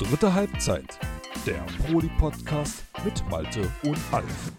Dritte 0.00 0.32
Halbzeit, 0.32 0.98
der 1.44 1.62
Proli-Podcast 1.84 2.86
mit 3.04 3.22
Malte 3.28 3.70
und 3.82 3.98
Alf. 4.10 4.52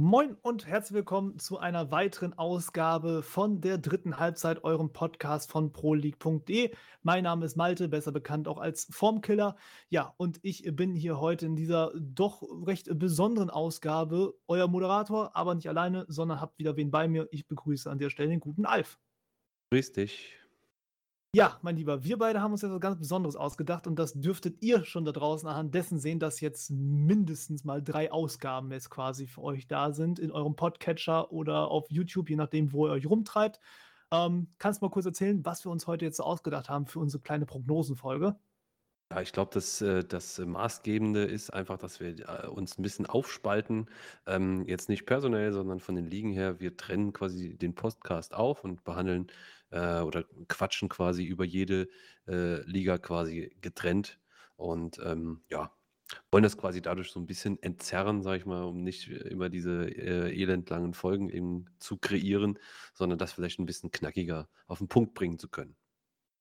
Moin 0.00 0.36
und 0.42 0.64
herzlich 0.64 0.94
willkommen 0.94 1.40
zu 1.40 1.58
einer 1.58 1.90
weiteren 1.90 2.38
Ausgabe 2.38 3.24
von 3.24 3.60
der 3.60 3.78
dritten 3.78 4.20
Halbzeit, 4.20 4.62
eurem 4.62 4.92
Podcast 4.92 5.50
von 5.50 5.72
proleague.de. 5.72 6.72
Mein 7.02 7.24
Name 7.24 7.46
ist 7.46 7.56
Malte, 7.56 7.88
besser 7.88 8.12
bekannt 8.12 8.46
auch 8.46 8.58
als 8.58 8.86
Formkiller. 8.92 9.56
Ja, 9.88 10.14
und 10.16 10.38
ich 10.42 10.62
bin 10.76 10.94
hier 10.94 11.18
heute 11.18 11.46
in 11.46 11.56
dieser 11.56 11.90
doch 11.96 12.44
recht 12.64 12.96
besonderen 12.96 13.50
Ausgabe 13.50 14.34
euer 14.46 14.68
Moderator, 14.68 15.34
aber 15.34 15.56
nicht 15.56 15.68
alleine, 15.68 16.06
sondern 16.06 16.40
habt 16.40 16.60
wieder 16.60 16.76
wen 16.76 16.92
bei 16.92 17.08
mir. 17.08 17.26
Ich 17.32 17.48
begrüße 17.48 17.90
an 17.90 17.98
der 17.98 18.10
Stelle 18.10 18.28
den 18.28 18.38
guten 18.38 18.66
Alf. 18.66 19.00
Grüß 19.72 19.90
dich. 19.94 20.38
Ja, 21.34 21.58
mein 21.60 21.76
Lieber, 21.76 22.04
wir 22.04 22.16
beide 22.16 22.40
haben 22.40 22.52
uns 22.52 22.62
etwas 22.62 22.80
ganz 22.80 22.98
Besonderes 22.98 23.36
ausgedacht 23.36 23.86
und 23.86 23.98
das 23.98 24.14
dürftet 24.14 24.62
ihr 24.62 24.84
schon 24.86 25.04
da 25.04 25.12
draußen 25.12 25.46
anhand 25.46 25.74
dessen 25.74 25.98
sehen, 25.98 26.18
dass 26.18 26.40
jetzt 26.40 26.70
mindestens 26.70 27.64
mal 27.64 27.82
drei 27.82 28.10
Ausgaben 28.10 28.72
jetzt 28.72 28.88
quasi 28.88 29.26
für 29.26 29.42
euch 29.42 29.66
da 29.66 29.92
sind 29.92 30.18
in 30.18 30.32
eurem 30.32 30.56
Podcatcher 30.56 31.30
oder 31.30 31.68
auf 31.70 31.90
YouTube, 31.90 32.30
je 32.30 32.36
nachdem, 32.36 32.72
wo 32.72 32.86
ihr 32.86 32.92
euch 32.92 33.04
rumtreibt. 33.04 33.60
Ähm, 34.10 34.54
kannst 34.56 34.80
du 34.80 34.86
mal 34.86 34.90
kurz 34.90 35.04
erzählen, 35.04 35.44
was 35.44 35.66
wir 35.66 35.70
uns 35.70 35.86
heute 35.86 36.06
jetzt 36.06 36.16
so 36.16 36.22
ausgedacht 36.22 36.70
haben 36.70 36.86
für 36.86 36.98
unsere 36.98 37.22
kleine 37.22 37.44
Prognosenfolge? 37.44 38.34
Ja, 39.12 39.20
ich 39.20 39.32
glaube, 39.32 39.50
das, 39.52 39.82
äh, 39.82 40.04
das 40.04 40.38
Maßgebende 40.38 41.24
ist 41.24 41.50
einfach, 41.50 41.76
dass 41.78 42.00
wir 42.00 42.18
äh, 42.26 42.46
uns 42.46 42.78
ein 42.78 42.82
bisschen 42.82 43.06
aufspalten. 43.06 43.90
Ähm, 44.26 44.64
jetzt 44.66 44.88
nicht 44.88 45.04
personell, 45.04 45.52
sondern 45.52 45.80
von 45.80 45.94
den 45.94 46.06
Ligen 46.06 46.32
her. 46.32 46.60
Wir 46.60 46.76
trennen 46.76 47.12
quasi 47.12 47.56
den 47.56 47.74
Podcast 47.74 48.34
auf 48.34 48.64
und 48.64 48.84
behandeln 48.84 49.30
äh, 49.70 50.00
oder 50.00 50.24
quatschen 50.48 50.88
quasi 50.88 51.24
über 51.24 51.44
jede 51.44 51.88
äh, 52.28 52.62
Liga 52.62 52.98
quasi 52.98 53.56
getrennt 53.60 54.20
und 54.56 54.98
ähm, 55.04 55.42
ja, 55.50 55.72
wollen 56.30 56.44
das 56.44 56.58
quasi 56.58 56.82
dadurch 56.82 57.10
so 57.12 57.20
ein 57.20 57.26
bisschen 57.26 57.62
entzerren, 57.62 58.22
sage 58.22 58.38
ich 58.38 58.46
mal, 58.46 58.64
um 58.64 58.82
nicht 58.84 59.08
immer 59.08 59.50
diese 59.50 59.86
äh, 59.90 60.32
elendlangen 60.42 60.94
Folgen 60.94 61.30
eben 61.30 61.66
zu 61.80 61.98
kreieren, 61.98 62.58
sondern 62.94 63.18
das 63.18 63.32
vielleicht 63.32 63.60
ein 63.60 63.66
bisschen 63.66 63.90
knackiger 63.92 64.50
auf 64.68 64.78
den 64.78 64.88
Punkt 64.88 65.14
bringen 65.14 65.38
zu 65.38 65.48
können. 65.48 65.77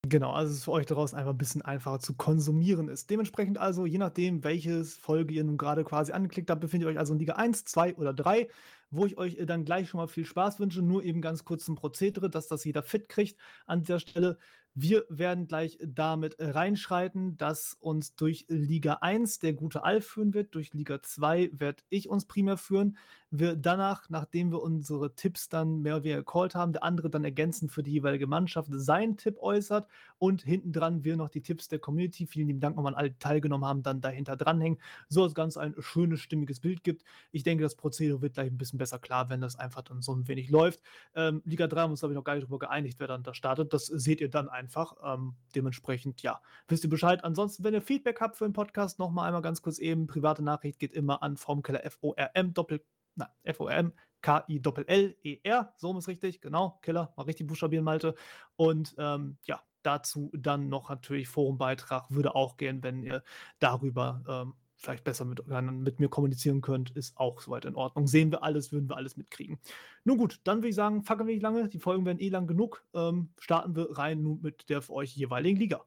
Genau, 0.09 0.31
also 0.31 0.53
es 0.53 0.63
für 0.63 0.71
euch 0.73 0.85
daraus 0.85 1.15
einfach 1.15 1.31
ein 1.31 1.37
bisschen 1.37 1.63
einfacher 1.63 1.99
zu 1.99 2.13
konsumieren 2.13 2.87
ist. 2.87 3.09
Dementsprechend 3.09 3.57
also, 3.57 3.85
je 3.87 3.97
nachdem, 3.97 4.43
welches 4.43 4.95
Folge 4.97 5.33
ihr 5.33 5.43
nun 5.43 5.57
gerade 5.57 5.83
quasi 5.83 6.11
angeklickt 6.11 6.51
habt, 6.51 6.61
befindet 6.61 6.87
ihr 6.87 6.91
euch 6.91 6.99
also 6.99 7.13
in 7.13 7.19
Liga 7.19 7.33
1, 7.33 7.65
2 7.65 7.95
oder 7.95 8.13
3 8.13 8.47
wo 8.89 9.05
ich 9.05 9.17
euch 9.17 9.37
äh, 9.37 9.45
dann 9.45 9.65
gleich 9.65 9.89
schon 9.89 9.99
mal 9.99 10.07
viel 10.07 10.25
Spaß 10.25 10.59
wünsche. 10.59 10.81
Nur 10.81 11.03
eben 11.03 11.21
ganz 11.21 11.43
kurz 11.43 11.65
zum 11.65 11.75
Prozedere, 11.75 12.29
dass 12.29 12.47
das 12.47 12.63
jeder 12.63 12.83
fit 12.83 13.09
kriegt 13.09 13.39
an 13.65 13.81
dieser 13.81 13.99
Stelle. 13.99 14.37
Wir 14.79 15.05
werden 15.09 15.47
gleich 15.47 15.79
damit 15.81 16.35
reinschreiten, 16.37 17.35
dass 17.35 17.75
uns 17.79 18.13
durch 18.13 18.45
Liga 18.47 18.99
1 19.01 19.39
der 19.39 19.53
gute 19.53 19.83
Alf 19.83 20.05
führen 20.05 20.35
wird. 20.35 20.53
Durch 20.53 20.71
Liga 20.71 21.01
2 21.01 21.49
werde 21.53 21.81
ich 21.89 22.09
uns 22.09 22.25
primär 22.25 22.57
führen. 22.57 22.95
Wir 23.31 23.55
danach, 23.55 24.07
nachdem 24.11 24.51
wir 24.51 24.61
unsere 24.61 25.15
Tipps 25.15 25.49
dann 25.49 25.81
mehr 25.81 25.95
oder 25.95 26.03
weniger 26.03 26.19
gecallt 26.19 26.53
haben, 26.53 26.73
der 26.73 26.83
andere 26.83 27.09
dann 27.09 27.23
ergänzend 27.23 27.71
für 27.71 27.81
die 27.81 27.91
jeweilige 27.91 28.27
Mannschaft 28.27 28.69
seinen 28.71 29.17
Tipp 29.17 29.39
äußert 29.39 29.87
und 30.19 30.43
hinten 30.43 30.71
dran 30.71 31.03
wir 31.03 31.15
noch 31.17 31.29
die 31.29 31.41
Tipps 31.41 31.67
der 31.67 31.79
Community, 31.79 32.25
vielen 32.25 32.47
lieben 32.47 32.59
Dank 32.59 32.75
nochmal 32.75 32.93
an 32.93 32.99
alle, 32.99 33.11
die 33.11 33.19
teilgenommen 33.19 33.67
haben, 33.67 33.83
dann 33.83 34.01
dahinter 34.01 34.35
dranhängen, 34.35 34.79
so 35.09 35.21
dass 35.21 35.31
es 35.31 35.35
ganz 35.35 35.57
ein 35.57 35.75
schönes, 35.79 36.21
stimmiges 36.21 36.59
Bild 36.59 36.83
gibt. 36.83 37.03
Ich 37.31 37.43
denke, 37.43 37.63
das 37.63 37.75
Prozedere 37.75 38.21
wird 38.21 38.33
gleich 38.33 38.51
ein 38.51 38.57
bisschen 38.57 38.79
besser 38.79 38.99
klar, 38.99 39.29
wenn 39.29 39.41
das 39.41 39.55
einfach 39.55 39.81
dann 39.81 40.01
so 40.01 40.13
ein 40.13 40.27
wenig 40.27 40.49
läuft. 40.49 40.81
Ähm, 41.15 41.41
Liga 41.45 41.67
3 41.67 41.81
haben 41.81 41.91
uns, 41.91 41.99
glaube 41.99 42.13
ich, 42.13 42.17
noch 42.17 42.23
gar 42.23 42.35
nicht 42.35 42.43
darüber 42.43 42.59
geeinigt, 42.59 42.99
wer 42.99 43.07
dann 43.07 43.23
da 43.23 43.33
startet. 43.33 43.73
Das 43.73 43.85
seht 43.85 44.21
ihr 44.21 44.29
dann 44.29 44.49
einfach. 44.49 44.95
Ähm, 45.03 45.35
dementsprechend, 45.55 46.21
ja, 46.21 46.41
wisst 46.67 46.83
ihr 46.83 46.89
Bescheid. 46.89 47.23
Ansonsten, 47.23 47.63
wenn 47.63 47.73
ihr 47.73 47.81
Feedback 47.81 48.19
habt 48.21 48.37
für 48.37 48.45
den 48.45 48.53
Podcast, 48.53 48.99
nochmal 48.99 49.27
einmal 49.27 49.41
ganz 49.41 49.61
kurz 49.61 49.79
eben. 49.79 50.07
Private 50.07 50.43
Nachricht 50.43 50.79
geht 50.79 50.93
immer 50.93 51.21
an 51.23 51.37
Formkeller 51.37 51.85
F-O-R-M 51.85 52.53
Doppel, 52.53 52.83
na, 53.15 53.29
F-O-R-M 53.43 53.93
K-I-Doppel-L-E-R. 54.21 55.73
So 55.77 55.97
ist 55.97 56.07
richtig, 56.07 56.41
genau. 56.41 56.79
Killer, 56.81 57.13
mal 57.15 57.23
richtig 57.23 57.47
buchstabieren, 57.47 57.85
Malte. 57.85 58.15
Und 58.55 58.95
ähm, 58.97 59.37
ja, 59.45 59.61
dazu 59.87 60.31
dann 60.33 60.69
noch 60.69 60.89
natürlich 60.89 61.29
Forumbeitrag 61.29 62.11
würde 62.11 62.35
auch 62.35 62.57
gehen, 62.57 62.83
wenn 62.83 63.01
ihr 63.01 63.23
darüber 63.59 64.21
ähm, 64.27 64.53
vielleicht 64.75 65.03
besser 65.03 65.25
mit, 65.25 65.41
mit 65.47 65.99
mir 65.99 66.09
kommunizieren 66.09 66.61
könnt, 66.61 66.91
ist 66.91 67.17
auch 67.17 67.41
soweit 67.41 67.65
in 67.65 67.75
Ordnung. 67.75 68.07
Sehen 68.07 68.31
wir 68.31 68.43
alles, 68.43 68.71
würden 68.71 68.89
wir 68.89 68.97
alles 68.97 69.17
mitkriegen. 69.17 69.59
Nun 70.03 70.17
gut, 70.17 70.39
dann 70.43 70.57
würde 70.57 70.69
ich 70.69 70.75
sagen, 70.75 71.03
fackeln 71.03 71.27
wir 71.27 71.33
nicht 71.33 71.43
lange. 71.43 71.67
Die 71.67 71.79
Folgen 71.79 72.05
werden 72.05 72.19
eh 72.19 72.29
lang 72.29 72.47
genug. 72.47 72.85
Ähm, 72.93 73.29
starten 73.39 73.75
wir 73.75 73.97
rein 73.97 74.21
nun 74.21 74.41
mit 74.41 74.69
der 74.69 74.81
für 74.81 74.93
euch 74.93 75.15
jeweiligen 75.15 75.57
Liga. 75.57 75.83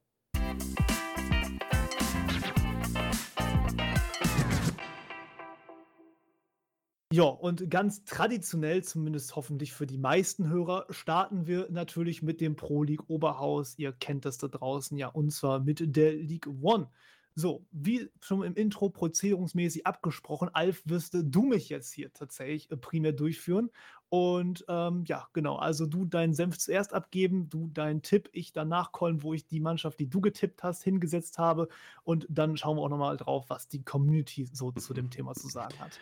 Ja, 7.12 7.24
und 7.24 7.68
ganz 7.68 8.04
traditionell, 8.04 8.84
zumindest 8.84 9.34
hoffentlich 9.34 9.72
für 9.72 9.84
die 9.84 9.98
meisten 9.98 10.48
Hörer, 10.48 10.86
starten 10.90 11.48
wir 11.48 11.66
natürlich 11.68 12.22
mit 12.22 12.40
dem 12.40 12.54
Pro 12.54 12.84
League 12.84 13.10
Oberhaus. 13.10 13.74
Ihr 13.78 13.92
kennt 13.92 14.24
das 14.24 14.38
da 14.38 14.46
draußen 14.46 14.96
ja, 14.96 15.08
und 15.08 15.32
zwar 15.32 15.58
mit 15.58 15.96
der 15.96 16.12
League 16.12 16.46
One. 16.62 16.88
So, 17.34 17.66
wie 17.72 18.08
schon 18.20 18.44
im 18.44 18.54
Intro 18.54 18.90
prozedierungsmäßig 18.90 19.88
abgesprochen, 19.88 20.50
Alf, 20.52 20.82
wirst 20.84 21.14
du 21.14 21.42
mich 21.42 21.68
jetzt 21.68 21.92
hier 21.92 22.12
tatsächlich 22.12 22.70
äh, 22.70 22.76
primär 22.76 23.12
durchführen. 23.12 23.70
Und 24.08 24.64
ähm, 24.68 25.02
ja, 25.06 25.26
genau, 25.32 25.56
also 25.56 25.86
du 25.86 26.04
deinen 26.04 26.34
Senf 26.34 26.58
zuerst 26.58 26.92
abgeben, 26.92 27.48
du 27.48 27.68
deinen 27.68 28.02
Tipp, 28.02 28.28
ich 28.32 28.52
danach 28.52 28.92
callen, 28.92 29.24
wo 29.24 29.34
ich 29.34 29.46
die 29.46 29.60
Mannschaft, 29.60 29.98
die 29.98 30.08
du 30.08 30.20
getippt 30.20 30.62
hast, 30.62 30.84
hingesetzt 30.84 31.38
habe. 31.38 31.68
Und 32.04 32.26
dann 32.28 32.56
schauen 32.56 32.76
wir 32.76 32.82
auch 32.82 32.88
nochmal 32.88 33.16
drauf, 33.16 33.46
was 33.48 33.66
die 33.66 33.82
Community 33.82 34.48
so 34.52 34.70
zu 34.70 34.94
dem 34.94 35.10
Thema 35.10 35.34
zu 35.34 35.48
sagen 35.48 35.78
hat. 35.80 35.98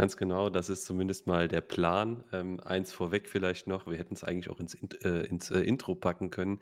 Ganz 0.00 0.16
genau, 0.16 0.48
das 0.48 0.68
ist 0.68 0.84
zumindest 0.84 1.26
mal 1.26 1.48
der 1.48 1.60
Plan. 1.60 2.22
Ähm, 2.32 2.60
eins 2.60 2.92
vorweg 2.92 3.28
vielleicht 3.28 3.66
noch, 3.66 3.86
wir 3.88 3.98
hätten 3.98 4.14
es 4.14 4.22
eigentlich 4.22 4.48
auch 4.48 4.60
ins, 4.60 4.74
äh, 4.74 5.26
ins 5.26 5.50
äh, 5.50 5.58
Intro 5.60 5.96
packen 5.96 6.30
können. 6.30 6.60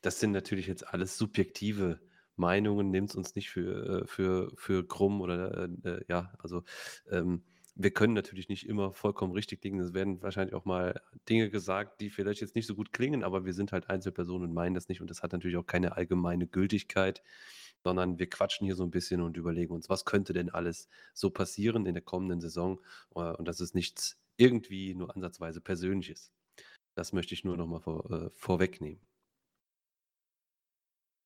Das 0.00 0.20
sind 0.20 0.32
natürlich 0.32 0.66
jetzt 0.68 0.88
alles 0.88 1.18
subjektive 1.18 2.00
Meinungen, 2.36 2.90
nehmt 2.90 3.14
uns 3.14 3.34
nicht 3.34 3.50
für, 3.50 4.04
äh, 4.04 4.06
für, 4.06 4.52
für 4.56 4.86
krumm 4.88 5.20
oder 5.20 5.68
äh, 5.84 5.88
äh, 5.88 6.04
ja, 6.08 6.32
also 6.38 6.62
ähm, 7.10 7.44
wir 7.74 7.90
können 7.92 8.14
natürlich 8.14 8.48
nicht 8.48 8.66
immer 8.66 8.92
vollkommen 8.94 9.32
richtig 9.34 9.62
liegen. 9.62 9.78
Es 9.80 9.92
werden 9.92 10.22
wahrscheinlich 10.22 10.54
auch 10.54 10.64
mal 10.64 11.00
Dinge 11.28 11.50
gesagt, 11.50 12.00
die 12.00 12.08
vielleicht 12.10 12.40
jetzt 12.40 12.54
nicht 12.56 12.66
so 12.66 12.74
gut 12.74 12.92
klingen, 12.92 13.22
aber 13.22 13.44
wir 13.44 13.52
sind 13.52 13.70
halt 13.72 13.90
Einzelpersonen 13.90 14.48
und 14.48 14.54
meinen 14.54 14.74
das 14.74 14.88
nicht 14.88 15.00
und 15.02 15.10
das 15.10 15.22
hat 15.22 15.32
natürlich 15.32 15.58
auch 15.58 15.66
keine 15.66 15.96
allgemeine 15.96 16.46
Gültigkeit, 16.46 17.22
sondern 17.84 18.18
wir 18.18 18.28
quatschen 18.28 18.66
hier 18.66 18.76
so 18.76 18.84
ein 18.84 18.90
bisschen 18.90 19.20
und 19.20 19.36
überlegen 19.36 19.74
uns, 19.74 19.88
was 19.88 20.04
könnte 20.04 20.32
denn 20.32 20.50
alles 20.50 20.88
so 21.14 21.30
passieren 21.30 21.86
in 21.86 21.94
der 21.94 22.02
kommenden 22.02 22.40
Saison 22.40 22.80
äh, 23.14 23.20
und 23.20 23.46
das 23.46 23.60
ist 23.60 23.74
nichts 23.74 24.18
irgendwie 24.36 24.94
nur 24.94 25.14
ansatzweise 25.14 25.60
Persönliches. 25.60 26.32
Das 26.94 27.12
möchte 27.12 27.34
ich 27.34 27.44
nur 27.44 27.56
nochmal 27.56 27.80
vor, 27.80 28.10
äh, 28.10 28.30
vorwegnehmen. 28.34 29.00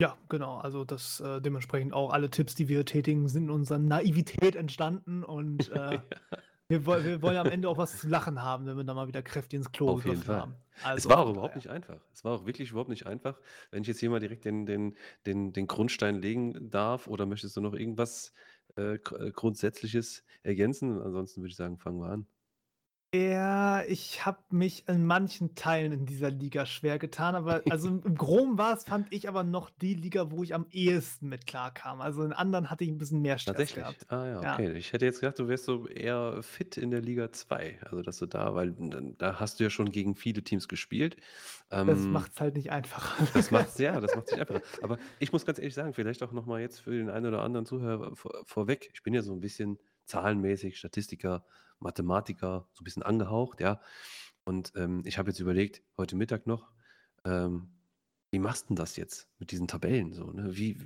Ja, 0.00 0.18
genau. 0.28 0.58
Also 0.58 0.84
das 0.84 1.20
äh, 1.20 1.40
dementsprechend 1.40 1.92
auch 1.92 2.12
alle 2.12 2.28
Tipps, 2.28 2.56
die 2.56 2.68
wir 2.68 2.84
tätigen, 2.84 3.28
sind 3.28 3.44
in 3.44 3.50
unserer 3.50 3.78
Naivität 3.78 4.56
entstanden 4.56 5.22
und 5.22 5.68
äh, 5.70 6.00
wir, 6.80 7.04
wir 7.04 7.22
wollen 7.22 7.36
am 7.36 7.48
Ende 7.48 7.68
auch 7.68 7.78
was 7.78 7.98
zu 7.98 8.08
lachen 8.08 8.42
haben, 8.42 8.66
wenn 8.66 8.76
wir 8.76 8.84
dann 8.84 8.96
mal 8.96 9.08
wieder 9.08 9.22
kräftig 9.22 9.58
ins 9.58 9.72
Klo 9.72 9.90
Auf 9.90 10.04
jeden 10.04 10.22
Fall. 10.22 10.36
haben. 10.36 10.56
Es 10.94 11.06
Also 11.06 11.08
war 11.08 11.18
auch 11.18 11.30
überhaupt 11.30 11.54
daher. 11.54 11.56
nicht 11.56 11.68
einfach. 11.68 12.00
Es 12.12 12.24
war 12.24 12.32
auch 12.32 12.46
wirklich 12.46 12.70
überhaupt 12.70 12.88
nicht 12.90 13.06
einfach. 13.06 13.40
Wenn 13.70 13.82
ich 13.82 13.88
jetzt 13.88 14.00
hier 14.00 14.10
mal 14.10 14.20
direkt 14.20 14.44
den, 14.44 14.66
den, 14.66 14.96
den, 15.26 15.52
den 15.52 15.66
Grundstein 15.66 16.16
legen 16.20 16.70
darf, 16.70 17.06
oder 17.08 17.26
möchtest 17.26 17.56
du 17.56 17.60
noch 17.60 17.74
irgendwas 17.74 18.32
äh, 18.76 18.94
äh, 18.94 19.32
Grundsätzliches 19.32 20.24
ergänzen? 20.42 21.00
Ansonsten 21.00 21.42
würde 21.42 21.50
ich 21.50 21.56
sagen, 21.56 21.78
fangen 21.78 22.00
wir 22.00 22.08
an. 22.10 22.26
Ja, 23.14 23.82
ich 23.84 24.24
habe 24.24 24.38
mich 24.50 24.88
in 24.88 25.04
manchen 25.04 25.54
Teilen 25.54 25.92
in 25.92 26.06
dieser 26.06 26.30
Liga 26.30 26.64
schwer 26.64 26.98
getan, 26.98 27.34
aber 27.34 27.64
also 27.68 27.88
im 27.88 28.14
Groben 28.16 28.56
war 28.56 28.74
es, 28.74 28.84
fand 28.84 29.12
ich 29.12 29.28
aber 29.28 29.44
noch 29.44 29.68
die 29.68 29.92
Liga, 29.92 30.30
wo 30.30 30.42
ich 30.42 30.54
am 30.54 30.66
ehesten 30.70 31.28
mit 31.28 31.46
klarkam. 31.46 32.00
Also 32.00 32.22
in 32.24 32.32
anderen 32.32 32.70
hatte 32.70 32.84
ich 32.84 32.90
ein 32.90 32.96
bisschen 32.96 33.20
mehr 33.20 33.36
Stress 33.38 33.74
Tatsächlich. 33.74 33.74
gehabt. 33.74 34.10
Ah 34.10 34.26
ja, 34.26 34.40
Ja. 34.40 34.42
okay. 34.42 34.72
Ich 34.74 34.92
hätte 34.92 35.04
jetzt 35.04 35.20
gedacht, 35.20 35.38
du 35.38 35.48
wärst 35.48 35.64
so 35.64 35.88
eher 35.88 36.42
fit 36.44 36.76
in 36.76 36.90
der 36.92 37.00
Liga 37.00 37.32
2. 37.32 37.80
Also, 37.82 38.00
dass 38.02 38.18
du 38.18 38.26
da, 38.26 38.54
weil 38.54 38.72
da 39.18 39.40
hast 39.40 39.58
du 39.58 39.64
ja 39.64 39.70
schon 39.70 39.90
gegen 39.90 40.14
viele 40.14 40.44
Teams 40.44 40.68
gespielt. 40.68 41.16
Das 41.84 42.08
Ähm, 42.08 42.08
macht's 42.08 42.40
halt 42.40 42.54
nicht 42.56 42.70
einfacher. 42.70 43.28
Das 43.32 43.50
macht's, 43.50 43.78
ja, 43.78 44.00
das 44.00 44.14
macht 44.14 44.28
sich 44.28 44.38
einfacher. 44.40 44.62
Aber 44.80 44.98
ich 45.18 45.32
muss 45.32 45.44
ganz 45.46 45.58
ehrlich 45.58 45.74
sagen, 45.74 45.92
vielleicht 45.94 46.22
auch 46.22 46.32
nochmal 46.32 46.60
jetzt 46.60 46.80
für 46.80 46.92
den 46.96 47.10
einen 47.10 47.26
oder 47.26 47.42
anderen 47.42 47.66
Zuhörer 47.66 48.14
vor, 48.16 48.42
vorweg. 48.46 48.90
Ich 48.94 49.02
bin 49.02 49.14
ja 49.14 49.22
so 49.22 49.32
ein 49.32 49.40
bisschen 49.40 49.78
zahlenmäßig, 50.12 50.78
Statistiker, 50.78 51.44
Mathematiker, 51.80 52.68
so 52.72 52.82
ein 52.82 52.84
bisschen 52.84 53.02
angehaucht, 53.02 53.60
ja. 53.60 53.80
Und 54.44 54.72
ähm, 54.76 55.02
ich 55.04 55.18
habe 55.18 55.30
jetzt 55.30 55.40
überlegt, 55.40 55.82
heute 55.96 56.16
Mittag 56.16 56.46
noch, 56.46 56.70
ähm, 57.24 57.72
wie 58.30 58.38
machst 58.38 58.64
du 58.64 58.68
denn 58.68 58.76
das 58.76 58.96
jetzt 58.96 59.28
mit 59.38 59.52
diesen 59.52 59.68
Tabellen 59.68 60.12
so? 60.12 60.30
Ne? 60.30 60.56
Wie, 60.56 60.78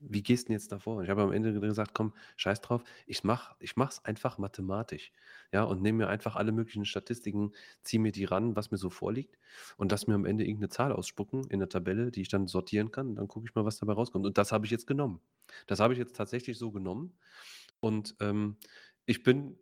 wie 0.00 0.22
gehst 0.22 0.44
du 0.44 0.48
denn 0.48 0.54
jetzt 0.54 0.72
davor? 0.72 1.02
Ich 1.02 1.10
habe 1.10 1.22
am 1.22 1.32
Ende 1.32 1.58
gesagt, 1.60 1.92
komm, 1.94 2.12
scheiß 2.36 2.60
drauf, 2.60 2.82
ich 3.06 3.24
mach, 3.24 3.54
ich 3.60 3.76
mach's 3.76 4.04
einfach 4.04 4.38
mathematisch. 4.38 5.12
Ja, 5.52 5.64
und 5.64 5.82
nehme 5.82 5.98
mir 5.98 6.08
einfach 6.08 6.36
alle 6.36 6.52
möglichen 6.52 6.84
Statistiken, 6.84 7.52
ziehe 7.82 8.00
mir 8.00 8.12
die 8.12 8.24
ran, 8.24 8.56
was 8.56 8.70
mir 8.70 8.78
so 8.78 8.90
vorliegt 8.90 9.38
und 9.76 9.90
lass 9.92 10.06
mir 10.06 10.14
am 10.14 10.24
Ende 10.24 10.44
irgendeine 10.44 10.68
Zahl 10.68 10.92
ausspucken 10.92 11.44
in 11.48 11.58
der 11.58 11.68
Tabelle, 11.68 12.10
die 12.10 12.22
ich 12.22 12.28
dann 12.28 12.46
sortieren 12.46 12.90
kann. 12.90 13.14
Dann 13.14 13.28
gucke 13.28 13.46
ich 13.48 13.54
mal, 13.54 13.64
was 13.64 13.78
dabei 13.78 13.94
rauskommt. 13.94 14.26
Und 14.26 14.38
das 14.38 14.52
habe 14.52 14.66
ich 14.66 14.72
jetzt 14.72 14.86
genommen. 14.86 15.20
Das 15.66 15.80
habe 15.80 15.92
ich 15.92 15.98
jetzt 15.98 16.16
tatsächlich 16.16 16.58
so 16.58 16.70
genommen. 16.70 17.18
Und 17.80 18.16
ähm, 18.20 18.56
ich 19.06 19.22
bin 19.22 19.58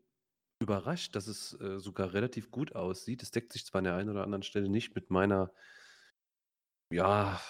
überrascht, 0.59 1.15
dass 1.15 1.27
es 1.27 1.59
äh, 1.61 1.79
sogar 1.79 2.13
relativ 2.13 2.51
gut 2.51 2.75
aussieht. 2.75 3.23
Es 3.23 3.31
deckt 3.31 3.53
sich 3.53 3.67
zwar 3.67 3.81
an 3.81 3.85
der 3.85 3.97
einen 3.97 4.11
oder 4.11 4.25
anderen 4.25 4.43
Stelle 4.43 4.69
nicht 4.69 4.95
mit 4.95 5.11
meiner, 5.11 5.53
ja, 6.91 7.41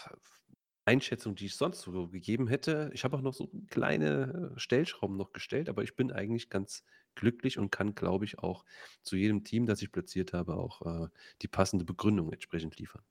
Einschätzung, 0.84 1.34
die 1.34 1.46
ich 1.46 1.56
sonst 1.56 1.80
so 1.82 2.08
gegeben 2.08 2.46
hätte. 2.48 2.90
Ich 2.92 3.04
habe 3.04 3.16
auch 3.16 3.22
noch 3.22 3.34
so 3.34 3.50
kleine 3.68 4.52
äh, 4.56 4.58
Stellschrauben 4.58 5.16
noch 5.16 5.32
gestellt, 5.32 5.68
aber 5.68 5.82
ich 5.82 5.96
bin 5.96 6.12
eigentlich 6.12 6.50
ganz 6.50 6.84
glücklich 7.14 7.58
und 7.58 7.70
kann, 7.70 7.94
glaube 7.94 8.24
ich, 8.24 8.38
auch 8.40 8.64
zu 9.02 9.16
jedem 9.16 9.44
Team, 9.44 9.66
das 9.66 9.82
ich 9.82 9.92
platziert 9.92 10.32
habe, 10.32 10.56
auch 10.56 10.82
äh, 11.06 11.08
die 11.42 11.48
passende 11.48 11.84
Begründung 11.84 12.32
entsprechend 12.32 12.78
liefern. 12.78 13.04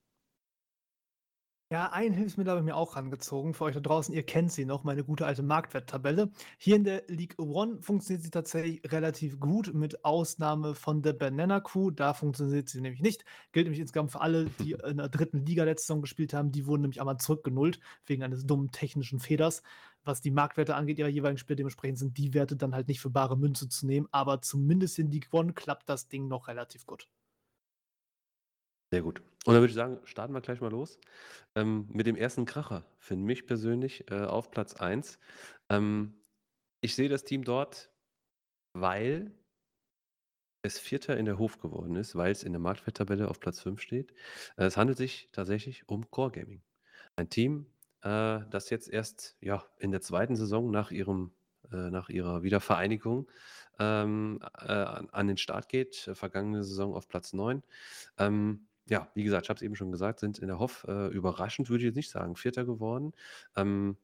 Ja, 1.74 1.92
ein 1.92 2.14
Hilfsmittel 2.14 2.52
habe 2.52 2.60
ich 2.60 2.66
mir 2.66 2.76
auch 2.76 2.96
rangezogen. 2.96 3.56
Für 3.56 3.64
euch 3.64 3.74
da 3.74 3.80
draußen, 3.80 4.14
ihr 4.14 4.22
kennt 4.22 4.52
sie 4.52 4.64
noch, 4.64 4.84
meine 4.84 5.04
gute 5.04 5.26
alte 5.26 5.42
Marktwerttabelle. 5.42 6.30
Hier 6.60 6.76
in 6.76 6.84
der 6.84 7.02
League 7.08 7.34
One 7.40 7.82
funktioniert 7.82 8.24
sie 8.24 8.30
tatsächlich 8.30 8.92
relativ 8.92 9.40
gut, 9.40 9.74
mit 9.74 10.06
Ausnahme 10.06 10.76
von 10.76 11.02
der 11.02 11.14
Banana 11.14 11.62
Crew. 11.62 11.90
Da 11.90 12.14
funktioniert 12.14 12.70
sie 12.70 12.80
nämlich 12.80 13.02
nicht. 13.02 13.26
Gilt 13.54 13.66
nämlich 13.66 13.80
insgesamt 13.80 14.12
für 14.12 14.22
alle, 14.22 14.46
die 14.60 14.74
in 14.88 14.98
der 14.98 15.10
dritten 15.10 15.48
Liga 15.48 15.64
letzte 15.64 15.88
Saison 15.88 16.02
gespielt 16.02 16.36
haben. 16.36 16.52
Die 16.52 16.68
wurden 16.68 16.84
nämlich 16.84 17.00
einmal 17.00 17.18
zurückgenullt, 17.18 17.80
wegen 18.06 18.22
eines 18.22 18.46
dummen 18.46 18.70
technischen 18.70 19.18
Feders. 19.18 19.64
Was 20.04 20.22
die 20.22 20.30
Marktwerte 20.30 20.76
angeht, 20.76 21.00
ihrer 21.00 21.10
jeweiligen 21.10 21.40
Spiele, 21.40 21.56
dementsprechend 21.56 21.98
sind 21.98 22.20
die 22.20 22.36
Werte 22.36 22.56
dann 22.56 22.76
halt 22.76 22.88
nicht 22.88 23.02
für 23.02 23.10
bare 23.10 23.36
Münze 23.36 23.68
zu 23.68 23.88
nehmen. 23.88 24.08
Aber 24.12 24.44
zumindest 24.44 25.00
in 25.00 25.10
League 25.10 25.30
One 25.32 25.54
klappt 25.54 25.90
das 25.90 26.08
Ding 26.08 26.28
noch 26.28 26.48
relativ 26.48 26.86
gut. 26.86 27.08
Sehr 28.94 29.02
gut. 29.02 29.24
Und 29.46 29.56
dann 29.56 29.64
würde 29.64 29.72
ich 29.72 29.74
sagen, 29.74 30.00
starten 30.04 30.36
wir 30.36 30.42
gleich 30.42 30.62
mal 30.62 30.70
los. 30.70 31.00
Ähm, 31.56 31.88
mit 31.92 32.06
dem 32.06 32.16
ersten 32.16 32.46
Kracher, 32.46 32.86
für 33.00 33.16
mich 33.16 33.48
persönlich, 33.48 34.08
äh, 34.12 34.22
auf 34.22 34.52
Platz 34.52 34.76
1. 34.76 35.18
Ähm, 35.70 36.14
ich 36.80 36.94
sehe 36.94 37.10
das 37.10 37.24
Team 37.24 37.44
dort, 37.44 37.90
weil 38.74 39.32
es 40.62 40.78
Vierter 40.78 41.18
in 41.18 41.26
der 41.26 41.40
Hof 41.40 41.58
geworden 41.58 41.96
ist, 41.96 42.16
weil 42.16 42.32
es 42.32 42.44
in 42.44 42.54
der 42.54 42.60
Marktwerttabelle 42.60 43.30
auf 43.30 43.40
Platz 43.40 43.62
5 43.62 43.82
steht. 43.82 44.12
Äh, 44.58 44.66
es 44.66 44.78
handelt 44.78 45.00
sich 45.00 45.28
tatsächlich 45.32 45.90
um 45.90 46.12
Core 46.12 46.30
Gaming. 46.30 46.62
Ein 47.16 47.32
Team, 47.32 47.66
äh, 48.04 48.42
das 48.52 48.70
jetzt 48.70 48.90
erst 48.90 49.38
ja, 49.42 49.66
in 49.80 49.90
der 49.90 50.02
zweiten 50.02 50.36
Saison 50.36 50.70
nach, 50.70 50.92
ihrem, 50.92 51.32
äh, 51.72 51.90
nach 51.90 52.10
ihrer 52.10 52.44
Wiedervereinigung 52.44 53.28
ähm, 53.80 54.40
äh, 54.60 54.72
an 54.72 55.26
den 55.26 55.38
Start 55.38 55.68
geht. 55.68 56.12
Vergangene 56.14 56.64
Saison 56.64 56.94
auf 56.94 57.08
Platz 57.08 57.34
9. 57.34 57.64
Ähm, 58.20 58.68
ja, 58.88 59.10
wie 59.16 59.24
gesagt, 59.24 59.46
ich 59.46 59.50
habe 59.50 59.58
es 59.58 59.62
eben 59.62 59.76
schon 59.76 59.92
gesagt, 59.92 60.20
sind 60.20 60.40
in 60.40 60.48
der 60.48 60.60
Hoff 60.60 60.86
äh, 60.88 61.08
überraschend, 61.08 61.70
würde 61.70 61.84
ich 61.84 61.88
jetzt 61.88 61.96
nicht 61.96 62.10
sagen, 62.10 62.36
Vierter 62.36 62.66
geworden. 62.66 63.14
Ähm, 63.56 63.98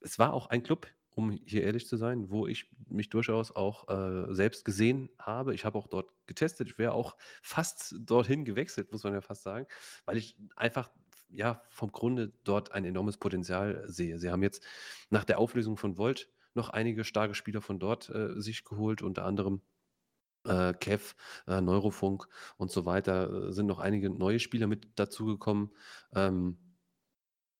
es 0.00 0.18
war 0.18 0.34
auch 0.34 0.48
ein 0.48 0.62
Club, 0.62 0.88
um 1.10 1.30
hier 1.30 1.62
ehrlich 1.62 1.86
zu 1.86 1.96
sein, 1.96 2.30
wo 2.30 2.46
ich 2.46 2.68
mich 2.88 3.08
durchaus 3.08 3.54
auch 3.54 3.88
äh, 3.88 4.34
selbst 4.34 4.64
gesehen 4.64 5.10
habe. 5.18 5.54
Ich 5.54 5.64
habe 5.64 5.78
auch 5.78 5.86
dort 5.86 6.10
getestet. 6.26 6.68
Ich 6.70 6.78
wäre 6.78 6.92
auch 6.92 7.16
fast 7.42 7.94
dorthin 8.00 8.44
gewechselt, 8.44 8.90
muss 8.90 9.04
man 9.04 9.14
ja 9.14 9.20
fast 9.20 9.42
sagen, 9.44 9.66
weil 10.04 10.16
ich 10.16 10.36
einfach 10.56 10.90
ja 11.28 11.62
vom 11.70 11.92
Grunde 11.92 12.32
dort 12.44 12.72
ein 12.72 12.84
enormes 12.84 13.16
Potenzial 13.16 13.84
sehe. 13.88 14.18
Sie 14.18 14.30
haben 14.30 14.42
jetzt 14.42 14.64
nach 15.10 15.24
der 15.24 15.38
Auflösung 15.38 15.76
von 15.76 15.96
Volt 15.96 16.28
noch 16.54 16.70
einige 16.70 17.04
starke 17.04 17.34
Spieler 17.34 17.60
von 17.60 17.78
dort 17.78 18.08
äh, 18.10 18.40
sich 18.40 18.64
geholt, 18.64 19.02
unter 19.02 19.24
anderem 19.24 19.62
äh, 20.44 20.74
Kev, 20.74 21.14
äh, 21.46 21.60
Neurofunk 21.60 22.28
und 22.56 22.70
so 22.70 22.86
weiter, 22.86 23.48
äh, 23.48 23.52
sind 23.52 23.66
noch 23.66 23.78
einige 23.78 24.10
neue 24.10 24.40
Spieler 24.40 24.66
mit 24.66 24.88
dazugekommen. 24.98 25.70
Ähm, 26.14 26.58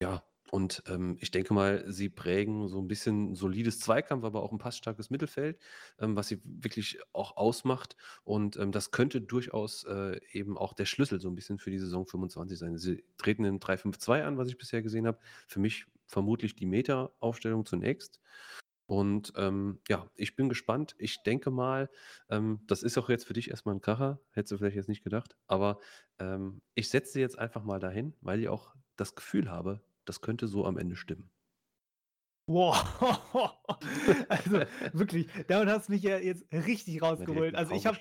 ja, 0.01 0.23
und 0.55 0.85
ähm, 0.87 1.17
ich 1.21 1.33
denke 1.33 1.53
mal, 1.53 1.85
sie 1.89 2.09
prägen 2.09 2.69
so 2.69 2.79
ein 2.79 2.87
bisschen 2.87 3.35
solides 3.35 3.81
Zweikampf, 3.81 4.23
aber 4.25 4.43
auch 4.43 4.53
ein 4.53 4.59
passstarkes 4.59 5.11
Mittelfeld, 5.11 5.59
ähm, 5.99 6.15
was 6.15 6.29
sie 6.29 6.41
wirklich 6.45 7.01
auch 7.13 7.37
ausmacht. 7.37 7.97
Und 8.23 8.57
ähm, 8.57 8.71
das 8.71 8.93
könnte 8.93 9.21
durchaus 9.21 9.83
äh, 9.83 10.21
eben 10.31 10.57
auch 10.57 10.73
der 10.73 10.85
Schlüssel 10.85 11.21
so 11.21 11.29
ein 11.29 11.35
bisschen 11.35 11.59
für 11.59 11.73
die 11.73 11.81
Saison 11.81 12.07
25 12.07 12.57
sein. 12.57 12.79
Sie 12.79 13.05
treten 13.19 13.45
in 13.45 13.59
3-5-2 13.59 14.23
an, 14.23 14.39
was 14.39 14.49
ich 14.49 14.57
bisher 14.57 14.81
gesehen 14.81 15.09
habe. 15.09 15.19
Für 15.49 15.59
mich 15.59 15.87
vermutlich 16.07 16.55
die 16.55 16.67
Meta-Aufstellung 16.67 17.67
zunächst. 17.67 18.21
Und 18.95 19.33
ähm, 19.37 19.81
ja, 19.89 20.09
ich 20.15 20.37
bin 20.37 20.49
gespannt. 20.49 20.95
Ich 20.99 21.25
denke 21.25 21.51
mal, 21.51 21.91
ähm, 22.29 22.61
das 22.69 22.85
ist 22.85 22.97
auch 22.97 23.09
jetzt 23.09 23.27
für 23.27 23.33
dich 23.33 23.51
erstmal 23.51 23.75
ein 23.75 23.81
Kracher, 23.81 24.21
hättest 24.31 24.53
du 24.53 24.59
vielleicht 24.59 24.77
jetzt 24.77 24.89
nicht 24.89 25.03
gedacht, 25.03 25.37
aber 25.49 25.81
ähm, 26.21 26.63
ich 26.77 26.89
setze 26.91 27.19
jetzt 27.19 27.37
einfach 27.37 27.65
mal 27.65 27.81
dahin, 27.81 28.15
weil 28.21 28.39
ich 28.39 28.49
auch 28.49 28.73
das 28.95 29.17
Gefühl 29.17 29.51
habe, 29.51 29.83
das 30.05 30.21
könnte 30.21 30.47
so 30.47 30.65
am 30.65 30.79
Ende 30.79 30.95
stimmen. 30.95 31.29
Wow, 32.47 32.77
also 34.29 34.61
wirklich, 34.93 35.27
damit 35.49 35.69
hast 35.69 35.89
du 35.89 35.95
mich 35.95 36.03
ja 36.05 36.19
jetzt 36.19 36.45
richtig 36.53 37.03
rausgeholt. 37.03 37.57
Also 37.57 37.75
ich 37.75 37.87
habe 37.87 37.99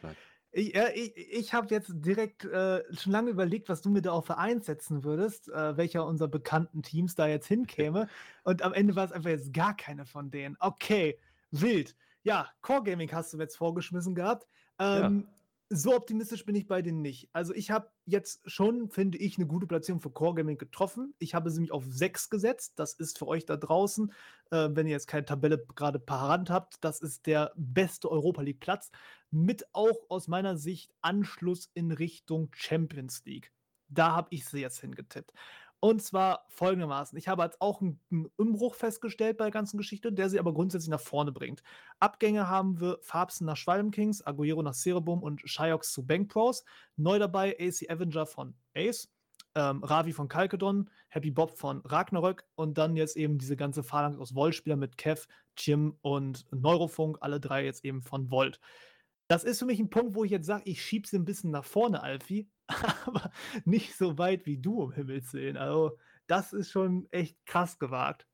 ich, 0.53 0.75
äh, 0.75 0.93
ich, 0.93 1.17
ich 1.17 1.53
habe 1.53 1.67
jetzt 1.73 1.91
direkt 1.93 2.45
äh, 2.45 2.83
schon 2.95 3.11
lange 3.11 3.31
überlegt, 3.31 3.69
was 3.69 3.81
du 3.81 3.89
mir 3.89 4.01
da 4.01 4.11
auch 4.11 4.25
für 4.25 4.37
einsetzen 4.37 5.03
würdest, 5.03 5.49
äh, 5.49 5.75
welcher 5.75 6.05
unserer 6.05 6.29
bekannten 6.29 6.83
Teams 6.83 7.15
da 7.15 7.27
jetzt 7.27 7.47
hinkäme. 7.47 8.07
Und 8.43 8.61
am 8.61 8.73
Ende 8.73 8.95
war 8.95 9.05
es 9.05 9.11
einfach 9.11 9.31
jetzt 9.31 9.53
gar 9.53 9.75
keine 9.75 10.05
von 10.05 10.29
denen. 10.31 10.55
Okay, 10.59 11.19
wild. 11.51 11.95
Ja, 12.23 12.49
Core 12.61 12.83
Gaming 12.83 13.11
hast 13.11 13.33
du 13.33 13.37
jetzt 13.37 13.57
vorgeschmissen 13.57 14.15
gehabt. 14.15 14.47
Ähm, 14.79 15.25
ja 15.27 15.33
so 15.75 15.95
optimistisch 15.95 16.45
bin 16.45 16.55
ich 16.55 16.67
bei 16.67 16.81
denen 16.81 17.01
nicht. 17.01 17.29
Also 17.33 17.53
ich 17.53 17.71
habe 17.71 17.89
jetzt 18.05 18.49
schon, 18.49 18.89
finde 18.89 19.17
ich, 19.17 19.37
eine 19.37 19.47
gute 19.47 19.67
Platzierung 19.67 20.01
für 20.01 20.11
Core 20.11 20.35
Gaming 20.35 20.57
getroffen. 20.57 21.13
Ich 21.19 21.33
habe 21.33 21.49
sie 21.49 21.61
mich 21.61 21.71
auf 21.71 21.83
6 21.85 22.29
gesetzt. 22.29 22.73
Das 22.77 22.93
ist 22.93 23.17
für 23.17 23.27
euch 23.27 23.45
da 23.45 23.57
draußen, 23.57 24.11
äh, 24.51 24.69
wenn 24.71 24.87
ihr 24.87 24.93
jetzt 24.93 25.07
keine 25.07 25.25
Tabelle 25.25 25.65
gerade 25.75 25.99
parat 25.99 26.49
habt, 26.49 26.75
das 26.81 27.01
ist 27.01 27.25
der 27.25 27.51
beste 27.55 28.09
Europa 28.11 28.41
League 28.41 28.59
Platz. 28.59 28.91
Mit 29.31 29.65
auch 29.73 30.09
aus 30.09 30.27
meiner 30.27 30.57
Sicht 30.57 30.93
Anschluss 31.01 31.69
in 31.73 31.91
Richtung 31.91 32.49
Champions 32.53 33.23
League. 33.25 33.51
Da 33.89 34.15
habe 34.15 34.27
ich 34.31 34.45
sie 34.45 34.59
jetzt 34.59 34.79
hingetippt. 34.79 35.33
Und 35.83 36.01
zwar 36.01 36.45
folgendermaßen: 36.47 37.17
Ich 37.17 37.27
habe 37.27 37.43
jetzt 37.43 37.59
auch 37.59 37.81
einen 37.81 37.99
Umbruch 38.37 38.73
festgestellt 38.73 39.35
bei 39.35 39.43
der 39.43 39.51
ganzen 39.51 39.77
Geschichte, 39.77 40.13
der 40.13 40.29
sie 40.29 40.39
aber 40.39 40.53
grundsätzlich 40.53 40.89
nach 40.89 41.01
vorne 41.01 41.33
bringt. 41.33 41.61
Abgänge 41.99 42.47
haben 42.47 42.79
wir 42.79 42.99
Farbsen 43.01 43.45
nach 43.45 43.57
Schwalbenkings, 43.57 44.25
Aguero 44.25 44.61
nach 44.63 44.75
Cerebum 44.75 45.21
und 45.21 45.41
Shiox 45.43 45.91
zu 45.91 46.05
Bank 46.05 46.31
Pros. 46.31 46.63
Neu 46.95 47.19
dabei 47.19 47.57
AC 47.59 47.91
Avenger 47.91 48.25
von 48.25 48.55
Ace, 48.73 49.11
ähm, 49.55 49.83
Ravi 49.83 50.13
von 50.13 50.29
Kalkedon, 50.29 50.89
Happy 51.09 51.31
Bob 51.31 51.57
von 51.57 51.81
Ragnarök 51.81 52.45
und 52.55 52.77
dann 52.77 52.95
jetzt 52.95 53.17
eben 53.17 53.37
diese 53.37 53.57
ganze 53.57 53.83
Phalanx 53.83 54.17
aus 54.17 54.33
Volt-Spielern 54.33 54.79
mit 54.79 54.95
Kev, 54.95 55.27
Chim 55.57 55.97
und 55.99 56.45
Neurofunk, 56.53 57.17
alle 57.19 57.41
drei 57.41 57.65
jetzt 57.65 57.83
eben 57.83 58.01
von 58.03 58.31
Volt. 58.31 58.61
Das 59.27 59.43
ist 59.43 59.59
für 59.59 59.65
mich 59.65 59.81
ein 59.81 59.89
Punkt, 59.89 60.15
wo 60.15 60.23
ich 60.23 60.31
jetzt 60.31 60.45
sage, 60.45 60.63
ich 60.63 60.81
schiebe 60.81 61.09
sie 61.09 61.17
ein 61.17 61.25
bisschen 61.25 61.51
nach 61.51 61.65
vorne, 61.65 62.01
Alfie, 62.01 62.49
aber 63.05 63.31
nicht 63.65 63.95
so 63.95 64.17
weit 64.17 64.45
wie 64.45 64.57
du, 64.59 64.83
um 64.83 64.91
Himmels 64.93 65.33
Willen. 65.33 65.57
Also, 65.57 65.97
das 66.27 66.53
ist 66.53 66.71
schon 66.71 67.07
echt 67.11 67.45
krass 67.45 67.79
gewagt. 67.79 68.27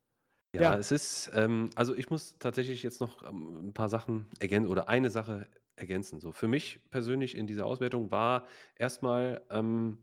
Ja, 0.58 0.74
Ja. 0.74 0.78
es 0.78 0.92
ist, 0.92 1.30
ähm, 1.34 1.70
also 1.76 1.96
ich 1.96 2.10
muss 2.10 2.38
tatsächlich 2.40 2.82
jetzt 2.84 3.00
noch 3.02 3.24
ähm, 3.24 3.68
ein 3.70 3.74
paar 3.74 3.90
Sachen 3.90 4.28
ergänzen 4.40 4.70
oder 4.70 4.90
eine 4.90 5.10
Sache 5.12 5.48
ergänzen. 5.76 6.20
So, 6.20 6.32
für 6.32 6.48
mich 6.48 6.82
persönlich 6.90 7.36
in 7.38 7.48
dieser 7.48 7.66
Auswertung 7.66 8.12
war 8.12 8.48
erstmal 8.76 9.46
ähm, 9.52 10.00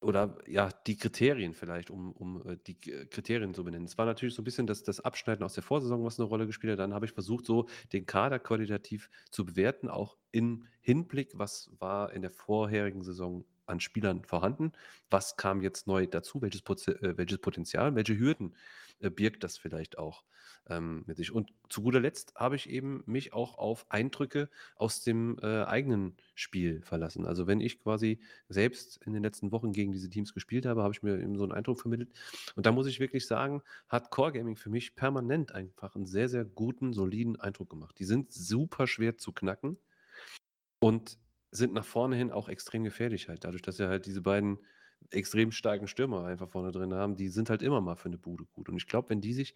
oder 0.00 0.38
ja, 0.46 0.70
die 0.86 0.96
Kriterien 0.96 1.52
vielleicht, 1.52 1.90
um, 1.90 2.12
um 2.12 2.46
äh, 2.48 2.56
die 2.66 2.74
Kriterien 2.74 3.54
zu 3.54 3.64
benennen. 3.64 3.86
Es 3.86 3.98
war 3.98 4.06
natürlich 4.06 4.34
so 4.34 4.42
ein 4.42 4.44
bisschen 4.44 4.66
das, 4.66 4.82
das 4.82 5.00
Abschneiden 5.00 5.44
aus 5.44 5.54
der 5.54 5.62
Vorsaison, 5.62 6.04
was 6.04 6.18
eine 6.18 6.28
Rolle 6.28 6.46
gespielt 6.46 6.72
hat. 6.72 6.78
Dann 6.78 6.94
habe 6.94 7.06
ich 7.06 7.12
versucht, 7.12 7.44
so 7.44 7.68
den 7.92 8.06
Kader 8.06 8.38
qualitativ 8.38 9.10
zu 9.30 9.44
bewerten, 9.44 9.88
auch 9.88 10.16
im 10.32 10.64
Hinblick, 10.80 11.32
was 11.34 11.70
war 11.78 12.12
in 12.12 12.22
der 12.22 12.30
vorherigen 12.30 13.02
Saison 13.02 13.44
an 13.66 13.80
Spielern 13.80 14.24
vorhanden, 14.24 14.72
was 15.10 15.36
kam 15.36 15.62
jetzt 15.62 15.86
neu 15.86 16.06
dazu, 16.06 16.40
welches, 16.42 16.62
äh, 16.88 17.16
welches 17.16 17.38
Potenzial, 17.38 17.94
welche 17.94 18.18
Hürden 18.18 18.56
äh, 19.00 19.10
birgt 19.10 19.44
das 19.44 19.58
vielleicht 19.58 19.98
auch 19.98 20.24
ähm, 20.68 21.04
mit 21.06 21.16
sich. 21.16 21.32
Und 21.32 21.52
zu 21.68 21.82
guter 21.82 22.00
Letzt 22.00 22.34
habe 22.36 22.56
ich 22.56 22.68
eben 22.68 23.02
mich 23.06 23.32
auch 23.32 23.58
auf 23.58 23.86
Eindrücke 23.88 24.48
aus 24.76 25.02
dem 25.02 25.38
äh, 25.42 25.64
eigenen 25.64 26.16
Spiel 26.34 26.82
verlassen. 26.82 27.26
Also 27.26 27.46
wenn 27.46 27.60
ich 27.60 27.80
quasi 27.80 28.20
selbst 28.48 28.98
in 29.04 29.12
den 29.12 29.22
letzten 29.22 29.52
Wochen 29.52 29.72
gegen 29.72 29.92
diese 29.92 30.08
Teams 30.08 30.34
gespielt 30.34 30.66
habe, 30.66 30.82
habe 30.82 30.94
ich 30.94 31.02
mir 31.02 31.18
eben 31.20 31.36
so 31.36 31.44
einen 31.44 31.52
Eindruck 31.52 31.80
vermittelt. 31.80 32.10
Und 32.56 32.66
da 32.66 32.72
muss 32.72 32.86
ich 32.86 33.00
wirklich 33.00 33.26
sagen, 33.26 33.62
hat 33.88 34.10
Core 34.10 34.32
Gaming 34.32 34.56
für 34.56 34.70
mich 34.70 34.94
permanent 34.94 35.52
einfach 35.52 35.96
einen 35.96 36.06
sehr, 36.06 36.28
sehr 36.28 36.44
guten, 36.44 36.92
soliden 36.92 37.38
Eindruck 37.40 37.70
gemacht. 37.70 37.98
Die 37.98 38.04
sind 38.04 38.32
super 38.32 38.86
schwer 38.86 39.16
zu 39.16 39.32
knacken 39.32 39.78
und 40.80 41.18
sind 41.50 41.72
nach 41.72 41.84
vorne 41.84 42.16
hin 42.16 42.30
auch 42.30 42.48
extrem 42.48 42.84
gefährlich 42.84 43.28
halt. 43.28 43.44
Dadurch, 43.44 43.62
dass 43.62 43.76
sie 43.76 43.88
halt 43.88 44.06
diese 44.06 44.22
beiden 44.22 44.58
extrem 45.10 45.52
starken 45.52 45.88
Stürmer 45.88 46.24
einfach 46.26 46.48
vorne 46.48 46.72
drin 46.72 46.94
haben, 46.94 47.16
die 47.16 47.28
sind 47.28 47.50
halt 47.50 47.62
immer 47.62 47.80
mal 47.80 47.96
für 47.96 48.08
eine 48.08 48.18
Bude 48.18 48.44
gut. 48.52 48.68
Und 48.68 48.76
ich 48.76 48.86
glaube, 48.86 49.10
wenn 49.10 49.20
die 49.20 49.34
sich 49.34 49.54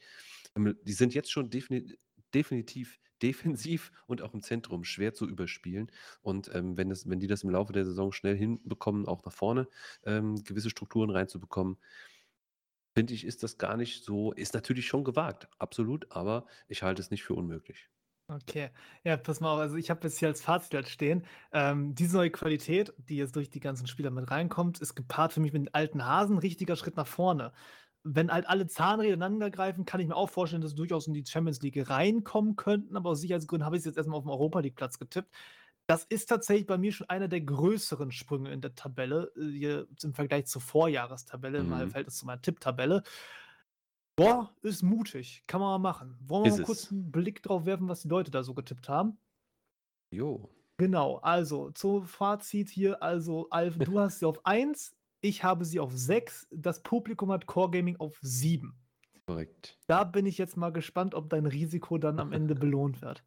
ähm, 0.56 0.76
die 0.82 0.92
sind 0.92 1.14
jetzt 1.14 1.30
schon 1.32 1.50
defini 1.50 1.96
definitiv 2.34 2.98
defensiv 3.22 3.92
und 4.06 4.22
auch 4.22 4.34
im 4.34 4.42
Zentrum 4.42 4.84
schwer 4.84 5.14
zu 5.14 5.26
überspielen. 5.28 5.90
Und, 6.22 6.50
ähm, 6.54 6.76
wenn 6.76 6.90
es 6.90 7.08
wenn 7.08 7.20
die 7.20 7.26
das 7.28 7.42
im 7.44 7.50
Laufe 7.50 7.72
der 7.72 7.84
Saison 7.84 8.12
schnell 8.12 8.36
hinbekommen, 8.36 9.06
auch 9.06 9.24
nach 9.24 9.32
vorne, 9.32 9.68
ähm, 10.04 10.42
gewisse 10.44 10.68
Strukturen 10.70 11.10
reinzubekommen, 11.10 11.78
finde 12.94 13.14
ich, 13.14 13.24
ist 13.24 13.42
das 13.42 13.58
gar 13.58 13.76
nicht 13.76 14.04
so 14.04 14.32
ist 14.32 14.54
natürlich 14.54 14.86
schon 14.88 15.04
gewagt, 15.04 15.48
absolut, 15.58 16.10
aber 16.10 16.46
ich 16.68 16.82
halte 16.82 17.02
es 17.02 17.10
nicht 17.10 17.22
für 17.24 17.34
unmöglich. 17.34 17.88
Okay. 18.28 18.70
Ja, 19.04 19.18
pass 19.18 19.40
mal 19.40 19.52
auf, 19.52 19.58
also 19.60 19.76
ich 19.76 19.90
habe 19.90 20.00
jetzt 20.04 20.18
hier 20.18 20.28
als 20.28 20.40
Fazit 20.40 20.72
halt 20.72 20.88
stehen, 20.88 21.26
ähm, 21.52 21.94
diese 21.94 22.16
neue 22.16 22.30
Qualität, 22.30 22.94
die 22.96 23.16
jetzt 23.18 23.36
durch 23.36 23.50
die 23.50 23.60
ganzen 23.60 23.86
Spieler 23.86 24.10
mit 24.10 24.30
reinkommt, 24.30 24.80
ist 24.80 24.94
gepaart 24.94 25.34
für 25.34 25.40
mich 25.40 25.52
mit 25.52 25.60
den 25.60 25.74
alten 25.74 26.06
Hasen 26.06 26.38
richtiger 26.38 26.74
Schritt 26.76 26.96
nach 26.96 27.06
vorne. 27.06 27.52
Wenn 28.02 28.30
halt 28.32 28.46
alle 28.48 28.66
Zahnräder 28.66 29.14
ineinander 29.14 29.50
greifen, 29.50 29.84
kann 29.84 30.00
ich 30.00 30.08
mir 30.08 30.16
auch 30.16 30.30
vorstellen, 30.30 30.62
dass 30.62 30.70
sie 30.70 30.76
durchaus 30.76 31.06
in 31.06 31.12
die 31.12 31.24
Champions 31.26 31.60
League 31.60 31.88
reinkommen 31.90 32.56
könnten, 32.56 32.96
aber 32.96 33.10
aus 33.10 33.20
Sicherheitsgründen 33.20 33.66
habe 33.66 33.76
ich's 33.76 33.84
jetzt 33.84 33.98
erst 33.98 34.08
mal 34.08 34.16
aufm 34.16 34.30
Europa 34.30 34.60
League 34.60 34.76
Platz 34.76 34.98
getippt. 34.98 35.30
Das 35.86 36.04
ist 36.04 36.26
tatsächlich 36.26 36.66
bei 36.66 36.78
mir 36.78 36.92
schon 36.92 37.10
einer 37.10 37.28
der 37.28 37.42
größeren 37.42 38.10
Sprünge 38.10 38.50
in 38.52 38.62
der 38.62 38.74
Tabelle, 38.74 39.32
äh, 39.36 39.84
im 40.02 40.14
Vergleich 40.14 40.46
zur 40.46 40.62
Vorjahrestabelle, 40.62 41.58
im 41.60 41.68
Mhm. 41.68 41.88
Verhältnis 41.90 42.16
zu 42.16 42.24
meiner 42.26 42.40
Tipptabelle. 42.40 43.02
Boah, 44.18 44.54
ist 44.62 44.82
mutig, 44.82 45.42
kann 45.48 45.60
man 45.60 45.80
mal 45.80 45.90
machen. 45.90 46.16
Wollen 46.20 46.44
wir 46.44 46.48
Ist 46.48 46.58
mal 46.58 46.60
kurz 46.60 46.84
es. 46.84 46.90
'n 46.90 47.10
Blick 47.10 47.42
drauf 47.42 47.64
werfen, 47.66 47.88
was 47.88 48.02
die 48.02 48.08
Leute 48.08 48.30
da 48.30 48.42
so 48.44 48.54
getippt 48.54 48.88
haben? 48.88 49.18
Jo. 50.12 50.50
Genau, 50.78 51.16
also 51.18 51.70
zum 51.70 52.04
Fazit 52.06 52.68
hier, 52.68 53.00
also 53.02 53.48
Alf, 53.50 53.78
du 53.80 53.98
hast 54.00 54.18
sie 54.18 54.26
auf 54.26 54.44
1, 54.44 54.96
ich 55.20 55.44
habe 55.44 55.64
sie 55.64 55.78
auf 55.78 55.92
6, 55.92 56.48
das 56.50 56.82
Publikum 56.82 57.30
hat 57.30 57.46
Core 57.46 57.70
Gaming 57.70 57.96
auf 57.98 58.18
7. 58.22 58.76
Korrekt. 59.26 59.78
Da 59.86 60.04
bin 60.04 60.26
ich 60.26 60.36
jetzt 60.36 60.56
mal 60.58 60.72
gespannt, 60.72 61.14
ob 61.14 61.30
dein 61.30 61.46
Risiko 61.46 61.96
dann 61.96 62.18
am 62.18 62.32
Ende 62.32 62.54
belohnt 62.54 63.00
wird. 63.00 63.24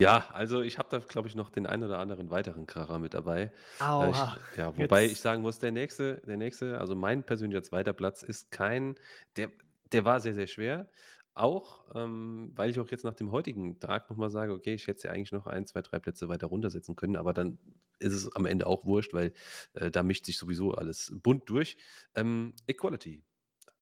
Ja, 0.00 0.30
also 0.32 0.62
ich 0.62 0.78
habe 0.78 0.88
da, 0.90 0.98
glaube 0.98 1.28
ich, 1.28 1.34
noch 1.34 1.50
den 1.50 1.66
einen 1.66 1.82
oder 1.84 1.98
anderen 1.98 2.30
weiteren 2.30 2.64
Kracher 2.66 2.98
mit 2.98 3.12
dabei. 3.12 3.52
Äh, 3.98 4.10
ich 4.10 4.24
Aua, 4.24 4.38
ja, 4.56 4.76
wobei 4.78 5.06
ich 5.06 5.12
jetzt 5.12 5.22
sagen 5.22 5.42
muss, 5.42 5.58
der 5.58 5.72
nächste 5.72 6.22
der 6.26 6.36
nächste 6.38 6.78
also 6.80 6.94
mein 6.94 7.24
persönlicher 7.24 7.62
2. 7.62 7.84
Platz 7.92 8.22
ist 8.22 8.50
kein 8.50 8.94
der 9.36 9.50
der 9.92 10.04
war 10.04 10.20
sehr, 10.20 10.34
sehr 10.34 10.46
schwer. 10.46 10.90
Auch, 11.34 11.86
ähm, 11.94 12.52
weil 12.56 12.70
ich 12.70 12.80
auch 12.80 12.88
jetzt 12.90 13.04
nach 13.04 13.14
dem 13.14 13.30
heutigen 13.32 13.78
Tag 13.80 14.10
noch 14.10 14.16
mal 14.16 14.30
sage: 14.30 14.52
„Okay, 14.52 14.74
ich 14.74 14.86
hätte 14.88 15.00
sie 15.00 15.08
eigentlich 15.08 15.32
noch 15.32 15.46
1, 15.46 15.66
2, 15.66 15.82
3 15.82 15.98
Plätze 16.00 16.28
weiter 16.28 16.48
runtersetzen 16.48 16.96
können“, 16.96 17.16
aber 17.16 17.32
dann 17.34 17.58
ist 18.00 18.14
es 18.14 18.34
am 18.34 18.46
Ende 18.46 18.66
auch 18.66 18.84
wurscht, 18.84 19.12
weil, 19.14 19.32
äh, 19.74 19.90
da 19.90 20.02
mischt 20.02 20.26
sich 20.26 20.38
sowieso 20.38 20.72
alles 20.74 21.12
bunt 21.22 21.48
durch. 21.48 21.76
Ähm, 22.14 22.54
Equality 22.66 23.22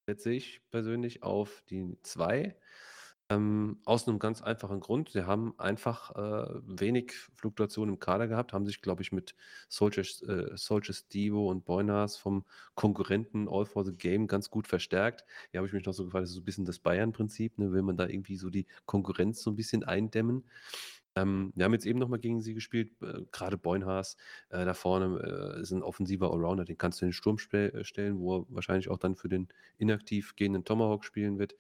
setze 0.07 0.33
ich 0.33 0.63
persönlich 0.71 1.23
auf 1.23 1.63
die 1.69 1.99
2, 2.03 2.57
ähm, 3.31 3.81
aus 3.85 4.07
'nem 4.07 4.19
ganz 4.19 4.43
einfachen 4.43 4.81
Grund. 4.81 5.11
Sie 5.11 5.27
haben 5.27 5.55
einfach, 5.59 6.11
äh, 6.17 6.61
wenig 6.65 7.13
Fluktuation 7.35 7.89
im 7.91 7.99
Kader 7.99 8.29
gehabt, 8.29 8.53
haben 8.53 8.67
sich, 8.67 8.81
glaube 8.83 9.03
ich, 9.03 9.13
mit 9.13 9.35
Soldiers 9.69 10.23
äh, 10.23 10.57
Soldiers 10.57 11.07
und 11.49 11.65
Boynas 11.67 12.17
vom 12.17 12.45
Konkurrenten 12.75 13.49
All 13.49 13.67
for 13.67 13.85
the 13.85 13.93
Game 13.95 14.27
ganz 14.29 14.51
gut 14.51 14.67
verstärkt. 14.67 15.25
Hier 15.51 15.59
habe 15.59 15.67
ich 15.69 15.73
mich 15.75 15.85
noch 15.87 15.93
so 15.95 16.05
gefragt, 16.07 16.23
das 16.25 16.31
ist 16.31 16.37
so 16.37 16.41
'n 16.43 16.45
bisschen 16.45 16.65
das 16.65 16.79
Bayern-Prinzip, 16.79 17.59
ne? 17.59 17.73
Will 17.73 17.83
man 17.83 17.97
da 17.97 18.07
irgendwie 18.09 18.37
so 18.37 18.51
die 18.51 18.67
Konkurrenz 18.87 19.43
so 19.43 19.51
'n 19.51 19.57
bisschen 19.57 19.85
eindämmen? 19.85 20.45
Ähm, 21.17 21.53
wir 21.57 21.65
haben 21.65 21.73
jetzt 21.73 21.87
eben 21.87 21.99
noch 21.99 22.09
mal 22.09 22.19
gegen 22.19 22.41
sie 22.41 22.55
gespielt, 22.55 22.93
äh, 23.03 23.23
grade 23.33 23.59
Boynhas, 23.59 24.17
äh, 24.51 24.65
da 24.65 24.75
vorne, 24.75 25.55
äh, 25.59 25.61
ist 25.63 25.73
'n 25.73 25.83
offensiver 25.83 26.31
Allrounder, 26.33 26.65
den 26.65 26.79
kannst 26.79 27.01
du 27.01 27.05
in 27.07 27.11
den 27.11 27.15
Sturm 27.15 27.39
äh, 27.53 27.85
stellen, 27.85 28.19
wo 28.21 28.39
er 28.41 28.47
wahrscheinlich 28.51 28.89
auch 28.91 28.99
dann 28.99 29.17
für 29.17 29.29
den 29.29 29.49
inaktiv 29.79 30.37
gehenden 30.37 30.65
Tomahawk 30.65 31.05
spielen 31.05 31.39
wird, 31.39 31.57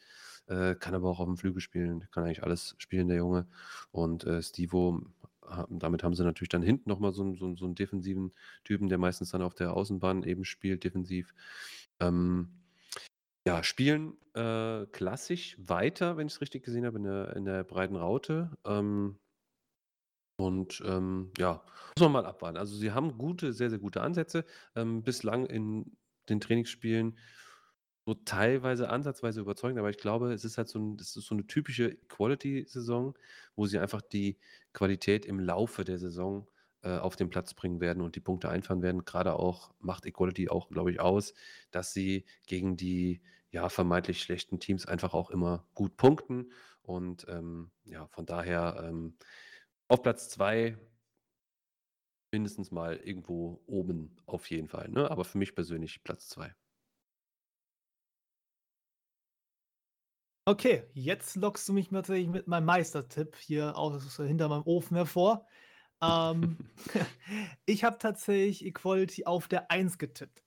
äh, 0.48 0.74
kann 0.76 0.94
aber 0.94 1.08
auch 1.10 1.20
aufm 1.20 1.36
Flügel 1.36 1.60
spielen, 1.60 2.08
kann 2.10 2.24
eigentlich 2.24 2.42
alles 2.44 2.74
spielen, 2.78 3.08
der 3.08 3.18
Junge. 3.18 3.48
Und, 3.92 4.24
äh, 4.24 4.42
Stevo, 4.42 5.00
ha 5.46 5.66
damit 5.70 6.02
haben 6.04 6.14
sie 6.14 6.24
natürlich 6.24 6.48
dann 6.50 6.62
hinten 6.62 6.88
noch 6.90 6.98
mal 7.00 7.12
so 7.12 7.34
so 7.36 7.56
so 7.56 7.66
'n 7.66 7.74
defensiven 7.74 8.32
Typen, 8.64 8.88
der 8.88 8.98
meistens 8.98 9.30
dann 9.30 9.42
auf 9.42 9.54
der 9.54 9.74
Außenbahn 9.74 10.22
eben 10.24 10.44
spielt 10.44 10.84
defensiv. 10.84 11.34
Ähm, 12.00 12.50
ja, 13.46 13.62
spielen, 13.64 14.14
äh, 14.34 14.86
klassisch 14.92 15.56
weiter, 15.60 16.16
wenn 16.18 16.26
ich's 16.28 16.40
richtig 16.42 16.64
gesehen 16.64 16.86
habe, 16.86 16.98
in 16.98 17.04
der 17.04 17.36
in 17.36 17.44
der 17.46 17.64
breiten 17.64 17.96
Raute. 17.96 18.52
Ähm 18.66 19.18
und, 20.36 20.80
ähm, 20.86 21.32
ja, 21.38 21.64
muss 21.96 22.02
man 22.02 22.12
mal 22.12 22.26
abwarten. 22.26 22.56
Also, 22.56 22.76
sie 22.76 22.92
haben 22.92 23.18
gute 23.18 23.52
sehr, 23.52 23.70
sehr 23.70 23.78
gute 23.80 24.02
Ansätze, 24.02 24.44
ähm, 24.76 25.02
bislang 25.02 25.46
in 25.46 25.96
den 26.28 26.40
Trainingsspielen 26.40 27.18
so 28.08 28.14
teilweise 28.14 28.88
ansatzweise 28.90 29.40
überzeugend, 29.40 29.78
aber 29.78 29.90
ich 29.90 29.98
glaube, 29.98 30.32
es 30.32 30.44
ist 30.44 30.58
halt 30.58 30.68
so 30.68 30.78
'n 30.78 30.96
das 30.96 31.16
ist 31.16 31.26
so 31.26 31.34
'ne 31.34 31.46
typische 31.46 31.96
Quality-Saison, 32.08 33.16
wo 33.56 33.66
sie 33.66 33.78
einfach 33.78 34.02
die 34.02 34.38
Qualität 34.72 35.26
im 35.26 35.40
Laufe 35.40 35.84
der 35.84 35.98
Saison, 35.98 36.48
äh, 36.82 36.96
auf 36.98 37.16
den 37.16 37.30
Platz 37.30 37.54
bringen 37.54 37.80
werden 37.80 38.02
und 38.02 38.16
die 38.16 38.20
Punkte 38.20 38.48
einfahren 38.50 38.82
werden. 38.82 39.04
Grade 39.04 39.34
auch 39.34 39.72
macht 39.80 40.06
Equality 40.06 40.48
auch, 40.48 40.68
glaube 40.70 40.90
ich, 40.92 41.00
aus, 41.00 41.34
dass 41.70 41.92
sie 41.92 42.24
gegen 42.46 42.76
die, 42.76 43.20
ja, 43.50 43.68
vermeintlich 43.68 44.20
schlechten 44.22 44.60
Teams 44.60 44.86
einfach 44.86 45.14
auch 45.14 45.30
immer 45.30 45.66
gut 45.74 45.96
punkten 45.96 46.52
und, 46.82 47.26
ähm, 47.28 47.70
ja, 47.84 48.06
von 48.08 48.26
daher, 48.26 48.84
ähm, 48.88 49.16
auf 49.88 50.02
Platz 50.02 50.28
2 50.30 50.78
mindestens 52.32 52.70
mal 52.70 52.96
irgendwo 52.96 53.62
oben 53.66 54.16
auf 54.26 54.50
jeden 54.50 54.68
Fall, 54.68 54.88
ne? 54.90 55.10
Aber 55.10 55.24
für 55.24 55.38
mich 55.38 55.54
persönlich 55.54 56.02
Platz 56.04 56.28
2. 56.28 56.54
Okay, 60.48 60.84
jetzt 60.94 61.36
lockst 61.36 61.68
du 61.68 61.74
mich 61.74 61.90
tatsächlich 61.90 62.28
mit 62.28 62.46
meinem 62.46 62.64
Meistertipp 62.64 63.36
hier 63.36 63.76
aus 63.76 64.16
hinter 64.16 64.48
meinem 64.48 64.62
Ofen 64.62 64.96
hervor. 64.96 65.46
Ähm, 66.02 66.56
ich 67.66 67.84
habe 67.84 67.98
tatsächlich 67.98 68.64
Equality 68.64 69.26
auf 69.26 69.46
der 69.46 69.70
1 69.70 69.98
getippt. 69.98 70.42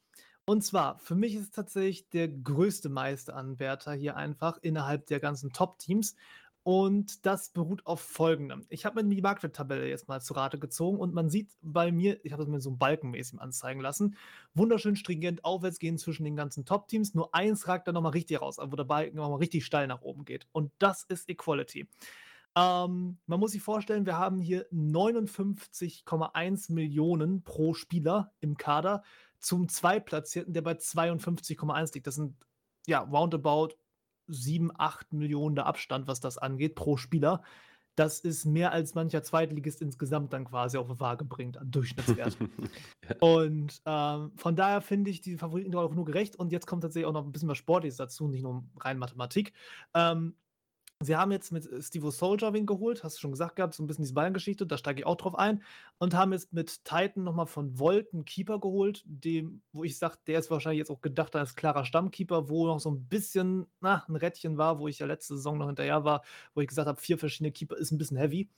Und 0.46 0.64
zwar, 0.64 0.98
für 0.98 1.14
mich 1.14 1.36
ist 1.36 1.44
es 1.44 1.52
tatsächlich 1.52 2.10
der 2.10 2.30
größte 2.30 2.90
Meisteranwärter 2.90 3.94
hier 3.94 4.18
einfach 4.18 4.58
innerhalb 4.64 5.06
der 5.06 5.20
ganzen 5.20 5.54
Top-Teams. 5.54 6.16
Und 6.64 7.26
das 7.26 7.50
beruht 7.50 7.86
auf 7.88 8.02
Folgendem: 8.02 8.66
Ich 8.70 8.86
habe 8.86 9.04
mir 9.04 9.16
die 9.16 9.22
Marktwerttabelle 9.22 9.90
jetzt 9.90 10.08
mal 10.08 10.22
zu 10.22 10.34
Rate 10.34 10.60
gezogen 10.60 11.00
und 11.00 11.14
man 11.14 11.30
sieht 11.30 11.50
bei 11.62 11.92
mir 11.92 12.24
ich 12.24 12.34
habe 12.34 12.44
das 12.44 12.50
mir 12.50 12.62
so 12.62 12.72
balkenmäßig 12.72 13.40
anzeigen 13.40 13.82
lassen, 13.82 14.16
wunderschön 14.54 14.96
stringent 14.96 15.44
aufwärts 15.44 15.80
gehen 15.80 15.98
zwischen 15.98 16.24
den 16.24 16.36
ganzen 16.36 16.66
Top-Teams. 16.66 17.16
Nur 17.16 17.34
eins 17.34 17.68
ragt 17.68 17.88
da 17.88 17.92
noch 17.92 18.02
mal 18.02 18.10
richtig 18.10 18.42
raus, 18.42 18.58
wo 18.60 18.76
der 18.76 18.84
Balken 18.84 19.18
noch 19.18 19.30
mal 19.30 19.38
richtig 19.38 19.66
steil 19.66 19.88
nach 19.88 20.02
oben 20.02 20.26
geht. 20.26 20.48
Und 20.52 20.72
das 20.78 21.04
ist 21.04 21.30
Equality. 21.30 21.88
Ähm, 22.56 23.18
man 23.28 23.40
muss 23.40 23.52
sich 23.54 23.62
vorstellen, 23.62 24.06
wir 24.06 24.18
haben 24.18 24.42
hier 24.42 24.70
59,1.000.000 24.72 27.44
pro 27.44 27.74
Spieler 27.74 28.34
im 28.42 28.58
Kader 28.58 29.04
zum 29.40 29.70
Zweitplatzierten, 29.70 30.54
der 30.54 30.62
bei 30.62 30.74
52,1 30.74 31.94
liegt. 31.94 32.08
Das 32.08 32.16
sind, 32.16 32.36
ja, 32.88 33.00
roundabout 33.00 33.70
7, 34.34 34.72
8.000.000 34.78 35.56
der 35.56 35.66
Abstand, 35.68 36.08
was 36.08 36.20
das 36.22 36.38
angeht, 36.38 36.76
pro 36.76 36.98
Spieler. 36.98 37.44
Das 37.96 38.20
ist 38.22 38.46
mehr 38.46 38.72
als 38.74 38.96
mancher 38.96 39.24
Zweitligist 39.24 39.82
insgesamt 39.82 40.34
dann 40.34 40.46
quasi 40.46 40.78
auf 40.78 40.88
'ne 40.90 41.00
Waage 41.00 41.26
bringt 41.26 41.58
an 41.58 41.72
Durchschnittswert. 41.72 42.40
Ja. 43.10 43.16
Und, 43.20 43.82
ähm, 43.86 44.32
von 44.38 44.56
daher 44.56 44.82
finde 44.82 45.12
ich 45.12 45.22
die 45.22 45.38
Favoriten 45.38 45.76
auch 45.76 45.94
nur 45.96 46.06
gerecht 46.06 46.36
und 46.38 46.52
jetzt 46.52 46.68
kommt 46.68 46.84
tatsächlich 46.84 47.08
auch 47.08 47.14
noch 47.14 47.26
'n 47.26 47.32
bisschen 47.34 47.50
was 47.50 47.58
Sportliches 47.60 47.98
dazu, 47.98 48.28
nicht 48.30 48.44
nur 48.44 48.66
rein 48.80 48.98
Mathematik. 49.00 49.54
Ähm, 49.96 50.36
sie 51.02 51.16
haben 51.16 51.32
jetzt 51.32 51.52
mit 51.52 51.68
Stevo 51.84 52.12
Soldier 52.12 52.54
wen 52.54 52.66
geholt, 52.66 53.04
hast 53.04 53.18
du 53.18 53.22
schon 53.22 53.32
gesagt 53.32 53.56
gehabt, 53.58 53.74
so 53.74 53.84
'n 53.84 53.88
bisschen 53.88 54.04
diese 54.04 54.14
Bayern-Geschichte, 54.14 54.66
da 54.68 54.78
steige 54.78 55.02
ich 55.02 55.06
auch 55.06 55.16
drauf 55.18 55.36
ein 55.36 55.64
und 56.00 56.14
haben 56.16 56.34
jetzt 56.34 56.54
mit 56.54 56.84
Titan 56.86 57.24
noch 57.24 57.36
mal 57.36 57.46
von 57.48 57.80
Volt 57.80 58.14
'n 58.14 58.26
Keeper 58.26 58.60
geholt, 58.60 59.04
dem 59.06 59.62
wo 59.74 59.84
ich 59.84 59.98
sage, 59.98 60.18
der 60.28 60.40
ist 60.40 60.52
wahrscheinlich 60.52 60.80
jetzt 60.80 60.90
auch 60.92 61.02
gedacht 61.02 61.36
als 61.36 61.56
klarer 61.56 61.86
Stammkeeper, 61.86 62.50
wo 62.50 62.68
noch 62.68 62.80
so 62.80 62.90
'n 62.90 63.08
bisschen, 63.08 63.68
na, 63.82 64.04
'n 64.08 64.16
Rädchen 64.16 64.58
war, 64.58 64.80
wo 64.80 64.88
ich 64.88 65.00
ja 65.00 65.06
letzte 65.06 65.36
Saison 65.36 65.58
noch 65.58 65.68
hinterher 65.68 66.04
war, 66.04 66.24
wo 66.54 66.62
ich 66.62 66.68
gesagt 66.68 66.88
habe, 66.88 67.00
4 67.02 67.18
verschiedene 67.18 67.52
Keeper 67.52 67.78
ist 67.78 67.92
'n 67.92 67.98
bisschen 67.98 68.18
heavy. 68.18 68.50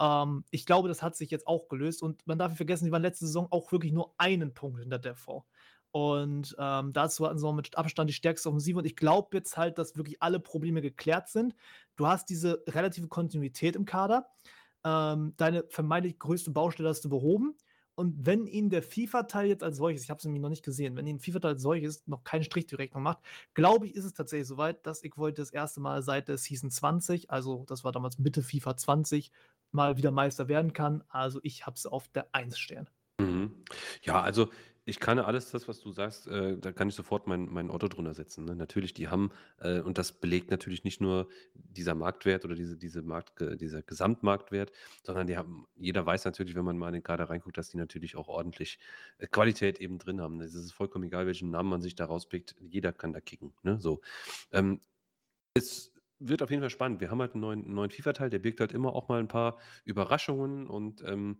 Ähm, 0.00 0.44
ich 0.50 0.66
glaube, 0.66 0.88
das 0.88 1.02
hat 1.02 1.16
sich 1.16 1.30
jetzt 1.30 1.46
auch 1.46 1.68
gelöst 1.68 2.02
und 2.02 2.26
man 2.26 2.38
darf 2.38 2.50
nicht 2.50 2.56
vergessen, 2.58 2.84
die 2.86 2.92
waren 2.92 3.02
letzte 3.02 3.26
Saison 3.26 3.46
auch 3.50 3.70
wirklich 3.72 3.92
nur 3.92 4.14
1 4.18 4.54
Punkt 4.54 4.80
hinter 4.80 4.98
Defo. 4.98 5.44
Und, 5.92 6.54
ähm, 6.58 6.92
dazu 6.92 7.26
hatten 7.26 7.38
sie 7.38 7.46
auch 7.46 7.52
mit 7.52 7.76
Abstand 7.76 8.10
die 8.10 8.14
stärkste 8.14 8.48
Offensive 8.48 8.78
und 8.78 8.84
ich 8.84 8.96
glaube 8.96 9.36
jetzt 9.36 9.56
halt, 9.56 9.78
dass 9.78 9.96
wirklich 9.96 10.22
alle 10.22 10.38
Probleme 10.38 10.82
geklärt 10.82 11.28
sind. 11.28 11.54
Du 11.96 12.06
hast 12.06 12.30
diese 12.30 12.62
relative 12.68 13.08
Kontinuität 13.08 13.74
im 13.76 13.84
Kader. 13.84 14.28
Ähm, 14.84 15.34
deine 15.36 15.64
vermeintlich 15.68 16.18
größte 16.18 16.50
Baustelle 16.52 16.88
hast 16.88 17.04
du 17.04 17.08
behoben. 17.08 17.56
Und 17.96 18.24
wenn 18.24 18.46
ihnen 18.46 18.70
der 18.70 18.82
FIFA-Teil 18.82 19.48
jetzt 19.48 19.62
als 19.62 19.76
solches 19.76 20.02
ich 20.04 20.10
habe 20.10 20.18
es 20.18 20.24
nämlich 20.24 20.40
noch 20.40 20.48
nicht 20.48 20.64
gesehen, 20.64 20.96
wenn 20.96 21.06
ihnen 21.06 21.18
FIFA-Teil 21.18 21.52
als 21.52 21.62
solches 21.62 22.06
noch 22.06 22.24
keinen 22.24 22.44
Strich 22.44 22.66
die 22.66 22.76
Rechnung 22.76 23.02
macht, 23.02 23.18
glaube 23.52 23.86
ich, 23.86 23.94
ist 23.94 24.06
es 24.06 24.14
tatsächlich 24.14 24.48
so 24.48 24.56
weit, 24.56 24.86
dass 24.86 25.02
Equality 25.04 25.42
das 25.42 25.52
1. 25.52 25.76
Mal 25.78 26.02
seit 26.02 26.28
der 26.28 26.38
Season 26.38 26.70
20, 26.70 27.30
also 27.30 27.64
das 27.66 27.84
war 27.84 27.92
damals 27.92 28.18
Mitte 28.18 28.42
FIFA 28.42 28.76
20, 28.76 29.32
mal 29.72 29.96
wieder 29.98 30.12
Meister 30.12 30.48
werden 30.48 30.72
kann. 30.72 31.04
Also, 31.08 31.40
ich 31.42 31.66
habe 31.66 31.78
sie 31.78 31.90
auf 31.90 32.08
der 32.08 32.34
1 32.34 32.58
stehen. 32.58 32.88
Mhm. 33.20 33.64
Ja, 34.02 34.22
also, 34.22 34.48
Ich 34.90 34.98
kann 34.98 35.20
alles 35.20 35.52
das, 35.52 35.68
was 35.68 35.78
du 35.80 35.92
sagst, 35.92 36.26
äh, 36.26 36.58
da 36.58 36.72
kann 36.72 36.88
ich 36.88 36.96
sofort 36.96 37.28
mein 37.28 37.46
mein 37.48 37.70
Otto 37.70 37.86
drunter 37.86 38.12
setzen, 38.12 38.44
ne? 38.44 38.56
Natürlich, 38.56 38.92
die 38.92 39.06
haben 39.06 39.30
äh, 39.60 39.78
und 39.80 39.98
das 39.98 40.10
belegt 40.10 40.50
natürlich 40.50 40.82
nicht 40.82 41.00
nur 41.00 41.28
dieser 41.54 41.94
Marktwert 41.94 42.44
oder 42.44 42.56
diese 42.56 42.76
diese 42.76 43.00
Markt 43.02 43.38
dieser 43.60 43.82
Gesamtmarktwert, 43.82 44.72
sondern 45.04 45.28
die 45.28 45.36
haben 45.36 45.68
jeder 45.76 46.04
weiß 46.04 46.24
natürlich, 46.24 46.56
wenn 46.56 46.64
man 46.64 46.76
mal 46.76 46.88
in 46.88 46.94
den 46.94 47.02
Kader 47.04 47.30
reinguckt, 47.30 47.56
dass 47.56 47.68
die 47.70 47.76
natürlich 47.76 48.16
auch 48.16 48.26
ordentlich, 48.26 48.80
äh, 49.18 49.28
Qualität 49.28 49.78
eben 49.80 49.98
drin 49.98 50.20
haben. 50.20 50.40
Es 50.40 50.54
ist 50.56 50.72
vollkommen 50.72 51.04
egal, 51.04 51.24
welchen 51.26 51.50
Namen 51.50 51.70
man 51.70 51.82
sich 51.82 51.94
da 51.94 52.06
rauspickt. 52.06 52.56
Jeder 52.60 52.92
kann 52.92 53.12
da 53.12 53.20
kicken, 53.20 53.54
ne, 53.62 53.78
so. 53.80 54.00
Ähm, 54.50 54.80
es 55.54 55.92
wird 56.18 56.42
auf 56.42 56.50
jeden 56.50 56.62
Fall 56.62 56.70
spannend. 56.70 57.00
Wir 57.00 57.10
haben 57.10 57.20
halt 57.20 57.34
einen 57.34 57.42
neuen 57.42 57.72
neuen 57.74 57.90
FIFA-Teil, 57.90 58.30
der 58.30 58.40
birgt 58.40 58.60
halt 58.60 58.72
immer 58.72 58.94
auch 58.94 59.08
mal 59.08 59.20
ein 59.20 59.28
paar 59.28 59.58
Überraschungen 59.84 60.66
und, 60.68 61.02
ähm 61.04 61.38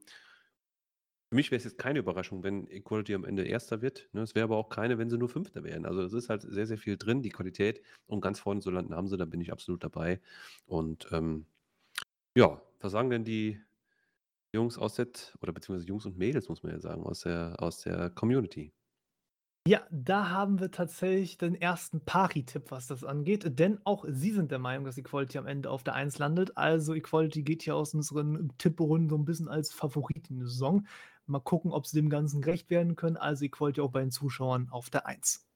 für 1.30 1.37
mich 1.37 1.50
wäre 1.50 1.58
es 1.58 1.64
jetzt 1.64 1.78
keine 1.78 2.00
Überraschung, 2.00 2.42
wenn 2.44 2.68
Equality 2.70 3.14
am 3.14 3.25
Ende 3.25 3.44
Erster 3.44 3.82
wird, 3.82 4.08
ne? 4.12 4.22
Es 4.22 4.34
wäre 4.34 4.44
aber 4.44 4.56
auch 4.56 4.68
keine, 4.68 4.99
wenn 4.99 5.10
sie 5.10 5.18
nur 5.18 5.28
Fünfter 5.28 5.64
wären. 5.64 5.87
Also, 5.87 6.02
es 6.02 6.12
ist 6.12 6.28
halt 6.28 6.42
sehr, 6.42 6.66
sehr 6.66 6.78
viel 6.78 6.96
drin, 6.99 7.22
die 7.22 7.30
Qualität, 7.30 7.82
um 8.06 8.20
ganz 8.20 8.40
vorne 8.40 8.60
zu 8.60 8.70
landen, 8.70 8.94
haben 8.94 9.08
sie, 9.08 9.16
da 9.16 9.25
bin 9.26 9.40
ich 9.40 9.52
absolut 9.52 9.84
dabei. 9.84 10.20
Und, 10.66 11.08
ähm, 11.12 11.46
ja, 12.37 12.62
was 12.80 12.92
sagen 12.92 13.10
denn 13.10 13.25
die 13.25 13.60
Jungs 14.54 14.78
aus 14.78 14.94
der 14.96 15.08
oder 15.42 15.52
beziehungsweise 15.52 15.88
Jungs 15.88 16.06
und 16.06 16.18
Mädels, 16.18 16.49
muss 16.49 16.62
man 16.62 16.72
ja 16.72 16.80
sagen, 16.80 17.04
aus 17.04 17.20
der 17.22 17.56
aus 17.60 17.80
der 17.82 18.10
Community? 18.10 18.72
Ja, 19.68 19.87
da 19.90 20.30
haben 20.30 20.58
wir 20.58 20.70
tatsächlich 20.70 21.37
den 21.37 21.54
ersten 21.54 22.02
Pari-Tipp, 22.04 22.70
was 22.70 22.87
das 22.87 23.04
angeht, 23.04 23.58
denn 23.58 23.78
auch 23.84 24.06
sie 24.08 24.32
sind 24.32 24.50
der 24.50 24.58
Meinung, 24.58 24.87
dass 24.87 24.96
Equality 24.96 25.37
am 25.37 25.46
Ende 25.46 25.70
auf 25.70 25.82
der 25.84 25.94
Eins 25.94 26.18
landet. 26.18 26.56
Also 26.56 26.94
Equality 26.94 27.42
geht 27.42 27.62
hier 27.62 27.76
aus 27.76 27.92
unseren 27.94 28.52
Tipprunden 28.56 29.10
so 29.10 29.16
ein 29.18 29.26
bisschen 29.26 29.49
als 29.49 29.70
Favorit 29.72 30.30
in 30.30 30.40
die 30.40 30.46
Saison. 30.46 30.87
Mal 31.30 31.40
gucken, 31.40 31.72
ob 31.72 31.87
sie 31.87 31.96
dem 31.96 32.10
Ganzen 32.10 32.42
gerecht 32.42 32.70
werden 32.70 32.96
können. 32.96 33.16
Also 33.16 33.44
Equality 33.44 33.80
auch 33.80 33.90
bei 33.90 34.00
den 34.00 34.10
Zuschauern 34.10 34.68
auf 34.70 34.90
der 34.90 35.06
Eins. 35.06 35.46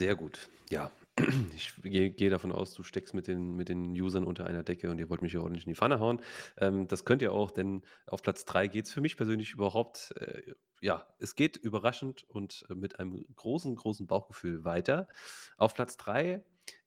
Sehr 0.00 0.16
gut. 0.16 0.48
Ja, 0.70 0.90
ich 1.54 1.72
gehe 1.82 2.30
davon 2.30 2.52
aus, 2.52 2.74
du 2.74 2.82
steckst 2.82 3.14
mit 3.14 3.28
den 3.28 3.54
mit 3.54 3.68
den 3.68 3.92
Usern 3.92 4.24
unter 4.24 4.46
einer 4.46 4.64
Decke 4.64 4.90
und 4.90 4.98
ihr 4.98 5.08
wollt 5.08 5.22
mich 5.22 5.32
hier 5.32 5.42
ordentlich 5.42 5.66
in 5.66 5.70
die 5.70 5.76
Pfanne 5.76 6.00
hauen. 6.00 6.20
Ähm, 6.58 6.88
das 6.88 7.04
könnt 7.04 7.22
ihr 7.22 7.32
auch, 7.32 7.50
denn 7.50 7.82
auf 8.06 8.22
Platz 8.22 8.44
3 8.44 8.68
geht 8.68 8.86
es 8.86 8.92
für 8.92 9.00
mich 9.00 9.16
persönlich 9.16 9.52
überhaupt 9.52 10.12
äh, 10.16 10.54
ja, 10.84 11.06
es 11.18 11.34
geht 11.34 11.56
überraschend 11.56 12.24
und, 12.28 12.66
äh, 12.68 12.74
mit 12.74 13.00
einem 13.00 13.24
großen, 13.36 13.74
großen 13.74 14.06
Bauchgefühl 14.06 14.64
weiter. 14.64 15.08
Auf 15.56 15.72
Platz 15.72 15.96
3, 15.96 16.44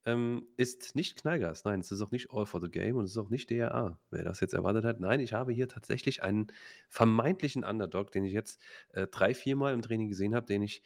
ähm, 0.08 0.48
ist 0.56 0.96
nicht 0.96 1.22
Knallgas. 1.22 1.66
Nein, 1.66 1.82
es 1.82 1.92
ist 1.92 2.02
auch 2.02 2.12
nicht 2.12 2.32
All 2.32 2.46
for 2.46 2.62
the 2.62 2.72
Game 2.72 2.96
und 2.96 3.04
es 3.04 3.12
ist 3.12 3.18
auch 3.18 3.30
nicht 3.30 3.52
DRA, 3.52 4.00
wer 4.10 4.24
das 4.24 4.40
jetzt 4.40 4.54
erwartet 4.54 4.86
hat. 4.86 5.02
Nein, 5.02 5.20
ich 5.20 5.34
habe 5.34 5.52
hier 5.52 5.68
tatsächlich 5.68 6.24
einen 6.24 6.48
vermeintlichen 6.88 7.66
Underdog, 7.66 8.12
den 8.14 8.24
ich 8.24 8.32
jetzt, 8.32 8.62
äh, 8.94 9.06
3, 9.08 9.36
4 9.36 9.58
Mal 9.58 9.74
im 9.74 9.82
Training 9.82 10.08
gesehen 10.08 10.34
habe, 10.34 10.46
den 10.46 10.62
ich 10.62 10.82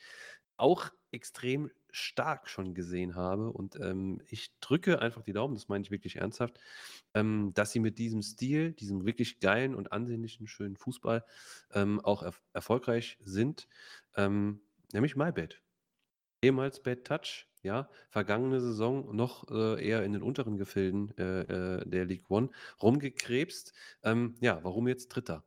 auch 0.57 0.89
extrem 1.11 1.69
stark 1.91 2.49
schon 2.49 2.73
gesehen 2.73 3.15
habe. 3.15 3.51
Und 3.51 3.75
ähm, 3.79 4.21
ich 4.27 4.57
drücke 4.59 4.99
einfach 5.01 5.21
die 5.21 5.33
Daumen, 5.33 5.53
das 5.53 5.67
meine 5.67 5.83
ich 5.83 5.91
wirklich 5.91 6.15
ernsthaft, 6.15 6.59
ähm, 7.13 7.51
dass 7.53 7.71
sie 7.71 7.79
mit 7.79 7.99
diesem 7.99 8.23
Stil, 8.23 8.73
diesem 8.73 9.05
wirklich 9.05 9.39
geilen 9.39 9.75
und 9.75 9.91
ansehnlichen, 9.91 10.47
schönen 10.47 10.77
Fußball 10.77 11.23
ähm, 11.73 11.99
auch 11.99 12.23
er 12.23 12.33
erfolgreich 12.53 13.19
sind. 13.21 13.67
Ähm, 14.15 14.61
nämlich 14.93 15.15
MyBet. 15.15 15.61
Ehemals 16.41 16.81
Bad 16.81 17.05
Touch, 17.05 17.50
ja, 17.63 17.89
vergangene 18.09 18.59
Saison 18.61 19.15
noch 19.15 19.49
äh, 19.51 19.85
eher 19.85 20.03
in 20.03 20.13
den 20.13 20.21
unteren 20.23 20.57
Gefilden 20.57 21.15
äh, 21.17 21.41
äh, 21.41 21.89
der 21.89 22.05
League 22.05 22.29
One 22.29 22.49
rumgekrebst. 22.81 23.73
Ähm, 24.03 24.35
ja, 24.39 24.63
warum 24.63 24.87
jetzt 24.87 25.09
Dritter? 25.09 25.43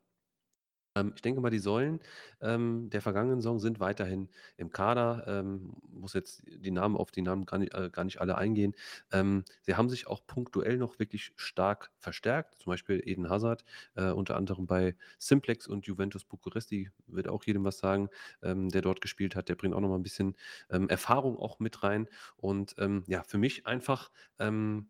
Ähm, 0.97 1.13
ich 1.15 1.23
denke 1.23 1.41
mal, 1.41 1.51
die 1.51 1.59
Säulen, 1.59 2.01
ähm, 2.41 2.89
der 2.91 3.03
vergangenen 3.03 3.41
Saison 3.41 3.59
sind 3.59 3.81
weiterhin 3.81 4.29
im 4.57 4.71
Kader. 4.71 5.25
Ähm, 5.27 5.75
muss 5.91 6.15
jetzt 6.15 6.43
die 6.47 6.71
Namen 6.71 6.97
auf 6.97 7.11
die 7.11 7.23
Namen 7.23 7.47
gar 7.47 7.59
nicht, 7.59 7.75
äh, 7.75 7.91
gar 7.91 8.05
nicht 8.05 8.21
alle 8.21 8.37
eingehen. 8.39 8.75
Ähm, 9.13 9.45
sie 9.63 9.75
haben 9.75 9.89
sich 9.89 10.07
auch 10.07 10.27
punktuell 10.27 10.77
noch 10.79 10.99
wirklich 10.99 11.33
stark 11.37 11.91
verstärkt. 11.99 12.57
Zum 12.61 12.71
Beispiel 12.71 13.03
Eden 13.05 13.29
Hazard, 13.29 13.65
äh, 13.97 14.11
unter 14.11 14.37
anderem 14.37 14.67
bei 14.67 14.97
Simplex 15.19 15.67
und 15.67 15.87
Juventus 15.87 16.25
Bucuresti, 16.25 16.91
wird 17.07 17.29
auch 17.29 17.45
jedem 17.45 17.65
was 17.65 17.79
sagen, 17.79 18.09
ähm, 18.43 18.69
der 18.69 18.83
dort 18.83 19.01
gespielt 19.01 19.37
hat. 19.37 19.49
Der 19.49 19.57
bringt 19.57 19.75
auch 19.75 19.81
noch 19.81 19.89
mal 19.89 19.97
ein 19.97 20.03
bisschen 20.03 20.37
ähm, 20.71 20.89
Erfahrung 20.89 21.39
auch 21.39 21.59
mit 21.59 21.83
rein. 21.83 22.09
Und 22.37 22.75
ähm, 22.79 23.05
ja, 23.07 23.23
für 23.25 23.39
mich 23.39 23.67
einfach 23.67 24.11
ähm, 24.39 24.89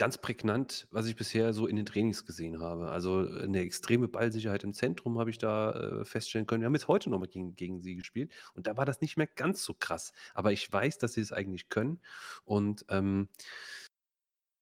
Ganz 0.00 0.16
prägnant, 0.18 0.86
was 0.92 1.06
ich 1.08 1.16
bisher 1.16 1.52
so 1.52 1.66
in 1.66 1.74
den 1.74 1.84
Trainings 1.84 2.24
gesehen 2.24 2.60
habe. 2.60 2.88
Also, 2.88 3.24
äh, 3.26 3.48
'ne 3.48 3.58
extreme 3.62 4.06
Ballsicherheit 4.06 4.62
im 4.62 4.72
Zentrum 4.72 5.18
habe 5.18 5.30
ich 5.30 5.38
da, 5.38 5.72
äh, 6.02 6.04
feststellen 6.04 6.46
können. 6.46 6.60
Wir 6.62 6.66
haben 6.66 6.74
jetzt 6.76 6.86
heute 6.86 7.10
noch 7.10 7.18
mal 7.18 7.26
gegen 7.26 7.56
gegen 7.56 7.80
sie 7.82 7.96
gespielt 7.96 8.32
und 8.54 8.68
da 8.68 8.76
war 8.76 8.84
das 8.84 9.00
nicht 9.00 9.16
mehr 9.16 9.26
ganz 9.26 9.64
so 9.64 9.74
krass. 9.74 10.12
Aber 10.34 10.52
ich 10.52 10.72
weiß, 10.72 10.98
dass 10.98 11.14
sie 11.14 11.20
es 11.20 11.32
eigentlich 11.32 11.68
können 11.68 12.00
und, 12.44 12.84
ähm 12.90 13.28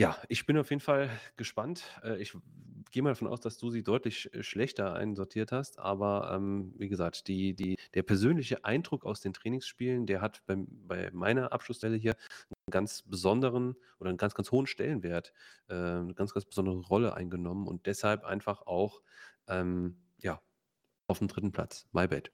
ja, 0.00 0.18
ich 0.28 0.44
bin 0.44 0.58
auf 0.58 0.68
jeden 0.70 0.80
Fall 0.80 1.08
gespannt. 1.36 1.84
Äh, 2.02 2.20
ich 2.20 2.36
gehe 2.92 3.02
mal 3.02 3.10
davon 3.10 3.28
aus, 3.28 3.40
dass 3.40 3.56
du 3.56 3.70
sie 3.70 3.82
deutlich, 3.82 4.32
äh, 4.34 4.42
schlechter 4.42 4.94
einsortiert 4.94 5.52
hast, 5.52 5.78
aber, 5.78 6.32
ähm, 6.34 6.74
wie 6.76 6.88
gesagt, 6.88 7.28
die 7.28 7.54
die 7.54 7.76
der 7.94 8.02
persönliche 8.02 8.64
Eindruck 8.64 9.06
aus 9.06 9.20
den 9.22 9.32
Trainingsspielen, 9.32 10.04
der 10.06 10.20
hat 10.20 10.44
beim 10.46 10.66
bei 10.86 11.10
meiner 11.12 11.52
Abschlussstelle 11.52 11.96
hier 11.96 12.14
ganz 12.70 13.02
besonderen 13.02 13.76
oder 14.00 14.10
einen 14.10 14.18
ganz, 14.18 14.34
ganz 14.34 14.50
hohen 14.52 14.66
Stellenwert, 14.66 15.32
äh, 15.68 15.74
'ne 15.74 16.14
ganz, 16.14 16.34
ganz 16.34 16.44
besondere 16.46 16.78
Rolle 16.80 17.14
eingenommen 17.14 17.66
und 17.68 17.86
deshalb 17.86 18.24
einfach 18.24 18.62
auch, 18.62 19.02
ähm, 19.48 20.02
ja, 20.18 20.42
auf 21.08 21.18
dem 21.20 21.28
dritten 21.28 21.52
Platz. 21.52 21.86
My 21.92 22.08
bad. 22.08 22.32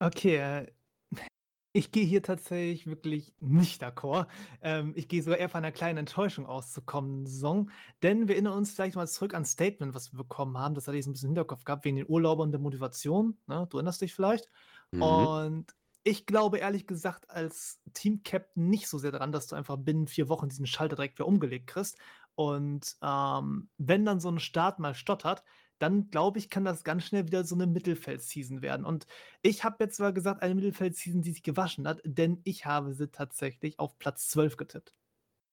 Okay, 0.00 0.36
äh, 0.36 0.66
ich 1.72 1.90
gehe 1.92 2.04
hier 2.06 2.22
tatsächlich 2.22 2.86
wirklich 2.86 3.34
nicht 3.40 3.82
d'accord. 3.82 4.28
Ähm, 4.62 4.92
ich 4.96 5.08
gehe 5.08 5.22
sogar 5.22 5.38
eher 5.38 5.48
von 5.48 5.58
einer 5.58 5.72
kleinen 5.72 5.98
Enttäuschung 5.98 6.46
aus 6.46 6.72
zur 6.72 6.86
kommenden 6.86 7.26
Saison, 7.26 7.70
denn 8.02 8.28
wir 8.28 8.36
erinnern 8.36 8.54
uns 8.54 8.72
vielleicht 8.72 8.96
mal 8.96 9.08
zurück 9.08 9.34
ans 9.34 9.52
Statement, 9.52 9.94
was 9.94 10.12
wir 10.12 10.18
bekommen 10.18 10.58
haben. 10.58 10.74
Das 10.74 10.86
hatte 10.88 10.98
ich 10.98 11.04
so 11.04 11.10
'n 11.10 11.14
bisschen 11.14 11.28
im 11.28 11.32
Hinterkopf 11.36 11.64
gehabt 11.64 11.84
wegen 11.84 11.96
den 11.96 12.08
Urlaubern 12.08 12.48
und 12.48 12.52
der 12.52 12.60
Motivation, 12.60 13.38
ne? 13.46 13.66
Du 13.70 13.78
erinnerst 13.78 14.00
dich 14.02 14.14
vielleicht. 14.14 14.48
Mhm. 14.92 15.28
Und 15.28 15.66
ich 16.08 16.26
glaube 16.26 16.58
ehrlich 16.58 16.86
gesagt 16.86 17.30
als 17.30 17.80
Team-Captain 17.94 18.68
nicht 18.68 18.88
so 18.88 18.98
sehr 18.98 19.12
daran, 19.12 19.32
dass 19.32 19.46
du 19.48 19.56
einfach 19.56 19.76
binnen 19.78 20.06
4 20.06 20.28
Wochen 20.28 20.48
diesen 20.48 20.66
Schalter 20.66 20.96
direkt 20.96 21.18
wieder 21.18 21.26
umgelegt 21.28 21.66
kriegst. 21.68 21.98
Und, 22.34 22.96
ähm, 23.02 23.70
wenn 23.78 24.04
dann 24.04 24.20
so 24.20 24.28
'n 24.28 24.38
Start 24.40 24.78
mal 24.78 24.94
stottert, 24.94 25.42
dann 25.78 26.10
glaube 26.10 26.38
ich, 26.38 26.50
kann 26.50 26.64
das 26.64 26.84
ganz 26.84 27.04
schnell 27.04 27.26
wieder 27.26 27.44
so 27.44 27.54
'ne 27.56 27.66
Mittelfeld-Season 27.66 28.62
werden. 28.62 28.86
Und 28.86 29.06
ich 29.42 29.64
habe 29.64 29.84
jetzt 29.84 29.96
zwar 29.96 30.12
gesagt, 30.12 30.42
eine 30.42 30.54
Mittelfeld-Season, 30.54 31.22
die 31.22 31.32
sich 31.32 31.42
gewaschen 31.42 31.86
hat, 31.88 32.00
denn 32.04 32.40
ich 32.44 32.66
habe 32.66 32.94
sie 32.94 33.08
tatsächlich 33.10 33.78
auf 33.78 33.98
Platz 33.98 34.28
12 34.28 34.56
getippt. 34.56 34.94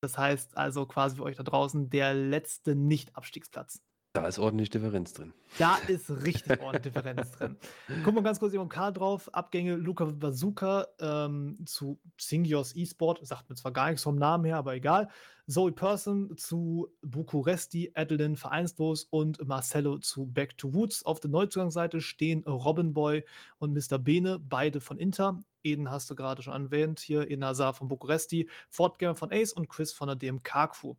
Das 0.01 0.17
heißt 0.17 0.57
also 0.57 0.85
quasi 0.87 1.17
für 1.17 1.23
euch 1.23 1.37
da 1.37 1.43
draußen 1.43 1.89
der 1.91 2.13
letzte 2.15 2.75
Nicht-Abstiegsplatz. 2.75 3.81
Da 4.15 4.25
ist 4.27 4.39
ordentlich 4.39 4.69
Differenz 4.69 5.11
drin. 5.11 5.33
Da 5.59 5.75
ist 5.89 6.09
richtig 6.09 6.61
ordentlich 6.61 6.93
Differenz 6.93 7.31
drin. 7.31 7.57
Gucken 8.05 8.15
wir 8.15 8.23
ganz 8.23 8.39
kurz 8.39 8.53
im 8.53 8.69
K 8.69 8.91
drauf. 8.91 9.27
Abgänge 9.33 9.75
Luka 9.75 10.05
Bazooka 10.05 10.87
ähm, 11.01 11.57
zu 11.65 11.99
Singios 12.17 12.73
Esport, 12.77 13.19
sagt 13.27 13.49
mir 13.49 13.57
zwar 13.57 13.73
gar 13.73 13.89
nichts 13.89 14.03
vom 14.03 14.15
Namen 14.15 14.45
her, 14.45 14.55
aber 14.55 14.73
egal. 14.73 15.09
Zoe 15.47 15.73
Person 15.73 16.37
zu 16.37 16.87
Bucuresti, 17.01 17.91
Adeline 17.93 18.37
vereinslos 18.37 19.03
und 19.03 19.45
Marcello 19.45 19.97
zu 19.97 20.27
Back 20.27 20.57
to 20.57 20.73
Woods. 20.73 21.05
Auf 21.05 21.19
der 21.19 21.29
Neuzugangsseite 21.29 21.99
stehen 21.99 22.45
Robin 22.45 22.93
Boy 22.93 23.25
und 23.57 23.73
Mr. 23.73 23.99
Bene, 23.99 24.39
beide 24.39 24.79
von 24.79 24.97
Inter. 24.97 25.41
Eden 25.61 25.91
hast 25.91 26.09
du 26.09 26.15
gerade 26.15 26.41
schon 26.41 26.53
erwähnt, 26.53 26.99
hier 26.99 27.29
Eden 27.29 27.43
Hazard 27.43 27.75
von 27.75 27.87
Bucuresti, 27.87 28.49
Fortgamer 28.69 29.15
von 29.15 29.31
Ace 29.33 29.51
und 29.51 29.67
Chris 29.67 29.91
von 29.91 30.07
der 30.07 30.15
DMK 30.15 30.71
Crew. 30.71 30.95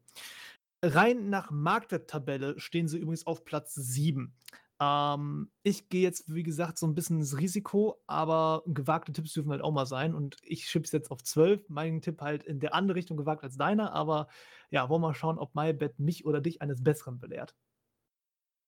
Rein 0.95 1.29
nach 1.31 1.51
Marktwerttabelle 1.51 2.59
stehen 2.61 2.89
sie 2.89 2.99
übrigens 2.99 3.27
auf 3.27 3.45
Platz 3.45 3.75
7. 3.75 4.35
Ähm, 4.81 5.51
ich 5.63 5.89
gehe 5.89 6.03
jetzt, 6.03 6.33
wie 6.35 6.43
gesagt, 6.43 6.79
so 6.79 6.87
ein 6.87 6.95
bisschen 6.95 7.19
ins 7.19 7.39
Risiko, 7.39 8.03
aber 8.07 8.63
gewagte 8.67 9.13
Tipps 9.13 9.33
dürfen 9.33 9.51
halt 9.51 9.63
auch 9.63 9.73
mal 9.73 9.87
sein 9.87 10.15
und 10.15 10.37
ich 10.43 10.69
schiebe 10.69 10.85
es 10.85 10.93
jetzt 10.93 11.11
auf 11.11 11.23
12. 11.23 11.69
Mein 11.69 12.03
Tipp 12.03 12.21
halt 12.21 12.45
in 12.45 12.61
der 12.61 12.75
andere 12.75 12.97
Richtung 12.97 13.17
gewagt 13.17 13.43
als 13.43 13.57
deiner, 13.57 13.93
aber 13.93 14.29
ja, 14.71 14.89
wollen 14.89 15.03
wir 15.03 15.09
mal 15.09 15.15
schauen, 15.15 15.39
ob 15.39 15.55
MyBet 15.55 15.99
mich 15.99 16.27
oder 16.27 16.41
dich 16.41 16.61
eines 16.63 16.83
Besseren 16.83 17.19
belehrt. 17.21 17.55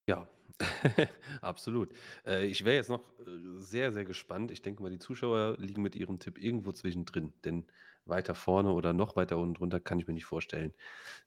Ja, 0.09 0.29
absolut. 1.43 1.93
Äh, 2.27 2.47
ich 2.47 2.65
wäre 2.65 2.77
jetzt 2.77 2.89
noch, 2.89 3.01
äh, 3.21 3.61
sehr, 3.61 3.93
sehr 3.93 4.05
gespannt. 4.05 4.51
Ich 4.51 4.63
denke 4.63 4.83
mal, 4.83 4.91
die 4.91 4.99
Zuschauer 4.99 5.57
liegen 5.59 5.83
mit 5.83 5.95
ihrem 5.95 6.19
Tipp 6.19 6.39
irgendwo 6.39 6.73
zwischendrin, 6.73 7.35
denn 7.45 7.67
weiter 8.07 8.35
vorne 8.35 8.73
oder 8.73 8.93
noch 8.95 9.17
weiter 9.17 9.37
unten 9.39 9.55
drunter 9.55 9.81
kann 9.81 10.01
ich 10.01 10.07
mir 10.07 10.15
nicht 10.15 10.25
vorstellen, 10.25 10.73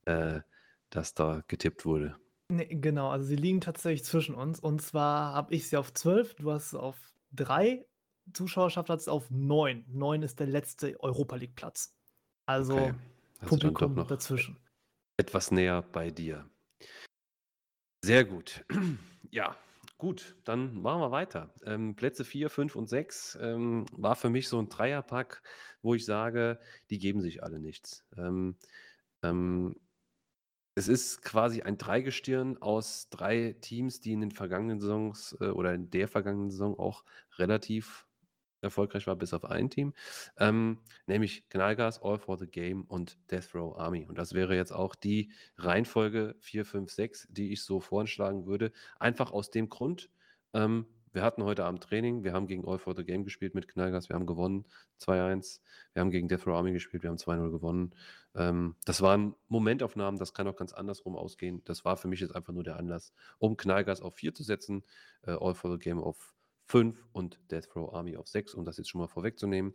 äh 0.06 0.42
dass 0.92 1.14
da 1.16 1.44
getippt 1.48 1.86
wurde. 1.86 2.16
Ne, 2.50 2.68
genau, 2.68 3.10
also 3.10 3.26
sie 3.26 3.36
liegen 3.36 3.62
tatsächlich 3.62 4.04
zwischen 4.04 4.36
uns. 4.36 4.60
Und 4.60 4.82
zwar 4.82 5.34
habe 5.34 5.56
ich 5.56 5.68
sie 5.70 5.78
auf 5.78 5.94
12, 5.94 6.36
du 6.36 6.52
hast 6.52 6.72
sie 6.72 6.80
auf 6.80 6.98
3, 7.32 7.86
Zuschauerschaft 8.34 8.90
hat 8.90 9.00
es 9.00 9.08
auf 9.08 9.30
9. 9.32 9.86
9 9.88 10.22
ist 10.24 10.40
der 10.40 10.48
letzte 10.48 11.00
Europa 11.00 11.36
League 11.38 11.56
Platz. 11.56 11.96
Also 12.46 12.74
Okay, 12.74 12.94
also 13.40 13.50
Publikum 13.50 13.96
noch 13.96 14.08
dazwischen. 14.08 14.60
etwas 15.18 15.52
näher 15.52 15.82
bei 15.82 16.12
dir. 16.12 16.50
Sehr 18.04 18.26
gut. 18.26 18.66
Ja, 19.34 19.56
gut, 19.98 20.36
dann 20.44 20.82
machen 20.82 21.00
wir 21.00 21.12
weiter. 21.12 21.54
Ähm, 21.64 21.96
Plätze 21.96 22.26
4, 22.26 22.50
5 22.50 22.76
und 22.76 22.90
6 22.90 23.38
ähm, 23.42 23.86
war 23.94 24.18
für 24.18 24.30
mich 24.30 24.50
so 24.50 24.60
ein 24.60 24.68
Dreierpack, 24.68 25.42
wo 25.82 25.96
ich 25.96 26.04
sage, 26.04 26.60
die 26.90 27.00
geben 27.00 27.22
sich 27.22 27.42
alle 27.42 27.62
nichts. 27.62 28.04
Ähm, 28.18 28.58
ähm, 29.24 29.78
es 30.76 30.88
ist 30.88 31.22
quasi 31.22 31.62
ein 31.62 31.78
Dreigestirn 31.78 32.58
aus 32.62 33.10
drei 33.10 33.56
Teams, 33.62 34.00
die 34.00 34.14
in 34.14 34.22
den 34.22 34.32
vergangenen 34.32 34.80
Saisons 34.80 35.38
äh, 35.42 35.46
oder 35.48 35.74
in 35.74 35.90
der 35.90 36.08
vergangenen 36.08 36.50
Saison 36.50 36.78
auch 36.80 37.04
relativ 37.38 38.08
erfolgreich 38.62 39.08
war, 39.08 39.16
bis 39.16 39.34
auf 39.34 39.46
ein 39.46 39.70
Team, 39.70 39.94
ähm, 40.38 40.80
nämlich 41.08 41.50
Knallgas, 41.50 42.02
All 42.02 42.20
for 42.20 42.38
the 42.38 42.48
Game 42.48 42.84
und 42.84 43.18
Death 43.32 43.56
Row 43.56 43.76
Army. 43.76 44.06
Und 44.08 44.18
das 44.18 44.34
wäre 44.34 44.56
jetzt 44.56 44.72
auch 44.72 44.96
die 44.96 45.32
Reihenfolge 45.58 46.36
4, 46.40 46.66
5, 46.66 46.92
6, 46.92 47.28
die 47.32 47.52
ich 47.52 47.64
so 47.64 47.80
vorschlagen 47.80 48.46
würde. 48.46 48.72
Einfach 49.00 49.32
aus 49.32 49.50
dem 49.50 49.70
Grund, 49.70 50.10
ähm, 50.54 50.86
wir 51.14 51.24
hatten 51.24 51.44
heute 51.44 51.66
Abend 51.66 51.84
Training, 51.84 52.24
wir 52.24 52.34
haben 52.34 52.48
gegen 52.48 52.66
All 52.68 52.80
for 52.80 52.96
the 52.96 53.04
Game 53.04 53.24
gespielt 53.24 53.54
mit 53.56 53.68
Knallgas, 53.68 54.10
wir 54.10 54.16
haben 54.16 54.26
gewonnen 54.26 54.66
2-1. 55.00 55.60
Wir 55.94 56.02
haben 56.02 56.12
gegen 56.12 56.28
Death 56.28 56.48
Row 56.48 56.56
Army 56.56 56.72
gespielt, 56.72 57.04
wir 57.04 57.10
haben 57.10 57.18
2-0 57.18 57.52
gewonnen. 57.52 57.94
Ähm, 58.36 58.76
das 58.86 59.02
waren 59.02 59.36
Momentaufnahmen, 59.48 60.20
das 60.20 60.34
kann 60.34 60.48
auch 60.48 60.56
ganz 60.56 60.74
andersrum 60.74 61.16
ausgehen. 61.16 61.62
Das 61.66 61.84
war 61.84 61.98
für 61.98 62.08
mich 62.08 62.22
jetzt 62.22 62.36
einfach 62.36 62.54
nur 62.54 62.64
der 62.64 62.78
Anlass, 62.78 63.14
um 63.40 63.58
Knallgas 63.58 64.02
auf 64.02 64.16
4 64.16 64.34
zu 64.34 64.44
setzen, 64.44 64.84
äh, 65.24 65.32
All 65.32 65.54
for 65.54 65.72
the 65.72 65.80
Game 65.80 66.00
auf 66.00 66.34
5 66.68 67.08
und 67.12 67.40
Death 67.52 67.76
Row 67.76 67.94
Army 67.94 68.16
auf 68.16 68.28
6, 68.28 68.54
um 68.54 68.64
das 68.64 68.78
jetzt 68.78 68.90
schon 68.90 69.02
mal 69.02 69.08
vorwegzunehmen. 69.08 69.74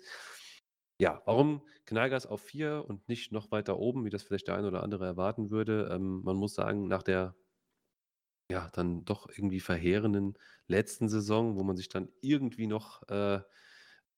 Ja, 0.98 1.20
warum 1.26 1.60
Knallgas 1.84 2.24
auf 2.24 2.40
4 2.40 2.84
und 2.88 3.06
nicht 3.06 3.30
noch 3.30 3.50
weiter 3.50 3.78
oben, 3.78 4.06
wie 4.06 4.10
das 4.10 4.22
vielleicht 4.22 4.48
der 4.48 4.54
eine 4.54 4.68
oder 4.68 4.82
andere 4.82 5.04
erwarten 5.04 5.50
würde? 5.50 5.90
Ähm, 5.92 6.22
man 6.22 6.36
muss 6.36 6.54
sagen, 6.54 6.88
nach 6.88 7.02
der 7.02 7.34
ja, 8.50 8.68
dann 8.72 9.04
doch 9.04 9.28
irgendwie 9.28 9.60
verheerenden 9.60 10.34
letzten 10.68 11.08
Saison, 11.08 11.56
wo 11.56 11.62
man 11.64 11.76
sich 11.76 11.88
dann 11.88 12.08
irgendwie 12.20 12.66
noch, 12.66 13.02
äh, 13.08 13.40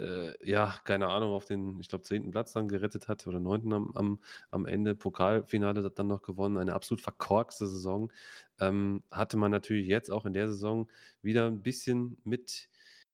äh, 0.01 0.35
ja, 0.49 0.75
keine 0.85 1.09
Ahnung, 1.09 1.33
auf 1.33 1.45
den, 1.47 1.81
ich 1.81 1.88
glaube, 1.88 2.05
10. 2.05 2.31
Platz 2.31 2.53
dann 2.53 2.69
gerettet 2.69 3.09
hat 3.09 3.27
oder 3.27 3.41
9. 3.41 3.73
am, 3.73 3.93
am, 3.97 4.21
am 4.51 4.67
Ende, 4.67 4.95
Pokalfinale 4.95 5.91
dann 5.91 6.07
noch 6.09 6.23
gewonnen, 6.23 6.59
eine 6.59 6.75
absolut 6.75 7.01
verkorkste 7.03 7.67
Saison, 7.67 8.12
ähm, 8.61 9.03
hatte 9.11 9.37
man 9.37 9.51
natürlich 9.51 9.88
jetzt 9.88 10.11
auch 10.11 10.27
in 10.27 10.35
der 10.35 10.49
Saison 10.49 10.88
wieder 11.23 11.47
ein 11.47 11.62
bisschen 11.62 12.19
mit, 12.25 12.69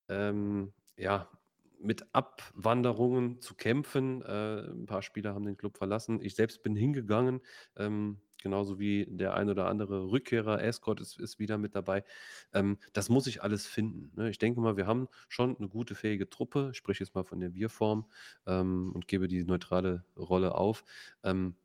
ähm, 0.09 0.73
ja, 0.97 1.29
mit 1.79 2.07
Abwanderungen 2.13 3.41
zu 3.41 3.55
kämpfen. 3.55 4.21
Äh, 4.21 4.61
ein 4.71 4.85
paar 4.85 5.01
Spieler 5.01 5.33
haben 5.33 5.45
den 5.45 5.57
Club 5.57 5.77
verlassen. 5.77 6.21
Ich 6.21 6.35
selbst 6.35 6.63
bin 6.63 6.75
hingegangen, 6.75 7.41
ähm, 7.77 8.21
genauso 8.45 8.77
wie 8.77 9.07
der 9.09 9.33
ein 9.33 9.49
oder 9.49 9.65
andere 9.65 10.11
Rückkehrer. 10.11 10.61
Escort 10.61 11.01
ist, 11.01 11.19
ist 11.19 11.39
wieder 11.39 11.57
mit 11.57 11.73
dabei. 11.73 12.03
Ähm, 12.53 12.77
das 12.93 13.09
muss 13.09 13.25
ich 13.25 13.41
alles 13.41 13.65
finden. 13.65 14.11
Ne? 14.15 14.29
Ich 14.29 14.37
denke 14.37 14.61
mal, 14.61 14.77
wir 14.77 14.85
haben 14.85 15.07
schon 15.29 15.57
eine 15.57 15.67
gute, 15.67 15.95
fähige 15.95 16.29
Truppe. 16.29 16.69
Ich 16.71 16.77
spreche 16.77 17.03
jetzt 17.03 17.15
mal 17.15 17.23
von 17.23 17.39
der 17.39 17.55
Wir-Form 17.55 18.05
ähm, 18.45 18.91
und 18.93 19.07
gebe 19.07 19.27
die 19.27 19.43
neutrale 19.43 20.05
Rolle 20.15 20.53
auf. 20.53 20.83
Ähm, 21.23 21.55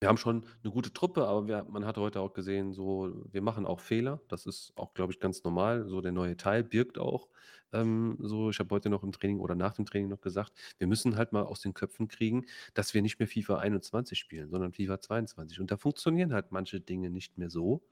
wir 0.00 0.08
haben 0.08 0.16
schon 0.16 0.44
eine 0.62 0.72
gute 0.72 0.92
Truppe, 0.92 1.26
aber 1.26 1.46
wir 1.46 1.64
man 1.68 1.84
hat 1.84 1.98
heute 1.98 2.20
auch 2.20 2.32
gesehen, 2.32 2.72
so 2.72 3.22
wir 3.30 3.42
machen 3.42 3.66
auch 3.66 3.80
Fehler. 3.80 4.20
Das 4.28 4.46
ist 4.46 4.72
auch, 4.76 4.94
glaube 4.94 5.12
ich, 5.12 5.20
ganz 5.20 5.44
normal. 5.44 5.86
So 5.88 6.00
der 6.00 6.12
neue 6.12 6.36
Teil 6.36 6.64
birgt 6.64 6.98
auch, 6.98 7.28
ähm, 7.72 8.16
so 8.20 8.50
ich 8.50 8.58
habe 8.58 8.74
heute 8.74 8.88
noch 8.90 9.02
im 9.04 9.12
Training 9.12 9.40
oder 9.40 9.54
nach 9.54 9.74
dem 9.74 9.84
Training 9.86 10.08
noch 10.08 10.20
gesagt, 10.20 10.52
wir 10.78 10.86
müssen 10.86 11.16
halt 11.16 11.32
mal 11.32 11.42
aus 11.44 11.60
den 11.60 11.74
Köpfen 11.74 12.08
kriegen, 12.08 12.46
dass 12.74 12.94
wir 12.94 13.02
nicht 13.02 13.18
mehr 13.18 13.28
FIFA 13.28 13.58
21 13.58 14.18
spielen, 14.18 14.48
sondern 14.50 14.72
FIFA 14.72 15.00
22. 15.00 15.60
Und 15.60 15.70
da 15.70 15.76
funktionieren 15.76 16.32
halt 16.32 16.50
manche 16.50 16.80
Dinge 16.80 17.10
nicht 17.10 17.36
mehr 17.38 17.50
so. 17.50 17.82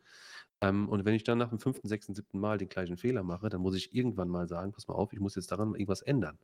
Ähm, 0.60 0.88
und 0.88 1.04
wenn 1.04 1.14
ich 1.14 1.24
dann 1.24 1.38
nach 1.38 1.50
dem 1.50 1.58
fünften, 1.58 1.88
sechsten, 1.88 2.14
siebten 2.14 2.38
Mal 2.38 2.58
den 2.58 2.68
gleichen 2.68 2.96
Fehler 2.96 3.22
mache, 3.22 3.48
dann 3.48 3.60
muss 3.60 3.74
ich 3.76 3.94
irgendwann 3.94 4.28
mal 4.28 4.48
sagen, 4.48 4.72
pass 4.72 4.88
mal 4.88 4.94
auf, 4.94 5.12
ich 5.12 5.20
muss 5.20 5.36
jetzt 5.36 5.52
daran 5.52 5.74
irgendwas 5.74 6.02
ändern. 6.02 6.38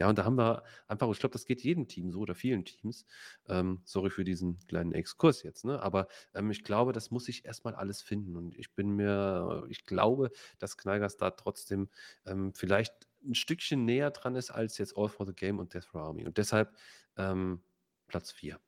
Ja, 0.00 0.08
und 0.08 0.18
da 0.18 0.24
haben 0.24 0.36
wir 0.36 0.64
einfach, 0.88 1.10
ich 1.10 1.18
glaube, 1.18 1.32
das 1.32 1.44
geht 1.44 1.62
jedem 1.62 1.86
Team 1.86 2.10
so 2.10 2.20
oder 2.20 2.34
vielen 2.34 2.64
Teams. 2.64 3.06
Ähm, 3.48 3.80
sorry 3.84 4.10
für 4.10 4.24
diesen 4.24 4.58
kleinen 4.66 4.92
Exkurs 4.92 5.42
jetzt, 5.42 5.64
ne? 5.64 5.80
Aber 5.80 6.08
ähm, 6.34 6.50
ich 6.50 6.64
glaube, 6.64 6.92
das 6.92 7.10
muss 7.10 7.28
ich 7.28 7.44
erstmal 7.44 7.74
alles 7.74 8.02
finden. 8.02 8.36
Und 8.36 8.56
ich 8.58 8.72
bin 8.74 8.90
mir, 8.90 9.64
ich 9.68 9.84
glaube, 9.84 10.30
dass 10.58 10.76
Knallgas 10.76 11.16
da 11.16 11.30
trotzdem 11.30 11.88
ähm, 12.26 12.52
vielleicht 12.54 13.08
ein 13.24 13.34
Stückchen 13.34 13.84
näher 13.84 14.10
dran 14.10 14.36
ist 14.36 14.50
als 14.50 14.78
jetzt 14.78 14.96
All 14.96 15.08
for 15.08 15.26
the 15.26 15.32
Game 15.34 15.58
und 15.58 15.74
Death 15.74 15.94
Row 15.94 16.02
Army. 16.02 16.26
Und 16.26 16.38
deshalb 16.38 16.74
ähm, 17.16 17.62
Platz 18.08 18.32
4. 18.32 18.58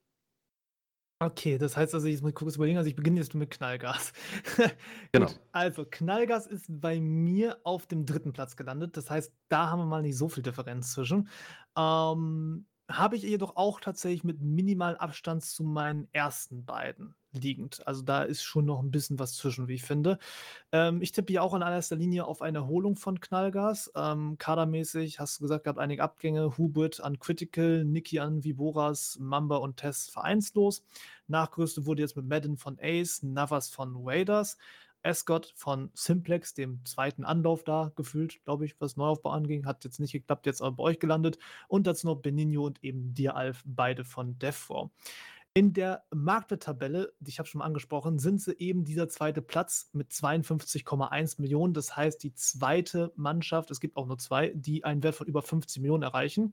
Okay, 1.18 1.57
das 1.57 1.79
heißt 1.79 1.94
also, 1.94 2.09
jetzt 2.09 2.20
muss 2.20 2.31
ich 2.31 2.35
kurz 2.35 2.57
überlegen, 2.57 2.76
also 2.76 2.90
ich 2.90 2.96
beginne 2.96 3.18
jetzt 3.18 3.35
mit 3.35 3.50
Knallgas. 3.50 4.12
Genau. 5.12 5.26
Gut, 5.29 5.40
also 5.52 5.87
Knallgas 5.87 6.46
ist 6.46 6.66
bei 6.68 7.00
mir 7.00 7.59
auf 7.62 7.87
dem 7.87 8.05
dritten 8.05 8.35
Platz 8.35 8.55
gelandet. 8.57 8.96
Das 8.98 9.09
heißt, 9.11 9.33
da 9.48 9.70
haben 9.70 9.79
wir 9.79 9.87
mal 9.87 10.02
nicht 10.02 10.18
so 10.18 10.29
viel 10.29 10.42
Differenz 10.42 10.92
zwischen. 10.92 11.29
Ähm, 11.76 12.66
habe 12.90 13.16
ich 13.16 13.22
jedoch 13.22 13.57
auch 13.57 13.81
tatsächlich 13.81 14.24
mit 14.24 14.42
minimal 14.42 14.96
Abstand 14.98 15.42
zu 15.42 15.64
meinen 15.64 16.07
ersten 16.12 16.66
beiden 16.66 17.14
liegend. 17.37 17.87
Also 17.87 18.03
da 18.03 18.22
ist 18.22 18.42
schon 18.42 18.64
noch 18.64 18.83
ein 18.83 18.90
bisschen 18.90 19.18
was 19.18 19.35
zwischen, 19.35 19.68
wie 19.68 19.75
ich 19.75 19.83
finde. 19.83 20.18
Ähm, 20.72 21.03
ich 21.03 21.12
tippe 21.12 21.33
ja 21.33 21.42
auch 21.42 21.55
in 21.55 21.62
allererster 21.62 21.96
Linie 21.96 22.27
auf 22.27 22.42
eine 22.42 22.59
Erholung 22.59 22.96
von 22.96 23.20
Knallgas. 23.20 23.92
Ähm, 23.94 24.37
kadermäßig 24.38 25.20
hast 25.20 25.38
du 25.38 25.44
gesagt, 25.44 25.64
gab 25.64 25.79
einige 25.79 26.03
Abgänge. 26.03 26.57
Hubert 26.59 27.01
an 27.01 27.18
Critical, 27.18 27.85
Niki 27.85 28.18
an 28.18 28.44
Viboras, 28.44 29.18
Mamba 29.20 29.57
und 29.57 29.77
Tess 29.77 30.09
vereinslos. 30.09 30.85
Nachgerüstet 31.29 31.87
wurde 31.87 32.03
jetzt 32.03 32.16
mit 32.16 32.27
Madden 32.27 32.57
von 32.57 32.79
Ace, 32.81 33.22
Navas 33.22 33.68
von 33.68 34.05
Waders. 34.05 34.57
Escott 35.07 35.53
von 35.55 35.90
Simplex, 35.94 36.53
dem 36.53 36.85
zweiten 36.85 37.25
Anlauf 37.25 37.62
da 37.62 37.92
gefühlt, 37.94 38.42
glaube 38.44 38.64
ich, 38.66 38.75
was 38.81 38.96
Neuaufbau 38.96 39.31
anging. 39.31 39.64
Hat 39.64 39.85
jetzt 39.85 40.01
nicht 40.01 40.12
geklappt, 40.12 40.46
jetzt 40.46 40.61
aber 40.61 40.77
bei 40.77 40.83
euch 40.83 40.99
gelandet. 40.99 41.38
Und 41.68 41.87
dazu 41.87 42.09
noch 42.09 42.16
Benigno 42.16 42.66
und 42.66 42.83
eben 42.83 43.14
Dialf, 43.14 43.62
beide 43.64 44.05
von 44.05 44.37
Deathform. 44.38 44.90
In 45.57 45.73
der 45.73 46.05
Marktwerttabelle, 46.14 47.14
die 47.19 47.31
ich 47.31 47.38
habe 47.38 47.49
schon 47.49 47.61
mal 47.61 47.64
angesprochen, 47.64 48.19
sind 48.19 48.42
sie 48.42 48.53
eben 48.59 48.85
dieser 48.85 49.09
zweite 49.09 49.40
Platz 49.40 49.88
mit 49.95 50.12
52,1 50.12 51.40
Millionen. 51.40 51.73
Das 51.73 51.97
heißt, 51.97 52.23
die 52.23 52.35
zweite 52.35 53.11
Mannschaft, 53.16 53.71
es 53.71 53.81
gibt 53.81 53.97
auch 53.97 54.05
nur 54.05 54.19
zwei, 54.19 54.53
die 54.55 54.85
einen 54.85 55.03
Wert 55.03 55.14
von 55.14 55.27
über 55.27 55.40
50 55.40 55.81
Millionen 55.81 56.03
erreichen. 56.03 56.53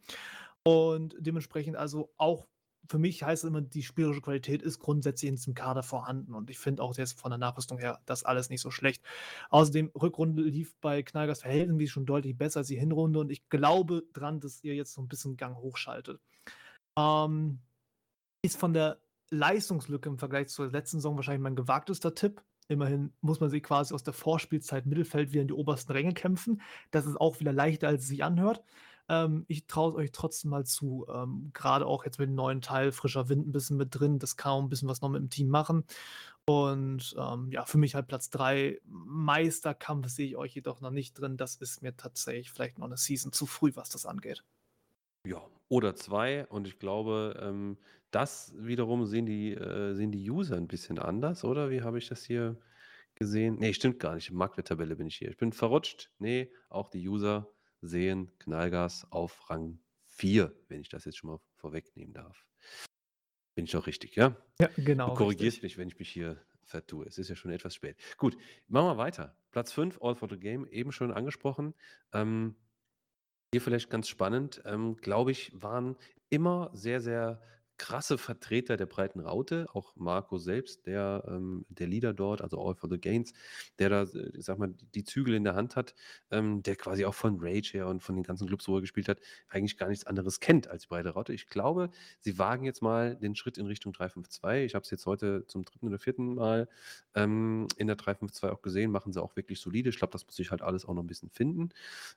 Und 0.64 1.18
dementsprechend 1.20 1.76
also 1.76 2.14
auch 2.16 2.48
für 2.88 2.98
mich 2.98 3.22
heißt 3.24 3.44
es 3.44 3.50
immer, 3.50 3.60
die 3.60 3.84
spielerische 3.84 4.22
Qualität 4.22 4.62
ist 4.62 4.80
grundsätzlich 4.80 5.28
in 5.28 5.36
diesem 5.36 5.54
Kader 5.54 5.84
vorhanden. 5.84 6.34
Und 6.34 6.50
ich 6.50 6.58
finde 6.58 6.82
auch 6.82 6.96
jetzt 6.96 7.20
von 7.20 7.30
der 7.30 7.38
Nachrüstung 7.38 7.80
her 7.80 8.00
das 8.06 8.24
alles 8.24 8.50
nicht 8.50 8.62
so 8.62 8.72
schlecht. 8.72 9.04
Außerdem, 9.50 9.92
Rückrunde 10.02 10.44
lief 10.44 10.78
bei 10.80 11.04
Knallgas 11.04 11.42
verhältnismäßig 11.42 11.92
schon 11.92 12.06
deutlich 12.06 12.38
besser 12.38 12.60
als 12.60 12.70
die 12.70 12.80
Hinrunde. 12.80 13.20
Und 13.20 13.32
ich 13.32 13.50
glaube 13.50 14.06
dran, 14.14 14.40
dass 14.40 14.64
ihr 14.64 14.76
jetzt 14.76 14.94
so 14.94 15.02
ein 15.02 15.10
bisschen 15.10 15.36
Gang 15.36 15.58
hochschaltet. 15.58 16.22
Ähm, 16.98 17.60
ist 18.44 18.58
von 18.58 18.74
der 18.74 19.00
Leistungslücke 19.30 20.10
im 20.10 20.20
Vergleich 20.20 20.50
zur 20.50 20.70
letzten 20.70 20.98
Saison 20.98 21.16
wahrscheinlich 21.16 21.42
mein 21.42 21.56
gewagtester 21.56 22.14
Tipp. 22.14 22.44
Immerhin 22.68 23.14
muss 23.22 23.40
man 23.40 23.50
sich 23.50 23.64
quasi 23.64 23.94
aus 23.94 24.04
der 24.04 24.14
Vorspielzeit 24.14 24.86
Mittelfeld 24.86 25.32
wieder 25.32 25.42
in 25.42 25.48
die 25.48 25.54
obersten 25.54 25.92
Ränge 25.92 26.14
kämpfen. 26.14 26.62
Das 26.92 27.06
ist 27.06 27.20
auch 27.20 27.40
wieder 27.40 27.52
leichter, 27.52 27.88
als 27.88 28.04
es 28.04 28.08
sich 28.08 28.24
anhört. 28.24 28.64
Ähm, 29.10 29.46
ich 29.48 29.68
traue 29.68 29.92
es 29.92 29.98
euch 29.98 30.12
trotzdem 30.12 30.52
mal 30.52 30.66
zu. 30.66 31.06
Ähm, 31.10 31.52
Gerade 31.54 31.86
auch 31.86 32.06
jetzt 32.06 32.20
mit 32.20 32.30
dem 32.30 32.36
neuen 32.36 32.62
Teil, 32.62 32.92
frischer 32.92 33.28
Wind 33.28 33.48
ein 33.48 33.52
bisschen 33.52 33.78
mit 33.78 33.90
drin. 33.92 34.20
Das 34.20 34.38
kann 34.38 34.54
auch 34.54 34.62
ein 34.62 34.70
bisschen 34.70 34.88
was 34.88 35.02
noch 35.02 35.10
mit 35.10 35.22
dem 35.22 35.30
Team 35.30 35.50
machen. 35.50 35.86
Und 36.46 37.16
ähm, 37.18 37.52
ja, 37.52 37.66
für 37.66 37.78
mich 37.78 37.96
halt 37.96 38.08
Platz 38.08 38.30
3. 38.30 38.80
Meisterkampf 38.86 40.10
sehe 40.10 40.28
ich 40.28 40.38
euch 40.38 40.56
jedoch 40.56 40.82
noch 40.82 40.92
nicht 40.92 41.14
drin. 41.14 41.38
Das 41.38 41.56
ist 41.56 41.82
mir 41.82 41.96
tatsächlich 41.96 42.52
vielleicht 42.52 42.80
noch 42.80 42.88
eine 42.88 42.98
Season 42.98 43.32
zu 43.32 43.46
früh, 43.46 43.72
was 43.76 43.90
das 43.90 44.06
angeht. 44.06 44.44
Ja, 45.26 45.42
oder 45.70 45.96
zwei. 45.96 46.46
Und 46.48 46.68
ich 46.68 46.80
glaube, 46.80 47.40
ähm, 47.42 47.78
das 48.14 48.54
wiederum 48.56 49.06
sehen 49.06 49.26
die, 49.26 49.54
äh, 49.54 49.94
sehen 49.94 50.12
die 50.12 50.30
User 50.30 50.56
ein 50.58 50.68
bisschen 50.68 51.00
anders, 51.00 51.44
oder? 51.44 51.70
Wie 51.70 51.82
habe 51.82 51.98
ich 51.98 52.08
das 52.08 52.24
hier 52.24 52.58
gesehen? 53.16 53.58
Nee, 53.60 53.74
stimmt 53.74 54.00
gar 54.00 54.16
nicht. 54.16 54.30
Im 54.30 54.38
Marktwerttabelle 54.38 54.96
bin 54.96 55.08
ich 55.08 55.18
hier. 55.18 55.30
Ich 55.30 55.38
bin 55.38 55.52
verrutscht. 55.52 56.12
Nee, 56.20 56.52
auch 56.70 56.90
die 56.90 57.08
User 57.08 57.52
sehen 57.82 58.32
Knallgas 58.40 59.08
auf 59.12 59.50
Rang 59.50 59.80
4, 60.08 60.54
wenn 60.68 60.82
ich 60.82 60.90
das 60.90 61.06
jetzt 61.06 61.18
schon 61.18 61.32
mal 61.32 61.40
vorwegnehmen 61.56 62.14
darf. 62.14 62.46
Bin 63.56 63.66
ich 63.66 63.72
doch 63.72 63.88
richtig, 63.88 64.16
ja? 64.16 64.36
Ja, 64.60 64.70
genau. 64.78 65.10
Du 65.10 65.16
korrigierst 65.16 65.58
richtig. 65.58 65.64
mich, 65.64 65.78
wenn 65.78 65.88
ich 65.88 66.00
mich 66.00 66.10
hier 66.10 66.42
vertue. 66.66 67.06
Es 67.06 67.18
ist 67.18 67.30
ja 67.30 67.36
schon 67.36 67.52
etwas 67.52 67.76
spät. 67.76 67.98
Gut, 68.18 68.38
machen 68.68 68.88
wir 68.88 68.98
weiter. 68.98 69.36
Platz 69.52 69.72
5, 69.72 70.02
All 70.02 70.16
for 70.16 70.30
the 70.30 70.40
Game, 70.40 70.68
eben 70.68 70.92
schon 70.92 71.12
angesprochen. 71.12 71.74
Ähm, 72.14 72.56
hier 73.54 73.62
vielleicht 73.62 73.90
ganz 73.90 74.08
spannend, 74.08 74.62
ähm, 74.66 74.98
glaube 74.98 75.32
ich, 75.32 75.52
waren 75.54 75.96
immer 76.30 76.72
sehr, 76.74 77.02
sehr 77.02 77.42
krasse 77.84 78.18
Vertreter 78.18 78.78
der 78.78 78.86
breiten 78.86 79.20
Raute, 79.20 79.68
auch 79.74 79.94
Marco 79.98 80.38
selbst, 80.38 80.86
der, 80.86 81.22
ähm, 81.28 81.66
der 81.68 81.86
Leader 81.88 82.14
dort, 82.14 82.42
also 82.42 82.58
All 82.66 82.76
for 82.76 82.90
the 82.90 82.98
Gains, 82.98 83.34
der 83.78 83.90
da, 83.90 84.04
äh, 84.04 84.32
ich 84.38 84.46
sag 84.46 84.58
mal, 84.58 84.74
die 84.96 85.04
Zügel 85.04 85.34
in 85.34 85.44
der 85.44 85.56
Hand 85.56 85.76
hat, 85.76 85.94
ähm, 86.32 86.64
der 86.64 86.78
quasi 86.78 87.04
auch 87.04 87.14
von 87.14 87.40
Rage 87.42 87.74
her 87.74 87.88
und 87.88 88.02
von 88.02 88.16
den 88.16 88.24
ganzen 88.24 88.48
Clubs, 88.48 88.70
wo 88.70 88.78
er 88.78 88.82
gespielt 88.82 89.10
hat, 89.10 89.20
eigentlich 89.50 89.76
gar 89.76 89.90
nichts 89.90 90.08
anderes 90.08 90.40
kennt 90.40 90.70
als 90.70 90.84
die 90.84 90.88
breite 90.88 91.10
Raute. 91.10 91.34
Ich 91.34 91.48
glaube, 91.48 91.90
sie 92.22 92.40
wagen 92.40 92.64
jetzt 92.64 92.82
mal 92.82 93.18
den 93.18 93.36
Schritt 93.36 93.58
in 93.58 93.66
Richtung 93.66 93.92
352. 93.92 94.66
Ich 94.66 94.76
habe 94.76 94.84
es 94.84 94.90
jetzt 94.90 95.06
heute 95.06 95.46
zum 95.48 95.66
dritten 95.66 95.88
oder 95.88 96.00
vierten 96.00 96.36
Mal 96.36 96.70
ähm, 97.16 97.68
in 97.76 97.88
der 97.88 97.98
352 97.98 98.50
auch 98.50 98.62
gesehen, 98.62 98.92
machen 98.92 99.12
sie 99.12 99.22
auch 99.22 99.36
wirklich 99.36 99.60
solide. 99.60 99.90
Ich 99.90 99.98
glaube, 99.98 100.14
das 100.14 100.26
muss 100.26 100.38
sich 100.38 100.52
halt 100.52 100.62
alles 100.62 100.86
auch 100.86 100.94
noch 100.94 101.04
ein 101.04 101.08
bisschen 101.08 101.30
finden. 101.32 101.68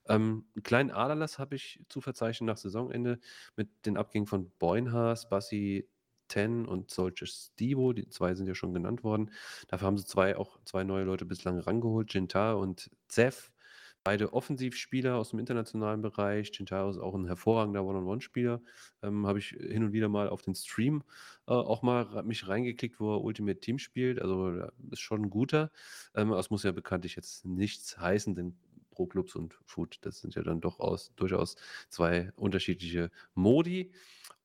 Ähm, 0.09 0.44
einen 0.55 0.62
kleinen 0.62 0.90
Aderlass 0.92 1.40
habe 1.40 1.57
ich 1.57 1.81
zu 1.88 2.00
verzeichnen 2.00 2.46
nach 2.46 2.57
Saisonende 2.57 3.18
mit 3.57 3.68
den 3.85 3.96
Abgängen 3.96 4.29
von 4.29 4.52
Beunhaas, 4.61 5.29
Bassi 5.29 5.56
Ten 6.29 6.66
und 6.66 6.90
Soldier 6.90 7.27
Stivo, 7.27 7.92
die 7.92 8.09
zwei 8.09 8.35
sind 8.35 8.47
ja 8.49 8.55
schon 8.55 8.75
genannt 8.75 9.05
worden. 9.05 9.31
Dafür 9.69 9.87
haben 9.87 9.99
sie 9.99 10.05
zwei 10.05 10.37
auch 10.37 10.59
zwei 10.64 10.85
neue 10.85 11.05
Leute 11.05 11.25
bislang 11.25 11.59
rangeholt, 11.59 12.12
Jintar 12.12 12.59
und 12.59 12.90
Zef. 13.09 13.53
Beide 14.03 14.33
Offensivspieler 14.33 15.16
aus 15.16 15.31
dem 15.31 15.40
internationalen 15.40 16.01
Bereich. 16.01 16.53
Jintar 16.55 16.88
ist 16.88 16.99
auch 16.99 17.14
ein 17.16 17.27
hervorragender 17.27 17.85
One-on-One-Spieler. 17.85 18.62
Ähm, 19.03 19.27
Habe 19.27 19.40
ich 19.40 19.49
hin 19.49 19.83
und 19.83 19.92
wieder 19.92 20.09
mal 20.09 20.29
auf 20.29 20.42
den 20.42 20.55
Stream 20.55 21.03
äh, 21.49 21.53
auch 21.53 21.83
mal 21.83 22.23
mich 22.23 22.47
reingeklickt, 22.47 23.01
wo 23.01 23.16
er 23.16 23.25
Ultimate 23.25 23.59
Team 23.59 23.81
spielt. 23.81 24.23
Also 24.23 24.62
ist 24.90 25.01
schon 25.01 25.23
ein 25.23 25.31
guter. 25.31 25.73
Ähm, 26.14 26.31
das 26.31 26.51
muss 26.51 26.62
ja 26.62 26.71
bekanntlich 26.71 27.16
jetzt 27.16 27.45
nichts 27.45 27.99
heißen, 27.99 28.37
denn 28.37 28.57
Pro-Clubs 28.90 29.37
und 29.37 29.55
Food, 29.64 29.99
das 30.01 30.21
sind 30.21 30.35
ja 30.35 30.42
dann 30.42 30.61
doch 30.61 30.81
aus, 30.81 31.12
durchaus 31.16 31.57
zwei 31.88 32.33
unterschiedliche 32.37 33.11
Modi. 33.35 33.92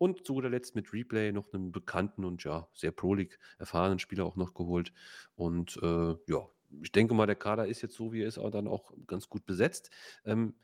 Und 0.01 0.25
zu 0.25 0.33
guter 0.33 0.49
Letzt 0.49 0.73
mit 0.73 0.93
Replay 0.93 1.31
noch 1.31 1.53
einen 1.53 1.71
bekannten 1.71 2.25
und 2.25 2.43
ja, 2.43 2.67
sehr 2.73 2.91
Pro-League 2.91 3.37
erfahrenen 3.59 3.99
Spieler 3.99 4.25
auch 4.25 4.35
noch 4.35 4.55
geholt. 4.55 4.93
Und 5.35 5.77
äh, 5.83 6.15
ja, 6.27 6.49
ich 6.81 6.91
denke 6.91 7.13
mal, 7.13 7.27
der 7.27 7.35
Kader 7.35 7.67
ist 7.67 7.83
jetzt 7.83 7.97
so, 7.97 8.11
wie 8.11 8.23
er 8.23 8.27
ist, 8.27 8.39
auch 8.39 8.49
dann 8.49 8.67
auch 8.67 8.93
ganz 9.05 9.29
gut 9.29 9.45
besetzt. 9.45 9.91
Ähm, 10.25 10.55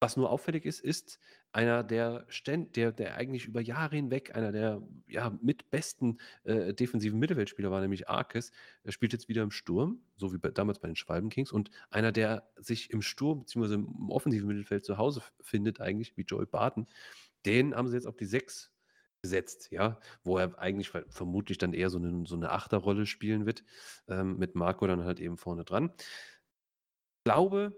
was 0.00 0.16
nur 0.16 0.30
auffällig 0.30 0.64
ist, 0.64 0.80
ist 0.80 1.20
einer 1.52 1.84
der 1.84 2.26
Ständ, 2.26 2.74
der, 2.74 2.90
der 2.90 3.14
eigentlich 3.14 3.46
über 3.46 3.60
Jahre 3.60 3.94
hinweg 3.94 4.34
einer 4.34 4.50
der 4.50 4.82
ja, 5.06 5.30
mit 5.40 5.70
besten 5.70 6.18
äh, 6.42 6.74
defensiven 6.74 7.20
Mittelfeldspieler 7.20 7.70
war, 7.70 7.82
nämlich 7.82 8.08
Arkes. 8.08 8.50
Er 8.82 8.90
spielt 8.90 9.12
jetzt 9.12 9.28
wieder 9.28 9.44
im 9.44 9.52
Sturm, 9.52 10.02
so 10.16 10.32
wie 10.32 10.38
bei, 10.38 10.50
damals 10.50 10.80
bei 10.80 10.88
den 10.88 10.96
Schwalben 10.96 11.30
Kings. 11.30 11.52
Und 11.52 11.70
einer, 11.88 12.10
der 12.10 12.50
sich 12.56 12.90
im 12.90 13.00
Sturm 13.00 13.44
bzw. 13.44 13.74
im 13.74 14.10
offensiven 14.10 14.48
Mittelfeld 14.48 14.84
zu 14.84 14.98
Hause 14.98 15.22
findet, 15.40 15.80
eigentlich 15.80 16.16
wie 16.16 16.22
Joey 16.22 16.46
Barton, 16.46 16.88
den 17.46 17.76
haben 17.76 17.86
sie 17.86 17.94
jetzt 17.94 18.06
auf 18.06 18.16
die 18.16 18.24
6 18.24 18.71
gesetzt, 19.22 19.70
ja, 19.70 19.98
wo 20.24 20.38
er 20.38 20.58
eigentlich 20.58 20.90
vermutlich 21.08 21.58
dann 21.58 21.72
eher 21.72 21.90
so 21.90 21.98
eine, 21.98 22.26
so 22.26 22.34
eine 22.34 22.50
Achterrolle 22.50 23.06
spielen 23.06 23.46
wird, 23.46 23.64
ähm, 24.08 24.36
mit 24.38 24.54
Marco 24.54 24.86
dann 24.86 25.04
halt 25.04 25.20
eben 25.20 25.36
vorne 25.36 25.64
dran. 25.64 25.92
Ich 25.98 27.24
glaube, 27.24 27.72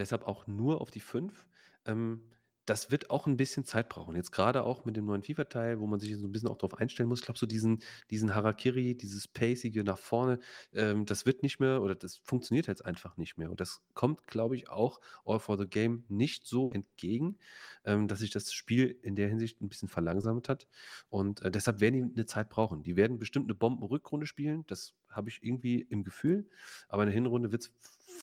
deshalb 0.00 0.26
auch 0.26 0.46
nur 0.46 0.80
auf 0.80 0.90
die 0.90 1.00
5. 1.00 1.46
Ähm, 1.84 2.30
das 2.66 2.90
wird 2.90 3.10
auch 3.10 3.26
ein 3.26 3.36
bisschen 3.36 3.64
Zeit 3.64 3.88
brauchen. 3.88 4.16
Jetzt 4.16 4.32
gerade 4.32 4.64
auch 4.64 4.84
mit 4.84 4.96
dem 4.96 5.06
neuen 5.06 5.22
FIFA-Teil, 5.22 5.80
wo 5.80 5.86
man 5.86 6.00
sich 6.00 6.16
so 6.16 6.26
ein 6.26 6.32
bisschen 6.32 6.48
auch 6.48 6.58
drauf 6.58 6.74
einstellen 6.74 7.08
muss. 7.08 7.20
Ich 7.20 7.24
glaube, 7.24 7.38
so 7.38 7.46
diesen, 7.46 7.82
diesen 8.10 8.34
Harakiri, 8.34 8.96
dieses 8.96 9.28
Pacige 9.28 9.84
nach 9.84 9.98
vorne, 9.98 10.40
ähm, 10.74 11.06
das 11.06 11.26
wird 11.26 11.42
nicht 11.44 11.60
mehr 11.60 11.80
oder 11.80 11.94
das 11.94 12.16
funktioniert 12.16 12.66
jetzt 12.66 12.84
einfach 12.84 13.16
nicht 13.16 13.38
mehr. 13.38 13.50
Und 13.50 13.60
das 13.60 13.82
kommt, 13.94 14.26
glaube 14.26 14.56
ich, 14.56 14.68
auch 14.68 15.00
All 15.24 15.38
for 15.38 15.56
the 15.56 15.66
Game 15.66 16.04
nicht 16.08 16.46
so 16.46 16.72
entgegen, 16.72 17.38
ähm, 17.84 18.08
dass 18.08 18.18
sich 18.18 18.30
das 18.30 18.52
Spiel 18.52 18.98
in 19.02 19.14
der 19.14 19.28
Hinsicht 19.28 19.60
ein 19.62 19.68
bisschen 19.68 19.88
verlangsamt 19.88 20.48
hat. 20.48 20.66
Und 21.08 21.42
äh, 21.42 21.50
deshalb 21.52 21.80
werden 21.80 22.08
die 22.08 22.14
eine 22.14 22.26
Zeit 22.26 22.48
brauchen. 22.48 22.82
Die 22.82 22.96
werden 22.96 23.18
bestimmt 23.18 23.46
eine 23.46 23.54
Bombenrückrunde 23.54 24.26
spielen. 24.26 24.64
Das 24.66 24.92
habe 25.08 25.28
ich 25.28 25.42
irgendwie 25.42 25.82
im 25.82 26.02
Gefühl. 26.02 26.48
Aber 26.88 27.04
in 27.04 27.08
der 27.08 27.14
Hinrunde 27.14 27.52
wird 27.52 27.62
es 27.62 27.72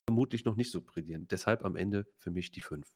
vermutlich 0.06 0.44
noch 0.44 0.56
nicht 0.56 0.70
so 0.70 0.82
brillieren. 0.82 1.26
Deshalb 1.28 1.64
am 1.64 1.76
Ende 1.76 2.06
für 2.18 2.30
mich 2.30 2.50
die 2.50 2.60
5. 2.60 2.86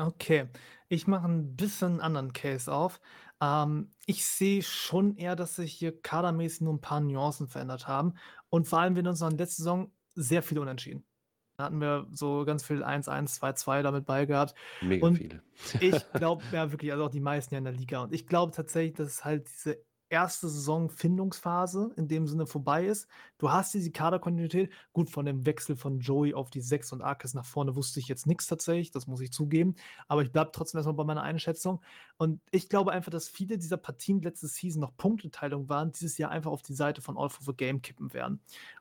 Okay, 0.00 0.48
ich 0.88 1.06
mache 1.06 1.26
ein 1.28 1.56
bisschen 1.56 1.96
'n 1.98 2.00
anderen 2.00 2.32
Case 2.32 2.72
auf. 2.72 3.00
Ähm, 3.40 3.94
ich 4.06 4.24
sehe 4.26 4.62
schon 4.62 5.16
eher, 5.16 5.36
dass 5.36 5.56
sich 5.56 5.72
hier 5.74 6.00
kadermäßig 6.00 6.62
nur 6.62 6.74
ein 6.74 6.80
paar 6.80 7.00
Nuancen 7.00 7.48
verändert 7.48 7.86
haben 7.88 8.14
und 8.48 8.66
vor 8.68 8.78
allem 8.80 8.96
wir 8.96 9.04
uns 9.06 9.22
an 9.22 9.36
letzte 9.36 9.62
Saison 9.62 9.92
sehr 10.14 10.42
viele 10.42 10.60
Unentschieden. 10.62 11.06
Da 11.58 11.64
hatten 11.64 11.80
wir 11.80 12.06
so 12.12 12.44
ganz 12.46 12.64
viel 12.64 12.82
1-1, 12.84 13.34
2-2 13.36 13.82
damit 13.82 14.06
bei 14.06 14.24
gehabt 14.26 14.54
Mega 14.80 15.08
und 15.08 15.20
viele. 15.20 15.42
ich 15.78 16.12
glaube 16.14 16.56
ja 16.56 16.72
wirklich, 16.72 16.92
also 16.92 17.04
auch 17.06 17.10
die 17.10 17.20
meisten 17.20 17.54
ja 17.54 17.58
in 17.58 17.64
der 17.64 17.72
Liga 17.74 18.02
und 18.02 18.12
ich 18.14 18.26
glaube 18.26 18.52
tatsächlich, 18.52 18.94
dass 18.96 19.24
halt 19.24 19.48
diese 19.48 19.84
erste 20.10 20.48
Saisonfindungsphase 20.48 21.92
in 21.96 22.08
dem 22.08 22.26
Sinne 22.26 22.46
vorbei 22.46 22.84
ist. 22.84 23.08
Du 23.38 23.50
hast 23.50 23.72
diese 23.72 23.90
Kaderkontinuität. 23.90 24.70
Gut, 24.92 25.08
von 25.08 25.24
dem 25.24 25.46
Wechsel 25.46 25.76
von 25.76 26.00
Joey 26.00 26.34
auf 26.34 26.50
die 26.50 26.60
6 26.60 26.92
und 26.92 27.02
Arkes 27.02 27.32
nach 27.32 27.46
vorne 27.46 27.76
wusste 27.76 28.00
ich 28.00 28.08
jetzt 28.08 28.26
nichts 28.26 28.46
tatsächlich, 28.46 28.90
das 28.90 29.06
muss 29.06 29.20
ich 29.20 29.32
zugeben. 29.32 29.76
Aber 30.08 30.22
ich 30.22 30.32
bleibe 30.32 30.50
trotzdem 30.52 30.78
erstmal 30.78 30.96
bei 30.96 31.04
meiner 31.04 31.22
Einschätzung. 31.22 31.80
Und 32.18 32.40
ich 32.50 32.68
glaube 32.68 32.92
einfach, 32.92 33.10
dass 33.10 33.28
viele 33.28 33.56
dieser 33.56 33.76
Partien 33.76 34.20
letzte 34.20 34.48
Season 34.48 34.80
noch 34.80 34.96
Punkteteilung 34.96 35.68
waren, 35.68 35.92
dieses 35.92 36.18
Jahr 36.18 36.30
einfach 36.30 36.50
auf 36.50 36.62
die 36.62 36.74
Seite 36.74 37.00
von 37.00 37.16
All 37.16 37.30
for 37.30 37.44
the 37.46 37.56
Game 37.56 37.80
kippen 37.80 38.12
werden. 38.12 38.40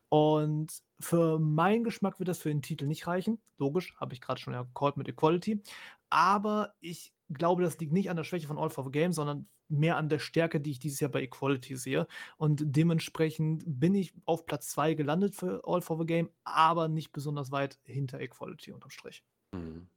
Und 0.09 0.73
für 0.99 1.37
meinen 1.37 1.83
Geschmack 1.83 2.19
wird 2.19 2.29
das 2.29 2.39
für 2.39 2.49
den 2.49 2.63
Titel 2.63 2.87
nicht 2.87 3.05
reichen. 3.05 3.39
Logisch, 3.59 3.95
habe 3.97 4.13
ich 4.15 4.21
gerade 4.21 4.41
schon 4.41 4.53
ja 4.53 4.63
gecallt 4.63 4.97
mit 4.97 5.07
Equality. 5.07 5.61
Aber 6.09 6.73
ich 6.79 7.13
glaube, 7.29 7.61
das 7.61 7.77
liegt 7.77 7.93
nicht 7.93 8.09
an 8.09 8.17
der 8.17 8.23
Schwäche 8.23 8.47
von 8.47 8.57
All 8.57 8.71
for 8.71 8.83
the 8.83 8.91
Game, 8.91 9.13
sondern 9.13 9.47
mehr 9.69 9.97
an 9.97 10.09
der 10.09 10.19
Stärke, 10.19 10.59
die 10.59 10.71
ich 10.71 10.79
dieses 10.79 10.99
Jahr 10.99 11.11
bei 11.11 11.21
Equality 11.23 11.75
sehe. 11.75 12.07
Und 12.37 12.61
dementsprechend 12.65 13.63
bin 13.65 13.95
ich 13.95 14.13
auf 14.25 14.45
Platz 14.45 14.69
2 14.69 14.95
gelandet 14.95 15.35
für 15.35 15.61
All 15.65 15.81
for 15.81 15.97
the 15.97 16.05
Game, 16.05 16.29
aber 16.43 16.87
nicht 16.87 17.11
besonders 17.11 17.51
weit 17.51 17.79
hinter 17.83 18.19
Equality 18.19 18.71
unterm 18.71 18.89
Strich. 18.89 19.23
Mhm. 19.53 19.87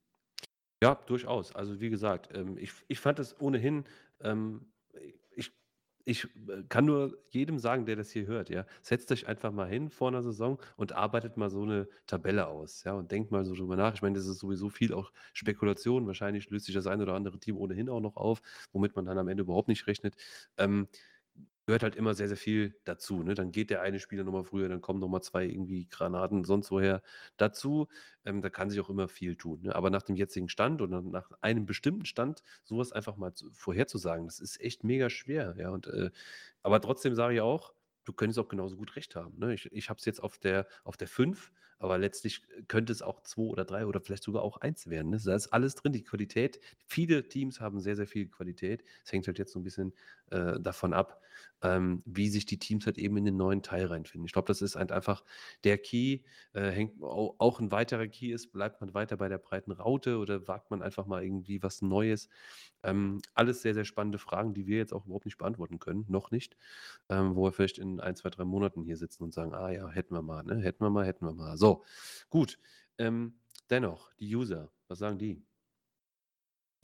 Ja, 0.83 0.97
durchaus. 1.07 1.55
Also 1.55 1.81
wie 1.81 1.91
gesagt, 1.91 2.31
ähm, 2.35 2.59
ich, 2.59 2.73
ich 2.89 2.99
fand 2.99 3.21
es 3.21 3.41
ohnehin, 3.41 3.85
ähm, 4.21 4.72
ich 6.05 6.25
äh, 6.49 6.63
kann 6.69 6.85
nur 6.87 7.19
jedem 7.31 7.59
sagen, 7.59 7.87
der 7.87 7.97
das 7.97 8.11
hier 8.11 8.27
hört, 8.27 8.51
ja, 8.51 8.67
setzt 8.83 9.13
euch 9.13 9.27
einfach 9.29 9.53
mal 9.53 9.69
hin 9.69 9.91
vor 9.91 10.09
einer 10.09 10.23
Saison 10.23 10.61
und 10.77 10.93
arbeitet 10.93 11.37
mal 11.37 11.51
so 11.51 11.63
eine 11.63 11.89
Tabelle 12.07 12.47
aus, 12.47 12.85
ja, 12.85 12.93
und 12.93 13.11
denkt 13.13 13.31
mal 13.31 13.45
so 13.45 13.55
drüber 13.55 13.77
nach. 13.77 13.95
Ich 13.95 14.03
meine, 14.03 14.17
das 14.17 14.27
ist 14.27 14.39
sowieso 14.39 14.69
viel 14.71 14.93
auch 14.95 15.13
Spekulation. 15.33 16.07
Wahrscheinlich 16.07 16.51
löst 16.51 16.67
sich 16.67 16.75
das 16.75 16.87
ein 16.87 17.01
oder 17.03 17.15
andere 17.15 17.39
Team 17.39 17.57
ohnehin 17.57 17.89
auch 17.89 18.01
noch 18.01 18.17
auf, 18.17 18.43
womit 18.73 18.97
man 18.97 19.05
dann 19.05 19.19
am 19.19 19.29
Ende 19.29 19.43
überhaupt 19.43 19.69
nicht 19.69 19.87
rechnet. 19.87 20.17
Ähm, 20.59 20.89
gehört 21.67 21.83
halt 21.83 21.97
immer 21.97 22.15
sehr, 22.15 22.29
sehr 22.29 22.37
viel 22.37 22.75
dazu. 22.85 23.23
Ne? 23.23 23.35
Dann 23.35 23.53
geht 23.53 23.71
der 23.71 23.83
eine 23.83 24.01
Spieler 24.01 24.25
nochmal 24.25 24.45
früher, 24.45 24.69
dann 24.69 24.81
kommen 24.81 25.01
nochmal 25.01 25.23
zwei 25.23 25.45
irgendwie 25.45 25.87
Granaten 25.89 26.45
sonst 26.45 26.71
woher 26.71 27.03
dazu. 27.37 27.89
Ähm, 28.25 28.43
da 28.43 28.51
kann 28.51 28.71
sich 28.71 28.81
auch 28.81 28.91
immer 28.91 29.09
viel 29.09 29.37
tun. 29.37 29.63
Ne? 29.63 29.75
Aber 29.75 29.91
nach 29.91 30.03
dem 30.03 30.17
jetzigen 30.17 30.49
Stand 30.49 30.83
oder 30.83 31.03
nach 31.03 31.31
einem 31.41 31.67
bestimmten 31.67 32.05
Stand, 32.05 32.43
sowas 32.65 32.93
einfach 32.93 33.17
mal 33.17 33.35
zu, 33.35 33.51
vorherzusagen, 33.53 34.27
das 34.27 34.41
ist 34.41 34.61
echt 34.61 34.85
mega 34.85 35.11
schwer. 35.11 35.55
Ja? 35.57 35.71
Und, 35.71 35.87
äh, 35.87 36.11
aber 36.63 36.81
trotzdem 36.81 37.15
sage 37.15 37.35
ich 37.35 37.41
auch, 37.41 37.75
du 38.05 38.13
könntest 38.13 38.39
auch 38.39 38.49
genauso 38.49 38.77
gut 38.77 38.97
recht 38.97 39.15
haben. 39.15 39.39
Ne? 39.39 39.55
Ich, 39.55 39.71
ich 39.73 39.89
habe 39.89 39.99
es 39.99 40.05
jetzt 40.05 40.23
auf 40.23 40.39
der, 40.39 40.67
auf 40.85 40.97
der 40.97 41.09
5, 41.09 41.53
aber 41.83 41.99
letztlich 41.99 42.43
könnte 42.69 42.93
es 42.93 43.03
auch 43.03 43.21
2 43.23 43.43
oder 43.43 43.65
3 43.65 43.87
oder 43.87 44.01
vielleicht 44.01 44.23
sogar 44.23 44.43
auch 44.43 44.59
1 44.59 44.87
werden. 44.89 45.11
Ne? 45.11 45.19
Da 45.25 45.35
ist 45.35 45.49
alles 45.49 45.75
drin, 45.75 45.93
die 45.93 46.05
Qualität. 46.05 46.61
Viele 46.87 47.29
Teams 47.29 47.61
haben 47.61 47.81
sehr, 47.81 47.97
sehr 47.97 48.07
viel 48.07 48.29
Qualität. 48.29 48.85
Es 49.05 49.13
hängt 49.13 49.27
halt 49.27 49.39
jetzt 49.39 49.53
so 49.53 49.59
ein 49.59 49.65
bisschen 49.65 49.93
äh, 50.31 50.61
davon 50.61 50.93
ab, 50.93 51.21
ähm, 51.63 52.03
wie 52.07 52.29
sich 52.29 52.47
die 52.47 52.59
Teams 52.59 52.87
halt 52.87 52.99
eben 52.99 53.17
in 53.17 53.25
den 53.25 53.37
neuen 53.37 53.63
Teil 53.63 53.87
reinfinden. 53.87 54.27
Ich 54.27 54.33
glaube, 54.33 54.47
das 54.47 54.63
ist 54.63 54.77
halt 54.77 54.93
einfach 54.93 55.25
der 55.65 55.77
Key. 55.79 56.21
Äh, 56.53 56.71
hängt 56.71 57.03
auch 57.03 57.59
ein 57.61 57.73
weiterer 57.73 58.07
Key 58.07 58.31
ist, 58.33 58.53
bleibt 58.53 58.81
man 58.81 58.95
weiter 58.95 59.17
bei 59.17 59.29
der 59.29 59.39
breiten 59.39 59.73
Raute 59.73 60.19
oder 60.19 60.47
wagt 60.47 60.71
man 60.71 60.83
einfach 60.83 61.07
mal 61.07 61.25
irgendwie 61.25 61.63
was 61.63 61.83
Neues? 61.83 62.29
Ähm, 62.83 63.21
alles 63.35 63.63
sehr, 63.63 63.75
sehr 63.75 63.85
spannende 63.85 64.19
Fragen, 64.19 64.55
die 64.55 64.67
wir 64.67 64.79
jetzt 64.79 64.93
auch 64.93 65.05
überhaupt 65.07 65.25
nicht 65.27 65.39
beantworten 65.39 65.79
können, 65.79 66.05
noch 66.09 66.31
nicht, 66.31 66.57
ähm, 67.09 67.37
wo 67.37 67.45
wir 67.45 67.53
vielleicht 67.53 67.79
in 67.79 68.01
ein, 68.01 68.17
zwei, 68.17 68.31
drei 68.31 68.45
Monaten 68.45 68.83
hier 68.83 68.97
sitzen 68.97 69.23
und 69.25 69.33
sagen, 69.33 69.55
ah 69.55 69.71
ja, 69.71 69.89
hätten 69.89 70.15
wir 70.15 70.23
mal, 70.23 70.43
ne? 70.43 70.57
hätten 70.57 70.85
wir 70.85 70.91
mal, 70.91 71.07
hätten 71.07 71.27
wir 71.27 71.33
mal. 71.35 71.57
So, 71.57 71.85
gut. 72.31 72.59
Ähm, 72.99 73.39
dennoch, 73.71 74.13
die 74.19 74.35
User, 74.35 74.71
was 74.89 74.99
sagen 74.99 75.19
die? 75.19 75.45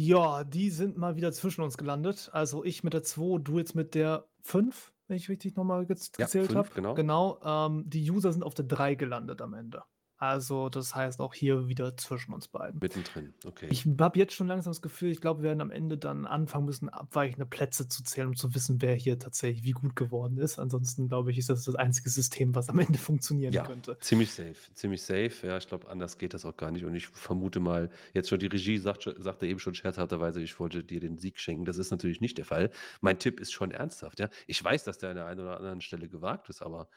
Ja, 0.00 0.44
die 0.44 0.70
sind 0.70 0.96
mal 0.96 1.16
wieder 1.16 1.32
zwischen 1.32 1.62
uns 1.62 1.76
gelandet. 1.76 2.30
Also 2.32 2.64
ich 2.64 2.84
mit 2.84 2.92
der 2.94 3.02
2, 3.02 3.38
du 3.40 3.58
jetzt 3.58 3.74
mit 3.74 3.94
der 3.94 4.28
5, 4.42 4.92
wenn 5.08 5.16
ich 5.16 5.28
richtig 5.28 5.56
nochmal 5.56 5.86
gez 5.86 6.12
Ja, 6.18 6.26
gezählt 6.26 6.52
fünf, 6.52 6.56
habe. 6.56 6.70
genau. 6.74 6.94
Genau. 6.94 7.40
Ähm, 7.42 7.90
die 7.90 8.08
User 8.10 8.32
sind 8.32 8.44
auf 8.44 8.54
der 8.54 8.64
3 8.66 8.94
gelandet 8.94 9.42
am 9.42 9.54
Ende. 9.54 9.82
Also, 10.20 10.68
das 10.68 10.96
heißt 10.96 11.20
auch 11.20 11.32
hier 11.32 11.68
wieder 11.68 11.96
zwischen 11.96 12.32
uns 12.32 12.48
beiden. 12.48 12.80
Mittendrin, 12.80 13.34
okay. 13.44 13.68
Ich 13.70 13.86
habe 14.00 14.18
jetzt 14.18 14.34
schon 14.34 14.48
langsam 14.48 14.72
das 14.72 14.82
Gefühl, 14.82 15.12
ich 15.12 15.20
glaube, 15.20 15.42
wir 15.42 15.48
werden 15.50 15.60
am 15.60 15.70
Ende 15.70 15.96
dann 15.96 16.26
anfangen 16.26 16.64
müssen, 16.66 16.88
abweichende 16.88 17.46
Plätze 17.46 17.88
zu 17.88 18.02
zählen, 18.02 18.28
um 18.28 18.34
zu 18.36 18.52
wissen, 18.54 18.82
wer 18.82 18.94
hier 18.96 19.18
tatsächlich 19.20 19.62
wie 19.62 19.70
gut 19.70 19.94
geworden 19.94 20.38
ist. 20.38 20.58
Ansonsten, 20.58 21.06
glaube 21.08 21.30
ich, 21.30 21.38
ist 21.38 21.50
das 21.50 21.64
das 21.64 21.76
einzige 21.76 22.10
System, 22.10 22.54
was 22.56 22.68
am 22.68 22.80
Ende 22.80 22.98
funktionieren 22.98 23.54
Ja, 23.54 23.62
könnte. 23.62 23.96
ziemlich 24.00 24.32
safe, 24.34 24.56
ziemlich 24.74 25.02
safe. 25.02 25.46
Ja, 25.46 25.56
ich 25.56 25.66
glaube, 25.68 25.88
anders 25.88 26.18
geht 26.18 26.34
das 26.34 26.44
auch 26.44 26.56
gar 26.56 26.70
nicht. 26.70 26.84
Und 26.84 26.94
ich 26.94 27.06
vermute 27.08 27.60
mal, 27.60 27.90
jetzt 28.12 28.28
schon 28.28 28.38
die 28.38 28.46
Regie 28.46 28.78
sagt, 28.78 29.08
sagte 29.18 29.46
eben 29.46 29.58
schon 29.58 29.74
scherzhafterweise, 29.74 30.42
ich 30.42 30.58
wollte 30.60 30.84
dir 30.84 31.00
den 31.00 31.16
Sieg 31.18 31.38
schenken. 31.38 31.64
Das 31.64 31.78
ist 31.78 31.90
natürlich 31.90 32.20
nicht 32.20 32.36
der 32.38 32.44
Fall. 32.44 32.70
Mein 33.00 33.18
Tipp 33.18 33.40
ist 33.40 33.52
schon 33.52 33.70
ernsthaft. 33.70 34.20
Ja, 34.20 34.28
ich 34.46 34.62
weiß, 34.62 34.84
dass 34.84 34.98
der 34.98 35.10
an 35.10 35.16
der 35.16 35.26
einen 35.26 35.40
oder 35.40 35.56
anderen 35.56 35.80
Stelle 35.80 36.08
gewagt 36.08 36.48
ist, 36.50 36.60
aber 36.60 36.88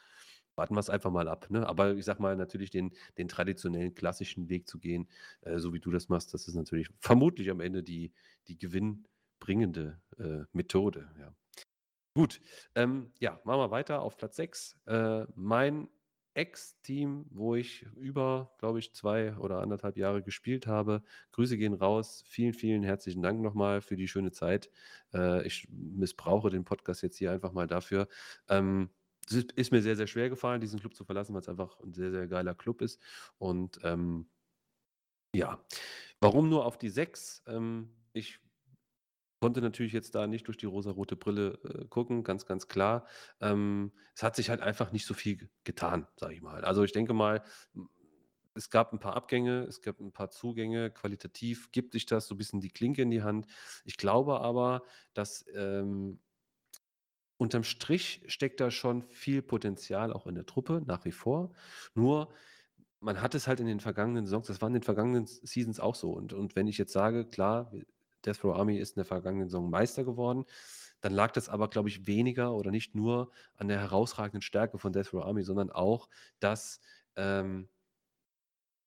warten 0.54 0.74
wir 0.74 0.80
es 0.80 0.90
einfach 0.90 1.10
mal 1.10 1.28
ab. 1.28 1.46
Ne? 1.50 1.66
Aber 1.66 1.94
ich 1.94 2.04
sag 2.04 2.20
mal, 2.20 2.36
natürlich 2.36 2.70
den, 2.70 2.92
den 3.18 3.28
traditionellen, 3.28 3.94
klassischen 3.94 4.48
Weg 4.48 4.68
zu 4.68 4.78
gehen, 4.78 5.08
äh, 5.42 5.58
so 5.58 5.72
wie 5.72 5.80
du 5.80 5.90
das 5.90 6.08
machst, 6.08 6.34
das 6.34 6.48
ist 6.48 6.54
natürlich 6.54 6.88
vermutlich 6.98 7.50
am 7.50 7.60
Ende 7.60 7.82
die, 7.82 8.12
die 8.48 8.58
gewinnbringende 8.58 10.00
äh, 10.18 10.44
Methode. 10.52 11.10
Ja. 11.18 11.34
Gut, 12.14 12.40
ähm, 12.74 13.12
ja, 13.20 13.40
machen 13.44 13.60
wir 13.60 13.70
weiter 13.70 14.02
auf 14.02 14.16
Platz 14.16 14.36
6. 14.36 14.78
Äh, 14.86 15.24
mein 15.34 15.88
Ex-Team, 16.34 17.26
wo 17.30 17.54
ich 17.54 17.86
über, 17.96 18.52
glaube 18.58 18.78
ich, 18.78 18.94
zwei 18.94 19.36
oder 19.36 19.60
anderthalb 19.60 19.96
Jahre 19.96 20.22
gespielt 20.22 20.66
habe. 20.66 21.02
Grüße 21.32 21.58
gehen 21.58 21.74
raus. 21.74 22.24
Vielen, 22.26 22.54
vielen 22.54 22.82
herzlichen 22.82 23.22
Dank 23.22 23.40
nochmal 23.40 23.80
für 23.82 23.96
die 23.96 24.08
schöne 24.08 24.32
Zeit. 24.32 24.70
Äh, 25.12 25.46
ich 25.46 25.68
missbrauche 25.70 26.50
den 26.50 26.64
Podcast 26.64 27.02
jetzt 27.02 27.18
hier 27.18 27.32
einfach 27.32 27.52
mal 27.52 27.66
dafür. 27.66 28.08
Ähm, 28.48 28.90
es 29.26 29.32
ist, 29.34 29.52
ist 29.52 29.72
mir 29.72 29.82
sehr, 29.82 29.96
sehr 29.96 30.06
schwer 30.06 30.28
gefallen, 30.30 30.60
diesen 30.60 30.80
Club 30.80 30.94
zu 30.94 31.04
verlassen, 31.04 31.34
weil 31.34 31.40
es 31.42 31.48
einfach 31.48 31.78
ein 31.80 31.92
sehr, 31.94 32.10
sehr 32.10 32.26
geiler 32.28 32.54
Club 32.54 32.82
ist. 32.82 33.00
Und 33.38 33.78
ähm, 33.82 34.28
ja, 35.34 35.64
warum 36.20 36.48
nur 36.48 36.66
auf 36.66 36.78
die 36.78 36.90
6? 36.90 37.42
Ähm, 37.46 37.90
ich 38.12 38.40
konnte 39.40 39.60
natürlich 39.60 39.92
jetzt 39.92 40.14
da 40.14 40.26
nicht 40.26 40.46
durch 40.46 40.56
die 40.56 40.66
rosarote 40.66 41.16
Brille 41.16 41.58
äh, 41.64 41.86
gucken, 41.88 42.22
ganz, 42.22 42.46
ganz 42.46 42.68
klar. 42.68 43.06
Ähm, 43.40 43.92
es 44.14 44.22
hat 44.22 44.36
sich 44.36 44.50
halt 44.50 44.60
einfach 44.60 44.92
nicht 44.92 45.04
so 45.04 45.14
viel 45.14 45.36
ge- 45.36 45.48
getan, 45.64 46.06
sage 46.16 46.34
ich 46.34 46.42
mal. 46.42 46.64
Also 46.64 46.84
ich 46.84 46.92
denke 46.92 47.12
mal, 47.12 47.42
es 48.54 48.70
gab 48.70 48.92
ein 48.92 49.00
paar 49.00 49.16
Abgänge, 49.16 49.62
es 49.64 49.80
gab 49.80 49.98
ein 50.00 50.12
paar 50.12 50.30
Zugänge. 50.30 50.90
Qualitativ 50.90 51.72
gibt 51.72 51.92
sich 51.94 52.06
das 52.06 52.26
so 52.28 52.34
ein 52.34 52.38
bisschen 52.38 52.60
die 52.60 52.70
Klinke 52.70 53.02
in 53.02 53.10
die 53.10 53.22
Hand. 53.22 53.46
Ich 53.84 53.96
glaube 53.96 54.40
aber, 54.40 54.82
dass 55.14 55.44
ähm, 55.54 56.20
unterm 57.42 57.64
Strich 57.64 58.22
steckt 58.26 58.60
da 58.60 58.70
schon 58.70 59.02
viel 59.02 59.42
Potenzial 59.42 60.12
auch 60.12 60.26
in 60.26 60.34
der 60.34 60.46
Truppe, 60.46 60.82
nach 60.86 61.04
wie 61.04 61.12
vor. 61.12 61.52
Nur, 61.94 62.32
man 63.00 63.20
hat 63.20 63.34
es 63.34 63.48
halt 63.48 63.60
in 63.60 63.66
den 63.66 63.80
vergangenen 63.80 64.24
Saisons, 64.24 64.46
das 64.46 64.60
war 64.62 64.68
in 64.68 64.74
den 64.74 64.82
vergangenen 64.82 65.26
Seasons 65.26 65.80
auch 65.80 65.96
so. 65.96 66.12
Und, 66.12 66.32
und 66.32 66.56
wenn 66.56 66.68
ich 66.68 66.78
jetzt 66.78 66.92
sage, 66.92 67.24
klar, 67.24 67.72
Death 68.24 68.44
Row 68.44 68.54
Army 68.56 68.78
ist 68.78 68.90
in 68.90 69.00
der 69.00 69.04
vergangenen 69.04 69.48
Saison 69.48 69.68
Meister 69.68 70.04
geworden, 70.04 70.44
dann 71.00 71.12
lag 71.12 71.32
das 71.32 71.48
aber, 71.48 71.68
glaube 71.68 71.88
ich, 71.88 72.06
weniger 72.06 72.54
oder 72.54 72.70
nicht 72.70 72.94
nur 72.94 73.32
an 73.56 73.66
der 73.66 73.80
herausragenden 73.80 74.40
Stärke 74.40 74.78
von 74.78 74.92
Death 74.92 75.12
Row 75.12 75.24
Army, 75.24 75.42
sondern 75.42 75.70
auch, 75.70 76.08
dass 76.38 76.80
ähm, 77.16 77.68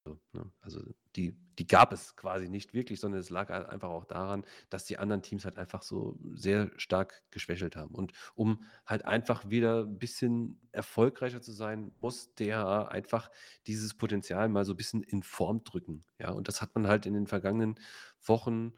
so, 0.06 0.20
ne? 0.34 0.52
Also 0.62 0.82
die, 1.16 1.36
die 1.58 1.66
gab 1.68 1.92
es 1.92 2.16
quasi 2.16 2.48
nicht 2.48 2.74
wirklich, 2.74 3.00
sondern 3.00 3.20
es 3.20 3.30
lag 3.32 3.50
halt 3.50 3.68
einfach 3.68 3.90
auch 3.90 4.06
daran, 4.06 4.46
dass 4.70 4.86
die 4.86 4.98
anderen 5.00 5.24
Teams 5.24 5.46
halt 5.46 5.58
einfach 5.58 5.82
so 5.82 6.20
sehr 6.34 6.72
stark 6.78 7.24
geschwächelt 7.32 7.76
haben. 7.76 7.96
Und 7.96 8.14
um 8.36 8.64
halt 8.86 9.06
einfach 9.06 9.50
wieder 9.50 9.84
ein 9.84 9.98
bisschen 9.98 10.62
erfolgreicher 10.72 11.42
zu 11.42 11.52
sein, 11.52 11.92
muss 12.02 12.36
der 12.36 12.92
einfach 12.92 13.32
dieses 13.66 13.96
Potenzial 13.96 14.48
mal 14.48 14.64
so 14.66 14.74
ein 14.74 14.78
bisschen 14.78 15.02
in 15.02 15.24
Form 15.24 15.64
drücken. 15.64 16.06
Ja, 16.20 16.30
und 16.32 16.48
das 16.48 16.62
hat 16.62 16.76
man 16.76 16.88
halt 16.88 17.06
in 17.08 17.14
den 17.14 17.28
vergangenen 17.28 17.80
Wochen, 18.24 18.74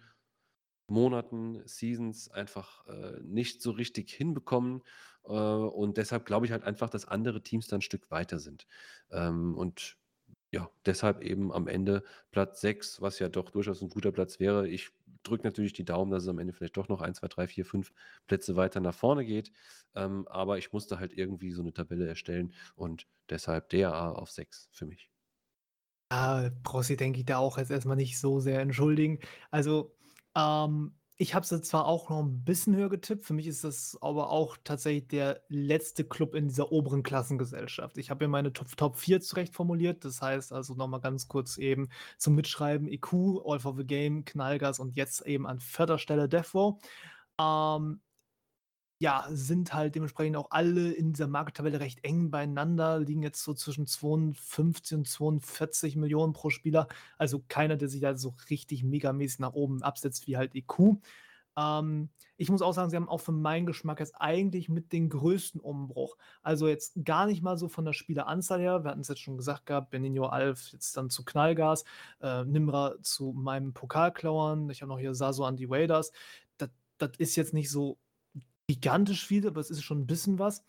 Monaten, 0.90 1.62
Seasons 1.68 2.30
einfach 2.32 2.86
äh, 2.88 3.20
nicht 3.22 3.62
so 3.62 3.72
richtig 3.72 4.12
hinbekommen. 4.12 4.84
Äh, 5.26 5.32
und 5.34 5.98
deshalb 5.98 6.26
glaube 6.26 6.46
ich 6.46 6.54
halt 6.54 6.64
einfach, 6.64 6.90
dass 6.90 7.06
andere 7.06 7.44
Teams 7.44 7.68
dann 7.68 7.80
ein 7.80 7.82
Stück 7.82 8.10
weiter 8.10 8.40
sind. 8.40 8.66
Ähm, 9.12 9.56
und 9.58 9.98
ja, 10.52 10.70
deshalb 10.86 11.22
eben 11.22 11.52
am 11.52 11.68
Ende 11.68 12.04
Platz 12.32 12.62
6, 12.62 13.02
was 13.02 13.20
ja 13.20 13.30
doch 13.30 13.50
durchaus 13.52 13.82
ein 13.82 13.90
guter 13.90 14.12
Platz 14.12 14.40
wäre. 14.40 14.68
Ich 14.68 14.90
drücke 15.24 15.46
natürlich 15.46 15.74
die 15.74 15.86
Daumen, 15.86 16.12
dass 16.12 16.24
es 16.24 16.30
am 16.30 16.40
Ende 16.40 16.54
vielleicht 16.54 16.78
doch 16.78 16.88
noch 16.90 17.02
1, 17.02 17.18
2, 17.20 17.28
3, 17.28 17.48
4, 17.48 17.66
5 17.66 17.92
Plätze 18.28 18.56
weiter 18.56 18.80
nach 18.80 18.96
vorne 18.96 19.26
geht. 19.26 19.52
Ähm, 19.96 20.28
aber 20.28 20.58
ich 20.58 20.72
musste 20.74 21.00
halt 21.00 21.14
irgendwie 21.14 21.52
so 21.52 21.62
eine 21.62 21.74
Tabelle 21.74 22.08
erstellen 22.08 22.54
und 22.76 23.08
deshalb 23.30 23.70
DA 23.70 24.12
auf 24.12 24.32
6 24.32 24.70
für 24.72 24.86
mich. 24.86 25.12
Ah, 26.10 26.50
brauchst 26.64 26.90
du, 26.90 26.96
denke 26.96 27.20
ich, 27.20 27.26
da 27.26 27.38
auch 27.38 27.58
jetzt 27.58 27.70
erstmal 27.72 27.98
nicht 27.98 28.18
so 28.20 28.40
sehr 28.40 28.62
entschuldigen. 28.62 29.20
Also, 29.52 29.94
ähm, 30.36 30.96
ich 31.20 31.34
habe 31.34 31.46
sie 31.46 31.62
zwar 31.62 31.86
auch 31.86 32.10
noch 32.10 32.20
ein 32.20 32.44
bisschen 32.44 32.76
höher 32.76 32.90
getippt, 32.90 33.26
für 33.26 33.34
mich 33.34 33.48
ist 33.48 33.64
das 33.64 33.98
aber 34.02 34.30
auch 34.30 34.56
tatsächlich 34.64 35.08
der 35.08 35.42
letzte 35.50 36.04
Club 36.04 36.36
in 36.36 36.48
dieser 36.48 36.72
oberen 36.72 37.02
Klassengesellschaft. 37.02 37.98
Ich 37.98 38.12
habe 38.12 38.26
mir 38.26 38.30
meine 38.30 38.54
Top, 38.54 38.78
Top 38.78 38.98
4 38.98 39.20
zurecht 39.22 39.56
formuliert, 39.56 40.06
das 40.06 40.22
heißt 40.22 40.54
also 40.54 40.76
nochmal 40.76 41.02
ganz 41.02 41.28
kurz 41.28 41.58
eben 41.58 41.90
zum 42.18 42.36
Mitschreiben 42.36 42.88
EQ, 42.88 43.42
All 43.46 43.60
for 43.60 43.76
the 43.76 43.84
Game, 43.84 44.26
Knallgas 44.26 44.80
und 44.80 44.96
jetzt 44.96 45.26
eben 45.26 45.48
an 45.48 45.60
vierter 45.60 45.98
Stelle 45.98 46.30
Death 46.30 46.54
Row. 46.54 46.80
Ähm, 47.40 48.00
ja, 49.00 49.28
sind 49.30 49.74
halt 49.74 49.96
dementsprechend 49.96 50.38
auch 50.38 50.50
alle 50.50 50.92
in 50.92 51.14
dieser 51.14 51.28
Markttabelle 51.28 51.80
recht 51.80 52.04
eng 52.04 52.32
beieinander, 52.32 53.00
liegen 53.00 53.22
jetzt 53.22 53.44
so 53.44 53.54
zwischen 53.54 53.86
52 53.86 54.98
und 54.98 55.08
42 55.08 55.96
Millionen 55.96 56.34
pro 56.34 56.50
Spieler. 56.50 56.88
Also 57.18 57.44
keiner, 57.48 57.78
der 57.78 57.90
sich 57.90 58.02
da 58.02 58.18
so 58.18 58.36
richtig 58.50 58.84
megamäßig 58.84 59.40
nach 59.40 59.54
oben 59.54 59.84
absetzt 59.84 60.28
wie 60.28 60.38
halt 60.38 60.56
EQ. 60.56 60.98
Ähm, 61.58 62.10
ich 62.38 62.50
muss 62.50 62.62
auch 62.62 62.74
sagen, 62.74 62.90
sie 62.90 62.96
haben 62.96 63.10
auch 63.10 63.20
für 63.20 63.32
meinen 63.32 63.66
Geschmack 63.68 64.00
jetzt 64.00 64.16
eigentlich 64.20 64.70
mit 64.70 64.94
den 64.94 65.10
größten 65.10 65.62
Umbruch. 65.62 66.18
Also 66.42 66.68
jetzt 66.68 66.94
gar 67.04 67.28
nicht 67.28 67.44
mal 67.44 67.58
so 67.58 67.68
von 67.68 67.86
der 67.86 67.94
Spieleranzahl 67.94 68.60
her. 68.60 68.84
Wir 68.84 68.92
hatten 68.92 69.02
es 69.02 69.08
jetzt 69.10 69.22
schon 69.22 69.38
gesagt 69.38 69.66
gehabt, 69.68 69.92
Benigno 69.92 70.28
Alf 70.28 70.72
jetzt 70.72 70.98
dann 70.98 71.10
zu 71.10 71.24
Knallgas, 71.26 71.84
äh, 72.22 72.46
Nimra 72.46 72.96
zu 73.02 73.34
meinem 73.34 73.74
Pokalklauern. 73.74 74.70
Ich 74.72 74.82
habe 74.82 74.90
noch 74.90 75.00
hier 75.00 75.16
Saso 75.16 75.46
an 75.46 75.56
die 75.56 75.66
Raiders. 75.66 76.12
Das, 76.58 76.70
das 76.98 77.12
ist 77.18 77.36
jetzt 77.36 77.54
nicht 77.54 77.70
so 77.70 77.98
gigantisch 78.68 79.26
viel, 79.26 79.48
aber 79.48 79.62
es 79.62 79.72
ist 79.72 79.84
schon 79.84 80.00
ein 80.02 80.08
bisschen 80.08 80.40
was. 80.40 80.64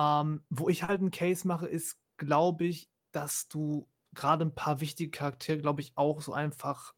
Ähm, 0.00 0.44
wo 0.50 0.68
ich 0.68 0.82
halt 0.82 1.00
einen 1.00 1.10
Case 1.10 1.46
mache, 1.46 1.66
ist, 1.66 1.98
glaube 2.16 2.64
ich, 2.64 2.90
dass 3.12 3.48
du 3.48 3.88
gerade 4.14 4.44
ein 4.44 4.54
paar 4.54 4.80
wichtige 4.80 5.10
Charaktere, 5.10 5.58
glaube 5.58 5.80
ich, 5.80 5.92
auch 5.96 6.20
so 6.20 6.32
einfach 6.32 6.94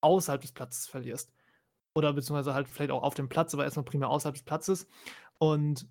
außerhalb 0.00 0.40
des 0.40 0.52
Platzes 0.52 0.86
verlierst. 0.86 1.32
Oder 1.94 2.12
beziehungsweise 2.12 2.54
halt 2.54 2.68
vielleicht 2.68 2.90
auch 2.90 3.02
auf 3.02 3.14
dem 3.14 3.28
Platz, 3.28 3.52
aber 3.52 3.64
erstmal 3.64 3.84
primär 3.84 4.08
außerhalb 4.08 4.34
des 4.34 4.44
Platzes. 4.44 4.86
Und 5.38 5.88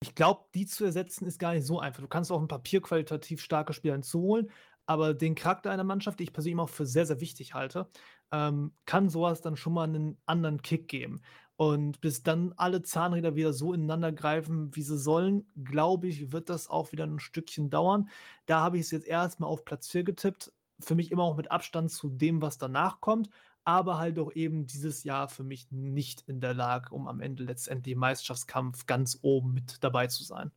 ich 0.00 0.14
glaube, 0.14 0.46
die 0.54 0.66
zu 0.66 0.84
ersetzen 0.84 1.26
ist 1.26 1.38
gar 1.38 1.54
nicht 1.54 1.66
so 1.66 1.80
einfach. 1.80 2.02
Du 2.02 2.08
kannst 2.08 2.30
auch 2.30 2.40
ein 2.40 2.48
Papier 2.48 2.82
qualitativ 2.82 3.40
starke 3.40 3.72
Spieler 3.72 3.94
hinzuholen, 3.94 4.50
aber 4.86 5.14
den 5.14 5.34
Charakter 5.34 5.70
einer 5.70 5.84
Mannschaft, 5.84 6.18
die 6.18 6.24
ich 6.24 6.32
persönlich 6.32 6.52
immer 6.52 6.64
auch 6.64 6.68
für 6.68 6.86
sehr, 6.86 7.06
sehr 7.06 7.20
wichtig 7.20 7.54
halte, 7.54 7.88
ähm, 8.32 8.74
kann 8.84 9.08
sowas 9.08 9.40
dann 9.40 9.56
schon 9.56 9.72
mal 9.72 9.84
einen 9.84 10.20
anderen 10.26 10.62
Kick 10.62 10.88
geben. 10.88 11.22
Und 11.62 12.00
bis 12.00 12.22
dann 12.24 12.52
alle 12.56 12.82
Zahnräder 12.82 13.36
wieder 13.36 13.52
so 13.52 13.72
ineinander 13.72 14.10
greifen, 14.10 14.74
wie 14.74 14.82
sie 14.82 14.98
sollen, 14.98 15.46
glaube 15.62 16.08
ich, 16.08 16.32
wird 16.32 16.48
das 16.48 16.68
auch 16.68 16.90
wieder 16.90 17.04
ein 17.04 17.20
Stückchen 17.20 17.70
dauern. 17.70 18.08
Da 18.46 18.60
habe 18.60 18.78
ich 18.78 18.84
es 18.86 18.90
jetzt 18.90 19.06
erstmal 19.06 19.48
auf 19.48 19.64
Platz 19.64 19.88
4 19.88 20.02
getippt. 20.02 20.52
Für 20.80 20.96
mich 20.96 21.12
immer 21.12 21.22
auch 21.22 21.36
mit 21.36 21.52
Abstand 21.52 21.92
zu 21.92 22.08
dem, 22.08 22.42
was 22.42 22.58
danach 22.58 23.00
kommt, 23.00 23.30
aber 23.64 23.98
halt 23.98 24.18
auch 24.18 24.32
eben 24.32 24.66
dieses 24.66 25.04
Jahr 25.04 25.28
für 25.28 25.44
mich 25.44 25.70
nicht 25.70 26.22
in 26.22 26.40
der 26.40 26.54
Lage, 26.54 26.92
um 26.92 27.06
am 27.06 27.20
Ende 27.20 27.44
letztendlich 27.44 27.92
im 27.92 28.00
Meisterschaftskampf 28.00 28.86
ganz 28.86 29.18
oben 29.22 29.54
mit 29.54 29.84
dabei 29.84 30.08
zu 30.08 30.24
sein. 30.24 30.50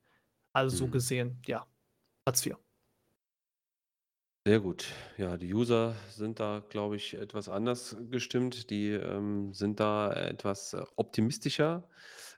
Also 0.54 0.76
so 0.78 0.88
Mhm. 0.88 0.90
gesehen, 0.90 1.42
ja, 1.48 1.68
Platz 2.26 2.42
4. 2.44 2.60
Sehr 4.48 4.60
gut. 4.60 4.94
Ja, 5.18 5.38
die 5.38 5.52
User 5.56 5.96
sind 6.12 6.40
da, 6.40 6.64
glaube 6.70 6.98
ich, 6.98 7.16
etwas 7.16 7.50
anders 7.50 7.98
gestimmt. 8.12 8.70
Die 8.70 8.92
ähm, 8.92 9.54
sind 9.56 9.80
da 9.80 10.14
etwas 10.14 10.78
optimistischer. 10.98 11.90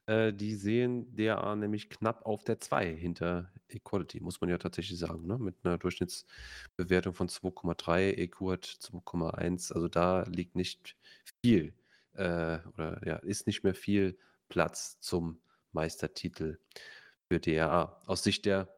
Äh, 0.05 0.31
die 0.31 0.55
sehen 0.55 1.13
DA 1.17 1.53
nämlich 1.57 1.89
knapp 1.89 2.25
auf 2.25 2.45
der 2.45 2.61
2 2.61 2.95
hinter 2.95 3.51
Equality, 3.67 4.21
muss 4.21 4.39
man 4.39 4.49
ja 4.49 4.57
tatsächlich 4.57 4.97
sagen, 4.97 5.27
ne? 5.27 5.37
mit 5.37 5.55
einer 5.63 5.77
Durchschnittsbewertung 5.77 7.13
von 7.13 7.27
2,3, 7.27 8.13
EQ 8.17 8.39
hat 8.51 8.65
2,1. 8.65 9.73
Also 9.73 9.89
da 9.89 10.23
liegt 10.23 10.55
nicht 10.55 10.95
viel 11.43 11.73
äh, 12.13 12.59
oder 12.75 13.01
ja, 13.05 13.17
ist 13.17 13.47
nicht 13.47 13.65
mehr 13.65 13.75
viel 13.75 14.17
Platz 14.47 14.97
zum 15.01 15.41
Meistertitel 15.73 16.57
für 17.27 17.41
DRA 17.41 18.01
aus 18.05 18.23
Sicht 18.23 18.45
der 18.45 18.69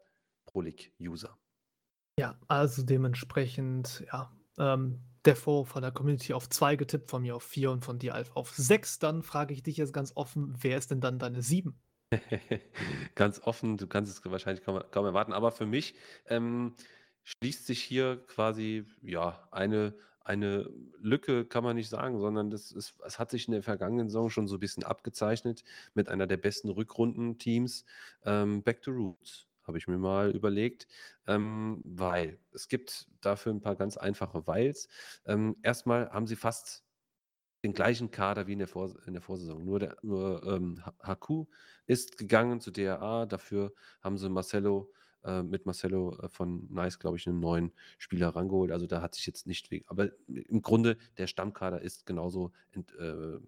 Pro 0.47 0.61
League-User. 0.61 1.37
Ja, 2.19 2.37
also 2.49 2.83
dementsprechend, 2.83 4.03
ja, 4.11 4.29
ähm, 4.57 4.99
Defo 5.25 5.63
von 5.63 5.81
der 5.81 5.93
Community 5.93 6.33
auf 6.33 6.49
2 6.49 6.75
getippt, 6.75 7.09
von 7.09 7.21
mir 7.21 7.33
auf 7.33 7.43
4 7.43 7.71
und 7.71 7.85
von 7.85 7.97
dir 7.97 8.13
Alf 8.13 8.31
auf 8.35 8.51
6. 8.51 8.99
Dann 8.99 9.23
frage 9.23 9.53
ich 9.53 9.63
dich 9.63 9.77
jetzt 9.77 9.93
ganz 9.93 10.11
offen, 10.15 10.53
wer 10.59 10.77
ist 10.77 10.91
denn 10.91 10.99
dann 10.99 11.17
deine 11.17 11.41
7? 11.41 11.79
Ganz 13.15 13.39
offen, 13.43 13.77
du 13.77 13.87
kannst 13.87 14.11
es 14.11 14.31
wahrscheinlich 14.31 14.65
kaum, 14.65 14.81
kaum 14.91 15.05
erwarten, 15.05 15.31
aber 15.31 15.51
für 15.53 15.65
mich 15.65 15.95
ähm, 16.25 16.75
schließt 17.23 17.65
sich 17.65 17.81
hier 17.81 18.17
quasi, 18.27 18.85
ja, 19.01 19.47
eine 19.51 19.95
eine 20.25 20.69
Lücke 20.99 21.45
kann 21.45 21.63
man 21.63 21.75
nicht 21.75 21.89
sagen, 21.89 22.19
sondern 22.19 22.51
das 22.51 22.71
ist 22.71 22.95
es 23.03 23.17
hat 23.17 23.31
sich 23.31 23.47
in 23.47 23.53
der 23.53 23.63
vergangenen 23.63 24.09
Saison 24.09 24.29
schon 24.29 24.47
so 24.47 24.57
ein 24.57 24.59
bisschen 24.59 24.83
abgezeichnet 24.83 25.63
mit 25.95 26.07
einer 26.09 26.27
der 26.27 26.37
besten 26.37 26.69
Rückrundenteams. 26.69 27.85
Ähm, 28.25 28.61
Back 28.61 28.81
to 28.83 28.91
Roots, 28.91 29.48
habe 29.69 29.77
ich 29.77 29.87
mir 29.87 29.97
mal 29.97 30.31
überlegt, 30.31 30.87
ähm, 31.27 31.81
weil 31.85 32.39
es 32.51 32.67
gibt 32.67 33.07
dafür 33.21 33.53
ein 33.53 33.61
paar 33.61 33.75
ganz 33.75 33.97
einfache 33.97 34.45
Weils. 34.47 34.89
Ähm, 35.25 35.55
erst 35.61 35.85
haben 35.85 36.27
sie 36.27 36.35
fast 36.35 36.83
den 37.63 37.73
gleichen 37.73 38.09
Kader 38.09 38.47
wie 38.47 38.53
in 38.53 38.59
der, 38.59 38.67
Vor 38.67 38.95
in 39.05 39.13
der 39.13 39.21
Vorsaison. 39.21 39.63
Nur, 39.63 39.79
der, 39.79 39.97
nur 40.01 40.43
ähm, 40.45 40.83
Haku 41.03 41.45
ist 41.85 42.17
gegangen 42.17 42.61
zu 42.61 42.71
DRA. 42.71 43.25
Dafür 43.25 43.73
haben 44.01 44.17
sie 44.17 44.29
Marcelo 44.29 44.91
äh, 45.23 45.43
mit 45.43 45.65
Marcelo 45.65 46.17
äh, 46.19 46.29
von 46.29 46.67
Nice, 46.71 46.97
glaube 46.97 47.17
ich, 47.17 47.27
einen 47.27 47.39
neuen 47.39 47.71
Spieler 47.99 48.29
rangeholt. 48.29 48.71
Also 48.71 48.87
da 48.87 49.01
hat 49.01 49.13
sich 49.13 49.25
jetzt 49.27 49.45
nicht 49.45 49.69
wegen. 49.71 49.85
Aber 49.87 50.09
im 50.27 50.61
Grunde, 50.61 50.97
der 51.17 51.27
Stammkader 51.27 51.81
ist 51.81 52.05
genauso, 52.05 52.53
ent, 52.71 52.93
äh, 52.95 53.39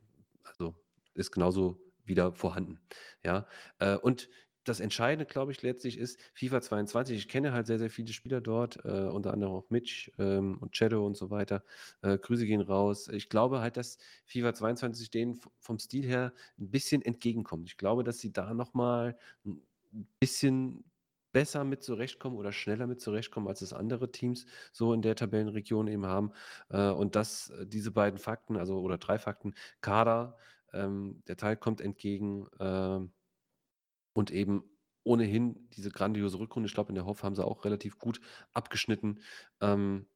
also 0.44 0.76
ist 1.16 1.32
genauso 1.32 1.82
wieder 2.04 2.34
vorhanden. 2.34 2.80
Ja. 3.24 3.48
Äh, 3.80 3.96
und 3.96 4.30
das 4.64 4.80
Entscheidende, 4.80 5.26
glaube 5.26 5.52
ich, 5.52 5.62
letztlich 5.62 5.98
ist 5.98 6.20
FIFA 6.34 6.62
22. 6.62 7.18
Ich 7.18 7.28
kenne 7.28 7.54
halt 7.54 7.68
sehr, 7.68 7.80
sehr 7.80 7.90
viele 7.90 8.14
Spieler 8.14 8.42
dort, 8.42 8.84
äh, 8.86 9.08
unter 9.08 9.34
anderem 9.34 9.54
auch 9.54 9.70
Mitch 9.70 10.12
ähm, 10.20 10.58
und 10.60 10.76
Shadow 10.76 11.06
und 11.06 11.18
so 11.18 11.30
weiter. 11.32 11.64
Äh, 12.02 12.18
Grüße 12.18 12.46
gehen 12.46 12.62
raus. 12.62 13.08
Ich 13.08 13.30
glaube 13.30 13.62
halt, 13.62 13.78
dass 13.78 13.98
FIFA 14.26 14.54
22 14.54 15.10
denen 15.10 15.40
vom 15.60 15.80
Stil 15.80 16.06
her 16.06 16.34
ein 16.60 16.70
bisschen 16.70 17.02
entgegenkommt. 17.02 17.68
Ich 17.68 17.78
glaube, 17.78 18.04
dass 18.04 18.20
sie 18.20 18.32
da 18.32 18.54
nochmal 18.54 19.18
ein 19.46 19.62
bisschen 20.20 20.84
besser 21.32 21.64
mit 21.64 21.84
zurechtkommen 21.84 22.38
oder 22.38 22.52
schneller 22.52 22.88
mit 22.88 23.02
zurechtkommen, 23.02 23.48
als 23.48 23.62
es 23.62 23.74
andere 23.74 24.12
Teams 24.12 24.46
so 24.72 24.94
in 24.94 25.02
der 25.02 25.16
Tabellenregion 25.16 25.88
eben 25.88 26.06
haben. 26.06 26.32
Äh, 26.70 26.90
und 26.90 27.16
dass 27.16 27.50
äh, 27.52 27.66
diese 27.66 27.92
beiden 27.92 28.20
Fakten, 28.20 28.58
also 28.58 28.80
oder 28.80 28.98
drei 28.98 29.18
Fakten, 29.18 29.54
Kader, 29.82 30.38
ähm, 30.74 31.24
der 31.28 31.38
Teil 31.38 31.58
kommt 31.58 31.82
entgegen, 31.82 32.48
äh, 32.60 33.00
und 34.14 34.32
eben 34.32 34.64
ohnehin 35.04 35.70
diese 35.72 35.90
grandiose 35.90 36.40
Rückrunde. 36.40 36.68
Ich 36.68 36.74
glaube, 36.74 36.90
in 36.90 36.96
der 36.96 37.06
Hoff 37.06 37.24
haben 37.24 37.36
sie 37.36 37.46
auch 37.46 37.66
relativ 37.66 37.98
gut 37.98 38.22
abgeschnitten. 38.54 39.22
Ähm, 39.60 40.08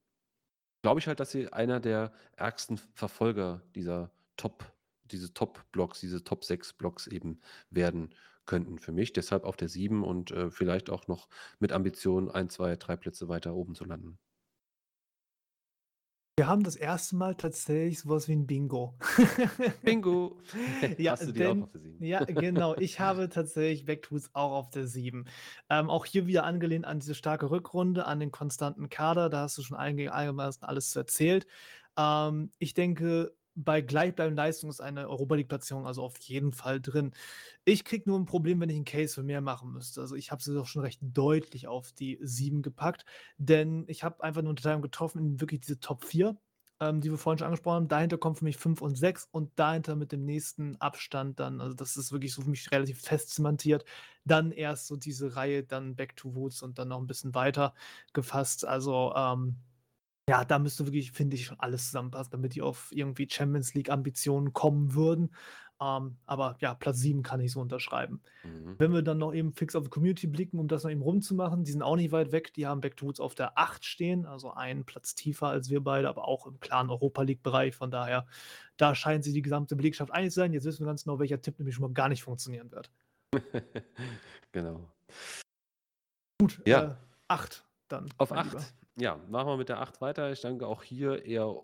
glaube 0.82 1.00
ich 1.00 1.08
halt, 1.08 1.20
dass 1.20 1.32
sie 1.32 1.52
einer 1.52 1.80
der 1.80 2.14
ärgsten 2.36 2.78
Verfolger 2.94 3.64
dieser 3.74 4.12
Top, 4.38 4.72
diese 5.06 5.34
Top-Blocks, 5.34 6.00
diese 6.00 6.24
Top 6.24 6.44
6 6.44 6.74
Blocks 6.74 7.08
eben 7.08 7.42
werden 7.70 8.14
könnten 8.46 8.78
für 8.78 8.92
mich. 8.92 9.14
Deshalb 9.14 9.44
auf 9.44 9.58
der 9.58 9.70
7 9.70 10.04
und 10.04 10.32
äh, 10.32 10.52
vielleicht 10.52 10.90
auch 10.90 11.08
noch 11.08 11.28
mit 11.60 11.72
Ambitionen 11.72 12.30
ein, 12.30 12.50
zwei, 12.50 12.76
drei 12.76 12.96
Plätze 12.96 13.28
weiter 13.28 13.56
oben 13.56 13.76
zu 13.76 13.86
landen. 13.86 14.20
Wir 16.38 16.48
haben 16.48 16.64
das 16.64 16.76
erste 16.76 17.16
Mal 17.16 17.36
tatsächlich 17.36 18.00
sowas 18.00 18.28
wie 18.28 18.34
ein 18.34 18.46
Bingo. 18.46 18.94
Bingo! 19.84 20.36
Ja, 20.98 21.14
Hast 21.14 21.28
du 21.28 21.32
die 21.32 21.40
denn 21.40 21.62
auch 21.62 21.68
auf 21.68 21.72
der 21.72 21.82
7? 21.82 22.04
ja, 22.04 22.24
genau. 22.26 22.76
Ich 22.76 23.00
habe 23.00 23.30
tatsächlich 23.30 23.88
Vectools 23.88 24.32
auch 24.34 24.52
auf 24.52 24.70
der 24.70 24.86
7. 24.86 25.30
Ähm, 25.70 25.90
auch 25.90 26.04
hier 26.06 26.28
wieder 26.28 26.44
angelehnt 26.44 26.84
an 26.84 27.00
diese 27.00 27.16
starke 27.16 27.50
Rückrunde, 27.52 28.06
an 28.06 28.20
den 28.20 28.32
konstanten 28.34 28.90
Kader. 28.90 29.30
Da 29.30 29.44
hast 29.44 29.58
du 29.58 29.62
schon 29.62 29.78
einigermaßen 29.78 30.64
alles 30.64 30.94
erzählt. 30.94 31.48
Ähm, 31.98 32.52
ich 32.60 32.74
denke, 32.74 33.34
bei 33.56 33.82
gleichbleibender 33.82 34.44
Leistung 34.44 34.70
ist 34.70 34.82
eine 34.82 35.10
Europa 35.10 35.36
League-Platzierung 35.36 35.88
also 35.88 36.04
auf 36.04 36.18
jeden 36.20 36.52
Fall 36.52 36.82
drin. 36.82 37.12
Ich 37.64 37.86
kriege 37.86 38.10
nur 38.10 38.20
ein 38.20 38.26
Problem, 38.26 38.60
wenn 38.60 38.70
ich 38.70 38.76
einen 38.76 38.86
Case 38.86 39.16
für 39.16 39.24
mehr 39.24 39.42
machen 39.42 39.72
müsste. 39.72 40.02
Also 40.02 40.16
ich 40.16 40.32
habe 40.32 40.44
sie 40.44 40.54
doch 40.54 40.68
schon 40.68 40.82
recht 40.82 41.00
deutlich 41.02 41.68
auf 41.68 41.92
die 41.94 42.20
7 42.22 42.62
gepackt, 42.62 43.06
denn 43.38 43.86
ich 43.88 44.04
habe 44.04 44.24
einfach 44.24 44.40
eine 44.40 44.50
Unterteilung 44.50 44.82
getroffen 44.82 45.20
in 45.20 45.42
wirklich 45.42 45.62
diese 45.62 45.80
Top 45.80 46.04
4, 46.04 46.38
ähm, 46.82 47.02
die 47.02 47.10
wir 47.10 47.18
vorhin 47.18 47.40
schon 47.40 47.48
angesprochen 47.48 47.76
haben. 47.76 47.88
Dahinter 47.88 48.18
kommen 48.18 48.36
für 48.36 48.46
mich 48.46 48.58
5 48.58 48.82
und 48.82 48.98
6 48.98 49.30
und 49.32 49.52
dahinter 49.58 49.96
mit 49.96 50.12
dem 50.12 50.26
nächsten 50.26 50.76
Abstand 50.82 51.40
dann, 51.40 51.62
also 51.62 51.74
das 51.74 51.96
ist 51.98 52.12
wirklich 52.12 52.34
so 52.34 52.42
für 52.42 52.50
mich 52.50 52.72
relativ 52.72 53.02
fest 53.02 53.30
zementiert. 53.30 53.86
Dann 54.26 54.52
erst 54.52 54.88
so 54.88 54.98
diese 54.98 55.36
Reihe, 55.36 55.64
dann 55.64 55.96
Back 55.96 56.16
to 56.18 56.36
Woods 56.36 56.62
und 56.62 56.78
dann 56.78 56.90
noch 56.90 57.00
ein 57.00 57.08
bisschen 57.08 57.34
weiter 57.36 57.74
gefasst. 58.14 58.66
Also 58.66 59.14
ähm, 59.16 59.56
ja, 60.30 60.44
da 60.44 60.60
müsste 60.60 60.86
wirklich, 60.86 61.12
finde 61.12 61.36
ich, 61.36 61.46
schon 61.46 61.60
alles 61.60 61.88
zusammenpassen, 61.88 62.32
damit 62.32 62.56
die 62.56 62.62
auf 62.62 62.90
irgendwie 62.92 63.28
Champions 63.30 63.74
League-Ambitionen 63.74 64.54
kommen 64.54 64.96
würden. 64.96 65.36
Ähm, 65.82 66.18
aber 66.26 66.56
ja, 66.62 66.74
Platz 66.74 67.00
7 67.00 67.22
kann 67.22 67.42
ich 67.42 67.52
so 67.52 67.60
unterschreiben. 67.60 68.22
Mhm. 68.44 68.76
Wenn 68.78 68.94
wir 68.94 69.02
dann 69.02 69.18
noch 69.18 69.34
eben 69.34 69.52
fix 69.52 69.76
auf 69.76 69.84
die 69.84 69.90
Community 69.90 70.26
blicken, 70.28 70.58
um 70.58 70.68
das 70.70 70.84
noch 70.84 70.90
eben 70.90 71.02
rumzumachen, 71.02 71.66
die 71.66 71.72
sind 71.72 71.82
auch 71.82 71.98
nicht 71.98 72.14
weit 72.14 72.32
weg. 72.32 72.54
Die 72.54 72.66
haben 72.66 72.80
Back 72.80 72.96
to 72.96 73.06
Woods 73.06 73.20
auf 73.20 73.36
der 73.36 73.58
8 73.58 73.84
stehen, 73.84 74.26
also 74.26 74.52
einen 74.52 74.86
Platz 74.86 75.16
tiefer 75.16 75.48
als 75.48 75.70
wir 75.70 75.84
beide, 75.84 76.08
aber 76.08 76.28
auch 76.28 76.48
im 76.48 76.60
klaren 76.62 76.90
Europa 76.90 77.22
League-Bereich. 77.24 77.76
Von 77.76 77.92
daher, 77.92 78.26
da 78.78 78.96
scheint 78.96 79.26
sich 79.26 79.34
die 79.34 79.42
gesamte 79.42 79.76
Belegschaft 79.76 80.12
einig 80.12 80.32
zu 80.32 80.40
sein. 80.40 80.54
Jetzt 80.54 80.64
wissen 80.64 80.84
wir 80.84 80.88
ganz 80.88 81.04
genau, 81.04 81.20
welcher 81.20 81.42
Tipp 81.42 81.60
nämlich 81.60 81.76
schon 81.76 81.84
mal 81.84 81.94
gar 81.94 82.08
nicht 82.10 82.24
funktionieren 82.24 82.72
wird. 82.72 82.90
genau. 84.54 84.90
Gut, 86.42 86.62
Ja. 86.66 86.84
äh, 86.84 86.96
8 87.28 87.65
dann. 87.88 88.10
Auf 88.18 88.32
mein 88.32 88.46
Lieber. 88.46 88.60
8. 88.60 88.74
Ja, 88.98 89.20
machen 89.30 89.48
wir 89.48 89.58
mit 89.58 89.70
der 89.70 89.82
8 89.82 90.02
weiter. 90.02 90.32
Ich 90.32 90.42
denke 90.42 90.68
auch 90.68 90.84
hier 90.84 91.26
eher 91.26 91.64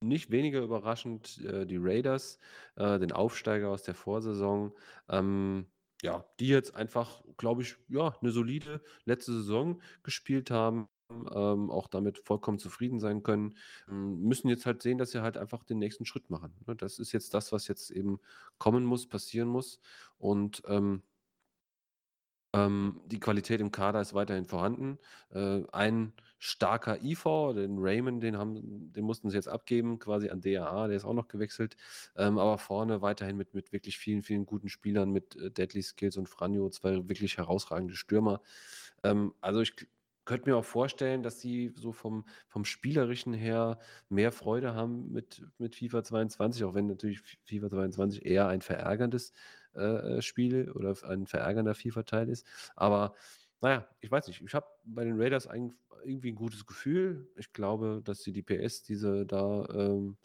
nicht 0.00 0.30
weniger 0.30 0.60
überraschend 0.60 1.38
äh, 1.44 1.66
die 1.66 1.78
Raiders, 1.78 2.38
äh, 2.76 2.98
den 2.98 3.12
Aufsteiger 3.12 3.68
aus 3.68 3.82
der 3.82 3.94
Vorsaison. 3.94 4.72
Ähm, 5.08 5.66
ja, 6.02 6.24
die 6.40 6.48
jetzt 6.48 6.74
einfach, 6.74 7.22
glaube 7.36 7.62
ich, 7.62 7.76
ja, 7.88 8.16
eine 8.20 8.32
solide 8.32 8.82
letzte 9.04 9.32
Saison 9.32 9.80
gespielt 10.02 10.50
haben, 10.50 10.88
ähm, 11.32 11.70
auch 11.70 11.88
damit 11.88 12.18
vollkommen 12.18 12.58
zufrieden 12.58 12.98
sein 12.98 13.22
können, 13.22 13.56
ähm, 13.88 14.20
müssen 14.22 14.48
jetzt 14.48 14.66
halt 14.66 14.82
sehen, 14.82 14.98
dass 14.98 15.10
sie 15.10 15.22
halt 15.22 15.36
einfach 15.36 15.62
den 15.62 15.78
nächsten 15.78 16.04
Schritt 16.04 16.30
machen. 16.30 16.54
Ne? 16.66 16.74
Das 16.74 16.98
ist 16.98 17.12
jetzt 17.12 17.34
das, 17.34 17.52
was 17.52 17.68
jetzt 17.68 17.90
eben 17.90 18.18
kommen 18.58 18.84
muss, 18.84 19.08
passieren 19.08 19.48
muss. 19.48 19.80
Und 20.18 20.62
ähm, 20.66 21.02
ähm, 22.52 23.00
die 23.06 23.20
Qualität 23.20 23.60
im 23.60 23.70
Kader 23.70 24.00
ist 24.00 24.14
weiterhin 24.14 24.44
vorhanden. 24.44 24.98
Äh, 25.30 25.62
ein 25.72 26.12
starker 26.38 27.02
IV, 27.02 27.54
den 27.54 27.78
Raymond, 27.78 28.22
den, 28.22 28.36
haben, 28.36 28.92
den 28.92 29.04
mussten 29.04 29.30
sie 29.30 29.36
jetzt 29.36 29.48
abgeben, 29.48 29.98
quasi 29.98 30.28
an 30.28 30.40
DAA, 30.40 30.88
der 30.88 30.96
ist 30.96 31.04
auch 31.04 31.14
noch 31.14 31.28
gewechselt. 31.28 31.76
Ähm, 32.16 32.38
aber 32.38 32.58
vorne 32.58 33.00
weiterhin 33.00 33.36
mit, 33.36 33.54
mit 33.54 33.72
wirklich 33.72 33.96
vielen, 33.98 34.22
vielen 34.22 34.44
guten 34.44 34.68
Spielern, 34.68 35.10
mit 35.10 35.36
äh, 35.36 35.50
Deadly 35.50 35.82
Skills 35.82 36.16
und 36.16 36.28
Franjo, 36.28 36.68
zwei 36.70 37.08
wirklich 37.08 37.38
herausragende 37.38 37.94
Stürmer. 37.94 38.42
Ähm, 39.02 39.34
also 39.40 39.60
ich 39.60 39.74
könnte 40.24 40.48
mir 40.48 40.56
auch 40.56 40.64
vorstellen, 40.64 41.22
dass 41.22 41.40
sie 41.40 41.72
so 41.74 41.92
vom, 41.92 42.24
vom 42.48 42.64
Spielerischen 42.64 43.34
her 43.34 43.78
mehr 44.08 44.32
Freude 44.32 44.74
haben 44.74 45.10
mit, 45.12 45.42
mit 45.58 45.74
FIFA 45.74 46.04
22, 46.04 46.64
auch 46.64 46.74
wenn 46.74 46.86
natürlich 46.86 47.20
FIFA 47.44 47.70
22 47.70 48.24
eher 48.24 48.48
ein 48.48 48.62
verärgerndes 48.62 49.32
äh, 49.74 50.18
äh, 50.18 50.22
Spiel 50.22 50.70
oder 50.70 50.96
ein 51.08 51.26
verärgernder 51.26 51.74
FIFA-Teil 51.74 52.28
ist. 52.28 52.46
Aber 52.76 53.14
naja, 53.60 53.86
ich 54.00 54.10
weiß 54.10 54.26
nicht. 54.26 54.42
Ich 54.42 54.54
habe 54.54 54.66
bei 54.84 55.04
den 55.04 55.20
Raiders 55.20 55.46
eigentlich 55.46 55.78
irgendwie 56.04 56.32
ein 56.32 56.36
gutes 56.36 56.66
Gefühl. 56.66 57.28
Ich 57.36 57.52
glaube, 57.52 58.00
dass 58.04 58.22
sie 58.22 58.32
die 58.32 58.42
PS, 58.42 58.82
diese 58.82 59.24
da 59.24 59.66
ähm, 59.72 60.16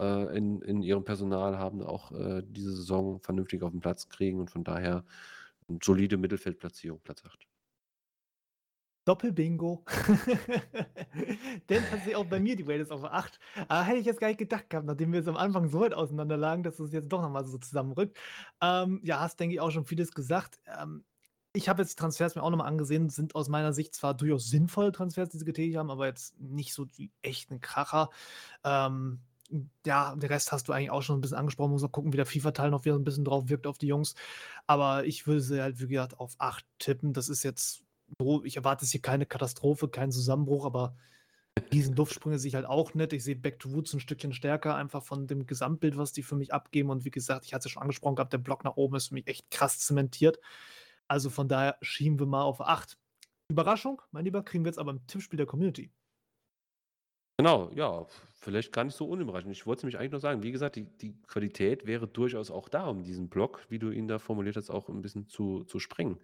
äh, 0.00 0.36
in, 0.36 0.62
in 0.62 0.82
ihrem 0.82 1.04
Personal 1.04 1.58
haben, 1.58 1.82
auch 1.82 2.12
äh, 2.12 2.42
diese 2.46 2.72
Saison 2.72 3.20
vernünftig 3.20 3.62
auf 3.62 3.72
den 3.72 3.80
Platz 3.80 4.08
kriegen 4.08 4.40
und 4.40 4.50
von 4.50 4.64
daher 4.64 5.04
eine 5.68 5.78
solide 5.82 6.16
Mittelfeldplatzierung, 6.16 7.00
Platz 7.00 7.24
8. 7.24 7.46
Doppelbingo. 9.04 9.84
Denn 11.68 11.82
tatsächlich 11.84 12.16
auch 12.16 12.26
bei 12.26 12.40
mir 12.40 12.56
die 12.56 12.62
Raiders 12.62 12.90
auf 12.90 13.04
8. 13.04 13.38
Aber 13.68 13.84
hätte 13.84 13.98
ich 13.98 14.06
jetzt 14.06 14.20
gar 14.20 14.28
nicht 14.28 14.38
gedacht 14.38 14.68
gehabt, 14.70 14.86
nachdem 14.86 15.12
wir 15.12 15.20
jetzt 15.20 15.28
am 15.28 15.36
Anfang 15.36 15.68
so 15.68 15.80
weit 15.80 15.94
auseinander 15.94 16.36
lagen, 16.36 16.62
dass 16.62 16.78
es 16.78 16.92
jetzt 16.92 17.08
doch 17.08 17.22
nochmal 17.22 17.44
so 17.44 17.58
zusammenrückt. 17.58 18.18
Ähm, 18.60 19.00
ja, 19.02 19.20
hast, 19.20 19.40
denke 19.40 19.54
ich, 19.54 19.60
auch 19.60 19.70
schon 19.70 19.86
vieles 19.86 20.12
gesagt. 20.12 20.60
Ähm, 20.66 21.04
ich 21.52 21.68
habe 21.68 21.82
jetzt 21.82 21.98
Transfers 21.98 22.36
mir 22.36 22.42
auch 22.42 22.50
nochmal 22.50 22.68
angesehen, 22.68 23.08
sind 23.08 23.34
aus 23.34 23.48
meiner 23.48 23.72
Sicht 23.72 23.94
zwar 23.94 24.14
durchaus 24.14 24.48
sinnvolle 24.48 24.92
Transfers, 24.92 25.30
die 25.30 25.38
sie 25.38 25.44
getätigt 25.44 25.78
haben, 25.78 25.90
aber 25.90 26.06
jetzt 26.06 26.38
nicht 26.40 26.72
so 26.74 26.84
die 26.84 27.10
echten 27.22 27.60
Kracher. 27.60 28.10
Ähm, 28.62 29.20
ja, 29.84 30.14
den 30.14 30.28
Rest 30.28 30.52
hast 30.52 30.68
du 30.68 30.72
eigentlich 30.72 30.90
auch 30.90 31.02
schon 31.02 31.18
ein 31.18 31.20
bisschen 31.20 31.38
angesprochen. 31.38 31.72
Muss 31.72 31.82
mal 31.82 31.88
gucken, 31.88 32.12
wie 32.12 32.16
der 32.16 32.26
FIFA-Teil 32.26 32.70
noch 32.70 32.84
wieder 32.84 32.94
ein 32.94 33.04
bisschen 33.04 33.24
drauf 33.24 33.48
wirkt 33.48 33.66
auf 33.66 33.78
die 33.78 33.88
Jungs. 33.88 34.14
Aber 34.66 35.04
ich 35.04 35.26
würde 35.26 35.40
sie 35.40 35.60
halt, 35.60 35.80
wie 35.80 35.88
gesagt, 35.88 36.20
auf 36.20 36.34
8 36.38 36.64
tippen. 36.78 37.12
Das 37.12 37.28
ist 37.28 37.42
jetzt 37.42 37.82
ich 38.44 38.56
erwarte 38.56 38.84
jetzt 38.84 38.92
hier 38.92 39.02
keine 39.02 39.26
Katastrophe, 39.26 39.88
keinen 39.88 40.12
Zusammenbruch, 40.12 40.64
aber 40.64 40.96
diesen 41.72 41.96
Luftsprünge 41.96 42.38
sehe 42.38 42.48
ich 42.48 42.54
halt 42.54 42.66
auch 42.66 42.94
nicht. 42.94 43.12
Ich 43.12 43.24
sehe 43.24 43.36
Back 43.36 43.58
to 43.58 43.72
Woods 43.72 43.92
ein 43.92 44.00
Stückchen 44.00 44.32
stärker, 44.32 44.76
einfach 44.76 45.02
von 45.02 45.26
dem 45.26 45.46
Gesamtbild, 45.46 45.96
was 45.96 46.12
die 46.12 46.22
für 46.22 46.36
mich 46.36 46.52
abgeben. 46.52 46.90
Und 46.90 47.04
wie 47.04 47.10
gesagt, 47.10 47.44
ich 47.44 47.52
hatte 47.52 47.60
es 47.60 47.64
ja 47.66 47.70
schon 47.72 47.82
angesprochen 47.82 48.16
gehabt, 48.16 48.32
der 48.32 48.38
Block 48.38 48.64
nach 48.64 48.76
oben 48.76 48.96
ist 48.96 49.08
für 49.08 49.14
mich 49.14 49.26
echt 49.26 49.50
krass 49.50 49.78
zementiert. 49.78 50.38
Also 51.08 51.28
von 51.30 51.48
daher 51.48 51.76
schieben 51.82 52.18
wir 52.18 52.26
mal 52.26 52.42
auf 52.42 52.60
8. 52.60 52.96
Überraschung, 53.50 54.00
mein 54.12 54.24
Lieber, 54.24 54.44
kriegen 54.44 54.64
wir 54.64 54.68
jetzt 54.68 54.78
aber 54.78 54.92
im 54.92 55.06
Tippspiel 55.06 55.36
der 55.36 55.46
Community. 55.46 55.90
Genau, 57.36 57.70
ja, 57.72 58.06
vielleicht 58.40 58.72
gar 58.72 58.84
nicht 58.84 58.96
so 58.96 59.06
unüberraschend. 59.06 59.52
Ich 59.52 59.66
wollte 59.66 59.80
es 59.80 59.82
nämlich 59.84 59.98
eigentlich 59.98 60.12
nur 60.12 60.20
sagen, 60.20 60.42
wie 60.42 60.52
gesagt, 60.52 60.76
die, 60.76 60.84
die 60.84 61.14
Qualität 61.26 61.86
wäre 61.86 62.08
durchaus 62.08 62.50
auch 62.50 62.68
da, 62.68 62.86
um 62.86 63.02
diesen 63.02 63.28
Block, 63.28 63.66
wie 63.68 63.78
du 63.78 63.90
ihn 63.90 64.08
da 64.08 64.18
formuliert 64.18 64.56
hast, 64.56 64.70
auch 64.70 64.88
ein 64.88 65.02
bisschen 65.02 65.28
zu, 65.28 65.64
zu 65.64 65.78
sprengen. 65.78 66.18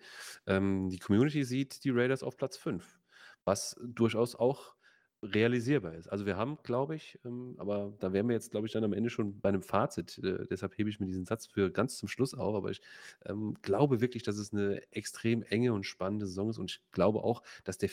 Ähm, 0.46 0.88
die 0.88 0.98
Community 0.98 1.44
sieht 1.44 1.84
die 1.84 1.90
Raiders 1.90 2.22
auf 2.22 2.36
Platz 2.36 2.56
5. 2.56 3.00
was 3.44 3.76
durchaus 3.84 4.34
auch 4.34 4.76
realisierbar 5.22 5.94
ist. 5.94 6.08
Also 6.08 6.26
wir 6.26 6.36
haben, 6.36 6.58
glaube 6.62 6.94
ich, 6.94 7.18
ähm, 7.24 7.54
aber 7.58 7.92
da 8.00 8.12
wären 8.12 8.28
wir 8.28 8.34
jetzt, 8.34 8.50
glaube 8.50 8.66
ich, 8.66 8.72
dann 8.72 8.84
am 8.84 8.92
Ende 8.92 9.10
schon 9.10 9.40
bei 9.40 9.48
einem 9.48 9.62
Fazit. 9.62 10.18
Äh, 10.18 10.46
deshalb 10.48 10.76
hebe 10.76 10.90
ich 10.90 11.00
mir 11.00 11.06
diesen 11.06 11.24
Satz 11.24 11.46
für 11.46 11.70
ganz 11.70 11.96
zum 11.96 12.08
Schluss 12.08 12.34
auf. 12.34 12.54
Aber 12.54 12.70
ich 12.70 12.80
ähm, 13.24 13.54
glaube 13.62 14.00
wirklich, 14.00 14.22
dass 14.22 14.36
es 14.36 14.52
eine 14.52 14.82
extrem 14.92 15.42
enge 15.42 15.72
und 15.72 15.84
spannende 15.84 16.26
Saison 16.26 16.50
ist. 16.50 16.58
Und 16.58 16.70
ich 16.70 16.80
glaube 16.92 17.24
auch, 17.24 17.42
dass 17.64 17.78
der 17.78 17.88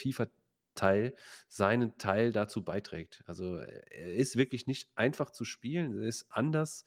FIFA-Teil 0.73 1.15
seinen 1.47 1.97
Teil 1.97 2.31
dazu 2.31 2.63
beiträgt. 2.63 3.23
Also 3.27 3.57
er 3.57 4.13
ist 4.13 4.35
wirklich 4.37 4.67
nicht 4.67 4.89
einfach 4.95 5.31
zu 5.31 5.45
spielen. 5.45 6.01
Er 6.01 6.07
ist 6.07 6.27
anders 6.29 6.85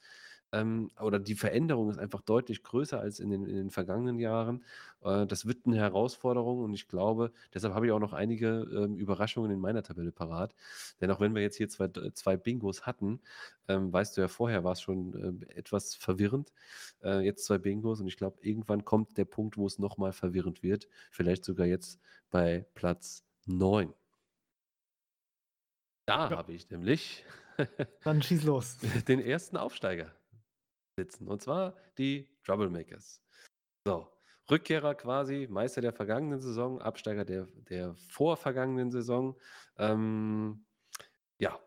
ähm, 0.53 0.91
oder 1.01 1.19
die 1.19 1.35
Veränderung 1.35 1.89
ist 1.89 1.99
einfach 1.99 2.21
deutlich 2.21 2.63
größer 2.63 2.99
als 2.99 3.19
in 3.19 3.29
den, 3.29 3.45
in 3.45 3.55
den 3.55 3.69
vergangenen 3.69 4.17
Jahren. 4.19 4.63
Äh, 5.03 5.25
das 5.25 5.45
wird 5.45 5.65
eine 5.65 5.75
Herausforderung 5.77 6.59
und 6.59 6.73
ich 6.73 6.87
glaube, 6.87 7.33
deshalb 7.53 7.73
habe 7.73 7.85
ich 7.85 7.91
auch 7.91 7.99
noch 7.99 8.13
einige 8.13 8.67
ähm, 8.73 8.97
Überraschungen 8.97 9.51
in 9.51 9.59
meiner 9.59 9.83
Tabelle 9.83 10.11
parat. 10.13 10.55
Denn 11.01 11.11
auch 11.11 11.19
wenn 11.19 11.35
wir 11.35 11.41
jetzt 11.41 11.57
hier 11.57 11.67
zwei, 11.69 11.89
zwei 12.13 12.37
Bingos 12.37 12.85
hatten, 12.85 13.19
ähm, 13.67 13.91
weißt 13.91 14.15
du 14.15 14.21
ja, 14.21 14.27
vorher 14.29 14.63
war 14.63 14.71
es 14.73 14.81
schon 14.81 15.41
äh, 15.43 15.53
etwas 15.55 15.95
verwirrend. 15.95 16.53
Äh, 17.03 17.25
jetzt 17.25 17.45
zwei 17.45 17.57
Bingos 17.57 17.99
und 17.99 18.07
ich 18.07 18.17
glaube, 18.17 18.37
irgendwann 18.41 18.85
kommt 18.85 19.17
der 19.17 19.25
Punkt, 19.25 19.57
wo 19.57 19.65
es 19.65 19.79
nochmal 19.79 20.13
verwirrend 20.13 20.63
wird. 20.63 20.87
Vielleicht 21.11 21.43
sogar 21.43 21.67
jetzt 21.67 21.99
bei 22.31 22.65
Platz 22.73 23.26
9. 23.47 23.93
Da 26.05 26.29
ja. 26.29 26.37
habe 26.37 26.53
ich 26.53 26.69
nämlich 26.69 27.25
Dann 28.03 28.21
schieß 28.21 28.43
los. 28.43 28.77
den 29.07 29.19
ersten 29.19 29.57
Aufsteiger 29.57 30.11
sitzen. 30.95 31.27
Und 31.27 31.41
zwar 31.41 31.75
die 31.97 32.27
Troublemakers. 32.43 33.21
So, 33.85 34.11
Rückkehrer 34.49 34.95
quasi, 34.95 35.47
Meister 35.49 35.81
der 35.81 35.93
vergangenen 35.93 36.41
Saison, 36.41 36.81
Absteiger 36.81 37.25
der, 37.25 37.47
der 37.69 37.95
vorvergangenen 37.95 38.91
Saison. 38.91 39.37
Ähm, 39.77 40.65
ja, 41.39 41.59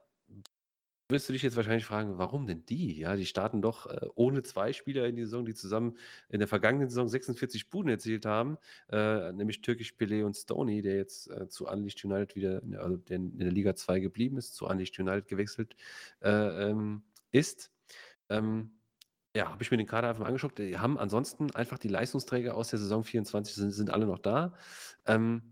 wirst 1.10 1.28
du 1.28 1.32
dich 1.32 1.42
jetzt 1.42 1.56
wahrscheinlich 1.56 1.84
fragen, 1.84 2.18
warum 2.18 2.46
denn 2.46 2.64
die? 2.66 2.98
Ja, 2.98 3.16
die 3.16 3.26
starten 3.26 3.62
doch 3.62 3.86
äh, 3.86 4.06
ohne 4.14 4.42
zwei 4.42 4.72
Spieler 4.72 5.06
in 5.06 5.16
die 5.16 5.24
Saison, 5.24 5.44
die 5.44 5.54
zusammen 5.54 5.96
in 6.28 6.38
der 6.38 6.48
vergangenen 6.48 6.88
Saison 6.88 7.08
46 7.08 7.70
Buden 7.70 7.90
erzielt 7.90 8.26
haben, 8.26 8.58
äh, 8.90 9.32
nämlich 9.32 9.62
Türkisch 9.62 9.94
Pelé 9.94 10.24
und 10.24 10.34
Stoney, 10.34 10.82
der 10.82 10.96
jetzt 10.96 11.30
äh, 11.30 11.48
zu 11.48 11.66
Unleashed 11.66 12.04
United 12.04 12.36
wieder, 12.36 12.62
also 12.78 12.96
der 12.96 13.16
in 13.16 13.38
der 13.38 13.52
Liga 13.52 13.74
2 13.74 14.00
geblieben 14.00 14.36
ist, 14.38 14.54
zu 14.54 14.66
Unleashed 14.66 14.98
United 14.98 15.28
gewechselt 15.28 15.76
äh, 16.22 16.70
ähm, 16.70 17.02
ist. 17.32 17.70
Ähm, 18.28 18.72
ja, 19.34 19.50
habe 19.50 19.62
ich 19.62 19.70
mir 19.70 19.76
den 19.76 19.86
Kader 19.86 20.08
einfach 20.08 20.20
mal 20.20 20.26
angeschaut. 20.26 20.58
Die 20.58 20.78
haben 20.78 20.98
ansonsten 20.98 21.50
einfach 21.52 21.78
die 21.78 21.88
Leistungsträger 21.88 22.56
aus 22.56 22.70
der 22.70 22.78
Saison 22.78 23.04
24 23.04 23.54
sind, 23.54 23.72
sind 23.72 23.90
alle 23.90 24.06
noch 24.06 24.18
da. 24.18 24.54
Ähm, 25.06 25.42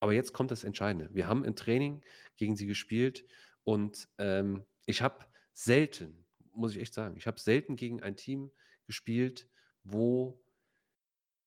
aber 0.00 0.12
jetzt 0.12 0.32
kommt 0.32 0.50
das 0.50 0.64
Entscheidende. 0.64 1.08
Wir 1.12 1.26
haben 1.26 1.44
im 1.44 1.56
Training 1.56 2.02
gegen 2.36 2.56
sie 2.56 2.66
gespielt 2.66 3.24
und 3.64 4.08
ähm, 4.18 4.64
ich 4.88 5.02
habe 5.02 5.26
selten, 5.52 6.24
muss 6.52 6.74
ich 6.74 6.80
echt 6.80 6.94
sagen, 6.94 7.16
ich 7.16 7.26
habe 7.26 7.38
selten 7.38 7.76
gegen 7.76 8.02
ein 8.02 8.16
Team 8.16 8.50
gespielt, 8.86 9.48
wo 9.84 10.42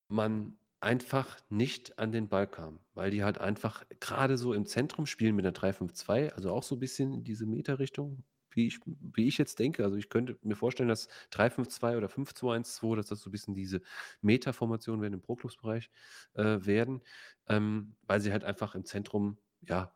man 0.08 0.56
einfach 0.80 1.38
nicht 1.48 1.98
an 1.98 2.12
den 2.12 2.28
Ball 2.28 2.46
kam, 2.46 2.80
weil 2.94 3.10
die 3.10 3.24
halt 3.24 3.38
einfach 3.38 3.84
gerade 4.00 4.38
so 4.38 4.52
im 4.52 4.66
Zentrum 4.66 5.06
spielen 5.06 5.34
mit 5.34 5.44
einer 5.44 5.54
3-5-2, 5.54 6.32
also 6.34 6.52
auch 6.52 6.62
so 6.62 6.76
ein 6.76 6.80
bisschen 6.80 7.12
in 7.12 7.24
diese 7.24 7.46
Meterrichtung, 7.46 8.24
wie 8.50 8.66
ich, 8.68 8.78
wie 8.86 9.26
ich 9.26 9.38
jetzt 9.38 9.58
denke. 9.58 9.84
Also 9.84 9.96
ich 9.96 10.08
könnte 10.08 10.38
mir 10.42 10.56
vorstellen, 10.56 10.88
dass 10.88 11.08
3-5-2 11.30 11.96
oder 11.96 12.08
5-2-1-2, 12.08 12.96
dass 12.96 13.06
das 13.06 13.20
so 13.22 13.30
ein 13.30 13.32
bisschen 13.32 13.54
diese 13.54 13.80
Meta-Formationen 14.20 15.02
werden 15.02 15.14
im 15.14 15.20
Pro-Clubs-Bereich 15.20 15.90
äh, 16.34 16.64
werden, 16.64 17.02
ähm, 17.48 17.96
weil 18.02 18.20
sie 18.20 18.32
halt 18.32 18.44
einfach 18.44 18.74
im 18.74 18.84
Zentrum, 18.84 19.38
ja, 19.62 19.92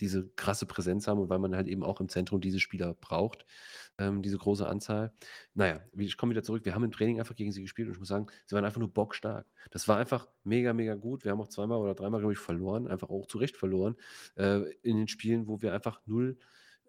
diese 0.00 0.28
krasse 0.36 0.66
Präsenz 0.66 1.06
haben 1.06 1.20
und 1.20 1.28
weil 1.28 1.38
man 1.38 1.54
halt 1.54 1.68
eben 1.68 1.82
auch 1.82 2.00
im 2.00 2.08
Zentrum 2.08 2.40
diese 2.40 2.60
Spieler 2.60 2.94
braucht, 2.94 3.44
ähm, 3.98 4.22
diese 4.22 4.38
große 4.38 4.66
Anzahl. 4.66 5.12
Naja, 5.54 5.80
ich 5.96 6.16
komme 6.16 6.30
wieder 6.30 6.42
zurück. 6.42 6.64
Wir 6.64 6.74
haben 6.74 6.84
im 6.84 6.92
Training 6.92 7.18
einfach 7.18 7.36
gegen 7.36 7.52
sie 7.52 7.62
gespielt 7.62 7.88
und 7.88 7.94
ich 7.94 7.98
muss 7.98 8.08
sagen, 8.08 8.26
sie 8.46 8.54
waren 8.54 8.64
einfach 8.64 8.80
nur 8.80 8.92
bockstark. 8.92 9.46
Das 9.70 9.88
war 9.88 9.98
einfach 9.98 10.28
mega, 10.44 10.72
mega 10.72 10.94
gut. 10.94 11.24
Wir 11.24 11.32
haben 11.32 11.40
auch 11.40 11.48
zweimal 11.48 11.78
oder 11.78 11.94
dreimal, 11.94 12.20
glaube 12.20 12.32
ich, 12.32 12.38
verloren, 12.38 12.86
einfach 12.86 13.10
auch 13.10 13.26
zu 13.26 13.38
Recht 13.38 13.56
verloren 13.56 13.96
äh, 14.36 14.62
in 14.82 14.96
den 14.96 15.08
Spielen, 15.08 15.46
wo 15.48 15.60
wir 15.62 15.74
einfach 15.74 16.00
null 16.06 16.38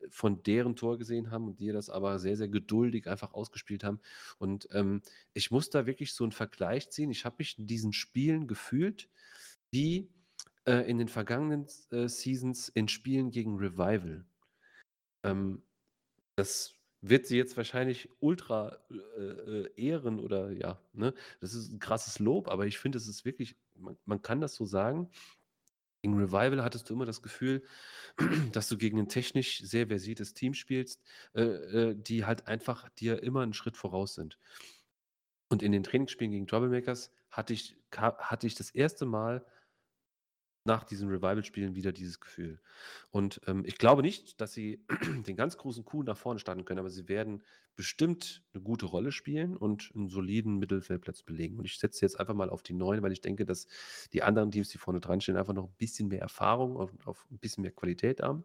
von 0.10 0.42
deren 0.44 0.76
Tor 0.76 0.98
gesehen 0.98 1.32
haben 1.32 1.48
und 1.48 1.60
die 1.60 1.72
das 1.72 1.90
aber 1.90 2.20
sehr, 2.20 2.38
sehr 2.38 2.48
geduldig 2.48 3.08
einfach 3.08 3.34
ausgespielt 3.34 3.84
haben. 3.84 4.00
Und 4.38 4.70
ähm, 4.72 5.02
ich 5.34 5.52
muss 5.52 5.70
da 5.70 5.86
wirklich 5.86 6.14
so 6.14 6.24
einen 6.24 6.32
Vergleich 6.32 6.90
ziehen. 6.90 7.12
Ich 7.12 7.26
habe 7.26 7.36
mich 7.40 7.60
in 7.60 7.68
diesen 7.68 7.94
Spielen 7.94 8.48
gefühlt, 8.48 9.10
wie 9.72 10.10
äh, 10.70 10.88
in 10.88 11.00
den 11.00 11.08
vergangenen 11.08 11.66
äh, 11.92 12.08
Seasons 12.08 12.70
in 12.70 12.88
Spielen 12.88 13.32
gegen 13.32 13.58
Revival. 13.58 14.26
Ähm, 15.24 15.64
das 16.36 16.76
wird 17.02 17.26
sie 17.26 17.38
jetzt 17.38 17.58
wahrscheinlich 17.58 18.10
ultra 18.20 18.78
äh, 18.92 19.24
äh, 19.24 19.74
ehren 19.76 20.20
oder 20.20 20.52
ja, 20.52 20.80
ne? 20.94 21.14
Das 21.40 21.56
ist 21.56 21.72
ein 21.72 21.80
krasses 21.80 22.20
Lob, 22.20 22.48
aber 22.50 22.68
ich 22.68 22.78
finde, 22.78 23.00
es 23.00 23.08
ist 23.08 23.26
wirklich, 23.26 23.56
man, 23.76 23.98
man 24.06 24.22
kann 24.22 24.42
das 24.42 24.54
so 24.56 24.66
sagen, 24.66 25.10
gegen 26.04 26.18
Revival 26.18 26.64
hattest 26.64 26.90
du 26.90 26.94
immer 26.94 27.06
das 27.06 27.24
Gefühl, 27.24 27.64
dass 28.54 28.70
du 28.70 28.78
gegen 28.78 29.00
ein 29.00 29.10
technisch 29.10 29.62
sehr 29.62 29.88
versiertes 29.88 30.34
Team 30.36 30.54
spielst, 30.54 31.02
äh, 31.34 31.42
äh, 31.42 31.96
die 31.96 32.26
halt 32.26 32.48
einfach 32.48 32.90
dir 32.90 33.24
immer 33.24 33.42
einen 33.42 33.54
Schritt 33.54 33.76
voraus 33.76 34.14
sind. 34.14 34.38
Und 35.50 35.64
in 35.64 35.72
den 35.72 35.84
Trainingsspielen 35.84 36.32
gegen 36.32 36.48
Troublemakers 36.48 37.12
hatte 37.32 37.54
ich, 37.54 37.76
hatte 37.92 38.46
ich 38.46 38.56
das 38.56 38.70
erste 38.70 39.06
Mal 39.06 39.44
nach 40.66 40.84
diesen 40.84 41.10
Revival-Spielen 41.10 41.76
wieder 41.76 41.92
dieses 41.92 42.20
Gefühl. 42.20 42.60
Und 43.12 43.42
ähm, 43.48 43.64
ich 43.66 43.78
glaube 43.78 44.02
nicht, 44.02 44.40
dass 44.42 44.54
sie 44.54 44.86
den 45.28 45.36
ganz 45.36 45.58
großen 45.58 45.86
Coup 45.86 46.06
nach 46.06 46.18
vorne 46.18 46.40
starten 46.40 46.66
können, 46.66 46.80
aber 46.80 46.90
sie 46.90 47.08
werden 47.08 47.44
bestimmt 47.76 48.44
eine 48.54 48.62
gute 48.62 48.86
Rolle 48.86 49.12
spielen 49.12 49.56
und 49.56 49.92
einen 49.96 50.10
soliden 50.10 50.58
Mittelfeldplatz 50.58 51.24
belegen. 51.24 51.58
Und 51.60 51.66
ich 51.66 51.80
setze 51.80 52.06
jetzt 52.06 52.20
einfach 52.20 52.34
mal 52.34 52.50
auf 52.50 52.62
die 52.62 52.74
Neuen, 52.74 53.02
weil 53.02 53.14
ich 53.14 53.22
denke, 53.22 53.46
dass 53.46 53.68
die 54.12 54.22
anderen 54.22 54.52
Teams, 54.52 54.70
die 54.70 54.78
vorne 54.78 55.00
dran 55.00 55.22
stehen, 55.22 55.38
einfach 55.38 55.54
noch 55.54 55.70
ein 55.70 55.76
bisschen 55.78 56.10
mehr 56.10 56.22
Erfahrung 56.22 56.76
und 56.76 57.08
auf 57.08 57.26
ein 57.32 57.40
bisschen 57.40 57.62
mehr 57.62 57.72
Qualität 57.72 58.22
haben. 58.22 58.44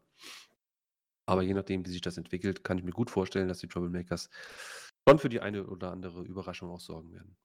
Aber 1.27 1.43
je 1.43 1.55
nachdem, 1.55 1.85
wie 1.85 1.91
sich 1.91 2.01
das 2.01 2.17
entwickelt, 2.17 2.65
kann 2.65 2.79
ich 2.79 2.85
mir 2.85 2.93
gut 2.93 3.11
vorstellen, 3.11 3.49
dass 3.49 3.59
die 3.59 3.69
Troublemakers 3.69 4.29
schon 5.09 5.19
für 5.19 5.29
die 5.29 5.41
eine 5.41 5.67
oder 5.67 5.91
andere 5.91 6.23
Überraschung 6.23 6.71
auch 6.71 6.81
sorgen 6.81 7.13
werden. 7.13 7.37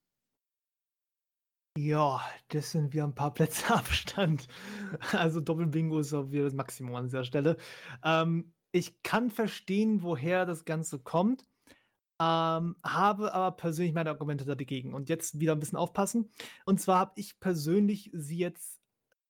Ja, 1.78 2.22
das 2.50 2.72
sind 2.72 2.94
wir 2.94 3.04
ein 3.04 3.16
paar 3.16 3.34
Plätze 3.34 3.74
Abstand. 3.74 4.48
Also 5.12 5.40
Doppelbingo 5.40 6.00
ist 6.00 6.14
auch 6.14 6.32
wieder 6.32 6.44
das 6.46 6.54
Maximum 6.54 6.96
an 6.96 7.06
dieser 7.06 7.24
Stelle. 7.24 7.58
Ähm, 8.04 8.54
ich 8.72 9.02
kann 9.04 9.32
verstehen, 9.32 10.04
woher 10.04 10.46
das 10.46 10.66
Ganze 10.66 11.00
kommt, 11.00 11.46
ähm, 12.22 12.76
habe 12.84 13.34
aber 13.34 13.56
persönlich 13.56 13.94
meine 13.94 14.10
Argumente 14.10 14.46
dagegen. 14.46 14.94
Und 14.94 15.10
jetzt 15.10 15.40
wieder 15.40 15.54
ein 15.54 15.60
bisschen 15.60 15.78
aufpassen. 15.78 16.30
Und 16.66 16.82
zwar 16.82 17.00
habe 17.00 17.14
ich 17.16 17.40
persönlich 17.40 18.10
sie 18.14 18.38
jetzt 18.38 18.80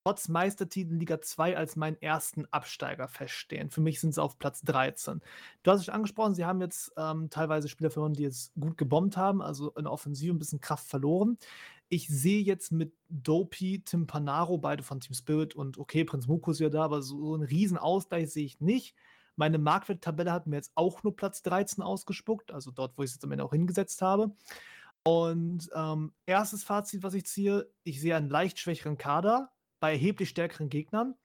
trotz 0.03 0.27
Meistertitel 0.27 0.95
Liga 0.95 1.21
2 1.21 1.55
als 1.55 1.75
meinen 1.75 2.01
ersten 2.01 2.45
Absteiger 2.47 3.07
feststehen. 3.07 3.69
Für 3.69 3.81
mich 3.81 3.99
sind 3.99 4.15
sie 4.15 4.23
auf 4.23 4.39
Platz 4.39 4.61
13. 4.61 5.21
Du 5.61 5.71
hast 5.71 5.79
es 5.81 5.85
schon 5.85 5.93
angesprochen, 5.93 6.33
sie 6.33 6.45
haben 6.45 6.61
jetzt 6.61 6.91
ähm, 6.97 7.29
teilweise 7.29 7.67
Spieler 7.67 7.91
verloren, 7.91 8.13
die 8.13 8.23
jetzt 8.23 8.53
gut 8.59 8.77
gebombt 8.77 9.17
haben, 9.17 9.41
also 9.41 9.71
in 9.71 9.85
Offensive 9.85 10.33
ein 10.33 10.39
bisschen 10.39 10.61
Kraft 10.61 10.87
verloren. 10.87 11.37
Ich 11.89 12.07
sehe 12.07 12.41
jetzt 12.41 12.71
mit 12.71 12.93
Dopey, 13.09 13.81
Tim 13.83 14.05
Panaro, 14.05 14.57
beide 14.59 14.83
von 14.83 14.99
Team 14.99 15.15
Spirit 15.15 15.55
und 15.55 15.77
okay, 15.77 16.03
Prinz 16.03 16.27
Muko 16.27 16.51
ist 16.51 16.59
ja 16.59 16.69
da, 16.69 16.83
aber 16.83 17.01
so 17.01 17.33
einen 17.33 17.43
riesen 17.43 17.77
Ausgleich 17.77 18.31
sehe 18.31 18.45
ich 18.45 18.61
nicht. 18.61 18.95
Meine 19.35 19.57
Marktwert-Tabelle 19.57 20.31
hat 20.31 20.47
mir 20.47 20.57
jetzt 20.57 20.71
auch 20.75 21.01
nur 21.03 21.15
Platz 21.15 21.41
13 21.41 21.83
ausgespuckt, 21.83 22.51
also 22.51 22.71
dort, 22.71 22.97
wo 22.97 23.03
ich 23.03 23.09
es 23.09 23.15
jetzt 23.15 23.23
am 23.23 23.31
Ende 23.31 23.43
auch 23.43 23.53
hingesetzt 23.53 24.01
habe. 24.01 24.35
Und 25.03 25.69
ähm, 25.73 26.13
erstes 26.25 26.63
Fazit, 26.63 27.03
was 27.03 27.13
ich 27.13 27.25
ziehe, 27.25 27.71
ich 27.83 28.01
sehe 28.01 28.15
einen 28.15 28.29
leicht 28.29 28.59
schwächeren 28.59 28.97
Kader 28.97 29.51
bei 29.79 29.93
erheblich 29.93 30.29
stärkeren 30.29 30.69
Gegnern 30.69 31.15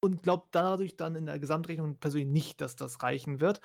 und 0.00 0.22
glaube 0.22 0.46
dadurch 0.50 0.96
dann 0.96 1.14
in 1.14 1.26
der 1.26 1.38
Gesamtrechnung 1.38 1.98
persönlich 1.98 2.28
nicht, 2.28 2.60
dass 2.60 2.76
das 2.76 3.02
reichen 3.02 3.40
wird. 3.40 3.60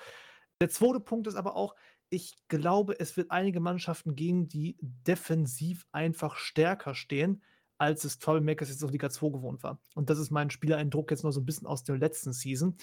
Der 0.60 0.68
zweite 0.68 1.00
Punkt 1.00 1.26
ist 1.26 1.36
aber 1.36 1.56
auch, 1.56 1.74
ich 2.10 2.36
glaube, 2.48 2.98
es 2.98 3.16
wird 3.16 3.30
einige 3.30 3.60
Mannschaften 3.60 4.16
geben, 4.16 4.48
die 4.48 4.76
defensiv 4.80 5.86
einfach 5.92 6.36
stärker 6.36 6.94
stehen, 6.94 7.42
als 7.78 8.04
es 8.04 8.18
Troublemakers 8.18 8.68
jetzt 8.68 8.84
auf 8.84 8.90
Liga 8.90 9.08
2 9.08 9.30
gewohnt 9.30 9.62
war. 9.62 9.80
Und 9.94 10.10
das 10.10 10.18
ist 10.18 10.30
mein 10.30 10.50
Spielereindruck 10.50 11.10
jetzt 11.10 11.22
noch 11.22 11.30
so 11.30 11.40
ein 11.40 11.46
bisschen 11.46 11.66
aus 11.66 11.84
der 11.84 11.96
letzten 11.96 12.32
Season. 12.32 12.76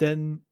Denn 0.00 0.44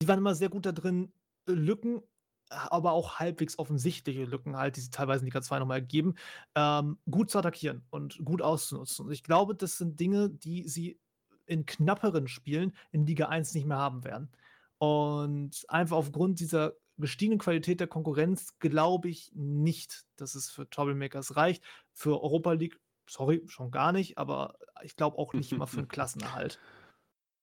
die 0.00 0.08
waren 0.08 0.20
immer 0.20 0.36
sehr 0.36 0.48
gut 0.48 0.66
da 0.66 0.72
drin, 0.72 1.12
Lücken, 1.46 2.00
aber 2.48 2.92
auch 2.92 3.18
halbwegs 3.18 3.58
offensichtliche 3.58 4.24
Lücken 4.24 4.56
halt, 4.56 4.76
die 4.76 4.80
sie 4.80 4.90
teilweise 4.90 5.20
in 5.20 5.26
Liga 5.26 5.42
2 5.42 5.58
nochmal 5.58 5.80
ergeben, 5.80 6.14
ähm, 6.54 6.98
gut 7.10 7.30
zu 7.30 7.38
attackieren 7.38 7.84
und 7.90 8.24
gut 8.24 8.40
auszunutzen. 8.40 9.06
Und 9.06 9.12
ich 9.12 9.24
glaube, 9.24 9.54
das 9.54 9.78
sind 9.78 9.98
Dinge, 9.98 10.30
die 10.30 10.68
sie 10.68 10.98
in 11.44 11.66
knapperen 11.66 12.28
Spielen 12.28 12.74
in 12.92 13.04
Liga 13.04 13.26
1 13.26 13.54
nicht 13.54 13.66
mehr 13.66 13.78
haben 13.78 14.04
werden. 14.04 14.30
Und 14.78 15.64
einfach 15.68 15.96
aufgrund 15.96 16.40
dieser 16.40 16.74
gestiegenen 16.98 17.38
Qualität 17.38 17.80
der 17.80 17.86
Konkurrenz 17.86 18.58
glaube 18.58 19.08
ich 19.08 19.30
nicht, 19.34 20.04
dass 20.16 20.34
es 20.34 20.50
für 20.50 20.68
Troublemakers 20.68 21.36
reicht. 21.36 21.62
Für 21.92 22.22
Europa 22.22 22.52
League 22.52 22.78
sorry, 23.08 23.42
schon 23.46 23.70
gar 23.70 23.92
nicht, 23.92 24.18
aber 24.18 24.58
ich 24.82 24.96
glaube 24.96 25.18
auch 25.18 25.32
nicht 25.32 25.52
mal 25.56 25.66
für 25.66 25.78
einen 25.78 25.88
Klassenerhalt. 25.88 26.58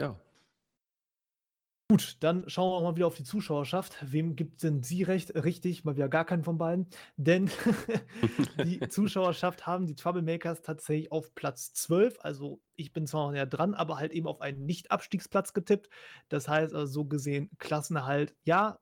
Ja. 0.02 0.20
Gut, 1.92 2.18
dann 2.22 2.50
schauen 2.50 2.72
wir 2.72 2.90
mal 2.90 2.96
wieder 2.96 3.06
auf 3.06 3.16
die 3.16 3.24
Zuschauerschaft. 3.24 3.98
Wem 4.02 4.36
gibt 4.36 4.64
denn 4.64 4.82
sie 4.82 5.04
recht? 5.04 5.36
Richtig, 5.36 5.84
mal 5.84 5.96
wieder 5.96 6.10
gar 6.10 6.26
keinen 6.26 6.44
von 6.44 6.58
beiden. 6.58 6.88
Denn 7.16 7.52
die 8.66 8.80
Zuschauerschaft 8.90 9.68
haben 9.68 9.86
die 9.86 9.94
Troublemakers 9.94 10.64
tatsächlich 10.64 11.12
auf 11.12 11.36
Platz 11.36 11.74
12. 11.74 12.18
Also 12.22 12.60
ich 12.76 12.92
bin 12.92 13.06
zwar 13.06 13.28
noch 13.28 13.34
näher 13.34 13.46
dran, 13.46 13.76
aber 13.76 14.00
halt 14.00 14.14
eben 14.14 14.26
auf 14.26 14.42
einen 14.42 14.66
Nicht-Abstiegsplatz 14.66 15.54
getippt. 15.54 15.92
Das 16.28 16.48
heißt 16.48 16.74
also 16.74 16.92
so 16.92 17.06
gesehen 17.06 17.52
Klassenerhalt 17.60 18.36
ja, 18.46 18.80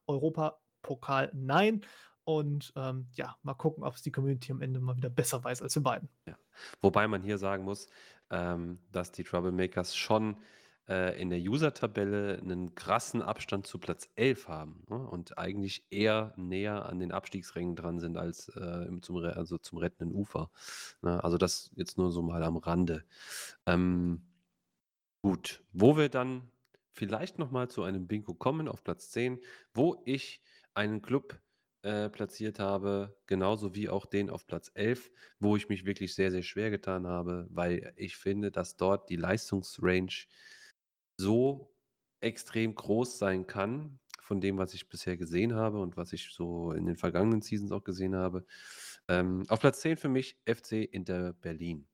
Europapokal 0.83 1.31
nein. 1.33 1.81
Und 2.25 2.71
ähm, 2.77 3.07
ja, 3.15 3.35
mal 3.43 3.53
gucken, 3.53 3.83
ob 3.83 3.95
es 3.95 4.01
die 4.01 4.11
Community 4.11 4.51
am 4.51 4.61
Ende 4.61 4.79
mal 4.79 4.95
wieder 4.95 5.09
besser 5.09 5.43
weiß 5.43 5.61
als 5.61 5.75
wir 5.75 5.83
beiden. 5.83 6.07
Ja. 6.25 6.37
Wobei 6.81 7.07
man 7.07 7.21
hier 7.21 7.37
sagen 7.37 7.65
muss, 7.65 7.87
ähm, 8.29 8.79
dass 8.91 9.11
die 9.11 9.25
Troublemakers 9.25 9.93
schon 9.93 10.37
äh, 10.87 11.19
in 11.21 11.29
der 11.29 11.39
User-Tabelle 11.39 12.39
einen 12.39 12.75
krassen 12.75 13.21
Abstand 13.21 13.67
zu 13.67 13.77
Platz 13.77 14.09
11 14.15 14.47
haben 14.47 14.85
ne? 14.89 14.95
und 14.95 15.37
eigentlich 15.37 15.85
eher 15.89 16.33
näher 16.37 16.85
an 16.85 16.99
den 16.99 17.11
Abstiegsrängen 17.11 17.75
dran 17.75 17.99
sind 17.99 18.15
als 18.15 18.47
äh, 18.55 18.87
zum, 19.01 19.17
also 19.17 19.57
zum 19.57 19.79
rettenden 19.79 20.15
Ufer. 20.15 20.49
Ne? 21.01 21.21
Also 21.21 21.37
das 21.37 21.71
jetzt 21.75 21.97
nur 21.97 22.13
so 22.13 22.21
mal 22.21 22.43
am 22.43 22.55
Rande. 22.55 23.03
Ähm, 23.65 24.21
gut, 25.21 25.61
wo 25.73 25.97
wir 25.97 26.07
dann 26.07 26.49
vielleicht 26.93 27.37
nochmal 27.37 27.67
zu 27.67 27.83
einem 27.83 28.07
Bingo 28.07 28.33
kommen 28.33 28.69
auf 28.69 28.81
Platz 28.81 29.09
10, 29.09 29.41
wo 29.73 30.01
ich 30.05 30.41
einen 30.73 31.01
Club 31.01 31.39
äh, 31.83 32.09
platziert 32.09 32.59
habe, 32.59 33.17
genauso 33.27 33.75
wie 33.75 33.89
auch 33.89 34.05
den 34.05 34.29
auf 34.29 34.47
Platz 34.47 34.71
11, 34.73 35.11
wo 35.39 35.55
ich 35.55 35.69
mich 35.69 35.85
wirklich 35.85 36.15
sehr, 36.15 36.31
sehr 36.31 36.43
schwer 36.43 36.69
getan 36.71 37.07
habe, 37.07 37.47
weil 37.49 37.93
ich 37.97 38.15
finde, 38.15 38.51
dass 38.51 38.77
dort 38.77 39.09
die 39.09 39.17
Leistungsrange 39.17 40.27
so 41.19 41.75
extrem 42.21 42.75
groß 42.75 43.19
sein 43.19 43.47
kann, 43.47 43.99
von 44.21 44.39
dem, 44.39 44.57
was 44.57 44.73
ich 44.73 44.87
bisher 44.87 45.17
gesehen 45.17 45.55
habe 45.55 45.81
und 45.81 45.97
was 45.97 46.13
ich 46.13 46.31
so 46.31 46.71
in 46.71 46.85
den 46.85 46.95
vergangenen 46.95 47.41
Seasons 47.41 47.73
auch 47.73 47.83
gesehen 47.83 48.15
habe. 48.15 48.45
Ähm, 49.09 49.43
auf 49.49 49.59
Platz 49.59 49.81
10 49.81 49.97
für 49.97 50.07
mich 50.07 50.39
FC 50.45 50.83
Inter 50.83 51.33
Berlin. 51.33 51.87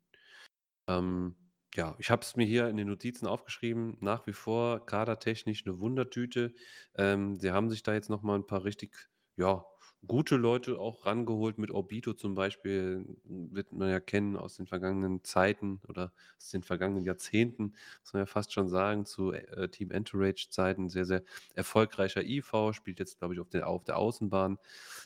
Ähm, 0.87 1.35
ja, 1.75 1.95
ich 1.99 2.09
habe 2.09 2.21
es 2.23 2.35
mir 2.35 2.45
hier 2.45 2.67
in 2.67 2.77
den 2.77 2.87
Notizen 2.87 3.27
aufgeschrieben. 3.27 3.97
Nach 4.01 4.25
wie 4.27 4.33
vor 4.33 4.85
kadertechnisch 4.85 5.65
eine 5.65 5.79
Wundertüte. 5.79 6.53
Ähm, 6.95 7.39
sie 7.39 7.51
haben 7.51 7.69
sich 7.69 7.83
da 7.83 7.93
jetzt 7.93 8.09
nochmal 8.09 8.37
ein 8.39 8.47
paar 8.47 8.63
richtig, 8.63 9.09
ja, 9.37 9.65
gute 10.07 10.37
Leute 10.37 10.79
auch 10.79 11.05
rangeholt 11.05 11.57
mit 11.57 11.71
Orbito 11.71 12.13
zum 12.13 12.33
Beispiel, 12.33 13.05
wird 13.25 13.73
man 13.73 13.89
ja 13.89 13.99
kennen 13.99 14.37
aus 14.37 14.55
den 14.55 14.65
vergangenen 14.65 15.23
Zeiten 15.25 15.81
oder 15.89 16.13
aus 16.37 16.49
den 16.51 16.63
vergangenen 16.63 17.03
Jahrzehnten, 17.03 17.75
muss 18.01 18.13
man 18.13 18.21
ja 18.21 18.25
fast 18.25 18.53
schon 18.53 18.69
sagen, 18.69 19.05
zu 19.05 19.33
äh, 19.33 19.67
Team 19.69 19.91
Entourage-Zeiten. 19.91 20.89
Sehr, 20.89 21.05
sehr 21.05 21.23
erfolgreicher 21.53 22.23
IV, 22.23 22.73
spielt 22.73 22.99
jetzt, 22.99 23.19
glaube 23.19 23.33
ich, 23.33 23.39
auf 23.41 23.49
der, 23.49 23.67
auf 23.67 23.83
der 23.83 23.97
Außenbahn. 23.97 24.57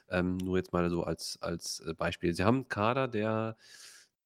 Ähm, 0.10 0.38
nur 0.38 0.58
jetzt 0.58 0.74
mal 0.74 0.90
so 0.90 1.04
als, 1.04 1.40
als 1.42 1.80
äh, 1.80 1.94
Beispiel. 1.96 2.34
Sie 2.36 2.44
haben 2.44 2.58
einen 2.58 2.68
Kader, 2.70 3.08
der 3.08 3.58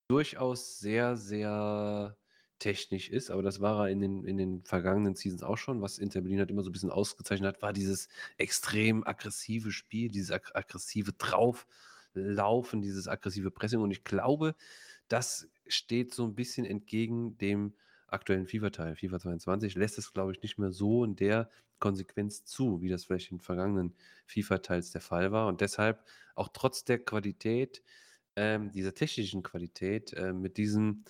durchaus 0.10 0.80
sehr, 0.80 1.18
sehr 1.18 2.18
technisch 2.60 3.10
ist, 3.10 3.30
aber 3.32 3.41
das 3.41 3.62
war 3.62 3.86
er 3.86 3.91
in 3.91 3.99
den, 3.99 4.24
in 4.26 4.38
den 4.38 4.64
vergangenen 4.64 5.16
Seasons 5.16 5.43
auch 5.43 5.58
schon. 5.58 5.82
Was 5.82 5.97
Inter 5.99 6.22
Berlin 6.22 6.39
halt 6.39 6.51
immer 6.51 6.64
so 6.64 6.70
ein 6.70 6.74
bisschen 6.74 6.91
ausgezeichnet 6.91 7.47
hat, 7.47 7.62
war 7.62 7.74
dieses 7.74 8.08
extrem 8.38 9.05
aggressive 9.05 9.72
Spiel, 9.72 10.10
dieses 10.10 10.32
ag 10.32 10.55
aggressive 10.55 11.14
Drauflaufen, 11.14 12.82
dieses 12.82 13.08
aggressive 13.08 13.51
Pressing. 13.51 13.82
Und 13.82 13.91
ich 13.91 14.03
glaube, 14.03 14.55
das 15.08 15.47
steht 15.68 16.14
so 16.14 16.26
ein 16.26 16.36
bisschen 16.36 16.66
entgegen 16.66 17.38
dem 17.38 17.74
aktuellen 18.08 18.47
FIFA-Teil. 18.47 18.95
FIFA 18.95 19.20
22 19.20 19.76
lässt 19.76 19.97
es, 19.97 20.14
glaube 20.14 20.32
ich, 20.32 20.41
nicht 20.41 20.58
mehr 20.58 20.72
so 20.72 21.03
in 21.03 21.16
der 21.16 21.49
Konsequenz 21.80 22.45
zu, 22.45 22.82
wie 22.82 22.89
das 22.89 23.05
vielleicht 23.05 23.32
in 23.32 23.39
vergangenen 23.39 23.95
FIFA-Teils 24.26 24.91
der 24.91 25.01
Fall 25.01 25.32
war. 25.32 25.47
Und 25.47 25.62
deshalb 25.62 26.03
auch 26.36 26.49
trotz 26.51 26.86
der 26.86 26.99
Qualität, 26.99 27.84
ähm, 28.36 28.72
dieser 28.72 28.93
technischen 28.93 29.43
Qualität, 29.43 30.14
äh, 30.14 30.34
mit 30.34 30.58
diesen 30.58 31.05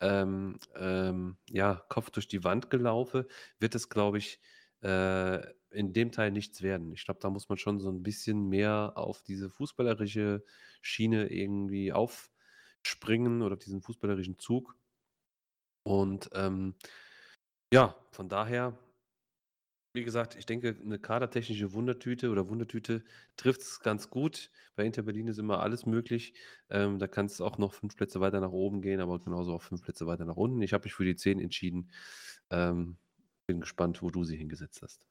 ähm, 0.00 0.58
ähm, 0.76 1.36
ja, 1.48 1.84
Kopf 1.88 2.10
durch 2.10 2.28
die 2.28 2.44
Wand 2.44 2.70
gelaufen, 2.70 3.24
wird 3.58 3.74
es, 3.74 3.88
glaube 3.88 4.18
ich, 4.18 4.40
äh, 4.82 5.40
in 5.70 5.92
dem 5.92 6.10
Teil 6.12 6.32
nichts 6.32 6.62
werden. 6.62 6.92
Ich 6.92 7.04
glaube, 7.04 7.20
da 7.20 7.30
muss 7.30 7.48
man 7.48 7.58
schon 7.58 7.80
so 7.80 7.90
ein 7.90 8.02
bisschen 8.02 8.48
mehr 8.48 8.92
auf 8.96 9.22
diese 9.22 9.50
fußballerische 9.50 10.44
Schiene 10.80 11.28
irgendwie 11.28 11.92
aufspringen 11.92 13.42
oder 13.42 13.54
auf 13.54 13.60
diesen 13.60 13.82
fußballerischen 13.82 14.38
Zug. 14.38 14.76
Und 15.82 16.30
ähm, 16.34 16.74
ja, 17.72 17.94
von 18.10 18.28
daher 18.28 18.76
wie 19.92 20.04
gesagt, 20.04 20.36
ich 20.36 20.46
denke, 20.46 20.76
eine 20.84 20.98
kadertechnische 20.98 21.72
Wundertüte 21.72 22.30
oder 22.30 22.48
Wundertüte 22.48 23.02
trifft 23.36 23.62
es 23.62 23.80
ganz 23.80 24.08
gut. 24.08 24.50
Bei 24.76 24.84
Inter 24.84 25.02
Berlin 25.02 25.26
ist 25.26 25.38
immer 25.38 25.60
alles 25.60 25.84
möglich. 25.84 26.34
Ähm, 26.68 26.98
da 26.98 27.08
kann 27.08 27.26
es 27.26 27.40
auch 27.40 27.58
noch 27.58 27.74
fünf 27.74 27.96
Plätze 27.96 28.20
weiter 28.20 28.40
nach 28.40 28.52
oben 28.52 28.82
gehen, 28.82 29.00
aber 29.00 29.18
genauso 29.18 29.52
auch 29.52 29.62
fünf 29.62 29.82
Plätze 29.82 30.06
weiter 30.06 30.24
nach 30.24 30.36
unten. 30.36 30.62
Ich 30.62 30.72
habe 30.72 30.84
mich 30.84 30.94
für 30.94 31.04
die 31.04 31.16
10 31.16 31.40
entschieden. 31.40 31.90
Ähm, 32.50 32.98
bin 33.46 33.60
gespannt, 33.60 34.00
wo 34.00 34.10
du 34.10 34.22
sie 34.22 34.36
hingesetzt 34.36 34.80
hast. 34.82 35.04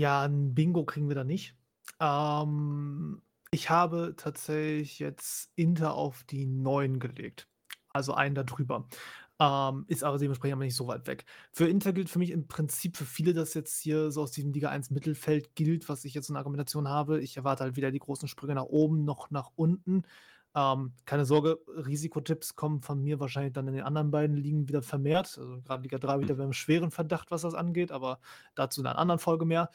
Ja, 0.00 0.22
ein 0.22 0.54
Bingo 0.54 0.84
kriegen 0.84 1.08
wir 1.08 1.14
da 1.14 1.24
nicht. 1.24 1.54
Ähm, 2.00 3.22
ich 3.52 3.70
habe 3.70 4.14
tatsächlich 4.16 4.98
jetzt 4.98 5.52
Inter 5.54 5.94
auf 5.94 6.24
die 6.24 6.44
9 6.44 6.98
gelegt. 6.98 7.48
Also 7.88 8.14
einen 8.14 8.34
da 8.34 8.42
drüber. 8.42 8.88
Ähm, 9.38 9.84
ist 9.88 10.02
aber 10.02 10.16
dementsprechend 10.16 10.54
aber 10.54 10.64
nicht 10.64 10.76
so 10.76 10.86
weit 10.86 11.06
weg. 11.06 11.26
Für 11.52 11.68
Inter 11.68 11.92
gilt 11.92 12.08
für 12.08 12.18
mich 12.18 12.30
im 12.30 12.48
Prinzip 12.48 12.96
für 12.96 13.04
viele, 13.04 13.34
dass 13.34 13.52
jetzt 13.52 13.78
hier 13.80 14.10
so 14.10 14.22
aus 14.22 14.30
diesem 14.30 14.52
Liga 14.52 14.70
1 14.70 14.90
Mittelfeld 14.90 15.54
gilt, 15.54 15.88
was 15.90 16.04
ich 16.04 16.14
jetzt 16.14 16.30
in 16.30 16.36
Argumentation 16.36 16.88
habe. 16.88 17.20
Ich 17.20 17.36
erwarte 17.36 17.64
halt 17.64 17.76
weder 17.76 17.90
die 17.90 17.98
großen 17.98 18.28
Sprünge 18.28 18.54
nach 18.54 18.64
oben 18.64 19.04
noch 19.04 19.30
nach 19.30 19.50
unten. 19.54 20.04
Ähm, 20.54 20.94
keine 21.04 21.26
Sorge, 21.26 21.58
Risikotipps 21.68 22.56
kommen 22.56 22.80
von 22.80 23.02
mir 23.02 23.20
wahrscheinlich 23.20 23.52
dann 23.52 23.68
in 23.68 23.74
den 23.74 23.84
anderen 23.84 24.10
beiden 24.10 24.36
Ligen 24.38 24.68
wieder 24.68 24.80
vermehrt. 24.82 25.36
Also 25.36 25.60
gerade 25.60 25.82
Liga 25.82 25.98
3 25.98 26.20
wieder 26.20 26.36
beim 26.36 26.54
schweren 26.54 26.90
Verdacht, 26.90 27.30
was 27.30 27.42
das 27.42 27.52
angeht, 27.52 27.92
aber 27.92 28.20
dazu 28.54 28.80
in 28.80 28.86
einer 28.86 28.98
anderen 28.98 29.18
Folge 29.18 29.44
mehr. 29.44 29.68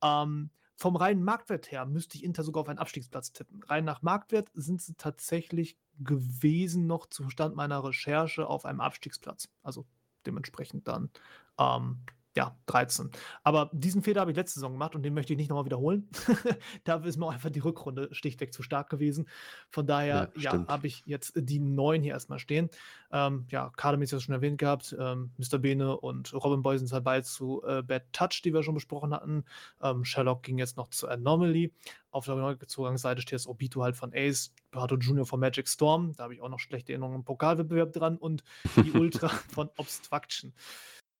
Ähm, 0.00 0.50
vom 0.76 0.94
reinen 0.94 1.24
Marktwert 1.24 1.72
her 1.72 1.86
müsste 1.86 2.16
ich 2.16 2.22
Inter 2.22 2.44
sogar 2.44 2.60
auf 2.60 2.68
einen 2.68 2.78
Abstiegsplatz 2.78 3.32
tippen. 3.32 3.64
Rein 3.64 3.84
nach 3.84 4.02
Marktwert 4.02 4.48
sind 4.54 4.80
sie 4.80 4.94
tatsächlich 4.94 5.76
gewesen 5.98 6.86
noch 6.86 7.06
zu 7.06 7.28
Stand 7.30 7.56
meiner 7.56 7.82
Recherche 7.84 8.46
auf 8.46 8.64
einem 8.64 8.80
Abstiegsplatz. 8.80 9.48
Also 9.62 9.86
dementsprechend 10.26 10.88
dann 10.88 11.10
ähm, 11.58 12.04
ja, 12.38 12.56
13. 12.66 13.10
Aber 13.42 13.68
diesen 13.72 14.00
Fehler 14.00 14.20
habe 14.20 14.30
ich 14.30 14.36
letzte 14.36 14.60
Saison 14.60 14.70
gemacht 14.70 14.94
und 14.94 15.02
den 15.02 15.12
möchte 15.12 15.32
ich 15.32 15.36
nicht 15.36 15.48
nochmal 15.48 15.64
wiederholen. 15.64 16.08
da 16.84 16.94
ist 16.98 17.16
mir 17.16 17.26
auch 17.26 17.32
einfach 17.32 17.50
die 17.50 17.58
Rückrunde 17.58 18.08
stichweg 18.12 18.54
zu 18.54 18.62
stark 18.62 18.90
gewesen. 18.90 19.28
Von 19.70 19.88
daher, 19.88 20.30
ja, 20.36 20.54
ja 20.54 20.66
habe 20.68 20.86
ich 20.86 21.02
jetzt 21.04 21.32
die 21.34 21.58
9 21.58 22.00
hier 22.00 22.12
erstmal 22.12 22.38
stehen. 22.38 22.70
Ähm, 23.10 23.46
ja, 23.50 23.72
Kademi 23.76 24.04
ist 24.04 24.12
ja 24.12 24.20
schon 24.20 24.36
erwähnt 24.36 24.58
gehabt. 24.58 24.94
Ähm, 24.96 25.32
Mr. 25.36 25.58
Bene 25.58 25.98
und 25.98 26.32
Robin 26.32 26.62
Boy 26.62 26.78
sind 26.78 26.92
dabei 26.92 27.22
zu 27.22 27.60
äh, 27.66 27.82
Bad 27.82 28.04
Touch, 28.12 28.40
die 28.44 28.54
wir 28.54 28.62
schon 28.62 28.74
besprochen 28.74 29.12
hatten. 29.12 29.44
Ähm, 29.82 30.04
Sherlock 30.04 30.44
ging 30.44 30.58
jetzt 30.58 30.76
noch 30.76 30.90
zu 30.90 31.08
Anomaly. 31.08 31.74
Auf 32.12 32.26
der 32.26 32.68
Zugangsseite 32.68 33.20
steht 33.20 33.34
das 33.34 33.48
Obito 33.48 33.82
halt 33.82 33.96
von 33.96 34.12
Ace, 34.14 34.54
Pato 34.70 34.96
Junior 34.96 35.26
von 35.26 35.40
Magic 35.40 35.68
Storm. 35.68 36.12
Da 36.16 36.22
habe 36.22 36.34
ich 36.34 36.40
auch 36.40 36.48
noch 36.48 36.60
schlechte 36.60 36.92
Erinnerungen 36.92 37.18
im 37.18 37.24
Pokalwettbewerb 37.24 37.92
dran 37.92 38.16
und 38.16 38.44
die 38.76 38.92
Ultra 38.92 39.26
von 39.26 39.70
Obstruction. 39.76 40.52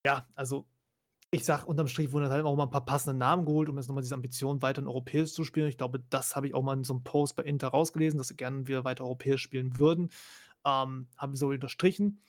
Ja, 0.05 0.25
also 0.37 0.65
ich 1.31 1.45
sage, 1.45 1.67
unterm 1.67 1.89
Strich 1.89 2.13
wurden 2.13 2.31
halt 2.31 2.45
auch 2.45 2.57
mal 2.57 2.65
ein 2.65 2.71
paar 2.71 2.85
passende 2.85 3.19
Namen 3.19 3.45
geholt, 3.45 3.69
um 3.69 3.77
jetzt 3.77 3.89
nochmal 3.89 4.03
diese 4.03 4.15
Ambition 4.15 4.63
weiter 4.63 4.81
in 4.81 4.89
europäisch 4.89 5.33
zu 5.33 5.45
spielen. 5.45 5.69
Ich 5.69 5.77
glaube, 5.77 6.03
das 6.09 6.37
habe 6.37 6.47
ich 6.47 6.55
auch 6.55 6.63
mal 6.63 6.75
in 6.75 6.85
so 6.85 6.95
einem 6.95 7.05
Post 7.05 7.37
bei 7.37 7.43
Inter 7.43 7.69
rausgelesen, 7.69 8.19
dass 8.19 8.29
sie 8.29 8.37
gerne 8.37 8.67
wieder 8.67 8.85
weiter 8.85 9.05
europäisch 9.05 9.43
spielen 9.43 9.79
würden. 9.79 10.11
Ähm, 10.65 11.09
haben 11.17 11.35
sie 11.35 11.41
so 11.41 11.49
unterstrichen. 11.49 12.23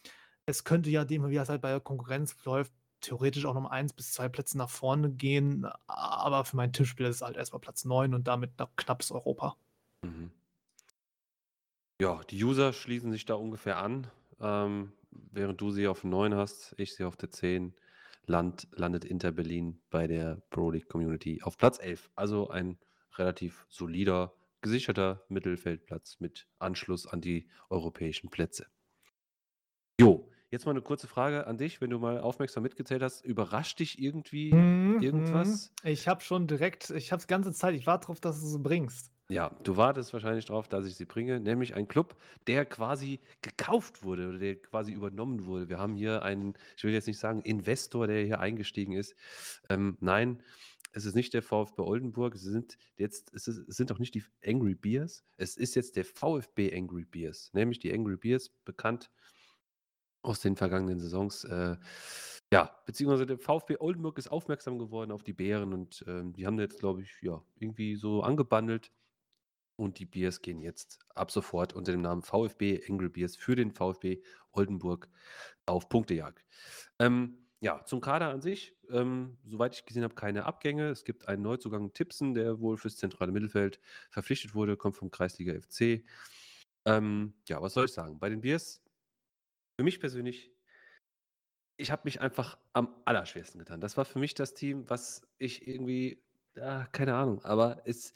Es 0.46 0.66
könnte 0.66 0.90
ja 0.90 1.06
dem, 1.06 1.28
wie 1.30 1.38
es 1.38 1.50
halt 1.50 1.62
bei 1.62 1.70
der 1.70 1.80
Konkurrenz 1.80 2.36
läuft, 2.44 2.74
theoretisch 3.00 3.46
auch 3.46 3.54
noch 3.54 3.62
um 3.62 3.68
eins 3.68 3.94
bis 3.94 4.12
zwei 4.12 4.28
Plätze 4.28 4.58
nach 4.58 4.70
vorne 4.70 5.10
gehen. 5.10 5.66
Aber 5.88 6.44
für 6.44 6.58
mein 6.58 6.74
Tippspiel 6.74 7.06
ist 7.06 7.18
es 7.18 7.22
halt 7.22 7.38
erstmal 7.38 7.62
Platz 7.62 7.86
9 7.86 8.14
und 8.14 8.28
damit 8.28 8.60
noch 8.60 8.76
knappes 8.76 9.12
Europa. 9.12 9.56
Mhm. 10.04 10.32
Ja, 12.02 12.22
die 12.30 12.44
User 12.44 12.74
schließen 12.74 13.12
sich 13.12 13.26
da 13.26 13.36
ungefähr 13.36 13.78
an. 13.78 14.08
Ähm, 14.42 14.92
während 15.12 15.62
du 15.62 15.72
sie 15.72 15.88
auf 15.88 16.04
9 16.04 16.36
hast, 16.36 16.74
ich 16.78 16.96
sie 16.96 17.06
auf 17.06 17.16
der 17.16 17.32
10 17.32 17.74
Land 18.26 18.68
landet 18.72 19.06
Inter 19.06 19.32
Berlin 19.32 19.82
bei 19.90 20.08
der 20.08 20.42
Pro 20.50 20.72
League 20.72 20.88
Community 20.88 21.42
auf 21.42 21.58
Platz 21.58 21.80
11. 21.80 22.12
Also 22.16 22.50
ein 22.50 22.78
relativ 23.18 23.66
solider, 23.70 24.34
gesicherter 24.62 25.24
Mittelfeldplatz 25.30 26.20
mit 26.20 26.48
Anschluss 26.60 27.08
an 27.08 27.22
die 27.22 27.50
europäischen 27.70 28.30
Plätze. 28.30 28.68
Jo, 30.00 30.30
jetzt 30.52 30.66
mal 30.66 30.72
eine 30.72 30.82
kurze 30.82 31.08
Frage 31.08 31.48
an 31.48 31.58
dich, 31.58 31.82
wenn 31.82 31.90
du 31.90 32.00
mal 32.00 32.20
aufmerksam 32.20 32.64
mitgezählt 32.64 33.02
hast. 33.02 33.26
Überrascht 33.26 33.80
dich 33.80 34.00
irgendwie 34.00 34.54
mhm. 34.54 35.02
irgendwas? 35.02 35.74
Ich 35.84 36.08
habe 36.08 36.22
schon 36.22 36.48
direkt, 36.48 36.90
ich 36.92 37.12
habe 37.12 37.22
die 37.22 37.28
ganze 37.28 37.52
Zeit, 37.54 37.76
ich 37.76 37.88
warte 37.88 38.04
darauf, 38.06 38.20
dass 38.20 38.40
du 38.40 38.48
es 38.48 38.62
bringst. 38.62 39.12
Ja, 39.32 39.50
du 39.62 39.78
wartest 39.78 40.12
wahrscheinlich 40.14 40.46
drauf, 40.46 40.68
dass 40.68 40.88
ich 40.88 40.96
sie 40.96 41.06
bringe, 41.06 41.40
nämlich 41.40 41.76
ein 41.76 41.88
Club, 41.88 42.16
der 42.48 42.66
quasi 42.66 43.20
gekauft 43.44 44.02
wurde 44.02 44.28
oder 44.30 44.40
der 44.40 44.60
quasi 44.60 44.92
übernommen 44.92 45.46
wurde. 45.46 45.70
Wir 45.70 45.78
haben 45.78 45.96
hier 45.96 46.24
einen, 46.24 46.56
ich 46.76 46.84
will 46.84 46.94
jetzt 46.94 47.06
nicht 47.06 47.20
sagen 47.20 47.42
Investor, 47.42 48.08
der 48.08 48.24
hier 48.26 48.40
eingestiegen 48.40 48.94
ist. 48.94 49.16
Ähm, 49.70 49.98
nein, 50.02 50.42
es 50.94 51.06
ist 51.06 51.14
nicht 51.14 51.36
der 51.36 51.44
VfB 51.44 51.84
Oldenburg, 51.84 52.34
es 52.34 52.42
sind 52.42 52.78
jetzt 52.98 53.32
es 53.36 53.48
ist 53.48 53.68
es 53.70 53.78
sind 53.78 53.92
auch 53.92 54.00
nicht 54.00 54.16
die 54.16 54.24
Angry 54.44 54.74
Bears, 54.74 55.24
es 55.38 55.56
ist 55.58 55.76
jetzt 55.76 55.96
der 55.96 56.06
VfB 56.06 56.76
Angry 56.76 57.06
Bears, 57.06 57.52
nämlich 57.54 57.78
die 57.78 57.94
Angry 57.94 58.18
Bears, 58.18 58.50
bekannt 58.66 59.12
aus 60.22 60.42
den 60.42 60.56
vergangenen 60.58 61.00
Saisons, 61.00 61.44
äh, 61.46 61.78
ja, 62.52 62.82
beziehungsweise 62.86 63.26
der 63.26 63.38
VfB 63.38 63.78
Oldenburg 63.80 64.18
ist 64.18 64.30
aufmerksam 64.32 64.78
geworden 64.80 65.12
auf 65.12 65.24
die 65.24 65.34
Bären 65.34 65.74
und, 65.74 66.04
ähm, 66.08 66.34
die 66.34 66.46
haben 66.46 66.60
jetzt, 66.60 66.80
glaube 66.80 67.02
ich, 67.04 67.12
ja, 67.22 67.44
irgendwie 67.56 67.96
so 67.96 68.22
angebandelt 68.24 68.92
und 69.80 69.98
die 70.00 70.06
Bears 70.06 70.42
gehen 70.42 70.62
jetzt 70.62 71.00
ab 71.16 71.32
sofort 71.32 71.74
unter 71.74 71.92
dem 71.92 72.02
Namen 72.02 72.22
VfB 72.22 72.82
Angry 72.88 73.10
Bears 73.10 73.36
für 73.36 73.56
den 73.56 73.72
VfB 73.72 74.22
Oldenburg 74.52 75.10
auf 75.66 75.90
Punktejagd. 75.90 76.46
Ähm, 77.00 77.48
ja, 77.62 77.84
zum 77.86 78.02
Kader 78.02 78.30
an 78.30 78.42
sich, 78.42 78.76
ähm, 78.90 79.38
soweit 79.46 79.76
ich 79.76 79.86
gesehen 79.86 80.04
habe, 80.04 80.16
keine 80.16 80.46
Abgänge. 80.46 80.90
Es 80.90 81.04
gibt 81.04 81.28
einen 81.28 81.42
Neuzugang 81.42 81.94
Tipsen, 81.94 82.34
der 82.34 82.60
wohl 82.60 82.78
fürs 82.78 82.98
zentrale 82.98 83.32
Mittelfeld 83.32 83.80
verpflichtet 84.10 84.54
wurde, 84.54 84.78
kommt 84.78 84.98
vom 84.98 85.12
Kreisliga 85.12 85.54
FC. 85.54 86.04
Ähm, 86.86 87.34
ja, 87.48 87.62
was 87.62 87.74
soll 87.74 87.86
ich 87.86 87.94
sagen? 87.94 88.20
Bei 88.20 88.30
den 88.30 88.42
Bears, 88.42 88.82
für 89.78 89.84
mich 89.84 90.00
persönlich, 90.00 90.52
ich 91.78 91.92
habe 91.92 92.02
mich 92.06 92.22
einfach 92.22 92.58
am 92.74 92.96
allerschwersten 93.06 93.60
getan. 93.60 93.82
Das 93.82 93.98
war 93.98 94.06
für 94.06 94.20
mich 94.20 94.34
das 94.34 94.54
Team, 94.54 94.90
was 94.90 95.22
ich 95.38 95.68
irgendwie, 95.68 96.22
ah, 96.58 96.86
keine 96.92 97.16
Ahnung, 97.16 97.44
aber 97.44 97.82
es 97.86 98.14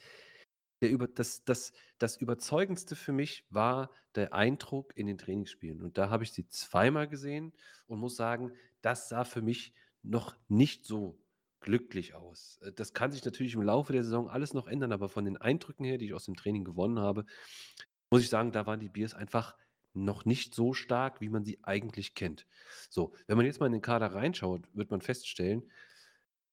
der 0.83 0.91
über 0.91 1.07
das 1.07 1.43
das 1.45 1.73
das 1.97 2.17
Überzeugendste 2.17 2.95
für 2.95 3.13
mich 3.13 3.45
war 3.49 3.89
der 4.15 4.33
Eindruck 4.33 4.95
in 4.95 5.07
den 5.07 5.17
Trainingsspielen. 5.17 5.81
Und 5.81 5.97
da 5.97 6.09
habe 6.09 6.23
ich 6.23 6.31
sie 6.33 6.47
zweimal 6.47 7.07
gesehen 7.07 7.53
und 7.87 7.99
muss 7.99 8.15
sagen, 8.15 8.51
das 8.81 9.09
sah 9.09 9.23
für 9.23 9.41
mich 9.41 9.73
noch 10.03 10.35
nicht 10.49 10.85
so 10.85 11.17
glücklich 11.61 12.13
aus. 12.13 12.59
Äh, 12.61 12.73
das 12.73 12.93
kann 12.93 13.11
sich 13.11 13.25
natürlich 13.25 13.55
im 13.55 13.63
Laufe 13.63 13.93
der 13.93 14.03
Saison 14.03 14.29
alles 14.29 14.53
noch 14.53 14.67
ändern, 14.67 14.91
aber 14.91 15.09
von 15.09 15.25
den 15.25 15.37
Eindrücken 15.37 15.85
her, 15.85 15.97
die 15.97 16.07
ich 16.07 16.13
aus 16.13 16.25
dem 16.25 16.35
Training 16.35 16.65
gewonnen 16.65 16.99
habe, 16.99 17.25
muss 18.11 18.21
ich 18.21 18.29
sagen, 18.29 18.51
da 18.51 18.67
waren 18.67 18.79
die 18.79 18.89
Bears 18.89 19.13
einfach 19.13 19.55
noch 19.93 20.25
nicht 20.25 20.53
so 20.53 20.73
stark, 20.73 21.21
wie 21.21 21.29
man 21.29 21.45
sie 21.45 21.63
eigentlich 21.63 22.13
kennt. 22.15 22.45
So, 22.89 23.13
wenn 23.27 23.37
man 23.37 23.45
jetzt 23.45 23.59
mal 23.59 23.67
in 23.67 23.71
den 23.71 23.81
Kader 23.81 24.13
reinschaut, 24.13 24.67
wird 24.73 24.91
man 24.91 25.01
feststellen, 25.01 25.63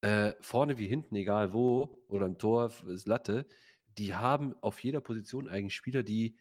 äh, 0.02 0.32
vorne 0.40 0.78
wie 0.78 0.86
hinten, 0.86 1.16
egal 1.16 1.52
wo, 1.52 2.02
oder 2.08 2.26
im 2.26 2.38
Tor 2.38 2.72
ist 2.88 3.06
Latte, 3.06 3.46
die 3.98 4.14
haben 4.14 4.54
auf 4.60 4.82
jeder 4.82 5.00
Position 5.00 5.48
eigentlich 5.48 5.74
Spieler, 5.74 6.02
die 6.02 6.36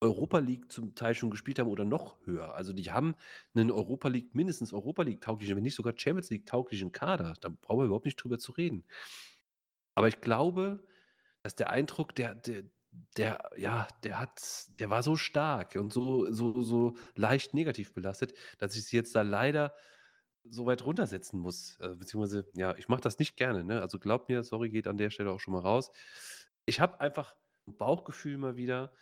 Europa 0.00 0.38
League 0.38 0.70
zum 0.70 0.94
Teil 0.94 1.14
schon 1.14 1.30
gespielt 1.30 1.58
haben 1.58 1.68
oder 1.68 1.84
noch 1.84 2.24
höher. 2.24 2.54
Also 2.54 2.72
die 2.72 2.90
haben 2.90 3.16
einen 3.54 3.70
Europa 3.70 4.08
League, 4.08 4.34
mindestens 4.34 4.72
Europa 4.72 5.02
League 5.02 5.20
tauglichen, 5.20 5.56
wenn 5.56 5.64
nicht 5.64 5.74
sogar 5.74 5.94
Champions 5.96 6.30
League 6.30 6.46
tauglichen 6.46 6.92
Kader. 6.92 7.34
Da 7.40 7.48
brauchen 7.48 7.80
wir 7.80 7.86
überhaupt 7.86 8.04
nicht 8.04 8.16
drüber 8.16 8.38
zu 8.38 8.52
reden. 8.52 8.84
Aber 9.94 10.08
ich 10.08 10.20
glaube, 10.20 10.84
dass 11.42 11.56
der 11.56 11.70
Eindruck, 11.70 12.14
der, 12.14 12.36
der, 12.36 12.64
der, 13.16 13.50
ja, 13.56 13.88
der 14.04 14.20
hat, 14.20 14.68
der 14.78 14.90
war 14.90 15.02
so 15.02 15.16
stark 15.16 15.74
und 15.74 15.92
so, 15.92 16.30
so, 16.30 16.62
so 16.62 16.96
leicht 17.16 17.54
negativ 17.54 17.92
belastet, 17.92 18.34
dass 18.58 18.76
ich 18.76 18.84
sie 18.84 18.96
jetzt 18.96 19.14
da 19.16 19.22
leider 19.22 19.74
so 20.44 20.66
weit 20.66 20.84
runtersetzen 20.84 21.40
muss. 21.40 21.78
Äh, 21.80 21.96
beziehungsweise, 21.96 22.48
ja, 22.54 22.76
ich 22.76 22.88
mache 22.88 23.00
das 23.00 23.18
nicht 23.18 23.36
gerne. 23.36 23.64
Ne? 23.64 23.82
Also 23.82 23.98
glaubt 23.98 24.28
mir, 24.28 24.44
sorry, 24.44 24.70
geht 24.70 24.86
an 24.86 24.96
der 24.96 25.10
Stelle 25.10 25.32
auch 25.32 25.40
schon 25.40 25.54
mal 25.54 25.60
raus 25.60 25.90
ich 26.68 26.80
habe 26.80 27.00
einfach 27.00 27.34
ein 27.66 27.76
Bauchgefühl 27.76 28.36
mal 28.36 28.56
wieder, 28.56 28.92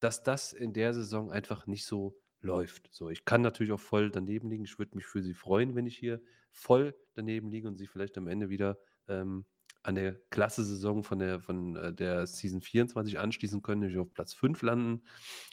dass 0.00 0.22
das 0.22 0.52
in 0.52 0.74
der 0.74 0.92
Saison 0.92 1.32
einfach 1.32 1.66
nicht 1.66 1.86
so 1.86 2.20
läuft. 2.40 2.88
So, 2.92 3.08
ich 3.08 3.24
kann 3.24 3.40
natürlich 3.40 3.72
auch 3.72 3.80
voll 3.80 4.10
daneben 4.10 4.50
liegen. 4.50 4.64
Ich 4.64 4.78
würde 4.78 4.94
mich 4.94 5.06
für 5.06 5.22
sie 5.22 5.32
freuen, 5.32 5.74
wenn 5.74 5.86
ich 5.86 5.96
hier 5.96 6.20
voll 6.50 6.94
daneben 7.14 7.50
liege 7.50 7.66
und 7.66 7.76
sie 7.76 7.86
vielleicht 7.86 8.18
am 8.18 8.28
Ende 8.28 8.50
wieder 8.50 8.78
ähm, 9.08 9.46
an 9.82 9.94
der 9.94 10.16
Klasse-Saison 10.30 11.02
von 11.02 11.18
der, 11.18 11.40
von 11.40 11.76
äh, 11.76 11.94
der 11.94 12.26
Season 12.26 12.60
24 12.60 13.18
anschließen 13.18 13.62
können, 13.62 13.80
nämlich 13.80 13.98
auf 13.98 14.12
Platz 14.12 14.34
5 14.34 14.60
landen 14.60 15.02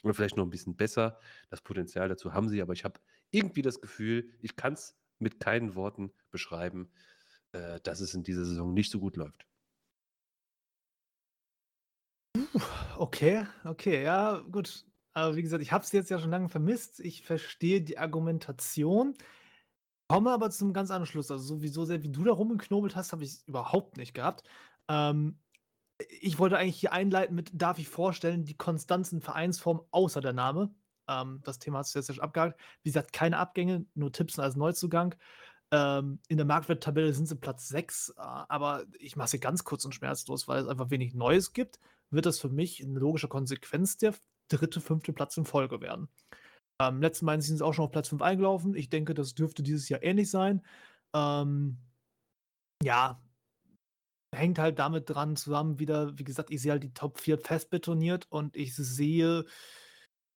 oder 0.02 0.12
vielleicht 0.12 0.36
noch 0.36 0.44
ein 0.44 0.50
bisschen 0.50 0.76
besser. 0.76 1.18
Das 1.48 1.62
Potenzial 1.62 2.08
dazu 2.08 2.34
haben 2.34 2.50
sie, 2.50 2.60
aber 2.60 2.74
ich 2.74 2.84
habe 2.84 3.00
irgendwie 3.30 3.62
das 3.62 3.80
Gefühl, 3.80 4.30
ich 4.40 4.56
kann 4.56 4.74
es 4.74 4.94
mit 5.18 5.40
keinen 5.40 5.74
Worten 5.74 6.12
beschreiben, 6.30 6.90
äh, 7.52 7.80
dass 7.80 8.00
es 8.00 8.12
in 8.12 8.24
dieser 8.24 8.44
Saison 8.44 8.74
nicht 8.74 8.90
so 8.90 9.00
gut 9.00 9.16
läuft. 9.16 9.46
Okay, 12.98 13.46
okay, 13.64 14.02
ja, 14.04 14.38
gut. 14.50 14.84
Aber 15.12 15.36
wie 15.36 15.42
gesagt, 15.42 15.62
ich 15.62 15.72
habe 15.72 15.84
es 15.84 15.92
jetzt 15.92 16.10
ja 16.10 16.18
schon 16.18 16.30
lange 16.30 16.48
vermisst. 16.48 17.00
Ich 17.00 17.22
verstehe 17.22 17.80
die 17.80 17.98
Argumentation, 17.98 19.14
komme 20.08 20.30
aber 20.30 20.50
zum 20.50 20.72
ganz 20.72 20.90
anderen 20.90 21.06
Schluss. 21.06 21.30
Also, 21.30 21.44
sowieso 21.56 21.84
sehr 21.84 22.02
wie 22.02 22.10
du 22.10 22.24
da 22.24 22.32
rumgeknobelt 22.32 22.96
hast, 22.96 23.12
habe 23.12 23.24
ich 23.24 23.30
es 23.30 23.42
überhaupt 23.46 23.96
nicht 23.96 24.14
gehabt. 24.14 24.44
Ähm, 24.88 25.38
ich 26.20 26.38
wollte 26.38 26.58
eigentlich 26.58 26.78
hier 26.78 26.92
einleiten 26.92 27.34
mit, 27.34 27.50
darf 27.54 27.78
ich 27.78 27.88
vorstellen, 27.88 28.44
die 28.44 28.56
Konstanzen 28.56 29.20
Vereinsform 29.20 29.82
außer 29.90 30.20
der 30.20 30.32
Name. 30.32 30.74
Ähm, 31.08 31.40
das 31.44 31.58
Thema 31.58 31.78
hast 31.78 31.94
du 31.94 31.98
jetzt 31.98 32.14
schon 32.14 32.22
abgehakt. 32.24 32.60
Wie 32.82 32.90
gesagt, 32.90 33.12
keine 33.12 33.38
Abgänge, 33.38 33.86
nur 33.94 34.12
Tipps 34.12 34.38
als 34.38 34.56
Neuzugang. 34.56 35.14
Ähm, 35.70 36.20
in 36.28 36.36
der 36.36 36.46
Marktwerttabelle 36.46 37.12
sind 37.12 37.26
sie 37.26 37.36
Platz 37.36 37.68
6, 37.68 38.10
äh, 38.10 38.20
aber 38.20 38.84
ich 38.98 39.16
mache 39.16 39.26
es 39.26 39.30
hier 39.32 39.40
ganz 39.40 39.64
kurz 39.64 39.84
und 39.84 39.94
schmerzlos, 39.94 40.48
weil 40.48 40.62
es 40.62 40.68
einfach 40.68 40.90
wenig 40.90 41.14
Neues 41.14 41.52
gibt 41.52 41.78
wird 42.14 42.26
das 42.26 42.40
für 42.40 42.48
mich 42.48 42.80
in 42.80 42.94
logischer 42.94 43.28
Konsequenz 43.28 43.96
der 43.96 44.14
dritte, 44.48 44.80
fünfte 44.80 45.12
Platz 45.12 45.36
in 45.36 45.44
Folge 45.44 45.80
werden. 45.80 46.08
Ähm, 46.80 47.00
letzten 47.00 47.26
Mal 47.26 47.40
sind 47.40 47.58
sie 47.58 47.64
auch 47.64 47.72
schon 47.72 47.84
auf 47.84 47.92
Platz 47.92 48.08
5 48.08 48.22
eingelaufen. 48.22 48.74
Ich 48.74 48.88
denke, 48.88 49.14
das 49.14 49.34
dürfte 49.34 49.62
dieses 49.62 49.88
Jahr 49.88 50.02
ähnlich 50.02 50.30
sein. 50.30 50.62
Ähm, 51.14 51.78
ja, 52.82 53.20
hängt 54.34 54.58
halt 54.58 54.78
damit 54.78 55.08
dran 55.08 55.36
zusammen 55.36 55.78
wieder, 55.78 56.18
wie 56.18 56.24
gesagt, 56.24 56.50
ich 56.50 56.60
sehe 56.60 56.72
halt 56.72 56.82
die 56.82 56.92
Top 56.92 57.18
4 57.18 57.38
fest 57.38 57.70
betoniert 57.70 58.26
und 58.30 58.56
ich 58.56 58.74
sehe, 58.74 59.44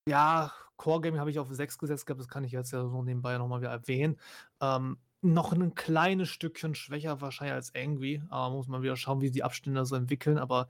ja, 0.09 0.53
Core 0.77 1.01
Gaming 1.01 1.21
habe 1.21 1.31
ich 1.31 1.39
auf 1.41 1.53
6 1.53 1.79
gesetzt 1.79 2.07
gehabt, 2.07 2.21
das 2.21 2.29
kann 2.29 2.45
ich 2.45 2.53
jetzt 2.53 2.71
ja 2.73 2.87
so 2.89 3.03
nebenbei 3.03 3.37
nochmal 3.37 3.61
wieder 3.61 3.71
erwähnen. 3.71 4.17
Ähm, 4.61 4.99
noch 5.21 5.53
ein 5.53 5.75
kleines 5.75 6.29
Stückchen 6.29 6.77
schwächer 6.77 7.21
wahrscheinlich 7.21 7.55
als 7.55 7.75
Angry, 7.75 8.23
aber 8.29 8.55
muss 8.55 8.69
man 8.69 8.83
wieder 8.83 8.97
schauen, 8.97 9.21
wie 9.21 9.33
die 9.33 9.43
Abstände 9.43 9.85
so 9.85 9.97
entwickeln, 9.97 10.39
aber 10.39 10.69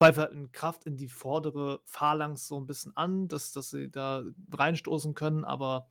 Zweifel 0.00 0.30
in 0.32 0.50
Kraft 0.50 0.86
in 0.86 0.96
die 0.96 1.08
vordere 1.08 1.82
Phalanx 1.84 2.48
so 2.48 2.58
ein 2.58 2.66
bisschen 2.66 2.96
an, 2.96 3.28
dass 3.28 3.52
dass 3.52 3.68
sie 3.68 3.90
da 3.90 4.24
reinstoßen 4.50 5.12
können, 5.14 5.44
aber 5.44 5.90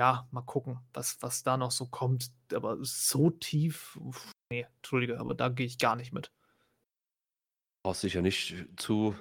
ja, 0.00 0.26
mal 0.32 0.42
gucken, 0.42 0.80
was 0.92 1.18
was 1.20 1.44
da 1.44 1.56
noch 1.56 1.70
so 1.70 1.86
kommt. 1.86 2.32
Aber 2.52 2.78
so 2.80 3.30
tief, 3.30 3.96
uff, 3.96 4.32
ne, 4.50 4.66
entschuldige, 4.78 5.20
aber 5.20 5.36
da 5.36 5.50
gehe 5.50 5.66
ich 5.66 5.78
gar 5.78 5.94
nicht 5.94 6.12
mit. 6.12 6.32
Brauchst 7.84 8.02
dich 8.02 8.14
ja 8.14 8.22
nicht 8.22 8.66
zu 8.76 9.14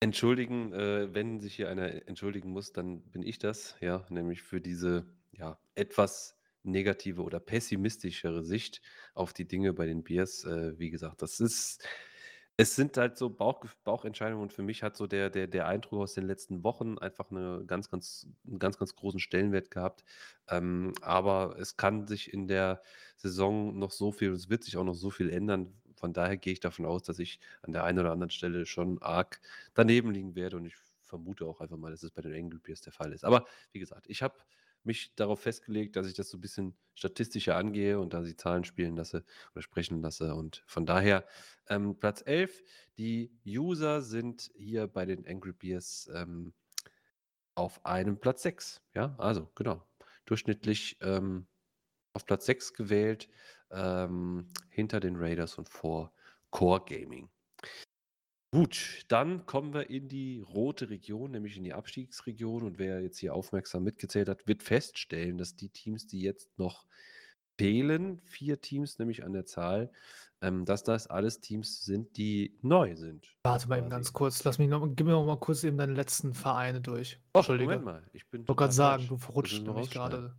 entschuldigen. 0.00 0.72
Äh, 0.72 1.14
wenn 1.14 1.38
sich 1.38 1.56
hier 1.56 1.68
einer 1.68 2.08
entschuldigen 2.08 2.52
muss, 2.52 2.72
dann 2.72 3.02
bin 3.02 3.22
ich 3.22 3.38
das, 3.38 3.76
ja, 3.82 4.06
nämlich 4.08 4.40
für 4.42 4.62
diese, 4.62 5.04
ja, 5.32 5.58
etwas 5.74 6.38
negative 6.62 7.22
oder 7.22 7.38
pessimistischere 7.38 8.42
Sicht 8.42 8.80
auf 9.12 9.34
die 9.34 9.46
Dinge 9.46 9.74
bei 9.74 9.84
den 9.84 10.04
Bears. 10.04 10.44
Äh, 10.44 10.78
wie 10.78 10.88
gesagt, 10.88 11.20
das 11.20 11.38
ist 11.38 11.86
es 12.58 12.74
sind 12.76 12.96
halt 12.96 13.18
so 13.18 13.28
Bauchgef 13.30 13.76
Bauchentscheidungen 13.84 14.42
und 14.42 14.52
für 14.52 14.62
mich 14.62 14.82
hat 14.82 14.96
so 14.96 15.06
der 15.06 15.28
der 15.30 15.46
der 15.46 15.66
Eindruck 15.66 16.00
aus 16.00 16.14
den 16.14 16.24
letzten 16.26 16.64
Wochen 16.64 16.98
einfach 16.98 17.30
eine 17.30 17.64
ganz, 17.66 17.90
ganz 17.90 18.26
'n 18.46 18.58
ganz, 18.58 18.78
ganz 18.78 18.94
großen 18.96 19.20
Stellenwert 19.20 19.70
gehabt. 19.70 20.04
Ähm, 20.48 20.92
aber 21.02 21.56
es 21.58 21.76
kann 21.76 22.06
sich 22.06 22.32
in 22.32 22.48
der 22.48 22.82
Saison 23.16 23.78
noch 23.78 23.90
so 23.90 24.10
viel 24.12 24.32
es 24.32 24.48
wird 24.48 24.64
sich 24.64 24.76
auch 24.78 24.84
noch 24.84 24.94
so 24.94 25.10
viel 25.10 25.30
ändern. 25.30 25.80
Von 25.96 26.12
daher 26.12 26.36
gehe 26.38 26.52
ich 26.52 26.60
davon 26.60 26.86
aus, 26.86 27.02
dass 27.02 27.18
ich 27.18 27.40
an 27.62 27.72
der 27.72 27.84
einen 27.84 27.98
oder 28.00 28.12
anderen 28.12 28.30
Stelle 28.30 28.66
schon 28.66 29.00
arg 29.02 29.40
daneben 29.74 30.10
liegen 30.12 30.34
werde 30.34 30.56
und 30.56 30.66
ich 30.66 30.76
vermute 31.04 31.46
auch 31.46 31.60
einfach 31.60 31.76
mal, 31.76 31.90
dass 31.90 32.02
es 32.02 32.10
bei 32.10 32.22
den 32.22 32.34
Angry 32.34 32.58
Bears 32.58 32.80
der 32.82 32.92
Fall 32.92 33.12
ist. 33.12 33.24
Aber 33.24 33.46
wie 33.72 33.78
gesagt, 33.80 34.06
ich 34.08 34.22
habe 34.22 34.34
mich 34.86 35.14
darauf 35.14 35.40
festgelegt, 35.40 35.96
dass 35.96 36.06
ich 36.06 36.14
das 36.14 36.30
so 36.30 36.38
ein 36.38 36.40
bisschen 36.40 36.76
statistischer 36.94 37.56
angehe 37.56 37.98
und 38.00 38.14
da 38.14 38.22
die 38.22 38.36
Zahlen 38.36 38.64
spielen 38.64 38.96
lasse 38.96 39.24
oder 39.52 39.62
sprechen 39.62 40.00
lasse. 40.00 40.34
Und 40.34 40.62
von 40.66 40.86
daher 40.86 41.24
ähm, 41.68 41.98
Platz 41.98 42.22
11. 42.24 42.62
Die 42.98 43.30
User 43.46 44.00
sind 44.00 44.50
hier 44.54 44.86
bei 44.86 45.04
den 45.04 45.26
Angry 45.26 45.52
Bears 45.52 46.10
ähm, 46.14 46.54
auf 47.54 47.84
einem 47.84 48.18
Platz 48.18 48.42
6. 48.42 48.82
Ja, 48.94 49.14
also 49.18 49.50
genau. 49.54 49.86
Durchschnittlich 50.24 50.98
ähm, 51.02 51.46
auf 52.12 52.24
Platz 52.24 52.46
6 52.46 52.72
gewählt, 52.74 53.28
ähm, 53.70 54.48
hinter 54.70 55.00
den 55.00 55.16
Raiders 55.16 55.58
und 55.58 55.68
vor 55.68 56.12
Core 56.50 56.82
Gaming. 56.86 57.28
Gut, 58.56 59.04
dann 59.08 59.44
kommen 59.44 59.74
wir 59.74 59.90
in 59.90 60.08
die 60.08 60.40
rote 60.40 60.88
Region, 60.88 61.30
nämlich 61.30 61.58
in 61.58 61.64
die 61.64 61.74
Abstiegsregion. 61.74 62.62
Und 62.62 62.78
wer 62.78 63.02
jetzt 63.02 63.18
hier 63.18 63.34
aufmerksam 63.34 63.82
mitgezählt 63.84 64.30
hat, 64.30 64.48
wird 64.48 64.62
feststellen, 64.62 65.36
dass 65.36 65.56
die 65.56 65.68
Teams, 65.68 66.06
die 66.06 66.22
jetzt 66.22 66.58
noch 66.58 66.86
fehlen, 67.58 68.18
vier 68.24 68.58
Teams 68.58 68.98
nämlich 68.98 69.24
an 69.24 69.34
der 69.34 69.44
Zahl, 69.44 69.90
ähm, 70.40 70.64
dass 70.64 70.84
das 70.84 71.06
alles 71.06 71.42
Teams 71.42 71.84
sind, 71.84 72.16
die 72.16 72.56
neu 72.62 72.96
sind. 72.96 73.36
Warte 73.42 73.68
mal 73.68 73.76
eben 73.78 73.90
ganz 73.90 74.14
kurz. 74.14 74.42
Lass 74.44 74.58
mich 74.58 74.70
noch, 74.70 74.88
gib 74.96 75.04
mir 75.06 75.12
noch 75.12 75.26
mal 75.26 75.38
kurz 75.38 75.62
eben 75.62 75.76
deine 75.76 75.92
letzten 75.92 76.32
Vereine 76.32 76.80
durch. 76.80 77.20
Oh, 77.34 77.42
Moment 77.46 77.84
mal, 77.84 78.02
ich 78.14 78.26
bin 78.30 78.40
Ich 78.40 78.48
wollte 78.48 78.58
gerade 78.58 78.72
sagen, 78.72 79.06
du 79.06 79.18
verrutscht 79.18 79.62
nämlich 79.62 79.90
gerade. 79.90 80.34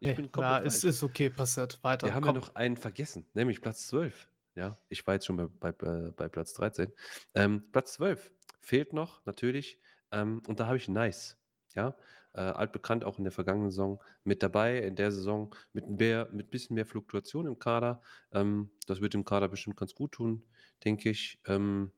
Ich 0.00 0.08
Nee, 0.08 0.14
bin 0.14 0.24
ja, 0.24 0.30
komplett 0.32 0.66
ist, 0.66 0.80
falsch. 0.80 0.94
ist 0.96 1.02
okay, 1.04 1.30
passiert. 1.30 1.78
Weiter. 1.84 2.08
Wir 2.08 2.14
haben 2.14 2.24
Komm. 2.24 2.34
ja 2.34 2.40
noch 2.40 2.56
einen 2.56 2.76
vergessen, 2.76 3.24
nämlich 3.34 3.60
Platz 3.60 3.86
12. 3.86 4.28
Ja, 4.54 4.78
ich 4.88 5.06
war 5.06 5.14
jetzt 5.14 5.26
schon 5.26 5.36
bei, 5.36 5.46
bei, 5.46 5.86
äh, 5.86 6.10
bei 6.12 6.28
Platz 6.28 6.52
13. 6.54 6.92
Ähm, 7.34 7.70
Platz 7.72 7.94
12 7.94 8.30
fehlt 8.60 8.92
noch 8.92 9.24
natürlich. 9.24 9.80
Ähm, 10.10 10.42
und 10.46 10.60
da 10.60 10.66
habe 10.66 10.76
ich 10.76 10.88
Nice. 10.88 11.38
Ja, 11.74 11.96
äh, 12.34 12.40
altbekannt 12.40 13.04
auch 13.04 13.16
in 13.18 13.24
der 13.24 13.32
vergangenen 13.32 13.70
Saison 13.70 14.02
mit 14.24 14.42
dabei. 14.42 14.78
In 14.78 14.94
der 14.96 15.10
Saison 15.10 15.54
mit 15.72 15.88
mehr, 15.88 16.28
mit 16.32 16.50
bisschen 16.50 16.74
mehr 16.74 16.84
Fluktuation 16.86 17.46
im 17.46 17.58
Kader. 17.58 18.02
Ähm, 18.30 18.70
das 18.86 19.00
wird 19.00 19.14
dem 19.14 19.24
Kader 19.24 19.48
bestimmt 19.48 19.76
ganz 19.78 19.94
gut 19.94 20.12
tun, 20.12 20.44
denke 20.84 21.08
ich. 21.10 21.40
Ähm, 21.46 21.92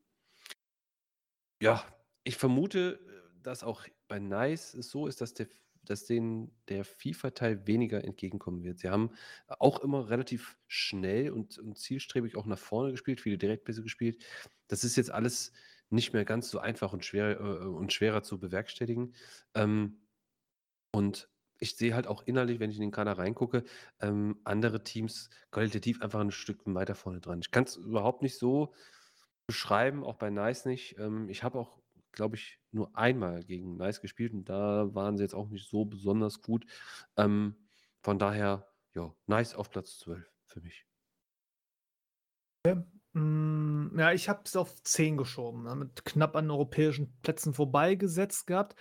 ja, 1.60 1.84
ich 2.22 2.36
vermute, 2.36 3.00
dass 3.42 3.64
auch 3.64 3.84
bei 4.08 4.18
Nice 4.20 4.74
es 4.74 4.90
so 4.90 5.06
ist, 5.06 5.20
dass 5.20 5.34
der 5.34 5.48
dass 5.84 6.04
denen 6.06 6.50
der 6.68 6.84
FIFA-Teil 6.84 7.66
weniger 7.66 8.04
entgegenkommen 8.04 8.62
wird. 8.62 8.78
Sie 8.78 8.88
haben 8.88 9.10
auch 9.46 9.80
immer 9.80 10.08
relativ 10.08 10.56
schnell 10.66 11.30
und, 11.30 11.58
und 11.58 11.78
zielstrebig 11.78 12.36
auch 12.36 12.46
nach 12.46 12.58
vorne 12.58 12.92
gespielt, 12.92 13.20
viele 13.20 13.38
Direktpässe 13.38 13.82
gespielt. 13.82 14.24
Das 14.68 14.84
ist 14.84 14.96
jetzt 14.96 15.10
alles 15.10 15.52
nicht 15.90 16.12
mehr 16.12 16.24
ganz 16.24 16.50
so 16.50 16.58
einfach 16.58 16.92
und 16.92 17.04
schwer 17.04 17.40
äh, 17.40 17.66
und 17.66 17.92
schwerer 17.92 18.22
zu 18.22 18.38
bewerkstelligen. 18.38 19.14
Ähm, 19.54 20.00
und 20.92 21.28
ich 21.60 21.76
sehe 21.76 21.94
halt 21.94 22.06
auch 22.06 22.22
innerlich, 22.26 22.60
wenn 22.60 22.70
ich 22.70 22.76
in 22.76 22.82
den 22.82 22.90
Kader 22.90 23.18
reingucke, 23.18 23.64
ähm, 24.00 24.40
andere 24.44 24.82
Teams 24.82 25.30
qualitativ 25.50 26.02
einfach 26.02 26.20
ein 26.20 26.30
Stück 26.30 26.60
weiter 26.66 26.94
vorne 26.94 27.20
dran. 27.20 27.40
Ich 27.40 27.50
kann 27.50 27.64
es 27.64 27.76
überhaupt 27.76 28.22
nicht 28.22 28.38
so 28.38 28.74
beschreiben, 29.46 30.04
auch 30.04 30.16
bei 30.16 30.30
Nice 30.30 30.64
nicht. 30.66 30.98
Ähm, 30.98 31.28
ich 31.28 31.42
habe 31.42 31.58
auch, 31.58 31.78
glaube 32.12 32.36
ich, 32.36 32.58
nur 32.74 32.96
einmal 32.96 33.44
gegen 33.44 33.76
Nice 33.76 34.00
gespielt 34.00 34.32
und 34.34 34.48
da 34.48 34.94
waren 34.94 35.16
sie 35.16 35.24
jetzt 35.24 35.34
auch 35.34 35.48
nicht 35.48 35.68
so 35.68 35.84
besonders 35.84 36.42
gut. 36.42 36.66
Ähm, 37.16 37.56
von 38.02 38.18
daher, 38.18 38.68
ja, 38.94 39.14
Nice 39.26 39.54
auf 39.54 39.70
Platz 39.70 39.98
12 39.98 40.30
für 40.46 40.60
mich. 40.60 40.86
Mm, 43.12 43.98
Ja, 43.98 44.12
ich 44.12 44.28
habe 44.28 44.42
es 44.44 44.56
auf 44.56 44.82
10 44.82 45.16
geschoben, 45.16 45.62
ne, 45.64 45.74
mit 45.76 46.04
knapp 46.04 46.34
an 46.36 46.50
europäischen 46.50 47.20
Plätzen 47.22 47.54
vorbeigesetzt 47.54 48.46
gehabt. 48.46 48.74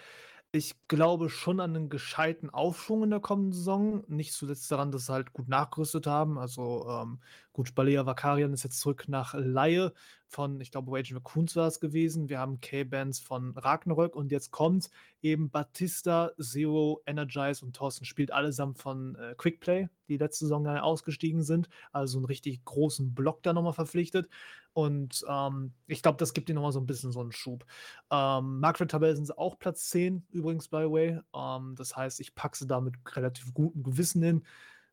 Ich 0.52 0.88
glaube 0.88 1.30
schon 1.30 1.60
an 1.60 1.76
einen 1.76 1.90
gescheiten 1.90 2.50
Aufschwung 2.52 3.04
in 3.04 3.10
der 3.12 3.20
kommenden 3.22 3.54
Saison. 3.54 4.04
Nicht 4.08 4.34
zuletzt 4.34 4.72
daran, 4.72 4.92
dass 4.92 5.08
sie 5.08 5.14
halt 5.14 5.34
gut 5.34 5.48
nachgerüstet 5.50 6.06
haben. 6.08 6.38
Also, 6.40 6.88
ähm, 6.90 7.22
gut, 7.54 7.74
Balea 7.76 8.06
Vakarian 8.06 8.54
ist 8.54 8.64
jetzt 8.64 8.80
zurück 8.80 9.06
nach 9.08 9.34
Laie 9.36 9.94
von, 10.34 10.60
ich 10.60 10.72
glaube, 10.72 10.92
Rage 10.92 11.14
McCoons 11.14 11.56
war 11.56 11.68
es 11.68 11.80
gewesen. 11.80 12.30
Wir 12.30 12.40
haben 12.40 12.60
K-Bands 12.60 13.20
von 13.20 13.52
Ragnarök 13.56 14.16
und 14.16 14.32
jetzt 14.32 14.52
kommt 14.52 14.90
eben 15.22 15.50
Batista, 15.50 16.32
Zero, 16.42 17.02
Energize 17.06 17.64
und 17.64 17.76
Thorsten 17.76 18.06
spielt 18.06 18.32
allesamt 18.32 18.80
von 18.80 19.16
äh, 19.16 19.36
Quickplay, 19.38 19.88
die 20.08 20.18
letzte 20.18 20.46
Saison 20.46 20.68
ausgestiegen 20.68 21.44
sind. 21.44 21.70
Also 21.92 22.18
einen 22.18 22.26
richtig 22.26 22.66
großen 22.66 23.14
Block 23.14 23.44
da 23.44 23.54
nochmal 23.54 23.74
verpflichtet. 23.74 24.28
Und 24.74 25.24
ähm, 25.30 25.72
ich 25.88 26.02
glaube, 26.02 26.18
das 26.18 26.34
gibt 26.34 26.50
ihnen 26.50 26.56
nochmal 26.56 26.72
so 26.72 26.80
ein 26.80 26.88
bisschen 26.88 27.12
so 27.12 27.22
einen 27.22 27.32
Schub. 27.32 27.66
Ähm, 28.10 28.60
Marktwert-Tabelle 28.60 29.16
sind 29.16 29.26
sie 29.26 29.38
auch 29.38 29.60
Platz 29.60 29.90
10, 29.90 30.26
übrigens, 30.32 30.68
by 30.68 30.86
the 30.86 30.92
way. 30.92 31.20
Ähm, 31.36 31.76
das 31.78 31.96
heißt, 31.96 32.20
ich 32.20 32.34
packe 32.34 32.58
sie 32.58 32.68
da 32.68 32.82
mit 32.82 32.96
relativ 33.16 33.54
gutem 33.54 33.84
Gewissen 33.84 34.24
hin. 34.24 34.44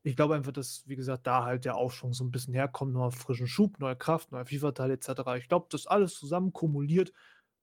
Ich 0.03 0.17
glaube 0.17 0.35
einfach, 0.35 0.53
dass, 0.53 0.83
wie 0.87 0.97
gesagt, 0.97 1.27
da 1.27 1.45
halt 1.45 1.65
der 1.65 1.77
Aufschwung 1.77 2.15
so 2.15 2.25
ein 2.25 2.31
bisschen 2.31 2.55
herkommt, 2.55 2.93
neuer 2.95 3.13
frischen 3.13 3.47
Schub, 3.47 3.79
neue 3.81 3.97
Kraft, 3.97 4.33
neuer 4.33 4.47
FIFA-Teil 4.47 4.91
etc. 4.93 5.37
Ich 5.37 5.49
glaube, 5.49 5.67
das 5.71 5.87
alles 5.87 6.15
zusammen 6.15 6.53
kumuliert, 6.53 7.13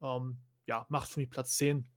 ähm, 0.02 0.38
ja, 0.68 0.86
macht 0.90 1.10
für 1.10 1.20
mich 1.20 1.30
Platz 1.30 1.58
10. 1.58 1.88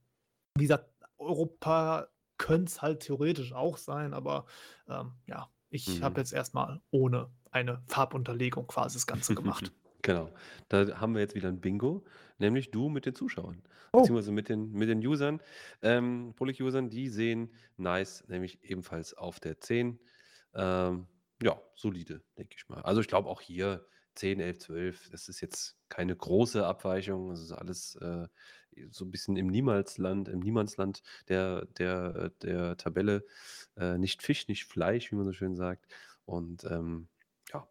Wie 0.57 0.63
gesagt, 0.63 0.89
Europa 1.17 2.07
könnte 2.37 2.65
es 2.71 2.81
halt 2.81 3.01
theoretisch 3.01 3.53
auch 3.53 3.77
sein, 3.77 4.13
aber 4.13 4.45
ähm, 4.87 5.13
ja, 5.27 5.49
ich 5.69 5.87
Mhm. 5.99 6.03
habe 6.03 6.21
jetzt 6.21 6.33
erstmal 6.33 6.81
ohne 6.89 7.29
eine 7.51 7.83
Farbunterlegung 7.87 8.65
quasi 8.67 8.95
das 8.95 9.07
Ganze 9.07 9.35
gemacht. 9.35 9.71
Genau. 10.03 10.31
Da 10.67 10.99
haben 10.99 11.13
wir 11.13 11.21
jetzt 11.21 11.35
wieder 11.35 11.49
ein 11.49 11.61
Bingo, 11.61 12.03
nämlich 12.39 12.71
du 12.71 12.89
mit 12.89 13.05
den 13.05 13.13
Zuschauern, 13.13 13.61
Oh. 13.93 13.99
beziehungsweise 13.99 14.31
mit 14.31 14.49
den, 14.49 14.71
mit 14.71 14.89
den 14.89 14.97
Usern. 15.05 15.41
Ähm, 15.83 16.33
Polik-Usern, 16.35 16.89
die 16.89 17.07
sehen 17.07 17.51
Nice 17.77 18.23
nämlich 18.27 18.63
ebenfalls 18.63 19.13
auf 19.13 19.39
der 19.39 19.59
10. 19.59 19.99
Ähm, 20.53 21.07
ja, 21.41 21.59
solide, 21.75 22.23
denke 22.37 22.55
ich 22.57 22.67
mal. 22.69 22.81
Also 22.81 23.01
ich 23.01 23.07
glaube 23.07 23.29
auch 23.29 23.41
hier 23.41 23.85
10, 24.15 24.39
11, 24.39 24.59
12, 24.59 25.09
das 25.09 25.29
ist 25.29 25.41
jetzt 25.41 25.77
keine 25.89 26.15
große 26.15 26.65
Abweichung. 26.65 27.29
Das 27.29 27.41
ist 27.41 27.51
alles 27.51 27.95
äh, 27.95 28.27
so 28.91 29.05
ein 29.05 29.11
bisschen 29.11 29.37
im 29.37 29.47
Niemalsland, 29.47 30.27
im 30.27 30.39
Niemandsland 30.39 31.01
der, 31.27 31.65
der, 31.77 32.29
der 32.41 32.77
Tabelle. 32.77 33.25
Äh, 33.77 33.97
nicht 33.97 34.21
Fisch, 34.21 34.47
nicht 34.47 34.65
Fleisch, 34.65 35.11
wie 35.11 35.15
man 35.15 35.25
so 35.25 35.33
schön 35.33 35.55
sagt. 35.55 35.87
Und 36.25 36.63
ähm, 36.65 37.07
ja, 37.53 37.67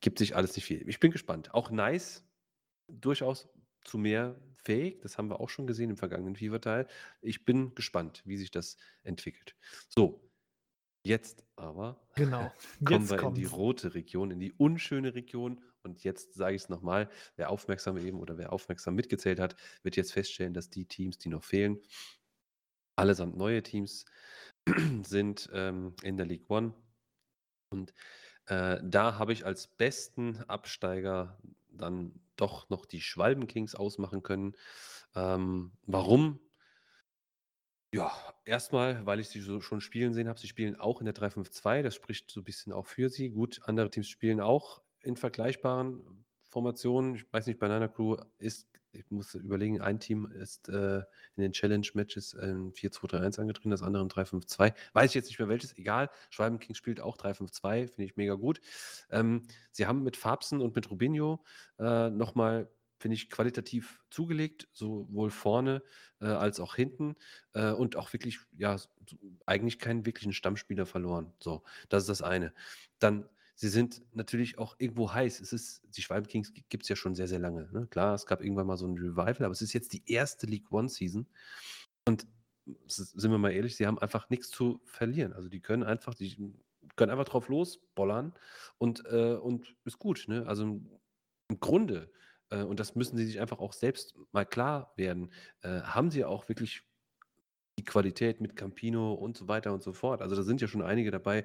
gibt 0.00 0.18
sich 0.18 0.36
alles 0.36 0.54
nicht 0.56 0.64
viel. 0.64 0.88
Ich 0.88 1.00
bin 1.00 1.10
gespannt. 1.10 1.52
Auch 1.54 1.70
nice, 1.70 2.24
durchaus 2.88 3.48
zu 3.84 3.98
mehr 3.98 4.40
fähig. 4.64 5.00
Das 5.02 5.18
haben 5.18 5.28
wir 5.28 5.40
auch 5.40 5.50
schon 5.50 5.66
gesehen 5.66 5.90
im 5.90 5.96
vergangenen 5.96 6.36
FIFA-Teil. 6.36 6.86
Ich 7.20 7.44
bin 7.44 7.74
gespannt, 7.74 8.22
wie 8.24 8.36
sich 8.36 8.50
das 8.50 8.76
entwickelt. 9.02 9.56
So, 9.88 10.30
jetzt 11.04 11.44
aber 11.56 12.00
Genau. 12.14 12.52
kommen 12.84 13.08
Jetzt 13.08 13.10
wir 13.10 13.20
in 13.20 13.34
die 13.34 13.44
kommt's. 13.44 13.44
rote 13.44 13.94
Region, 13.94 14.30
in 14.30 14.40
die 14.40 14.52
unschöne 14.52 15.14
Region. 15.14 15.62
Und 15.82 16.02
jetzt 16.04 16.34
sage 16.34 16.56
ich 16.56 16.62
es 16.62 16.68
nochmal, 16.70 17.10
wer 17.36 17.50
aufmerksam 17.50 17.98
eben 17.98 18.20
oder 18.20 18.38
wer 18.38 18.52
aufmerksam 18.52 18.94
mitgezählt 18.94 19.40
hat, 19.40 19.56
wird 19.82 19.96
jetzt 19.96 20.12
feststellen, 20.12 20.54
dass 20.54 20.70
die 20.70 20.86
Teams, 20.86 21.18
die 21.18 21.28
noch 21.28 21.44
fehlen, 21.44 21.80
allesamt 22.96 23.36
neue 23.36 23.62
Teams 23.62 24.04
sind 25.02 25.50
ähm, 25.52 25.94
in 26.02 26.16
der 26.16 26.26
League 26.26 26.48
One. 26.50 26.74
Und 27.70 27.94
äh, 28.46 28.80
da 28.84 29.18
habe 29.18 29.32
ich 29.32 29.46
als 29.46 29.68
besten 29.68 30.38
Absteiger 30.44 31.38
dann 31.68 32.20
doch 32.36 32.70
noch 32.70 32.86
die 32.86 33.00
Schwalben 33.00 33.46
Kings 33.46 33.74
ausmachen 33.74 34.22
können. 34.22 34.56
Ähm, 35.14 35.72
warum? 35.86 36.40
Ja, 37.94 38.10
erstmal, 38.44 39.06
weil 39.06 39.20
ich 39.20 39.28
sie 39.28 39.40
so 39.40 39.60
schon 39.60 39.80
spielen 39.80 40.14
sehen 40.14 40.26
habe. 40.26 40.40
Sie 40.40 40.48
spielen 40.48 40.74
auch 40.74 41.00
in 41.00 41.04
der 41.04 41.14
3-5-2. 41.14 41.82
Das 41.82 41.94
spricht 41.94 42.28
so 42.28 42.40
ein 42.40 42.44
bisschen 42.44 42.72
auch 42.72 42.86
für 42.86 43.08
sie. 43.08 43.30
Gut, 43.30 43.60
andere 43.66 43.88
Teams 43.88 44.08
spielen 44.08 44.40
auch 44.40 44.82
in 45.02 45.16
vergleichbaren 45.16 46.02
Formationen. 46.42 47.14
Ich 47.14 47.32
weiß 47.32 47.46
nicht, 47.46 47.60
bei 47.60 47.68
Niner 47.68 47.88
Crew 47.88 48.16
ist, 48.38 48.66
ich 48.90 49.08
muss 49.10 49.36
überlegen, 49.36 49.80
ein 49.80 50.00
Team 50.00 50.26
ist 50.26 50.68
äh, 50.70 51.02
in 51.36 51.42
den 51.42 51.52
Challenge-Matches 51.52 52.34
in 52.34 52.72
4-2-3-1 52.72 53.38
angetreten, 53.38 53.70
das 53.70 53.82
andere 53.82 54.02
in 54.02 54.08
3-5-2. 54.08 54.74
Weiß 54.92 55.10
ich 55.10 55.14
jetzt 55.14 55.28
nicht 55.28 55.38
mehr 55.38 55.48
welches, 55.48 55.78
egal. 55.78 56.10
Schwalben 56.30 56.58
Kings 56.58 56.78
spielt 56.78 57.00
auch 57.00 57.16
3-5-2, 57.16 57.86
finde 57.86 58.04
ich 58.06 58.16
mega 58.16 58.34
gut. 58.34 58.60
Ähm, 59.12 59.44
sie 59.70 59.86
haben 59.86 60.02
mit 60.02 60.16
Fabsen 60.16 60.60
und 60.60 60.74
mit 60.74 60.90
Rubinho 60.90 61.44
äh, 61.78 62.10
nochmal 62.10 62.68
finde 63.04 63.16
ich, 63.16 63.28
qualitativ 63.28 64.02
zugelegt, 64.08 64.66
sowohl 64.72 65.28
vorne 65.28 65.82
äh, 66.22 66.24
als 66.24 66.58
auch 66.58 66.74
hinten 66.74 67.16
äh, 67.52 67.70
und 67.70 67.96
auch 67.96 68.14
wirklich, 68.14 68.38
ja, 68.56 68.80
eigentlich 69.44 69.78
keinen 69.78 70.06
wirklichen 70.06 70.32
Stammspieler 70.32 70.86
verloren. 70.86 71.30
So, 71.38 71.64
das 71.90 72.04
ist 72.04 72.08
das 72.08 72.22
eine. 72.22 72.54
Dann, 73.00 73.28
sie 73.56 73.68
sind 73.68 74.00
natürlich 74.14 74.56
auch 74.56 74.76
irgendwo 74.78 75.12
heiß. 75.12 75.40
Es 75.42 75.52
ist, 75.52 75.82
die 75.94 76.00
Schwalben 76.00 76.28
Kings 76.28 76.54
gibt 76.70 76.84
es 76.84 76.88
ja 76.88 76.96
schon 76.96 77.14
sehr, 77.14 77.28
sehr 77.28 77.40
lange. 77.40 77.68
Ne? 77.72 77.86
Klar, 77.88 78.14
es 78.14 78.24
gab 78.24 78.40
irgendwann 78.40 78.68
mal 78.68 78.78
so 78.78 78.86
ein 78.86 78.96
Revival, 78.96 79.44
aber 79.44 79.52
es 79.52 79.60
ist 79.60 79.74
jetzt 79.74 79.92
die 79.92 80.02
erste 80.06 80.46
League 80.46 80.72
One 80.72 80.88
Season 80.88 81.26
und 82.08 82.26
sind 82.86 83.30
wir 83.30 83.36
mal 83.36 83.52
ehrlich, 83.52 83.76
sie 83.76 83.86
haben 83.86 83.98
einfach 83.98 84.30
nichts 84.30 84.48
zu 84.48 84.80
verlieren. 84.86 85.34
Also 85.34 85.50
die 85.50 85.60
können 85.60 85.82
einfach, 85.82 86.14
die 86.14 86.54
können 86.96 87.10
einfach 87.10 87.26
drauf 87.26 87.50
losbollern 87.50 88.32
und, 88.78 89.04
äh, 89.04 89.34
und 89.34 89.76
ist 89.84 89.98
gut. 89.98 90.24
Ne? 90.26 90.46
Also 90.46 90.64
im 90.64 91.60
Grunde, 91.60 92.10
äh, 92.50 92.62
und 92.62 92.80
das 92.80 92.94
müssen 92.94 93.16
sie 93.16 93.26
sich 93.26 93.40
einfach 93.40 93.58
auch 93.58 93.72
selbst 93.72 94.14
mal 94.32 94.46
klar 94.46 94.92
werden, 94.96 95.32
äh, 95.62 95.80
haben 95.82 96.10
sie 96.10 96.24
auch 96.24 96.48
wirklich 96.48 96.82
die 97.78 97.84
Qualität 97.84 98.40
mit 98.40 98.56
Campino 98.56 99.14
und 99.14 99.36
so 99.36 99.48
weiter 99.48 99.72
und 99.72 99.82
so 99.82 99.92
fort. 99.92 100.22
Also 100.22 100.36
da 100.36 100.42
sind 100.42 100.60
ja 100.60 100.68
schon 100.68 100.82
einige 100.82 101.10
dabei, 101.10 101.44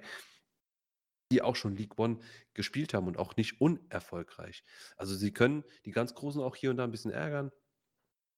die 1.32 1.41
auch 1.41 1.56
schon 1.56 1.76
League 1.76 1.97
One 2.00 2.20
gespielt 2.54 2.93
haben 2.93 3.08
und 3.08 3.18
auch 3.18 3.36
nicht 3.36 3.62
unerfolgreich. 3.62 4.64
Also 4.97 5.16
sie 5.16 5.32
können 5.32 5.64
die 5.86 5.91
ganz 5.91 6.14
Großen 6.16 6.41
auch 6.41 6.56
hier 6.56 6.72
und 6.72 6.78
da 6.78 6.84
ein 6.84 6.91
bisschen 6.91 7.12
ärgern 7.12 7.52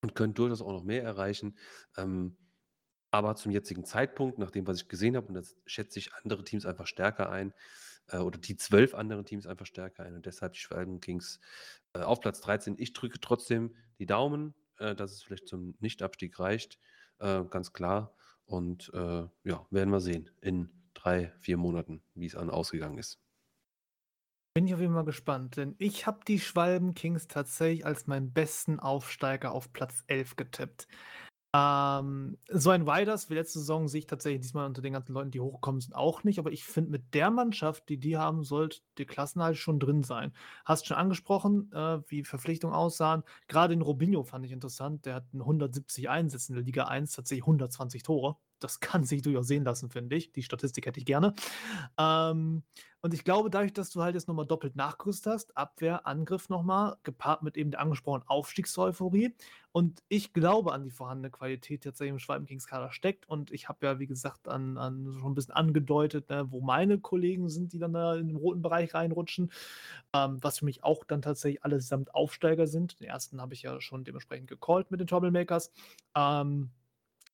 und 0.01 0.15
können 0.15 0.33
durchaus 0.33 0.61
auch 0.61 0.71
noch 0.71 0.83
mehr 0.83 1.03
erreichen. 1.03 1.57
Ähm, 1.97 2.37
aber 3.11 3.35
zum 3.35 3.51
jetzigen 3.51 3.83
Zeitpunkt, 3.83 4.39
nach 4.39 4.51
dem, 4.51 4.67
was 4.67 4.81
ich 4.81 4.87
gesehen 4.87 5.15
habe, 5.15 5.27
und 5.27 5.33
das 5.33 5.57
schätze 5.65 5.99
ich 5.99 6.13
andere 6.13 6.43
Teams 6.43 6.65
einfach 6.65 6.87
stärker 6.87 7.29
ein, 7.29 7.53
äh, 8.07 8.17
oder 8.17 8.39
die 8.39 8.55
zwölf 8.55 8.93
anderen 8.93 9.25
Teams 9.25 9.47
einfach 9.47 9.65
stärker 9.65 10.03
ein. 10.03 10.15
Und 10.15 10.25
deshalb 10.25 10.53
die 10.53 10.59
Schwalben 10.59 10.99
Kings 11.01 11.39
auf 11.93 12.19
Platz 12.21 12.41
13. 12.41 12.75
Ich 12.77 12.93
drücke 12.93 13.19
trotzdem 13.19 13.75
die 13.99 14.05
Daumen, 14.05 14.53
äh, 14.77 14.95
dass 14.95 15.11
es 15.11 15.23
vielleicht 15.23 15.47
zum 15.47 15.75
Nichtabstieg 15.79 16.39
reicht. 16.39 16.79
Äh, 17.19 17.43
ganz 17.45 17.73
klar. 17.73 18.15
Und 18.45 18.91
äh, 18.93 19.27
ja, 19.43 19.65
werden 19.69 19.91
wir 19.91 20.01
sehen 20.01 20.29
in 20.41 20.69
drei, 20.93 21.31
vier 21.39 21.57
Monaten, 21.57 22.03
wie 22.15 22.25
es 22.25 22.35
an 22.35 22.49
ausgegangen 22.49 22.97
ist. 22.97 23.19
Bin 24.53 24.67
ich 24.67 24.73
auf 24.73 24.81
jeden 24.81 24.93
Fall 24.93 25.05
gespannt, 25.05 25.55
denn 25.55 25.75
ich 25.77 26.05
habe 26.05 26.25
die 26.27 26.39
Schwalben 26.39 26.93
Kings 26.93 27.27
tatsächlich 27.27 27.85
als 27.85 28.07
meinen 28.07 28.33
besten 28.33 28.81
Aufsteiger 28.81 29.53
auf 29.53 29.71
Platz 29.71 30.03
11 30.07 30.35
getippt. 30.35 30.87
Ähm, 31.53 32.37
so 32.49 32.69
ein 32.69 32.87
Riders 32.87 33.29
wie 33.29 33.33
letzte 33.33 33.59
Saison 33.59 33.89
sehe 33.89 33.99
ich 33.99 34.07
tatsächlich 34.07 34.41
diesmal 34.41 34.65
unter 34.65 34.81
den 34.81 34.93
ganzen 34.93 35.13
Leuten, 35.13 35.31
die 35.31 35.41
hochkommen 35.41 35.81
sind, 35.81 35.93
auch 35.93 36.23
nicht. 36.23 36.39
Aber 36.39 36.51
ich 36.51 36.63
finde, 36.63 36.91
mit 36.91 37.13
der 37.13 37.29
Mannschaft, 37.29 37.89
die 37.89 37.97
die 37.97 38.17
haben, 38.17 38.43
sollte 38.45 38.79
die 38.97 39.05
Klassenhalt 39.05 39.57
schon 39.57 39.79
drin 39.79 40.03
sein. 40.03 40.33
Hast 40.63 40.87
schon 40.87 40.95
angesprochen, 40.97 41.69
äh, 41.73 41.99
wie 42.07 42.23
Verpflichtungen 42.23 42.73
aussahen. 42.75 43.23
Gerade 43.49 43.75
den 43.75 43.81
Robinho 43.81 44.23
fand 44.23 44.45
ich 44.45 44.53
interessant. 44.53 45.05
Der 45.05 45.15
hat 45.15 45.25
170 45.33 46.09
Einsätze 46.09 46.53
in 46.53 46.55
der 46.55 46.63
Liga 46.63 46.85
1, 46.85 47.13
tatsächlich 47.13 47.43
120 47.43 48.03
Tore 48.03 48.37
das 48.63 48.79
kann 48.79 49.03
sich 49.03 49.21
durchaus 49.21 49.47
sehen 49.47 49.63
lassen, 49.63 49.89
finde 49.89 50.15
ich. 50.15 50.31
Die 50.31 50.43
Statistik 50.43 50.85
hätte 50.85 50.99
ich 50.99 51.05
gerne. 51.05 51.33
Ähm, 51.97 52.63
und 53.03 53.15
ich 53.15 53.23
glaube, 53.23 53.49
dadurch, 53.49 53.73
dass 53.73 53.89
du 53.89 54.03
halt 54.03 54.13
jetzt 54.13 54.27
nochmal 54.27 54.45
doppelt 54.45 54.75
nachgerüstet 54.75 55.33
hast, 55.33 55.57
Abwehr, 55.57 56.05
Angriff 56.05 56.49
nochmal, 56.49 56.97
gepaart 57.01 57.41
mit 57.41 57.57
eben 57.57 57.71
der 57.71 57.79
angesprochenen 57.79 58.27
Aufstiegseuphorie. 58.27 59.35
Und 59.71 60.03
ich 60.07 60.33
glaube 60.33 60.71
an 60.71 60.83
die 60.83 60.91
vorhandene 60.91 61.31
Qualität, 61.31 61.83
die 61.83 61.89
tatsächlich 61.89 62.11
im 62.11 62.19
Schwalben 62.19 62.47
steckt. 62.91 63.27
Und 63.27 63.51
ich 63.51 63.69
habe 63.69 63.85
ja, 63.87 63.97
wie 63.99 64.05
gesagt, 64.05 64.47
an, 64.47 64.77
an 64.77 65.17
schon 65.19 65.31
ein 65.31 65.35
bisschen 65.35 65.53
angedeutet, 65.55 66.29
ne, 66.29 66.51
wo 66.51 66.61
meine 66.61 66.99
Kollegen 66.99 67.49
sind, 67.49 67.73
die 67.73 67.79
dann 67.79 67.93
da 67.93 68.15
in 68.15 68.27
den 68.27 68.37
roten 68.37 68.61
Bereich 68.61 68.93
reinrutschen. 68.93 69.51
Ähm, 70.13 70.37
was 70.41 70.59
für 70.59 70.65
mich 70.65 70.83
auch 70.83 71.03
dann 71.03 71.23
tatsächlich 71.23 71.63
allesamt 71.63 72.13
Aufsteiger 72.13 72.67
sind. 72.67 72.99
Den 72.99 73.07
ersten 73.07 73.41
habe 73.41 73.55
ich 73.55 73.63
ja 73.63 73.81
schon 73.81 74.03
dementsprechend 74.03 74.47
gecallt 74.47 74.91
mit 74.91 74.99
den 74.99 75.07
Troublemakers. 75.07 75.71
Ähm, 76.15 76.69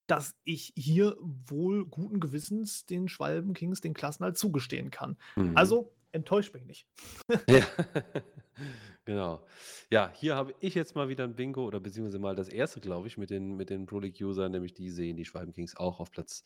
dass 0.07 0.35
ich 0.43 0.73
hier 0.75 1.17
wohl 1.21 1.85
guten 1.85 2.19
Gewissens 2.19 2.85
den 2.85 3.07
Schwalben 3.07 3.53
Kings 3.53 3.81
den 3.81 3.93
Klassenhalt 3.93 4.37
zugestehen 4.37 4.89
kann. 4.89 5.17
Mhm. 5.35 5.55
Also 5.55 5.93
enttäuscht 6.11 6.53
mich 6.53 6.65
nicht. 6.65 6.87
Ja, 7.49 7.65
genau. 9.05 9.45
Ja, 9.91 10.11
hier 10.13 10.35
habe 10.35 10.55
ich 10.59 10.73
jetzt 10.73 10.95
mal 10.95 11.09
wieder 11.09 11.23
ein 11.23 11.35
Bingo 11.35 11.65
oder 11.65 11.79
beziehungsweise 11.79 12.19
mal 12.19 12.35
das 12.35 12.49
erste, 12.49 12.79
glaube 12.79 13.07
ich, 13.07 13.17
mit 13.17 13.29
den, 13.29 13.55
mit 13.55 13.69
den 13.69 13.85
Pro 13.85 13.99
League-Usern, 13.99 14.51
nämlich 14.51 14.73
die 14.73 14.89
sehen 14.89 15.17
die 15.17 15.25
Schwalben 15.25 15.53
Kings 15.53 15.75
auch 15.77 15.99
auf 15.99 16.11
Platz 16.11 16.43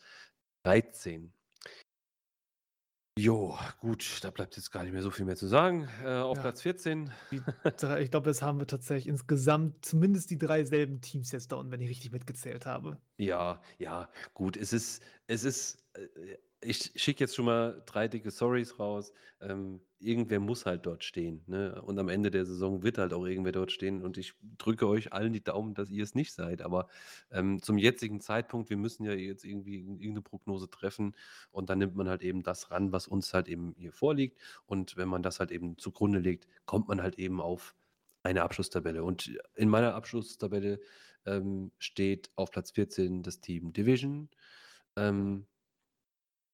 13. 0.63 1.33
Jo, 3.19 3.57
gut, 3.79 4.19
da 4.23 4.31
bleibt 4.31 4.55
jetzt 4.55 4.71
gar 4.71 4.83
nicht 4.83 4.93
mehr 4.93 5.01
so 5.01 5.11
viel 5.11 5.25
mehr 5.25 5.35
zu 5.35 5.47
sagen. 5.47 5.87
Äh, 6.03 6.07
auf 6.19 6.37
Ja. 6.37 6.41
Platz 6.43 6.61
14. 6.61 7.11
Die 7.29 7.41
drei, 7.77 8.01
ich 8.01 8.09
glaube, 8.11 8.29
jetzt 8.29 8.41
haben 8.41 8.59
wir 8.59 8.67
tatsächlich 8.67 9.07
insgesamt 9.07 9.83
zumindest 9.85 10.29
die 10.31 10.37
drei 10.37 10.63
selben 10.63 11.01
Teams 11.01 11.31
jetzt 11.31 11.51
da 11.51 11.57
unten, 11.57 11.71
wenn 11.71 11.81
ich 11.81 11.89
richtig 11.89 12.11
mitgezählt 12.13 12.65
habe. 12.65 13.01
Ja, 13.17 13.61
ja, 13.77 14.09
gut, 14.33 14.55
es 14.55 14.71
ist, 14.71 15.03
es 15.27 15.43
ist, 15.43 15.80
ich 16.61 16.91
schicke 16.95 17.21
jetzt 17.21 17.35
schon 17.35 17.45
mal 17.45 17.81
drei 17.85 18.07
dicke 18.07 18.29
Sorries 18.29 18.79
raus. 18.79 19.13
Ähm, 19.41 19.81
irgendwer 19.99 20.39
muss 20.39 20.65
halt 20.65 20.85
dort 20.85 21.03
stehen, 21.03 21.43
ne? 21.47 21.81
Und 21.81 21.97
am 21.97 22.07
Ende 22.07 22.29
der 22.29 22.45
Saison 22.45 22.83
wird 22.83 22.99
halt 22.99 23.13
auch 23.13 23.25
irgendwer 23.25 23.51
dort 23.51 23.71
stehen. 23.71 24.03
Und 24.03 24.17
ich 24.17 24.33
drücke 24.59 24.87
euch 24.87 25.11
allen 25.11 25.33
die 25.33 25.43
Daumen, 25.43 25.73
dass 25.73 25.89
ihr 25.89 26.03
es 26.03 26.13
nicht 26.13 26.33
seid. 26.33 26.61
Aber 26.61 26.87
ähm, 27.31 27.61
zum 27.61 27.77
jetzigen 27.77 28.21
Zeitpunkt, 28.21 28.69
wir 28.69 28.77
müssen 28.77 29.05
ja 29.05 29.13
jetzt 29.13 29.43
irgendwie 29.43 29.79
irgendeine 29.79 30.21
Prognose 30.21 30.69
treffen. 30.69 31.15
Und 31.51 31.69
dann 31.69 31.79
nimmt 31.79 31.95
man 31.95 32.07
halt 32.07 32.21
eben 32.21 32.43
das 32.43 32.69
ran, 32.69 32.91
was 32.91 33.07
uns 33.07 33.33
halt 33.33 33.47
eben 33.47 33.73
hier 33.77 33.91
vorliegt. 33.91 34.39
Und 34.65 34.97
wenn 34.97 35.09
man 35.09 35.23
das 35.23 35.39
halt 35.39 35.51
eben 35.51 35.77
zugrunde 35.79 36.19
legt, 36.19 36.47
kommt 36.65 36.87
man 36.87 37.01
halt 37.01 37.17
eben 37.17 37.41
auf 37.41 37.75
eine 38.23 38.43
Abschlusstabelle. 38.43 39.03
Und 39.03 39.31
in 39.55 39.69
meiner 39.69 39.95
Abschlusstabelle 39.95 40.79
ähm, 41.25 41.71
steht 41.79 42.29
auf 42.35 42.51
Platz 42.51 42.71
14 42.71 43.23
das 43.23 43.41
Team 43.41 43.73
Division. 43.73 44.29
Ähm, 44.95 45.45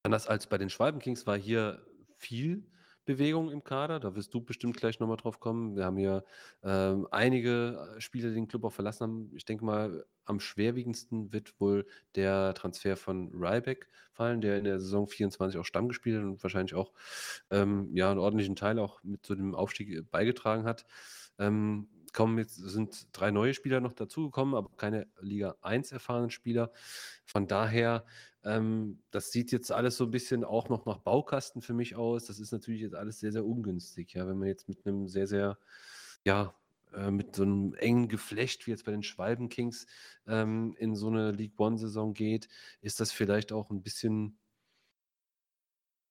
anders 0.08 0.28
als 0.28 0.47
bei 0.47 0.58
den 0.58 0.70
Schwalben 0.70 0.99
Kings 0.99 1.28
war 1.28 1.38
hier 1.38 1.86
viel 2.16 2.66
Bewegung 3.03 3.51
im 3.51 3.64
Kader. 3.64 3.99
Da 3.99 4.16
wirst 4.16 4.34
du 4.34 4.41
bestimmt 4.41 4.78
gleich 4.78 4.99
nochmal 4.99 5.18
drauf 5.18 5.41
kommen. 5.41 5.76
Wir 5.76 5.84
haben 5.84 5.97
hier 5.97 6.24
ähm, 6.64 7.08
einige 7.12 7.95
Spieler, 7.99 8.30
die 8.30 8.36
den 8.36 8.47
Club 8.47 8.64
auch 8.64 8.72
verlassen 8.72 9.03
haben. 9.03 9.32
Ich 9.36 9.43
denke 9.43 9.66
mal, 9.66 10.05
am 10.24 10.39
schwerwiegendsten 10.39 11.34
wird 11.34 11.60
wohl 11.60 11.86
der 12.16 12.53
Transfer 12.53 12.95
von 12.95 13.32
Ryback 13.34 13.89
fallen, 14.14 14.39
der 14.39 14.58
in 14.58 14.64
der 14.64 14.80
Saison 14.80 15.08
24 15.08 15.60
auch 15.60 15.66
Stamm 15.66 15.89
gespielt 15.89 16.18
hat 16.18 16.24
und 16.24 16.41
wahrscheinlich 16.41 16.74
auch 16.74 16.93
ähm, 17.49 17.89
ja, 17.93 18.10
einen 18.10 18.20
ordentlichen 18.20 18.55
Teil 18.55 18.80
auch 18.80 19.03
mit 19.03 19.26
zu 19.26 19.36
dem 19.36 19.55
Aufstieg 19.55 20.10
beigetragen 20.10 20.64
hat. 20.64 20.86
Ähm, 21.38 21.89
kommen 22.14 22.38
jetzt, 22.38 22.55
sind 22.55 23.08
drei 23.12 23.32
neue 23.32 23.53
Spieler 23.53 23.80
noch 23.82 23.93
dazugekommen, 23.93 24.55
aber 24.55 24.70
keine 24.78 25.08
Liga 25.20 25.55
1 25.62 25.91
erfahrenen 25.91 26.30
Spieler. 26.30 26.72
Von 27.26 27.47
daher, 27.47 28.05
ähm, 28.43 29.01
das 29.12 29.32
sieht 29.32 29.51
jetzt 29.51 29.72
alles 29.72 29.97
so 29.97 30.05
ein 30.05 30.12
bisschen 30.12 30.43
auch 30.43 30.70
noch 30.70 30.86
nach 30.86 30.99
Baukasten 30.99 31.62
für 31.62 31.74
mich 31.74 31.95
aus. 31.95 32.26
Das 32.26 32.39
ist 32.39 32.51
natürlich 32.51 32.82
jetzt 32.82 32.95
alles 32.95 33.20
sehr, 33.20 33.32
sehr 33.32 33.45
ungünstig, 33.45 34.14
ja, 34.14 34.28
wenn 34.28 34.38
man 34.38 34.47
jetzt 34.47 34.70
mit 34.70 34.86
einem 34.86 35.08
sehr, 35.08 35.28
sehr, 35.28 35.58
ja, 36.26 36.53
äh, 36.93 37.12
mit 37.12 37.36
so 37.36 37.43
einem 37.43 37.74
engen 37.76 38.08
Geflecht 38.08 38.68
wie 38.68 38.72
jetzt 38.72 38.86
bei 38.86 38.91
den 38.91 39.03
Schwalben 39.03 39.49
Kings 39.49 39.86
ähm, 40.28 40.76
in 40.78 40.95
so 40.95 41.08
eine 41.08 41.32
League 41.32 41.60
One-Saison 41.60 42.14
geht, 42.14 42.47
ist 42.82 42.99
das 42.99 43.12
vielleicht 43.12 43.51
auch 43.51 43.70
ein 43.70 43.84
bisschen, 43.84 44.39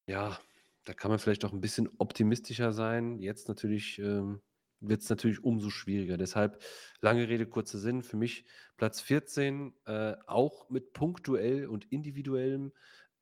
ja, 0.07 0.39
da 0.85 0.95
kann 0.95 1.11
man 1.11 1.19
vielleicht 1.19 1.45
auch 1.45 1.53
ein 1.53 1.61
bisschen 1.61 1.89
optimistischer 1.99 2.73
sein. 2.73 3.19
Jetzt 3.19 3.49
natürlich 3.49 3.99
ähm, 3.99 4.41
wird 4.81 5.03
es 5.03 5.11
natürlich 5.11 5.43
umso 5.43 5.71
schwieriger. 5.71 6.17
Deshalb, 6.17 6.63
lange 7.01 7.29
Rede, 7.29 7.47
kurzer 7.47 7.79
Sinn, 7.79 8.03
für 8.03 8.17
mich 8.17 8.45
Platz 8.77 9.01
14, 9.01 9.75
äh, 9.87 10.15
auch 10.27 10.69
mit 10.71 10.93
punktuell 10.93 11.67
und 11.67 11.91
individuellem, 11.93 12.73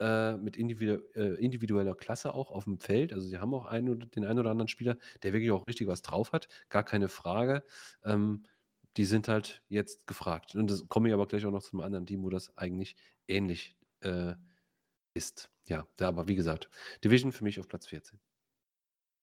äh, 0.00 0.36
mit 0.36 0.56
individu 0.56 1.00
äh, 1.14 1.34
individueller 1.34 1.94
Klasse 1.94 2.34
auch 2.34 2.50
auf 2.50 2.64
dem 2.64 2.78
Feld. 2.78 3.12
Also 3.12 3.26
sie 3.28 3.38
haben 3.38 3.54
auch 3.54 3.66
einen, 3.66 4.10
den 4.10 4.24
einen 4.24 4.40
oder 4.40 4.50
anderen 4.50 4.68
Spieler, 4.68 4.96
der 5.22 5.32
wirklich 5.32 5.52
auch 5.52 5.66
richtig 5.66 5.86
was 5.86 6.02
drauf 6.02 6.32
hat, 6.32 6.48
gar 6.68 6.84
keine 6.84 7.08
Frage. 7.08 7.64
Ähm, 8.04 8.44
die 8.96 9.04
sind 9.04 9.28
halt 9.28 9.62
jetzt 9.68 10.06
gefragt. 10.06 10.54
Und 10.54 10.70
das 10.70 10.88
komme 10.88 11.08
ich 11.08 11.14
aber 11.14 11.26
gleich 11.26 11.44
auch 11.46 11.50
noch 11.50 11.62
zum 11.62 11.80
anderen 11.80 12.06
Team, 12.06 12.22
wo 12.22 12.30
das 12.30 12.56
eigentlich 12.56 12.96
ähnlich 13.28 13.76
äh, 14.00 14.34
ist. 15.14 15.50
Ja, 15.66 15.86
da 15.96 16.08
aber 16.08 16.28
wie 16.28 16.34
gesagt, 16.34 16.68
Division 17.02 17.32
für 17.32 17.44
mich 17.44 17.58
auf 17.58 17.68
Platz 17.68 17.86
14. 17.86 18.20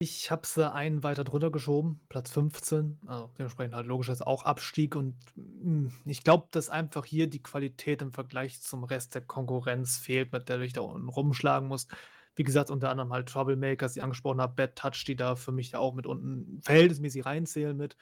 Ich 0.01 0.31
habe 0.31 0.47
sie 0.47 0.73
einen 0.73 1.03
weiter 1.03 1.23
drunter 1.23 1.51
geschoben, 1.51 2.01
Platz 2.09 2.31
15. 2.31 2.97
Also 3.05 3.29
dementsprechend 3.37 3.75
halt 3.75 3.85
logischerweise 3.85 4.25
auch 4.25 4.45
Abstieg. 4.45 4.95
Und 4.95 5.15
mm, 5.35 5.89
ich 6.05 6.23
glaube, 6.23 6.47
dass 6.49 6.69
einfach 6.69 7.05
hier 7.05 7.27
die 7.27 7.43
Qualität 7.43 8.01
im 8.01 8.11
Vergleich 8.11 8.63
zum 8.63 8.83
Rest 8.83 9.13
der 9.13 9.21
Konkurrenz 9.21 9.97
fehlt, 9.97 10.33
mit 10.33 10.49
der 10.49 10.57
du 10.57 10.63
dich 10.63 10.73
da 10.73 10.81
unten 10.81 11.07
rumschlagen 11.07 11.67
musst. 11.67 11.91
Wie 12.33 12.41
gesagt, 12.41 12.71
unter 12.71 12.89
anderem 12.89 13.13
halt 13.13 13.29
Troublemakers, 13.29 13.93
die 13.93 13.99
ich 13.99 14.03
angesprochen 14.03 14.41
habe, 14.41 14.55
Bad 14.55 14.75
Touch, 14.75 15.05
die 15.05 15.15
da 15.15 15.35
für 15.35 15.51
mich 15.51 15.69
da 15.69 15.77
auch 15.77 15.93
mit 15.93 16.07
unten 16.07 16.59
verhältnismäßig 16.63 17.23
reinzählen 17.23 17.77
mit. 17.77 17.95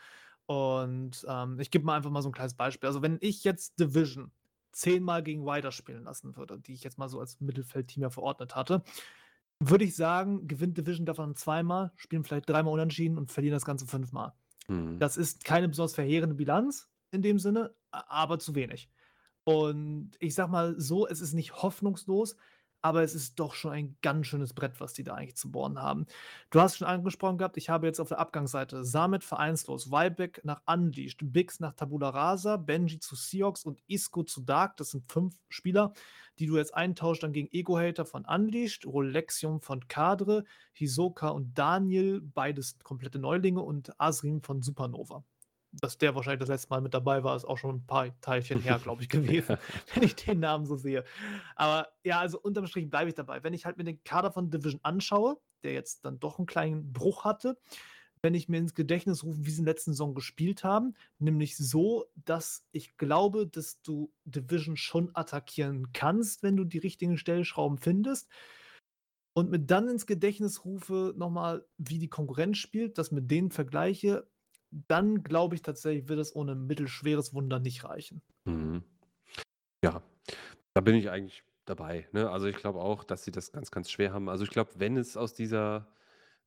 Und 0.45 1.26
ähm, 1.28 1.60
ich 1.60 1.70
gebe 1.70 1.84
mal 1.84 1.97
einfach 1.97 2.12
mal 2.12 2.22
so 2.22 2.30
ein 2.30 2.34
kleines 2.34 2.54
Beispiel. 2.54 2.88
Also, 2.88 3.02
wenn 3.02 3.18
ich 3.20 3.43
jetzt 3.43 3.78
Division 3.78 4.32
zehnmal 4.72 5.22
gegen 5.22 5.45
Wider 5.45 5.74
spielen 5.74 6.06
lassen 6.06 6.38
würde, 6.38 6.62
die 6.62 6.76
ich 6.76 6.84
jetzt 6.86 6.97
mal 6.97 7.10
so 7.10 7.20
als 7.20 7.41
Mittelfeldteam 7.41 8.04
ja 8.04 8.10
verordnet 8.10 8.56
hatte, 8.56 8.84
würde 9.60 9.84
ich 9.84 9.95
sagen, 9.95 10.47
gewinnt 10.47 10.78
Division 10.78 11.05
davon 11.05 11.36
zweimal, 11.36 11.91
spielen 11.95 12.24
vielleicht 12.24 12.49
dreimal 12.49 12.74
unentschieden 12.74 13.18
und 13.18 13.32
verlieren 13.32 13.55
das 13.55 13.66
Ganze 13.66 13.86
fünfmal. 13.86 14.34
Mhm. 14.68 14.99
Das 14.99 15.18
ist 15.18 15.43
keine 15.43 15.68
besonders 15.68 15.95
verheerende 15.95 16.36
Bilanz 16.36 16.89
in 17.12 17.22
dem 17.22 17.39
Sinne, 17.39 17.76
aber 17.91 18.39
zu 18.39 18.55
wenig. 18.55 18.89
Und 19.43 20.12
ich 20.20 20.36
sag 20.36 20.49
mal 20.49 20.80
so, 20.80 21.07
es 21.07 21.22
ist 21.22 21.34
nicht 21.34 21.55
hoffnungslos, 21.55 22.36
aber 22.82 23.03
es 23.03 23.15
ist 23.15 23.39
doch 23.39 23.53
schon 23.53 23.71
ein 23.71 23.97
ganz 24.01 24.27
schönes 24.27 24.53
Brett, 24.53 24.80
was 24.80 24.93
die 24.93 25.03
da 25.03 25.15
eigentlich 25.15 25.36
zu 25.36 25.51
bohren 25.51 25.82
haben. 25.82 26.05
Du 26.49 26.61
hast 26.61 26.77
schon 26.77 26.88
angesprochen 26.88 27.38
gehabt, 27.38 27.57
ich 27.57 27.69
habe 27.69 27.88
jetzt 27.88 27.99
auf 27.99 28.09
der 28.09 28.19
Abgangsseite 28.19 28.84
Samet 28.84 29.23
vereinslos, 29.23 29.91
Weibeck 29.91 30.41
nach 30.43 30.61
Unleashed, 30.65 31.19
Bix 31.21 31.59
nach 31.59 31.73
Tabula 31.73 32.09
Rasa, 32.09 32.57
Benji 32.57 32.99
zu 32.99 33.15
Seahawks 33.15 33.65
und 33.65 33.82
Isco 33.88 34.23
zu 34.23 34.41
Dark. 34.41 34.77
Das 34.77 34.91
sind 34.91 35.11
fünf 35.11 35.36
Spieler, 35.49 35.93
die 36.39 36.45
du 36.45 36.57
jetzt 36.57 36.73
eintauschst 36.73 37.23
dann 37.23 37.34
gegen 37.34 37.49
Ego-Hater 37.51 38.05
von 38.05 38.25
Unleashed, 38.25 38.86
Rolexium 38.86 39.59
von 39.61 39.88
Kadre, 39.88 40.45
Hisoka 40.71 41.30
und 41.30 41.57
Daniel, 41.57 42.21
beides 42.21 42.80
komplette 42.80 43.19
Neulinge 43.19 43.61
und 43.61 43.99
Asrim 43.99 44.41
von 44.41 44.61
Supernova. 44.61 45.23
Dass 45.72 45.97
der 45.97 46.15
wahrscheinlich 46.15 46.39
das 46.39 46.49
letzte 46.49 46.70
Mal 46.70 46.82
mit 46.82 46.93
dabei 46.93 47.24
war, 47.24 47.36
ist 47.36 47.45
auch 47.45 47.57
schon 47.57 47.76
ein 47.76 47.86
paar 47.86 48.20
Teilchen 48.22 48.61
her, 48.61 48.80
glaube 48.84 49.03
ich, 49.03 49.09
gewesen, 49.09 49.57
wenn 49.93 50.03
ich 50.03 50.15
den 50.15 50.39
Namen 50.39 50.65
so 50.65 50.76
sehe. 50.76 51.03
Aber 51.55 51.89
ja, 52.03 52.20
also 52.20 52.39
unterm 52.39 52.67
Strich 52.67 52.89
bleibe 52.89 53.09
ich 53.09 53.15
dabei. 53.15 53.43
Wenn 53.43 53.53
ich 53.53 53.65
halt 53.65 53.78
mir 53.78 53.84
den 53.84 54.03
Kader 54.03 54.32
von 54.32 54.49
Division 54.49 54.80
anschaue, 54.84 55.38
der 55.63 55.74
jetzt 55.74 56.05
dann 56.05 56.20
doch 56.20 56.39
einen 56.39 56.47
kleinen 56.47 56.91
Bruch 56.91 57.24
hatte, 57.24 57.57
wenn 58.22 58.34
ich 58.34 58.49
mir 58.49 58.57
ins 58.57 58.74
Gedächtnis 58.74 59.24
rufe, 59.24 59.45
wie 59.45 59.51
sie 59.51 59.59
in 59.59 59.65
der 59.65 59.74
letzten 59.76 59.91
Saison 59.91 60.13
gespielt 60.13 60.63
haben, 60.63 60.95
nämlich 61.20 61.55
so, 61.57 62.05
dass 62.15 62.65
ich 62.72 62.97
glaube, 62.97 63.47
dass 63.47 63.82
du 63.82 64.11
Division 64.26 64.76
schon 64.76 65.11
attackieren 65.13 65.93
kannst, 65.93 66.43
wenn 66.43 66.57
du 66.57 66.65
die 66.65 66.80
richtigen 66.80 67.17
Stellschrauben 67.17 67.78
findest. 67.78 68.30
Und 69.34 69.51
mir 69.51 69.59
dann 69.59 69.88
ins 69.88 70.05
Gedächtnis 70.05 70.65
rufe, 70.65 71.13
nochmal, 71.15 71.65
wie 71.78 71.99
die 71.99 72.09
Konkurrenz 72.09 72.57
spielt, 72.57 72.97
das 72.97 73.11
mit 73.11 73.32
denen 73.32 73.51
vergleiche, 73.51 74.28
dann 74.72 75.24
glaube 75.24 75.55
ich 75.55 75.61
tatsächlich, 75.61 76.07
wird 76.07 76.20
es 76.20 76.36
ohne 76.36 76.55
mittelschweres 76.55 77.34
Wunder 77.34 77.59
nicht 77.59 77.84
reichen. 77.84 78.22
Mhm. 78.45 78.84
Ja, 79.84 80.01
da 80.74 80.82
bin 80.82 80.95
ich 80.95 81.09
eigentlich 81.09 81.43
dabei. 81.65 82.07
Ne? 82.11 82.30
Also 82.30 82.47
ich 82.47 82.57
glaube 82.57 82.80
auch, 82.80 83.03
dass 83.03 83.24
sie 83.24 83.32
das 83.32 83.51
ganz, 83.51 83.72
ganz 83.72 83.89
schwer 83.89 84.13
haben. 84.13 84.30
Also 84.30 84.43
ich 84.43 84.49
glaube, 84.49 84.72
wenn 84.76 84.97
es 84.97 85.17
aus 85.17 85.34
dieser 85.34 85.88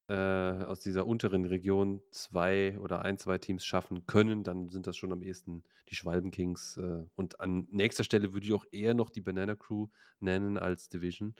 äh, 0.09 0.64
aus 0.64 0.81
dieser 0.81 1.07
unteren 1.07 1.45
Region 1.45 2.03
zwei 2.11 2.79
oder 2.81 3.03
ein, 3.03 3.18
zwei 3.18 3.39
Teams 3.39 3.64
schaffen 3.64 4.07
können, 4.07 4.43
dann 4.43 4.68
sind 4.68 4.87
das 4.87 4.97
schon 4.97 5.12
am 5.12 5.23
ehesten 5.23 5.62
die 5.89 5.95
Schwalben 5.95 6.31
Kings. 6.31 6.77
Äh, 6.77 7.05
und 7.14 7.41
an 7.41 7.68
nächster 7.70 8.05
Stelle 8.05 8.33
würde 8.33 8.47
ich 8.47 8.53
auch 8.53 8.66
eher 8.73 8.95
noch 8.95 9.11
die 9.11 9.20
Banana 9.20 9.55
Crew 9.55 9.89
nennen 10.20 10.59
als 10.59 10.89
Division. 10.89 11.35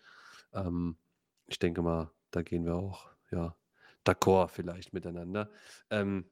Ähm, 0.53 0.97
ich 1.47 1.59
denke 1.59 1.83
mal, 1.83 2.13
da 2.31 2.43
gehen 2.43 2.65
wir 2.65 2.77
auch, 2.77 3.11
ja, 3.31 3.57
d'accord 4.07 4.49
vielleicht 4.49 4.93
miteinander. 4.93 5.51
Ähm, 5.91 6.25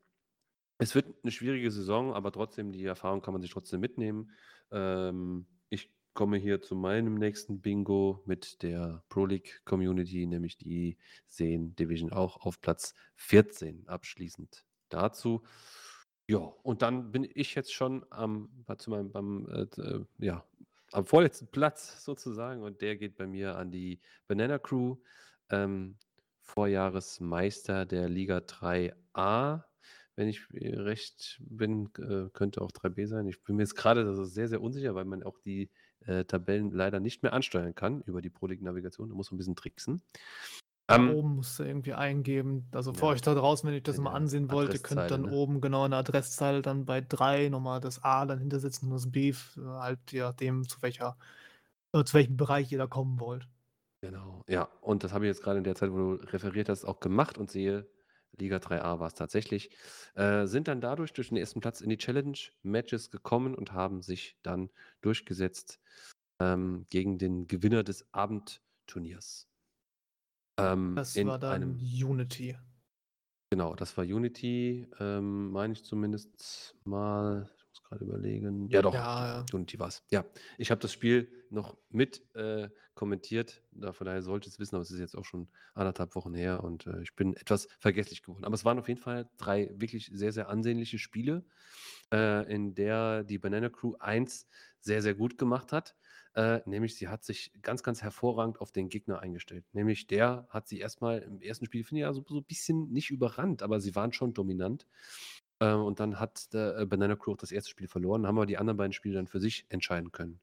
es 0.80 0.94
wird 0.94 1.06
eine 1.22 1.30
schwierige 1.30 1.70
Saison, 1.70 2.14
aber 2.14 2.32
trotzdem, 2.32 2.72
die 2.72 2.84
Erfahrung 2.84 3.20
kann 3.20 3.34
man 3.34 3.42
sich 3.42 3.50
trotzdem 3.50 3.80
mitnehmen. 3.80 4.30
Ähm, 4.72 5.46
ich 5.68 5.92
komme 6.14 6.38
hier 6.38 6.62
zu 6.62 6.74
meinem 6.74 7.16
nächsten 7.16 7.60
Bingo 7.60 8.22
mit 8.24 8.62
der 8.62 9.04
Pro 9.10 9.26
League 9.26 9.60
Community, 9.66 10.26
nämlich 10.26 10.56
die 10.56 10.96
sehen 11.26 11.76
Division 11.76 12.12
auch 12.12 12.38
auf 12.46 12.60
Platz 12.62 12.94
14 13.16 13.88
abschließend 13.88 14.64
dazu. 14.88 15.42
Ja, 16.26 16.38
und 16.38 16.80
dann 16.80 17.12
bin 17.12 17.28
ich 17.34 17.54
jetzt 17.54 17.74
schon 17.74 18.06
am, 18.08 18.48
zu 18.78 18.90
meinem, 18.90 19.12
beim, 19.12 19.46
äh, 19.48 19.82
äh, 19.82 20.04
ja, 20.18 20.44
am 20.92 21.04
vorletzten 21.04 21.48
Platz 21.48 22.04
sozusagen 22.04 22.62
und 22.62 22.80
der 22.80 22.96
geht 22.96 23.16
bei 23.16 23.26
mir 23.26 23.56
an 23.56 23.70
die 23.70 24.00
Banana 24.28 24.58
Crew, 24.58 24.96
ähm, 25.50 25.98
Vorjahresmeister 26.40 27.84
der 27.84 28.08
Liga 28.08 28.38
3a 28.38 29.69
wenn 30.16 30.28
ich 30.28 30.42
äh, 30.52 30.76
recht 30.76 31.40
bin, 31.44 31.90
äh, 31.98 32.28
könnte 32.32 32.62
auch 32.62 32.70
3b 32.70 33.06
sein. 33.06 33.26
Ich 33.26 33.42
bin 33.42 33.56
mir 33.56 33.62
jetzt 33.62 33.76
gerade 33.76 34.06
also 34.06 34.24
sehr, 34.24 34.48
sehr 34.48 34.62
unsicher, 34.62 34.94
weil 34.94 35.04
man 35.04 35.22
auch 35.22 35.38
die 35.38 35.70
äh, 36.06 36.24
Tabellen 36.24 36.70
leider 36.70 37.00
nicht 37.00 37.22
mehr 37.22 37.32
ansteuern 37.32 37.74
kann 37.74 38.02
über 38.02 38.22
die 38.22 38.30
Pro-League-Navigation. 38.30 39.08
Da 39.08 39.14
muss 39.14 39.30
man 39.30 39.36
ein 39.36 39.38
bisschen 39.38 39.56
tricksen. 39.56 40.02
Ähm, 40.90 41.10
oben 41.10 41.36
musst 41.36 41.58
du 41.58 41.62
irgendwie 41.62 41.94
eingeben. 41.94 42.66
Also 42.72 42.92
für 42.92 43.06
ja, 43.06 43.12
euch 43.12 43.22
da 43.22 43.34
draußen, 43.34 43.66
wenn 43.66 43.74
ihr 43.74 43.82
das 43.82 43.98
mal 43.98 44.12
ansehen 44.12 44.50
wollt, 44.50 44.72
ihr 44.72 44.80
könnt 44.80 45.10
dann 45.10 45.22
ne? 45.22 45.32
oben 45.32 45.60
genau 45.60 45.84
eine 45.84 45.96
Adresszeile 45.96 46.62
dann 46.62 46.84
bei 46.84 47.00
3 47.00 47.48
nochmal 47.48 47.80
das 47.80 48.02
A 48.02 48.26
dann 48.26 48.40
hintersetzen 48.40 48.88
und 48.88 48.94
das 48.94 49.10
B, 49.10 49.32
halt 49.56 50.00
je 50.10 50.20
nachdem, 50.20 50.68
zu 50.68 50.82
welcher, 50.82 51.16
äh, 51.92 52.02
zu 52.02 52.14
welchem 52.14 52.36
Bereich 52.36 52.72
ihr 52.72 52.78
da 52.78 52.88
kommen 52.88 53.20
wollt. 53.20 53.46
Genau, 54.02 54.42
ja. 54.48 54.68
Und 54.80 55.04
das 55.04 55.12
habe 55.12 55.26
ich 55.26 55.28
jetzt 55.28 55.42
gerade 55.42 55.58
in 55.58 55.64
der 55.64 55.76
Zeit, 55.76 55.92
wo 55.92 55.96
du 55.96 56.12
referiert 56.32 56.68
hast, 56.68 56.84
auch 56.84 57.00
gemacht 57.00 57.38
und 57.38 57.50
sehe, 57.50 57.86
Liga 58.38 58.58
3a 58.58 58.98
war 59.00 59.08
es 59.08 59.14
tatsächlich, 59.14 59.70
äh, 60.14 60.46
sind 60.46 60.68
dann 60.68 60.80
dadurch 60.80 61.12
durch 61.12 61.28
den 61.28 61.36
ersten 61.36 61.60
Platz 61.60 61.80
in 61.80 61.90
die 61.90 61.98
Challenge-Matches 61.98 63.10
gekommen 63.10 63.54
und 63.54 63.72
haben 63.72 64.02
sich 64.02 64.36
dann 64.42 64.70
durchgesetzt 65.00 65.80
ähm, 66.40 66.86
gegen 66.90 67.18
den 67.18 67.46
Gewinner 67.46 67.84
des 67.84 68.06
Abendturniers. 68.12 69.48
Ähm, 70.58 70.94
das 70.96 71.16
war 71.24 71.38
dann 71.38 71.78
Unity. 71.78 72.56
Genau, 73.52 73.74
das 73.74 73.96
war 73.96 74.04
Unity, 74.04 74.86
ähm, 75.00 75.50
meine 75.50 75.72
ich 75.72 75.84
zumindest 75.84 76.76
mal 76.84 77.50
gerade 77.90 78.04
überlegen. 78.04 78.68
Ja, 78.70 78.82
doch, 78.82 78.94
Ja, 78.94 79.26
ja. 79.26 79.46
Unity 79.52 79.78
war 79.78 79.88
es. 79.88 80.02
Ja, 80.10 80.24
ich 80.58 80.70
habe 80.70 80.80
das 80.80 80.92
Spiel 80.92 81.30
noch 81.50 81.76
mit 81.90 82.24
äh, 82.34 82.68
kommentiert. 82.94 83.64
Da, 83.72 83.92
von 83.92 84.06
daher 84.06 84.22
sollte 84.22 84.48
es 84.48 84.58
wissen, 84.58 84.76
aber 84.76 84.82
es 84.82 84.90
ist 84.90 85.00
jetzt 85.00 85.16
auch 85.16 85.24
schon 85.24 85.48
anderthalb 85.74 86.14
Wochen 86.14 86.34
her 86.34 86.62
und 86.62 86.86
äh, 86.86 87.02
ich 87.02 87.14
bin 87.16 87.34
etwas 87.34 87.66
vergesslich 87.78 88.22
geworden. 88.22 88.44
Aber 88.44 88.54
es 88.54 88.64
waren 88.64 88.78
auf 88.78 88.88
jeden 88.88 89.00
Fall 89.00 89.28
drei 89.36 89.70
wirklich 89.74 90.10
sehr, 90.12 90.32
sehr 90.32 90.48
ansehnliche 90.48 90.98
Spiele, 90.98 91.44
äh, 92.12 92.52
in 92.52 92.74
der 92.74 93.24
die 93.24 93.38
Banana 93.38 93.68
Crew 93.68 93.94
1 93.98 94.46
sehr, 94.80 95.02
sehr 95.02 95.14
gut 95.14 95.36
gemacht 95.36 95.72
hat. 95.72 95.96
Äh, 96.34 96.60
nämlich 96.64 96.94
sie 96.94 97.08
hat 97.08 97.24
sich 97.24 97.52
ganz, 97.60 97.82
ganz 97.82 98.02
hervorragend 98.02 98.60
auf 98.60 98.70
den 98.70 98.88
Gegner 98.88 99.18
eingestellt. 99.18 99.64
Nämlich 99.72 100.06
der 100.06 100.46
hat 100.48 100.68
sie 100.68 100.78
erstmal 100.78 101.18
im 101.18 101.40
ersten 101.40 101.66
Spiel, 101.66 101.82
finde 101.82 102.00
ich, 102.00 102.02
ja 102.02 102.12
so, 102.12 102.24
so 102.28 102.38
ein 102.38 102.44
bisschen 102.44 102.92
nicht 102.92 103.10
überrannt, 103.10 103.62
aber 103.62 103.80
sie 103.80 103.96
waren 103.96 104.12
schon 104.12 104.32
dominant. 104.32 104.86
Äh, 105.60 105.72
und 105.74 106.00
dann 106.00 106.18
hat 106.18 106.52
der 106.52 106.78
äh, 106.78 106.86
Banana 106.86 107.16
Crew 107.16 107.32
auch 107.32 107.36
das 107.36 107.52
erste 107.52 107.70
Spiel 107.70 107.88
verloren, 107.88 108.26
haben 108.26 108.38
aber 108.38 108.46
die 108.46 108.58
anderen 108.58 108.76
beiden 108.76 108.92
Spiele 108.92 109.14
dann 109.14 109.28
für 109.28 109.40
sich 109.40 109.66
entscheiden 109.68 110.10
können. 110.10 110.40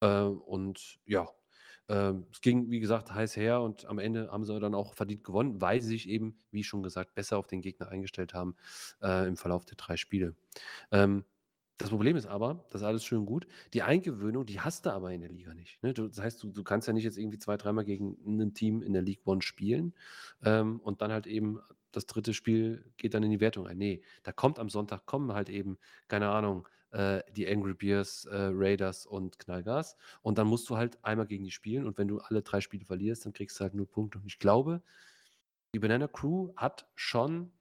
Äh, 0.00 0.22
und 0.22 0.98
ja, 1.06 1.28
äh, 1.88 2.12
es 2.30 2.40
ging, 2.40 2.70
wie 2.70 2.80
gesagt, 2.80 3.12
heiß 3.12 3.36
her 3.36 3.62
und 3.62 3.86
am 3.86 3.98
Ende 3.98 4.30
haben 4.30 4.44
sie 4.44 4.58
dann 4.60 4.74
auch 4.74 4.94
verdient 4.94 5.24
gewonnen, 5.24 5.60
weil 5.60 5.80
sie 5.80 5.88
sich 5.88 6.08
eben, 6.08 6.36
wie 6.50 6.64
schon 6.64 6.82
gesagt, 6.82 7.14
besser 7.14 7.38
auf 7.38 7.46
den 7.46 7.62
Gegner 7.62 7.88
eingestellt 7.88 8.34
haben 8.34 8.56
äh, 9.02 9.26
im 9.26 9.36
Verlauf 9.36 9.64
der 9.64 9.76
drei 9.76 9.96
Spiele. 9.96 10.34
Ähm, 10.92 11.24
das 11.78 11.88
Problem 11.88 12.16
ist 12.16 12.26
aber, 12.26 12.66
das 12.68 12.82
ist 12.82 12.86
alles 12.86 13.04
schön 13.04 13.24
gut, 13.24 13.46
die 13.72 13.80
Eingewöhnung, 13.80 14.44
die 14.44 14.60
hast 14.60 14.84
du 14.84 14.90
aber 14.92 15.12
in 15.12 15.22
der 15.22 15.30
Liga 15.30 15.54
nicht. 15.54 15.82
Ne? 15.82 15.94
Das 15.94 16.18
heißt, 16.18 16.42
du, 16.42 16.50
du 16.50 16.62
kannst 16.62 16.86
ja 16.86 16.92
nicht 16.92 17.04
jetzt 17.04 17.16
irgendwie 17.16 17.38
zwei, 17.38 17.56
dreimal 17.56 17.86
gegen 17.86 18.18
ein 18.26 18.52
Team 18.52 18.82
in 18.82 18.92
der 18.92 19.00
League 19.00 19.22
One 19.24 19.40
spielen 19.40 19.94
ähm, 20.44 20.78
und 20.80 21.00
dann 21.00 21.10
halt 21.10 21.26
eben 21.26 21.58
das 21.92 22.06
dritte 22.06 22.34
Spiel 22.34 22.84
geht 22.96 23.14
dann 23.14 23.22
in 23.22 23.30
die 23.30 23.40
Wertung 23.40 23.66
ein. 23.66 23.78
Nee, 23.78 24.02
da 24.22 24.32
kommt 24.32 24.58
am 24.58 24.68
Sonntag, 24.68 25.06
kommen 25.06 25.32
halt 25.32 25.48
eben, 25.48 25.78
keine 26.08 26.28
Ahnung, 26.30 26.68
äh, 26.92 27.22
die 27.32 27.48
Angry 27.48 27.74
Bears, 27.74 28.24
äh, 28.26 28.50
Raiders 28.52 29.06
und 29.06 29.38
Knallgas. 29.38 29.96
Und 30.22 30.38
dann 30.38 30.46
musst 30.46 30.68
du 30.70 30.76
halt 30.76 31.02
einmal 31.04 31.26
gegen 31.26 31.44
die 31.44 31.50
spielen. 31.50 31.86
Und 31.86 31.98
wenn 31.98 32.08
du 32.08 32.18
alle 32.18 32.42
drei 32.42 32.60
Spiele 32.60 32.84
verlierst, 32.84 33.26
dann 33.26 33.32
kriegst 33.32 33.58
du 33.58 33.62
halt 33.62 33.74
null 33.74 33.86
Punkte. 33.86 34.18
Und 34.18 34.26
ich 34.26 34.38
glaube, 34.38 34.82
die 35.74 35.78
Banana 35.78 36.08
Crew 36.08 36.52
hat 36.56 36.88
schon 36.96 37.52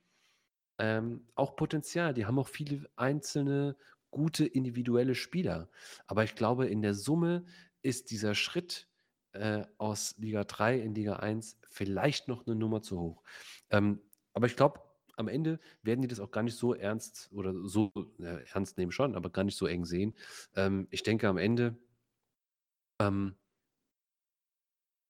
ähm, 0.80 1.28
auch 1.36 1.56
Potenzial. 1.56 2.14
Die 2.14 2.26
haben 2.26 2.40
auch 2.40 2.48
viele 2.48 2.90
einzelne 2.96 3.76
gute 4.12 4.46
individuelle 4.46 5.16
Spieler. 5.16 5.70
Aber 6.08 6.24
ich 6.24 6.36
glaube, 6.36 6.68
in 6.68 6.82
der 6.82 6.96
Summe 6.96 7.46
ist 7.82 8.12
dieser 8.12 8.34
Schritt 8.34 8.88
äh, 9.34 9.64
aus 9.78 10.16
Liga 10.18 10.44
3 10.44 10.80
in 10.80 10.96
Liga 10.96 11.18
1 11.18 11.60
vielleicht 11.70 12.28
noch 12.28 12.48
eine 12.48 12.56
Nummer 12.56 12.82
zu 12.82 13.00
hoch. 13.00 13.24
Ähm, 13.70 14.02
aber 14.34 14.48
ich 14.48 14.56
glaube, 14.56 14.82
am 15.18 15.28
Ende 15.28 15.60
werden 15.84 16.02
die 16.02 16.08
das 16.08 16.20
auch 16.20 16.32
gar 16.32 16.44
nicht 16.44 16.56
so 16.58 16.74
ernst 16.74 17.30
oder 17.34 17.54
so 17.68 17.92
äh, 18.20 18.46
ernst 18.54 18.78
nehmen 18.78 18.92
schon, 18.92 19.16
aber 19.16 19.30
gar 19.30 19.44
nicht 19.44 19.58
so 19.58 19.68
eng 19.68 19.86
sehen. 19.86 20.16
Ähm, 20.56 20.88
ich 20.92 21.04
denke, 21.04 21.28
am 21.28 21.38
Ende 21.38 21.78
ähm, 23.02 23.36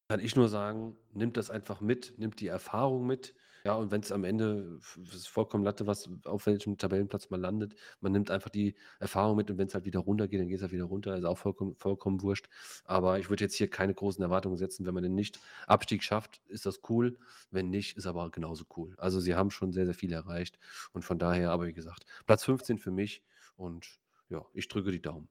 kann 0.09 0.20
ich 0.20 0.36
nur 0.36 0.49
sagen, 0.49 0.97
nimmt 1.13 1.38
das 1.38 1.51
einfach 1.51 1.82
mit, 1.82 2.17
nimmt 2.17 2.39
die 2.39 2.47
Erfahrung 2.47 3.05
mit. 3.05 3.36
Ja, 3.64 3.76
und 3.76 3.91
wenn 3.91 4.01
es 4.01 4.12
am 4.12 4.24
Ende 4.24 4.80
ist 5.14 5.28
vollkommen 5.28 5.64
Latte, 5.64 5.88
was 5.88 6.10
auf 6.24 6.45
welchem 6.45 6.78
Tabellenplatz 6.78 7.30
man 7.30 7.41
landet, 7.41 7.76
man 7.99 8.12
nimmt 8.12 8.32
einfach 8.32 8.49
die 8.49 8.76
Erfahrung 8.99 9.36
mit 9.38 9.51
und 9.51 9.57
wenn 9.57 9.68
es 9.68 9.74
halt 9.74 9.86
wieder 9.86 9.99
runtergeht, 9.99 10.39
dann 10.39 10.47
geht 10.47 10.57
es 10.57 10.62
halt 10.62 10.72
wieder 10.72 10.86
runter. 10.86 11.18
Ist 11.18 11.26
auch 11.26 11.38
vollkommen, 11.38 11.76
vollkommen 11.76 12.22
wurscht. 12.22 12.47
Aber 12.86 13.20
ich 13.20 13.30
würde 13.30 13.43
jetzt 13.43 13.55
hier 13.55 13.70
keine 13.70 13.93
großen 13.93 14.22
Erwartungen 14.24 14.57
setzen. 14.57 14.86
Wenn 14.86 14.93
man 14.93 15.03
den 15.03 15.16
Nicht-Abstieg 15.16 16.03
schafft, 16.03 16.41
ist 16.47 16.66
das 16.66 16.82
cool. 16.89 17.18
Wenn 17.51 17.70
nicht, 17.70 17.97
ist 17.97 18.07
aber 18.07 18.30
genauso 18.32 18.66
cool. 18.78 18.95
Also 18.97 19.20
sie 19.20 19.36
haben 19.36 19.51
schon 19.51 19.72
sehr, 19.74 19.86
sehr 19.86 19.95
viel 19.95 20.14
erreicht. 20.14 20.57
Und 20.93 21.03
von 21.03 21.20
daher, 21.20 21.51
aber 21.51 21.68
wie 21.68 21.74
gesagt, 21.74 22.05
Platz 22.26 22.43
15 22.45 22.78
für 22.78 22.91
mich 22.91 23.24
und 23.55 23.99
ja, 24.30 24.45
ich 24.53 24.68
drücke 24.68 24.91
die 24.91 25.01
Daumen. 25.01 25.28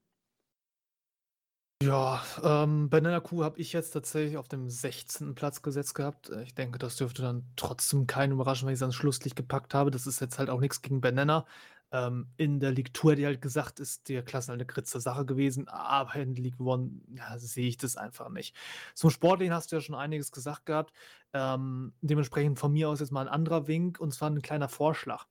Ja, 1.81 2.25
ähm, 2.43 2.91
Banana 2.91 3.21
Q 3.21 3.45
habe 3.45 3.61
ich 3.61 3.73
jetzt 3.73 3.93
tatsächlich 3.93 4.37
auf 4.37 4.49
dem 4.49 4.69
16. 4.69 5.37
Platz 5.37 5.63
gesetzt 5.63 5.95
gehabt. 5.95 6.29
Äh, 6.29 6.43
ich 6.43 6.53
denke, 6.55 6.77
das 6.79 6.97
dürfte 6.97 7.23
dann 7.23 7.45
trotzdem 7.55 8.09
keine 8.09 8.35
Überraschung, 8.35 8.67
wenn 8.67 8.73
ich 8.73 8.79
es 8.79 8.83
ans 8.83 8.97
Schlusslicht 8.97 9.37
gepackt 9.37 9.75
habe. 9.75 9.93
Das 9.93 10.07
ist 10.09 10.21
jetzt 10.21 10.41
halt 10.41 10.51
auch 10.51 10.59
nichts 10.59 10.83
gegen 10.83 11.01
Banana. 11.01 11.47
Ähm, 11.93 12.33
in 12.37 12.59
der 12.59 12.73
League 12.73 12.97
2 12.97 13.13
hätte 13.13 13.21
ich 13.21 13.27
halt 13.27 13.43
gesagt, 13.43 13.79
ist 13.79 14.09
der 14.09 14.25
Klassen 14.25 14.51
eine 14.51 14.67
kritze 14.67 15.01
Sache 15.01 15.25
gewesen, 15.25 15.69
aber 15.69 16.17
in 16.17 16.35
League 16.35 16.61
1 16.61 16.91
ja, 17.17 17.39
sehe 17.39 17.69
ich 17.69 17.77
das 17.77 17.97
einfach 17.97 18.29
nicht. 18.29 18.57
Zum 18.95 19.11
Sportlichen 19.11 19.55
hast 19.55 19.71
du 19.71 19.77
ja 19.77 19.81
schon 19.81 19.95
einiges 19.95 20.33
gesagt 20.33 20.67
gehabt. 20.67 20.93
Ähm, 21.33 21.95
dementsprechend 22.01 22.59
von 22.59 22.73
mir 22.73 22.89
aus 22.89 22.99
jetzt 22.99 23.13
mal 23.13 23.23
ein 23.23 23.29
anderer 23.33 23.69
Wink 23.69 24.01
und 24.01 24.13
zwar 24.13 24.31
ein 24.31 24.43
kleiner 24.43 24.69
Vorschlag. 24.69 25.27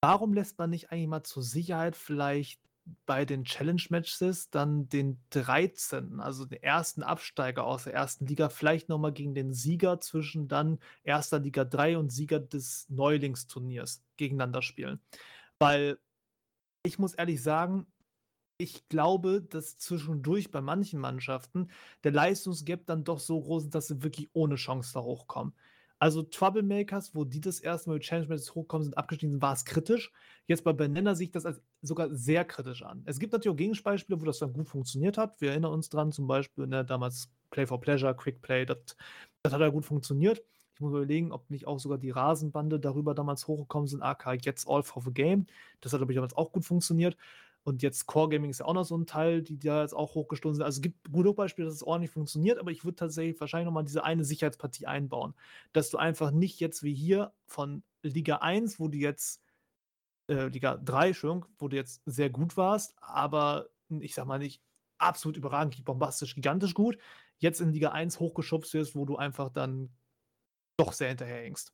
Warum 0.00 0.32
lässt 0.34 0.58
man 0.58 0.70
nicht 0.70 0.92
eigentlich 0.92 1.08
mal 1.08 1.24
zur 1.24 1.42
Sicherheit 1.42 1.96
vielleicht 1.96 2.60
bei 3.04 3.24
den 3.24 3.44
Challenge-Matches 3.44 4.50
dann 4.50 4.88
den 4.88 5.20
13., 5.30 6.20
also 6.20 6.44
den 6.44 6.62
ersten 6.62 7.02
Absteiger 7.02 7.64
aus 7.64 7.84
der 7.84 7.94
ersten 7.94 8.26
Liga, 8.26 8.48
vielleicht 8.48 8.88
nochmal 8.88 9.12
gegen 9.12 9.34
den 9.34 9.52
Sieger 9.52 10.00
zwischen 10.00 10.48
dann 10.48 10.78
erster 11.02 11.38
Liga 11.38 11.64
3 11.64 11.98
und 11.98 12.10
Sieger 12.10 12.40
des 12.40 12.88
Neulingsturniers 12.88 14.04
gegeneinander 14.16 14.62
spielen. 14.62 15.00
Weil 15.58 15.98
ich 16.84 16.98
muss 16.98 17.14
ehrlich 17.14 17.42
sagen, 17.42 17.86
ich 18.58 18.88
glaube, 18.88 19.42
dass 19.42 19.78
zwischendurch 19.78 20.50
bei 20.50 20.60
manchen 20.60 21.00
Mannschaften 21.00 21.68
der 22.04 22.12
Leistungsgap 22.12 22.86
dann 22.86 23.04
doch 23.04 23.20
so 23.20 23.40
groß 23.40 23.64
ist, 23.64 23.74
dass 23.74 23.88
sie 23.88 24.02
wirklich 24.02 24.30
ohne 24.32 24.54
Chance 24.54 24.92
da 24.94 25.02
hochkommen. 25.02 25.54
Also 25.98 26.22
Troublemakers, 26.22 27.14
wo 27.14 27.24
die 27.24 27.40
das 27.40 27.58
erste 27.58 27.88
Mal 27.88 27.94
mit 27.94 28.02
Challenge 28.02 28.28
Matches 28.28 28.54
hochkommen 28.54 28.84
sind, 28.84 28.98
abgestiegen 28.98 29.32
sind, 29.32 29.42
war 29.42 29.54
es 29.54 29.64
kritisch. 29.64 30.12
Jetzt 30.46 30.62
bei 30.62 30.72
Banana 30.72 31.14
sehe 31.14 31.26
ich 31.26 31.32
das 31.32 31.46
als 31.46 31.62
sogar 31.80 32.14
sehr 32.14 32.44
kritisch 32.44 32.82
an. 32.82 33.02
Es 33.06 33.18
gibt 33.18 33.32
natürlich 33.32 33.54
auch 33.54 33.56
Gegenspielspiele, 33.56 34.20
wo 34.20 34.26
das 34.26 34.38
dann 34.38 34.52
gut 34.52 34.68
funktioniert 34.68 35.16
hat. 35.16 35.40
Wir 35.40 35.50
erinnern 35.50 35.72
uns 35.72 35.88
dran, 35.88 36.12
zum 36.12 36.26
Beispiel 36.26 36.66
ne, 36.66 36.84
damals 36.84 37.30
Play 37.50 37.66
for 37.66 37.80
Pleasure, 37.80 38.14
Quick 38.14 38.42
Play, 38.42 38.66
das, 38.66 38.78
hat 39.50 39.60
ja 39.60 39.68
gut 39.68 39.86
funktioniert. 39.86 40.42
Ich 40.74 40.80
muss 40.80 40.90
überlegen, 40.90 41.32
ob 41.32 41.48
nicht 41.48 41.66
auch 41.66 41.78
sogar 41.78 41.96
die 41.96 42.10
Rasenbande 42.10 42.78
darüber 42.78 43.14
damals 43.14 43.46
hochgekommen 43.46 43.88
sind, 43.88 44.02
aka 44.02 44.34
jetzt 44.34 44.68
All 44.68 44.82
for 44.82 45.02
the 45.02 45.12
Game. 45.12 45.46
Das 45.80 45.92
hat, 45.94 46.00
glaube 46.00 46.12
ich, 46.12 46.16
damals 46.16 46.36
auch 46.36 46.52
gut 46.52 46.66
funktioniert. 46.66 47.16
Und 47.66 47.82
jetzt 47.82 48.06
Core 48.06 48.28
Gaming 48.28 48.50
ist 48.50 48.60
ja 48.60 48.66
auch 48.66 48.74
noch 48.74 48.84
so 48.84 48.96
ein 48.96 49.06
Teil, 49.06 49.42
die 49.42 49.58
da 49.58 49.82
jetzt 49.82 49.92
auch 49.92 50.14
hochgestoßen 50.14 50.54
sind. 50.54 50.64
Also 50.64 50.78
es 50.78 50.82
gibt 50.82 51.12
genug 51.12 51.34
Beispiele, 51.34 51.66
dass 51.66 51.74
es 51.74 51.82
ordentlich 51.82 52.12
funktioniert, 52.12 52.60
aber 52.60 52.70
ich 52.70 52.84
würde 52.84 52.94
tatsächlich 52.94 53.40
wahrscheinlich 53.40 53.66
nochmal 53.66 53.82
diese 53.82 54.04
eine 54.04 54.24
Sicherheitspartie 54.24 54.86
einbauen. 54.86 55.34
Dass 55.72 55.90
du 55.90 55.98
einfach 55.98 56.30
nicht 56.30 56.60
jetzt 56.60 56.84
wie 56.84 56.94
hier 56.94 57.32
von 57.44 57.82
Liga 58.02 58.36
1, 58.36 58.78
wo 58.78 58.86
du 58.86 58.98
jetzt, 58.98 59.42
äh, 60.28 60.46
Liga 60.46 60.76
3, 60.76 61.08
Entschuldigung, 61.08 61.46
wo 61.58 61.66
du 61.66 61.74
jetzt 61.74 62.02
sehr 62.06 62.30
gut 62.30 62.56
warst, 62.56 62.94
aber 63.00 63.66
ich 63.88 64.14
sag 64.14 64.26
mal 64.26 64.38
nicht 64.38 64.62
absolut 64.98 65.36
überragend, 65.36 65.84
bombastisch, 65.84 66.36
gigantisch 66.36 66.72
gut, 66.72 66.98
jetzt 67.38 67.60
in 67.60 67.72
Liga 67.72 67.90
1 67.90 68.20
hochgeschubst 68.20 68.74
wirst, 68.74 68.94
wo 68.94 69.06
du 69.06 69.16
einfach 69.16 69.48
dann 69.48 69.90
doch 70.76 70.92
sehr 70.92 71.08
hinterherhängst. 71.08 71.72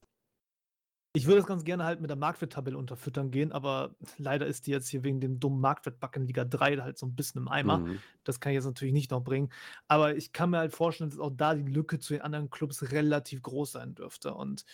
Ich 1.15 1.27
würde 1.27 1.41
das 1.41 1.47
ganz 1.47 1.65
gerne 1.65 1.85
halt 1.85 2.01
mit 2.01 2.09
der 2.09 2.17
Marktwerttabelle 2.17 2.79
unterfüttern 2.79 3.31
gehen, 3.31 3.53
aber 3.53 3.95
leider 4.19 4.47
ist 4.47 4.67
die 4.67 4.71
jetzt 4.71 4.89
hier 4.89 5.05
wegen 5.05 5.21
dem 5.21 5.41
dummen 5.41 5.61
Marktwertbug 5.61 6.17
in 6.17 6.27
Liga 6.27 6.45
3 6.45 6.79
halt 6.79 6.99
so 6.99 7.07
ein 7.07 7.15
bisschen 7.15 7.43
im 7.43 7.49
Eimer. 7.49 7.81
Mhm. 7.81 7.99
Das 8.25 8.41
kann 8.41 8.53
ich 8.53 8.57
jetzt 8.57 8.65
natürlich 8.65 8.95
nicht 8.95 9.11
noch 9.11 9.23
bringen. 9.23 9.53
Aber 9.89 10.17
ich 10.17 10.33
kann 10.33 10.51
mir 10.51 10.59
halt 10.59 10.73
vorstellen, 10.73 11.11
dass 11.11 11.19
auch 11.19 11.31
da 11.31 11.55
die 11.55 11.71
Lücke 11.71 11.99
zu 11.99 12.15
den 12.15 12.23
anderen 12.23 12.51
Clubs 12.51 12.91
relativ 12.93 13.43
groß 13.43 13.73
sein 13.73 13.95
dürfte. 13.95 14.35
Und 14.35 14.65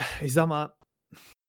ich 0.20 0.32
sag 0.34 0.46
mal, 0.48 0.74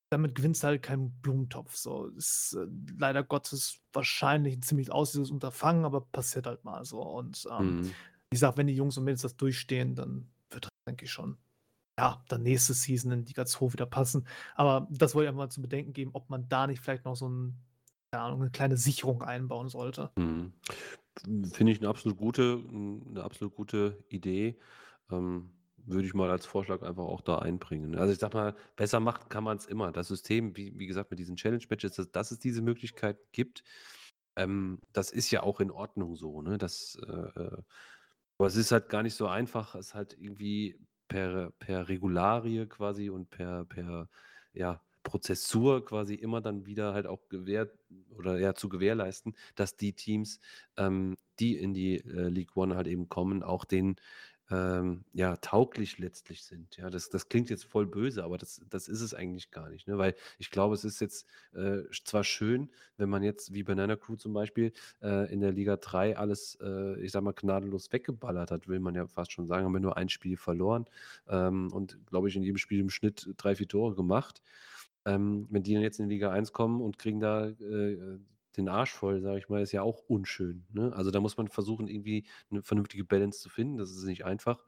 damit 0.09 0.35
gewinnst 0.35 0.63
du 0.63 0.67
halt 0.67 0.83
keinen 0.83 1.11
Blumentopf. 1.21 1.75
So 1.75 2.07
ist 2.07 2.53
äh, 2.53 2.67
leider 2.97 3.23
Gottes 3.23 3.81
wahrscheinlich 3.93 4.57
ein 4.57 4.61
ziemlich 4.61 4.91
aussichtslos 4.91 5.31
Unterfangen, 5.31 5.85
aber 5.85 6.01
passiert 6.01 6.47
halt 6.47 6.63
mal 6.63 6.85
so. 6.85 7.01
Und 7.01 7.45
ähm, 7.51 7.77
Mhm. 7.77 7.91
ich 8.31 8.39
sag, 8.39 8.57
wenn 8.57 8.67
die 8.67 8.75
Jungs 8.75 8.97
und 8.97 9.03
Mädels 9.05 9.21
das 9.21 9.35
durchstehen, 9.35 9.95
dann 9.95 10.31
wird 10.49 10.65
das, 10.65 10.71
denke 10.87 11.05
ich, 11.05 11.11
schon 11.11 11.37
ja, 11.97 12.23
dann 12.29 12.43
nächste 12.43 12.73
Season 12.73 13.11
in 13.11 13.25
Liga 13.25 13.45
2 13.45 13.73
wieder 13.73 13.85
passen. 13.85 14.25
Aber 14.55 14.87
das 14.89 15.13
wollte 15.13 15.25
ich 15.25 15.29
einfach 15.29 15.45
mal 15.45 15.49
zu 15.49 15.61
bedenken 15.61 15.93
geben, 15.93 16.11
ob 16.13 16.29
man 16.29 16.47
da 16.49 16.67
nicht 16.67 16.81
vielleicht 16.81 17.05
noch 17.05 17.15
so 17.15 17.29
ein, 17.29 17.55
Ahnung, 18.11 18.41
eine 18.41 18.51
kleine 18.51 18.77
Sicherung 18.77 19.21
einbauen 19.21 19.69
sollte. 19.69 20.11
Mhm. 20.17 20.53
Finde 21.51 21.71
ich 21.71 21.79
eine 21.79 21.89
absolut 21.89 22.17
gute, 22.17 22.63
eine 22.69 23.23
absolut 23.23 23.55
gute 23.55 24.03
Idee. 24.09 24.57
Ähm, 25.11 25.51
würde 25.85 26.05
ich 26.05 26.13
mal 26.13 26.29
als 26.29 26.45
Vorschlag 26.45 26.83
einfach 26.83 27.03
auch 27.03 27.21
da 27.21 27.39
einbringen. 27.39 27.95
Also 27.95 28.13
ich 28.13 28.19
sag 28.19 28.33
mal, 28.33 28.55
besser 28.75 28.99
machen 28.99 29.29
kann 29.29 29.43
man 29.43 29.57
es 29.57 29.65
immer. 29.65 29.91
Das 29.91 30.07
System, 30.07 30.55
wie, 30.55 30.77
wie 30.77 30.87
gesagt, 30.87 31.09
mit 31.09 31.19
diesen 31.19 31.35
Challenge-Matches, 31.35 31.93
dass, 31.93 32.11
dass 32.11 32.31
es 32.31 32.39
diese 32.39 32.61
Möglichkeit 32.61 33.17
gibt, 33.31 33.63
ähm, 34.35 34.79
das 34.93 35.11
ist 35.11 35.31
ja 35.31 35.43
auch 35.43 35.59
in 35.59 35.71
Ordnung 35.71 36.15
so. 36.15 36.41
Ne? 36.41 36.57
Das, 36.57 36.97
äh, 37.07 37.11
äh, 37.11 37.57
aber 38.37 38.47
es 38.47 38.55
ist 38.55 38.71
halt 38.71 38.89
gar 38.89 39.03
nicht 39.03 39.15
so 39.15 39.27
einfach, 39.27 39.75
es 39.75 39.93
halt 39.93 40.17
irgendwie 40.19 40.79
per, 41.11 41.51
per 41.59 41.89
Regularie 41.89 42.67
quasi 42.67 43.09
und 43.09 43.29
per, 43.29 43.65
per 43.65 44.07
ja, 44.53 44.81
Prozessur 45.03 45.83
quasi 45.83 46.15
immer 46.15 46.39
dann 46.39 46.65
wieder 46.65 46.93
halt 46.93 47.05
auch 47.05 47.27
gewährt 47.27 47.77
oder 48.17 48.39
ja 48.39 48.53
zu 48.53 48.69
gewährleisten, 48.69 49.35
dass 49.55 49.75
die 49.75 49.91
Teams, 49.93 50.39
ähm, 50.77 51.17
die 51.39 51.57
in 51.57 51.73
die 51.73 51.97
äh, 51.97 52.29
League 52.29 52.55
One 52.55 52.75
halt 52.77 52.87
eben 52.87 53.09
kommen, 53.09 53.43
auch 53.43 53.65
den 53.65 53.97
ähm, 54.51 55.05
ja, 55.13 55.37
tauglich 55.37 55.97
letztlich 55.97 56.43
sind. 56.43 56.75
Ja, 56.77 56.89
das, 56.89 57.09
das 57.09 57.29
klingt 57.29 57.49
jetzt 57.49 57.63
voll 57.63 57.85
böse, 57.85 58.23
aber 58.23 58.37
das, 58.37 58.61
das 58.69 58.87
ist 58.89 59.01
es 59.01 59.13
eigentlich 59.13 59.49
gar 59.49 59.69
nicht. 59.69 59.87
Ne? 59.87 59.97
Weil 59.97 60.15
ich 60.39 60.51
glaube, 60.51 60.75
es 60.75 60.83
ist 60.83 60.99
jetzt 60.99 61.25
äh, 61.53 61.83
zwar 62.03 62.23
schön, 62.23 62.69
wenn 62.97 63.09
man 63.09 63.23
jetzt 63.23 63.53
wie 63.53 63.63
Banana 63.63 63.95
Crew 63.95 64.15
zum 64.15 64.33
Beispiel 64.33 64.73
äh, 65.01 65.31
in 65.31 65.39
der 65.39 65.53
Liga 65.53 65.77
3 65.77 66.17
alles, 66.17 66.57
äh, 66.61 66.99
ich 66.99 67.11
sag 67.11 67.23
mal, 67.23 67.33
gnadenlos 67.33 67.91
weggeballert 67.91 68.51
hat, 68.51 68.67
will 68.67 68.79
man 68.79 68.95
ja 68.95 69.07
fast 69.07 69.31
schon 69.31 69.47
sagen, 69.47 69.65
haben 69.65 69.73
wir 69.73 69.79
nur 69.79 69.97
ein 69.97 70.09
Spiel 70.09 70.35
verloren 70.35 70.85
ähm, 71.29 71.71
und 71.71 71.97
glaube 72.07 72.27
ich 72.27 72.35
in 72.35 72.43
jedem 72.43 72.57
Spiel 72.57 72.81
im 72.81 72.89
Schnitt 72.89 73.29
drei, 73.37 73.55
vier 73.55 73.67
Tore 73.67 73.95
gemacht. 73.95 74.41
Ähm, 75.05 75.47
wenn 75.49 75.63
die 75.63 75.73
dann 75.73 75.81
jetzt 75.81 75.99
in 75.99 76.09
Liga 76.09 76.31
1 76.31 76.51
kommen 76.51 76.81
und 76.81 76.99
kriegen 76.99 77.19
da 77.19 77.47
äh, 77.47 78.19
den 78.57 78.69
Arsch 78.69 78.91
voll, 78.91 79.21
sage 79.21 79.37
ich 79.39 79.49
mal, 79.49 79.61
ist 79.61 79.71
ja 79.71 79.81
auch 79.81 80.03
unschön. 80.07 80.65
Ne? 80.71 80.93
Also 80.95 81.11
da 81.11 81.19
muss 81.19 81.37
man 81.37 81.47
versuchen, 81.47 81.87
irgendwie 81.87 82.25
eine 82.49 82.61
vernünftige 82.61 83.03
Balance 83.05 83.39
zu 83.39 83.49
finden. 83.49 83.77
Das 83.77 83.91
ist 83.91 84.03
nicht 84.03 84.25
einfach. 84.25 84.63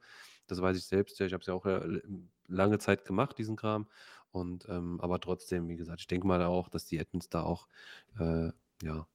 Das 0.46 0.60
weiß 0.60 0.76
ich 0.76 0.84
selbst. 0.84 1.18
Ja, 1.18 1.26
ich 1.26 1.32
habe 1.32 1.40
es 1.40 1.46
ja 1.46 1.54
auch 1.54 1.66
äh, 1.66 2.00
lange 2.46 2.78
Zeit 2.78 3.04
gemacht, 3.04 3.38
diesen 3.38 3.56
Kram. 3.56 3.88
Und 4.30 4.66
ähm, 4.68 5.00
aber 5.00 5.20
trotzdem, 5.20 5.68
wie 5.68 5.76
gesagt, 5.76 6.00
ich 6.00 6.06
denke 6.06 6.26
mal 6.26 6.42
auch, 6.42 6.68
dass 6.68 6.86
die 6.86 6.98
Admins 6.98 7.28
da 7.28 7.42
auch 7.42 7.68
äh, 8.18 8.50
ja 8.82 9.06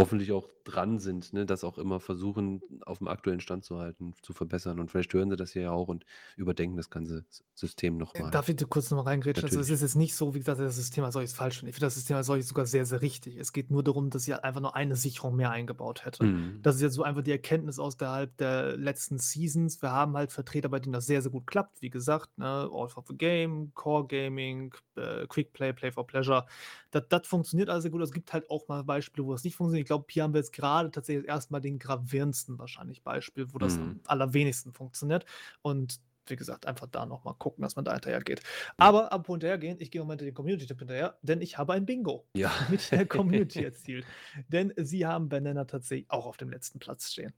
hoffentlich 0.00 0.30
auch 0.32 0.48
dran 0.68 0.98
sind, 0.98 1.32
ne, 1.32 1.46
das 1.46 1.64
auch 1.64 1.78
immer 1.78 1.98
versuchen, 1.98 2.62
auf 2.84 2.98
dem 2.98 3.08
aktuellen 3.08 3.40
Stand 3.40 3.64
zu 3.64 3.78
halten, 3.78 4.14
zu 4.22 4.32
verbessern. 4.32 4.78
Und 4.78 4.90
vielleicht 4.90 5.12
hören 5.12 5.30
sie 5.30 5.36
das 5.36 5.52
hier 5.52 5.62
ja 5.62 5.70
auch 5.72 5.88
und 5.88 6.04
überdenken 6.36 6.76
das 6.76 6.90
ganze 6.90 7.24
System 7.54 7.96
nochmal. 7.96 8.30
Darf 8.30 8.48
ich 8.48 8.56
dir 8.56 8.66
kurz 8.66 8.90
noch 8.90 8.98
mal 8.98 9.10
reingrätschen? 9.10 9.44
Also, 9.44 9.58
es 9.58 9.70
ist 9.70 9.80
jetzt 9.80 9.96
nicht 9.96 10.14
so, 10.14 10.34
wie 10.34 10.38
gesagt, 10.38 10.60
dass 10.60 10.66
das 10.66 10.76
System 10.76 11.04
als 11.04 11.14
solches 11.14 11.32
falsch 11.32 11.58
finde. 11.58 11.70
Ich 11.70 11.76
finde 11.76 11.86
das 11.86 11.94
System 11.94 12.16
als 12.16 12.26
solches 12.26 12.48
sogar 12.48 12.66
sehr, 12.66 12.84
sehr 12.86 13.02
richtig. 13.02 13.36
Es 13.36 13.52
geht 13.52 13.70
nur 13.70 13.82
darum, 13.82 14.10
dass 14.10 14.24
sie 14.24 14.34
halt 14.34 14.44
einfach 14.44 14.60
nur 14.60 14.76
eine 14.76 14.94
Sicherung 14.94 15.34
mehr 15.34 15.50
eingebaut 15.50 16.04
hätte. 16.04 16.24
Mhm. 16.24 16.60
Das 16.62 16.76
ist 16.76 16.82
jetzt 16.82 16.94
so 16.94 17.02
einfach 17.02 17.22
die 17.22 17.32
Erkenntnis 17.32 17.78
außerhalb 17.78 18.36
der 18.36 18.76
letzten 18.76 19.18
Seasons. 19.18 19.82
Wir 19.82 19.90
haben 19.90 20.16
halt 20.16 20.30
Vertreter, 20.30 20.68
bei 20.68 20.78
denen 20.78 20.92
das 20.92 21.06
sehr, 21.06 21.22
sehr 21.22 21.32
gut 21.32 21.46
klappt. 21.46 21.82
Wie 21.82 21.90
gesagt, 21.90 22.38
ne, 22.38 22.68
All 22.72 22.88
for 22.88 23.02
the 23.08 23.16
Game, 23.16 23.72
Core 23.74 24.06
Gaming, 24.06 24.74
äh, 24.96 25.26
Quick 25.26 25.52
Play, 25.54 25.72
Play 25.72 25.90
for 25.90 26.06
Pleasure. 26.06 26.46
Das, 26.90 27.04
das 27.08 27.26
funktioniert 27.26 27.68
alles 27.68 27.82
sehr 27.82 27.90
gut. 27.90 28.02
Es 28.02 28.12
gibt 28.12 28.32
halt 28.32 28.48
auch 28.50 28.68
mal 28.68 28.84
Beispiele, 28.84 29.26
wo 29.26 29.34
es 29.34 29.42
nicht 29.44 29.56
funktioniert. 29.56 29.87
Ich 29.88 29.90
glaube, 29.90 30.04
hier 30.10 30.22
haben 30.24 30.34
wir 30.34 30.40
jetzt 30.40 30.52
gerade 30.52 30.90
tatsächlich 30.90 31.26
erstmal 31.26 31.62
den 31.62 31.78
gravierendsten 31.78 32.58
wahrscheinlich 32.58 33.02
Beispiel, 33.02 33.54
wo 33.54 33.58
das 33.58 33.78
Mhm. 33.78 33.82
am 33.82 34.00
allerwenigsten 34.04 34.74
funktioniert. 34.74 35.24
Und 35.62 35.98
wie 36.26 36.36
gesagt, 36.36 36.66
einfach 36.66 36.88
da 36.88 37.06
nochmal 37.06 37.32
gucken, 37.38 37.62
dass 37.62 37.74
man 37.74 37.86
da 37.86 37.94
hinterher 37.94 38.20
geht. 38.20 38.42
Aber 38.76 39.10
apropos 39.12 39.36
hinterhergehen, 39.36 39.78
ich 39.80 39.90
gehe 39.90 40.02
im 40.02 40.06
Moment 40.06 40.20
den 40.20 40.34
Community-Tipp 40.34 40.78
hinterher, 40.78 41.18
denn 41.22 41.40
ich 41.40 41.56
habe 41.56 41.72
ein 41.72 41.86
Bingo 41.86 42.28
Ja. 42.36 42.50
mit 42.68 42.92
der 42.92 43.06
Community 43.06 43.64
erzielt. 43.64 44.04
Denn 44.48 44.74
sie 44.76 45.06
haben 45.06 45.30
Banana 45.30 45.64
tatsächlich 45.64 46.10
auch 46.10 46.26
auf 46.26 46.36
dem 46.36 46.50
letzten 46.50 46.80
Platz 46.80 47.10
stehen. 47.10 47.32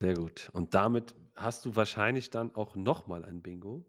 Sehr 0.00 0.14
gut. 0.14 0.48
Und 0.52 0.74
damit 0.74 1.16
hast 1.34 1.64
du 1.64 1.74
wahrscheinlich 1.74 2.30
dann 2.30 2.54
auch 2.54 2.76
nochmal 2.76 3.24
ein 3.24 3.42
Bingo. 3.42 3.84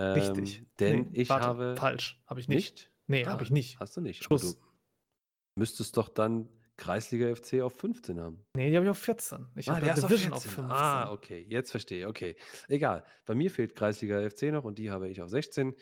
Richtig. 0.00 0.58
Ähm, 0.58 0.66
denn 0.80 1.00
Nee, 1.12 1.20
ich 1.22 1.28
warte, 1.28 1.46
habe. 1.46 1.76
Falsch. 1.78 2.20
Habe 2.26 2.40
ich 2.40 2.48
nicht. 2.48 2.72
Nicht? 2.72 2.90
Nee, 3.06 3.24
Ah, 3.26 3.30
habe 3.30 3.44
ich 3.44 3.52
nicht. 3.52 3.78
Hast 3.78 3.96
du 3.96 4.00
nicht. 4.00 4.22
aber 4.26 4.40
Schluss. 4.40 4.56
Du 4.58 5.60
müsstest 5.60 5.96
doch 5.96 6.08
dann 6.08 6.48
Kreisliga 6.78 7.34
FC 7.34 7.60
auf 7.60 7.74
15 7.74 8.18
haben. 8.18 8.46
Nee, 8.56 8.70
die 8.70 8.76
habe 8.76 8.86
ich 8.86 8.90
auf 8.90 8.98
14. 8.98 9.46
Ich 9.56 9.68
habe 9.68 9.80
der 9.82 9.94
ist 9.94 10.04
Division 10.04 10.32
auf 10.32 10.42
15. 10.42 10.64
Ah, 10.70 11.12
okay, 11.12 11.44
jetzt 11.48 11.72
verstehe. 11.72 12.08
Okay, 12.08 12.36
egal. 12.68 13.04
Bei 13.26 13.34
mir 13.34 13.50
fehlt 13.50 13.74
Kreisliga 13.74 14.28
FC 14.30 14.44
noch 14.44 14.64
und 14.64 14.78
die 14.78 14.90
habe 14.90 15.08
ich 15.08 15.20
auf 15.20 15.28
16. 15.28 15.74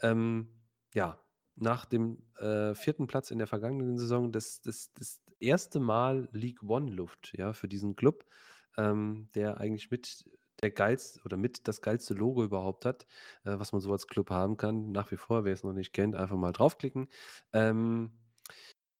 Ähm, 0.00 0.48
ja, 0.94 1.20
nach 1.56 1.84
dem 1.84 2.22
äh, 2.38 2.74
vierten 2.74 3.06
Platz 3.06 3.30
in 3.30 3.38
der 3.38 3.46
vergangenen 3.46 3.98
Saison 3.98 4.32
das, 4.32 4.60
das, 4.62 4.92
das 4.94 5.20
erste 5.40 5.80
Mal 5.80 6.28
League 6.32 6.62
One 6.62 6.90
Luft 6.90 7.32
ja, 7.36 7.52
für 7.52 7.68
diesen 7.68 7.96
Club, 7.96 8.24
ähm, 8.76 9.28
der 9.34 9.58
eigentlich 9.58 9.90
mit 9.90 10.24
der 10.62 10.70
geilste 10.70 11.20
oder 11.24 11.36
mit 11.36 11.66
das 11.66 11.82
geilste 11.82 12.14
Logo 12.14 12.44
überhaupt 12.44 12.84
hat, 12.84 13.06
äh, 13.44 13.58
was 13.58 13.72
man 13.72 13.80
so 13.80 13.92
als 13.92 14.06
Club 14.06 14.30
haben 14.30 14.56
kann. 14.56 14.92
Nach 14.92 15.10
wie 15.10 15.16
vor, 15.16 15.44
wer 15.44 15.52
es 15.52 15.64
noch 15.64 15.72
nicht 15.72 15.92
kennt, 15.92 16.14
einfach 16.14 16.36
mal 16.36 16.52
draufklicken. 16.52 17.08
Ähm, 17.52 18.12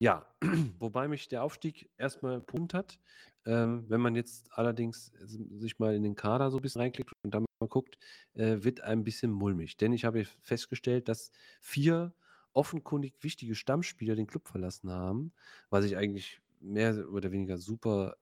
ja, 0.05 0.27
wobei 0.79 1.09
mich 1.09 1.29
der 1.29 1.43
Aufstieg 1.43 1.91
erstmal 1.97 2.41
Punkt 2.41 2.75
hat. 2.75 2.99
Ähm, 3.47 3.85
wenn 3.89 4.01
man 4.01 4.15
jetzt 4.15 4.49
allerdings 4.53 5.13
s- 5.15 5.39
sich 5.53 5.79
mal 5.79 5.95
in 5.95 6.03
den 6.03 6.15
Kader 6.15 6.51
so 6.51 6.59
ein 6.59 6.63
bisschen 6.63 6.81
reinklickt 6.83 7.13
und 7.23 7.33
dann 7.35 7.45
mal 7.61 7.69
guckt, 7.69 7.99
äh, 8.35 8.59
wird 8.63 8.81
ein 8.83 9.05
bisschen 9.05 9.31
mulmig. 9.33 9.77
Denn 9.77 9.93
ich 9.93 10.05
habe 10.05 10.25
festgestellt, 10.43 11.09
dass 11.09 11.31
vier 11.61 12.15
offenkundig 12.53 13.15
wichtige 13.23 13.55
Stammspieler 13.55 14.15
den 14.17 14.27
Club 14.27 14.49
verlassen 14.49 14.91
haben, 14.91 15.33
was 15.71 15.85
ich 15.87 15.97
eigentlich 15.97 16.41
mehr 16.61 17.09
oder 17.11 17.33
weniger 17.33 17.59
super 17.59 18.17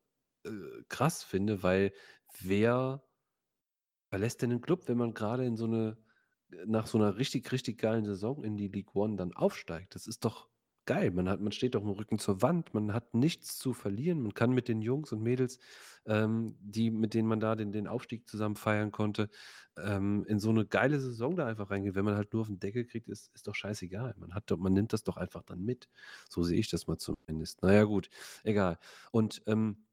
äh, 0.44 0.50
krass 0.88 1.22
finde, 1.24 1.62
weil 1.62 1.92
wer 2.40 3.02
verlässt 4.10 4.42
denn 4.42 4.50
den 4.50 4.60
Club, 4.60 4.86
wenn 4.88 4.96
man 4.98 5.14
gerade 5.14 5.44
in 5.46 5.56
so 5.56 5.64
eine, 5.64 5.96
nach 6.66 6.86
so 6.86 6.98
einer 6.98 7.16
richtig, 7.16 7.50
richtig 7.52 7.78
geilen 7.78 8.04
Saison 8.04 8.44
in 8.44 8.56
die 8.56 8.68
League 8.68 8.94
One 8.94 9.16
dann 9.16 9.32
aufsteigt? 9.32 9.94
Das 9.94 10.06
ist 10.06 10.24
doch 10.24 10.48
geil. 10.86 11.10
Man 11.10 11.28
hat, 11.28 11.40
man 11.40 11.52
steht 11.52 11.74
doch 11.74 11.82
im 11.82 11.90
Rücken 11.90 12.18
zur 12.18 12.42
Wand, 12.42 12.74
man 12.74 12.92
hat 12.92 13.14
nichts 13.14 13.58
zu 13.58 13.72
verlieren. 13.72 14.22
Man 14.22 14.34
kann 14.34 14.52
mit 14.52 14.68
den 14.68 14.82
Jungs 14.82 15.12
und 15.12 15.22
Mädels, 15.22 15.58
ähm, 16.06 16.56
die, 16.60 16.90
mit 16.90 17.14
denen 17.14 17.28
man 17.28 17.40
da 17.40 17.54
den, 17.56 17.72
den 17.72 17.86
Aufstieg 17.86 18.28
zusammen 18.28 18.56
feiern 18.56 18.92
konnte, 18.92 19.30
ähm, 19.78 20.24
in 20.26 20.38
so 20.38 20.50
eine 20.50 20.66
geile 20.66 21.00
Saison 21.00 21.36
da 21.36 21.46
einfach 21.46 21.70
reingehen. 21.70 21.94
Wenn 21.94 22.04
man 22.04 22.16
halt 22.16 22.32
nur 22.32 22.42
auf 22.42 22.48
den 22.48 22.58
Deckel 22.60 22.84
kriegt, 22.84 23.08
ist, 23.08 23.30
ist 23.34 23.46
doch 23.46 23.54
scheißegal. 23.54 24.14
Man 24.18 24.34
hat 24.34 24.50
doch, 24.50 24.58
man 24.58 24.72
nimmt 24.72 24.92
das 24.92 25.04
doch 25.04 25.16
einfach 25.16 25.42
dann 25.42 25.64
mit. 25.64 25.88
So 26.28 26.42
sehe 26.42 26.58
ich 26.58 26.70
das 26.70 26.86
mal 26.86 26.98
zumindest. 26.98 27.62
Naja, 27.62 27.84
gut, 27.84 28.10
egal. 28.44 28.78
Und 29.10 29.42
ähm, 29.46 29.84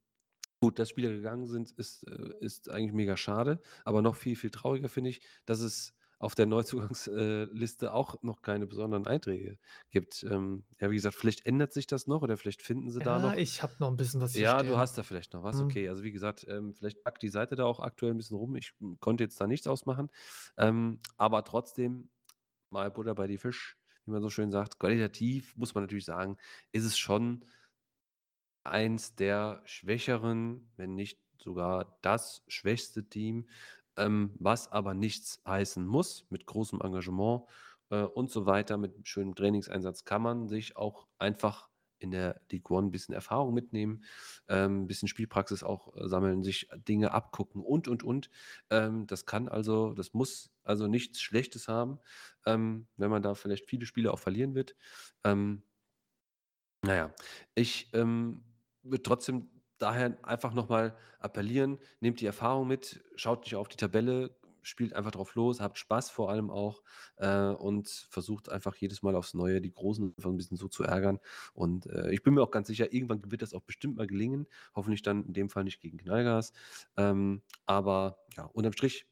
Gut, 0.61 0.78
dass 0.78 0.90
Spieler 0.90 1.10
gegangen 1.11 1.48
sind, 1.48 1.72
ist, 1.72 2.03
äh, 2.03 2.34
ist 2.41 2.70
eigentlich 2.70 2.91
mega 2.91 3.16
schade. 3.16 3.61
Aber 3.86 4.02
noch 4.02 4.18
viel, 4.18 4.36
viel 4.36 4.49
trauriger 4.49 4.90
finde 4.90 5.10
ich, 5.11 5.22
dass 5.45 5.61
es 5.61 5.94
auf 6.20 6.36
der 6.36 6.46
Neuzugangsliste 6.46 7.94
auch 7.94 8.22
noch 8.24 8.41
keine 8.41 8.68
besonderen 8.68 9.08
Einträge 9.08 9.58
gibt. 9.91 10.24
Ähm, 10.24 10.66
ja, 10.80 10.91
wie 10.91 10.96
gesagt, 10.96 11.16
vielleicht 11.16 11.46
ändert 11.46 11.74
sich 11.74 11.88
das 11.88 12.08
noch 12.08 12.22
oder 12.22 12.38
vielleicht 12.38 12.62
finden 12.62 12.91
sie 12.91 13.02
da 13.02 13.20
Ja, 13.20 13.20
noch. 13.20 13.38
ich 13.38 13.62
habe 13.64 13.76
noch 13.80 13.88
ein 13.90 13.98
bisschen 13.98 14.22
was 14.22 14.34
Ja, 14.34 14.64
du 14.64 14.78
stehen. 14.78 14.78
hast 14.78 14.98
da 14.98 15.04
vielleicht 15.04 15.34
noch 15.34 15.44
was. 15.44 15.60
Hm. 15.60 15.62
Okay, 15.62 15.90
also 15.90 16.04
wie 16.04 16.12
gesagt, 16.12 16.46
ähm, 16.48 16.74
vielleicht 16.76 17.04
packt 17.04 17.24
die 17.24 17.30
Seite 17.30 17.56
da 17.56 17.66
auch 17.66 17.80
aktuell 17.80 18.14
ein 18.14 18.18
bisschen 18.18 18.38
rum. 18.38 18.56
Ich 18.56 18.74
mm, 18.80 18.96
konnte 19.00 19.24
jetzt 19.24 19.41
da 19.41 19.48
nichts 19.48 19.66
ausmachen. 19.68 20.10
Ähm, 20.58 21.02
aber 21.18 21.44
trotzdem, 21.44 22.12
mal 22.70 22.91
Butter 22.91 23.16
bei 23.16 23.28
die 23.28 23.38
Fisch, 23.40 23.78
wie 24.06 24.12
man 24.12 24.22
so 24.24 24.30
schön 24.30 24.52
sagt. 24.52 24.80
Qualitativ 24.80 25.56
muss 25.58 25.76
man 25.76 25.84
natürlich 25.86 26.06
sagen, 26.06 26.38
ist 26.74 26.86
es 26.86 26.98
schon 26.98 27.46
eins 28.64 29.16
der 29.16 29.62
schwächeren, 29.66 30.72
wenn 30.78 30.96
nicht 30.96 31.20
sogar 31.38 31.98
das 32.02 32.44
schwächste 32.48 33.08
Team, 33.08 33.50
ähm, 33.99 34.31
was 34.39 34.71
aber 34.71 34.93
nichts 34.93 35.41
heißen 35.45 35.85
muss. 35.85 36.26
Mit 36.30 36.45
großem 36.45 36.81
Engagement 36.81 37.43
äh, 37.89 38.01
und 38.01 38.31
so 38.31 38.45
weiter, 38.45 38.77
mit 38.77 39.07
schönem 39.07 39.35
Trainingseinsatz 39.35 40.05
kann 40.05 40.21
man 40.21 40.47
sich 40.47 40.77
auch 40.77 41.07
einfach 41.19 41.69
in 41.99 42.11
der 42.11 42.41
League 42.49 42.71
One 42.71 42.88
ein 42.88 42.91
bisschen 42.91 43.13
Erfahrung 43.13 43.53
mitnehmen, 43.53 44.03
ähm, 44.47 44.84
ein 44.84 44.88
bisschen 44.88 45.09
Spielpraxis 45.09 45.63
auch 45.63 45.95
äh, 45.95 46.07
sammeln, 46.07 46.43
sich 46.43 46.69
Dinge 46.88 47.11
abgucken 47.11 47.61
und, 47.61 47.88
und, 47.88 48.03
und. 48.03 48.30
Ähm, 48.69 49.05
das 49.05 49.26
kann 49.26 49.49
also, 49.49 49.93
das 49.93 50.13
muss 50.13 50.49
also 50.63 50.88
nichts 50.88 51.21
Schlechtes 51.21 51.67
haben, 51.67 51.99
ähm, 52.45 52.88
wenn 52.95 53.11
man 53.11 53.21
da 53.21 53.35
vielleicht 53.35 53.69
viele 53.69 53.85
Spiele 53.85 54.13
auch 54.13 54.19
verlieren 54.19 54.55
wird. 54.55 54.76
Ähm, 55.26 55.63
naja, 56.81 57.13
ich 57.55 57.89
ähm, 57.93 58.45
würde 58.84 59.03
trotzdem 59.03 59.49
daher 59.80 60.18
einfach 60.23 60.53
nochmal 60.53 60.95
appellieren, 61.19 61.80
nehmt 61.99 62.22
die 62.22 62.26
Erfahrung 62.26 62.68
mit, 62.68 63.03
schaut 63.15 63.43
nicht 63.43 63.56
auf 63.56 63.68
die 63.68 63.77
Tabelle, 63.77 64.35
spielt 64.61 64.93
einfach 64.93 65.11
drauf 65.11 65.35
los, 65.35 65.61
habt 65.61 65.77
Spaß 65.77 66.10
vor 66.10 66.30
allem 66.30 66.49
auch 66.49 66.81
äh, 67.18 67.47
und 67.47 67.88
versucht 68.10 68.49
einfach 68.49 68.76
jedes 68.76 69.01
Mal 69.01 69.15
aufs 69.15 69.34
Neue 69.34 69.61
die 69.61 69.72
Großen 69.72 70.15
ein 70.23 70.38
bisschen 70.38 70.57
so 70.57 70.68
zu 70.68 70.84
ärgern. 70.84 71.19
Und 71.53 71.88
äh, 71.88 72.11
ich 72.11 72.23
bin 72.23 72.34
mir 72.34 72.43
auch 72.43 72.51
ganz 72.51 72.68
sicher, 72.68 72.93
irgendwann 72.93 73.31
wird 73.31 73.41
das 73.41 73.53
auch 73.53 73.61
bestimmt 73.61 73.97
mal 73.97 74.07
gelingen. 74.07 74.47
Hoffentlich 74.76 75.01
dann 75.01 75.26
in 75.26 75.34
dem 75.34 75.49
Fall 75.49 75.64
nicht 75.64 75.81
gegen 75.81 75.97
Knallgas. 75.97 76.53
Ähm, 76.97 77.41
aber 77.65 78.19
ja, 78.35 78.45
unterm 78.45 78.73
Strich 78.73 79.07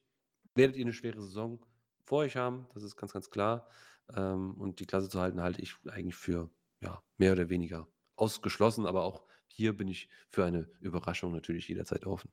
werdet 0.55 0.75
ihr 0.75 0.85
eine 0.85 0.93
schwere 0.93 1.21
Saison 1.21 1.59
vor 2.03 2.19
euch 2.19 2.35
haben, 2.35 2.67
das 2.73 2.83
ist 2.83 2.95
ganz, 2.95 3.13
ganz 3.13 3.29
klar. 3.29 3.67
Ähm, 4.15 4.53
und 4.55 4.79
die 4.79 4.85
Klasse 4.85 5.09
zu 5.09 5.19
halten, 5.19 5.41
halte 5.41 5.61
ich 5.61 5.75
eigentlich 5.89 6.15
für 6.15 6.49
ja, 6.81 7.01
mehr 7.17 7.33
oder 7.33 7.49
weniger 7.49 7.87
ausgeschlossen, 8.15 8.85
aber 8.85 9.03
auch 9.03 9.26
hier 9.47 9.75
bin 9.75 9.87
ich 9.87 10.09
für 10.29 10.45
eine 10.45 10.69
Überraschung 10.79 11.31
natürlich 11.31 11.67
jederzeit 11.67 12.05
offen. 12.05 12.31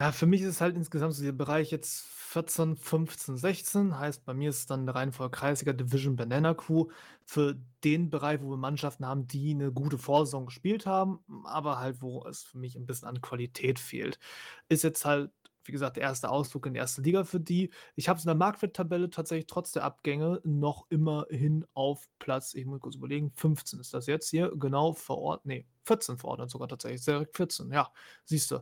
Ja, 0.00 0.10
für 0.10 0.26
mich 0.26 0.40
ist 0.40 0.48
es 0.48 0.60
halt 0.60 0.74
insgesamt 0.76 1.14
so 1.14 1.22
der 1.22 1.30
Bereich 1.30 1.70
jetzt 1.70 2.02
14, 2.08 2.76
15, 2.76 3.36
16. 3.36 3.98
Heißt, 3.98 4.24
bei 4.24 4.34
mir 4.34 4.50
ist 4.50 4.58
es 4.58 4.66
dann 4.66 4.84
der 4.84 4.96
Reihenfolge 4.96 5.30
Kreisliga 5.30 5.72
Division 5.72 6.16
Banana 6.16 6.54
Crew 6.54 6.88
für 7.24 7.54
den 7.84 8.10
Bereich, 8.10 8.40
wo 8.42 8.50
wir 8.50 8.56
Mannschaften 8.56 9.06
haben, 9.06 9.28
die 9.28 9.52
eine 9.52 9.70
gute 9.70 9.98
Vorsaison 9.98 10.46
gespielt 10.46 10.86
haben, 10.86 11.20
aber 11.44 11.78
halt, 11.78 12.02
wo 12.02 12.26
es 12.26 12.42
für 12.42 12.58
mich 12.58 12.74
ein 12.74 12.84
bisschen 12.84 13.06
an 13.06 13.20
Qualität 13.20 13.78
fehlt. 13.78 14.18
Ist 14.68 14.82
jetzt 14.82 15.04
halt, 15.04 15.30
wie 15.64 15.72
gesagt, 15.72 15.96
der 15.96 16.04
erste 16.04 16.30
Ausflug 16.30 16.66
in 16.66 16.74
die 16.74 16.80
erste 16.80 17.02
Liga 17.02 17.24
für 17.24 17.40
die. 17.40 17.70
Ich 17.96 18.08
habe 18.08 18.18
es 18.18 18.24
in 18.24 18.28
der 18.28 18.36
Marktwerttabelle 18.36 19.10
tatsächlich 19.10 19.46
trotz 19.46 19.72
der 19.72 19.84
Abgänge 19.84 20.40
noch 20.44 20.86
immerhin 20.90 21.64
auf 21.74 22.08
Platz, 22.18 22.54
ich 22.54 22.66
muss 22.66 22.80
kurz 22.80 22.96
überlegen, 22.96 23.32
15 23.34 23.80
ist 23.80 23.94
das 23.94 24.06
jetzt 24.06 24.30
hier, 24.30 24.52
genau 24.56 24.92
verordnet, 24.92 25.46
nee, 25.46 25.66
14 25.84 26.18
verordnet 26.18 26.50
sogar 26.50 26.68
tatsächlich, 26.68 27.04
direkt 27.04 27.36
14, 27.36 27.72
ja, 27.72 27.90
siehst 28.24 28.50
du. 28.50 28.60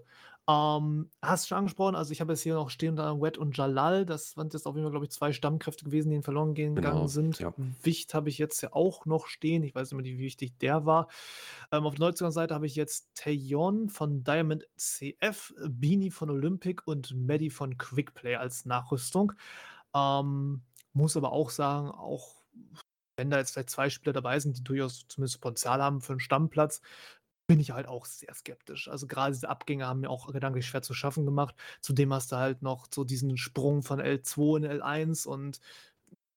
Ähm, 0.51 1.10
hast 1.22 1.47
schon 1.47 1.59
angesprochen, 1.59 1.94
also 1.94 2.10
ich 2.12 2.20
habe 2.20 2.32
jetzt 2.32 2.43
hier 2.43 2.55
noch 2.55 2.70
stehen 2.70 2.97
da 2.97 3.20
Wet 3.20 3.39
und 3.39 3.56
Jalal. 3.56 4.05
Das 4.05 4.36
waren 4.36 4.48
jetzt 4.52 4.66
auf 4.66 4.74
jeden 4.74 4.85
Fall, 4.85 4.90
glaube 4.90 5.05
ich, 5.06 5.12
zwei 5.12 5.32
Stammkräfte 5.32 5.85
gewesen, 5.85 6.10
die 6.10 6.22
verloren 6.22 6.55
gehen 6.55 6.74
gegangen 6.74 6.97
Genau, 6.97 7.06
sind. 7.06 7.39
ja. 7.39 7.55
Wicht 7.82 8.14
habe 8.14 8.31
ich 8.31 8.39
jetzt 8.39 8.60
ja 8.62 8.72
auch 8.72 9.06
noch 9.06 9.27
stehen. 9.28 9.62
Ich 9.62 9.74
weiß 9.77 9.93
nicht 9.93 10.02
mehr, 10.02 10.05
wie 10.12 10.18
wichtig 10.18 10.59
der 10.59 10.86
war. 10.86 11.06
Ähm, 11.70 11.86
auf 11.86 11.94
der 11.94 12.06
Neuzugangsseite 12.06 12.52
habe 12.55 12.66
ich 12.66 12.74
jetzt 12.74 13.10
Taeyeon 13.14 13.90
von 13.90 14.24
Diamond 14.24 14.66
CF, 14.77 15.55
Beanie 15.68 16.10
von 16.10 16.31
Olympic 16.31 16.82
und 16.85 17.14
Maddie 17.14 17.51
von 17.51 17.78
Quickplay 17.78 18.35
als 18.35 18.64
Nachrüstung. 18.64 19.32
Ähm, 19.94 20.62
muss 20.94 21.16
aber 21.16 21.31
auch 21.32 21.51
sagen, 21.51 21.90
auch 21.93 22.35
wenn 23.16 23.31
da 23.31 23.39
jetzt 23.39 23.52
vielleicht 23.52 23.70
zwei 23.70 23.90
Spieler 23.90 24.14
dabei 24.14 24.40
sind, 24.40 24.56
die 24.59 24.64
durchaus 24.64 25.05
zumindest 25.06 25.40
Potenzial 25.43 25.82
haben 25.82 26.01
für 26.01 26.14
einen 26.14 26.20
Stammplatz, 26.20 26.81
bin 27.51 27.59
ich 27.59 27.72
halt 27.72 27.89
auch 27.89 28.06
sehr 28.06 28.32
skeptisch. 28.32 28.86
Also 28.86 29.09
gerade 29.09 29.32
diese 29.32 29.48
Abgänge 29.48 29.85
haben 29.85 29.98
mir 29.98 30.09
auch 30.09 30.32
gedanklich 30.32 30.68
schwer 30.68 30.82
zu 30.82 30.94
schaffen 30.94 31.27
gemacht. 31.27 31.56
Zudem 31.81 32.14
hast 32.14 32.31
du 32.31 32.36
halt 32.36 32.62
noch 32.62 32.86
so 32.94 33.02
diesen 33.02 33.36
Sprung 33.36 33.82
von 33.82 34.01
L2 34.01 34.59
in 34.59 34.81
L1 34.81 35.27
und 35.27 35.60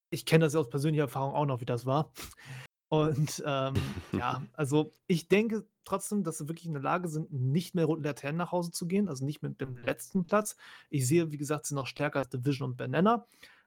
ich 0.09 0.25
kenne 0.25 0.45
das 0.45 0.55
ja 0.55 0.59
aus 0.59 0.71
persönlicher 0.71 1.03
Erfahrung 1.03 1.35
auch 1.35 1.45
noch, 1.45 1.61
wie 1.61 1.65
das 1.65 1.85
war. 1.85 2.11
Und 2.89 3.43
ähm, 3.45 3.73
ja, 4.11 4.43
also 4.53 4.91
ich 5.07 5.27
denke 5.27 5.65
trotzdem, 5.83 6.23
dass 6.23 6.37
sie 6.37 6.47
wirklich 6.47 6.67
in 6.67 6.73
der 6.73 6.83
Lage 6.83 7.07
sind, 7.07 7.31
nicht 7.31 7.73
mehr 7.73 7.85
roten 7.85 8.03
Laternen 8.03 8.37
nach 8.37 8.51
Hause 8.51 8.69
zu 8.69 8.87
gehen, 8.87 9.09
also 9.09 9.25
nicht 9.25 9.41
mit 9.41 9.59
dem 9.61 9.77
letzten 9.77 10.25
Platz. 10.25 10.55
Ich 10.91 11.07
sehe, 11.07 11.31
wie 11.31 11.37
gesagt, 11.37 11.65
sie 11.65 11.73
noch 11.73 11.87
stärker 11.87 12.19
als 12.19 12.29
Division 12.29 12.71
und 12.71 12.77
Banana. 12.77 13.25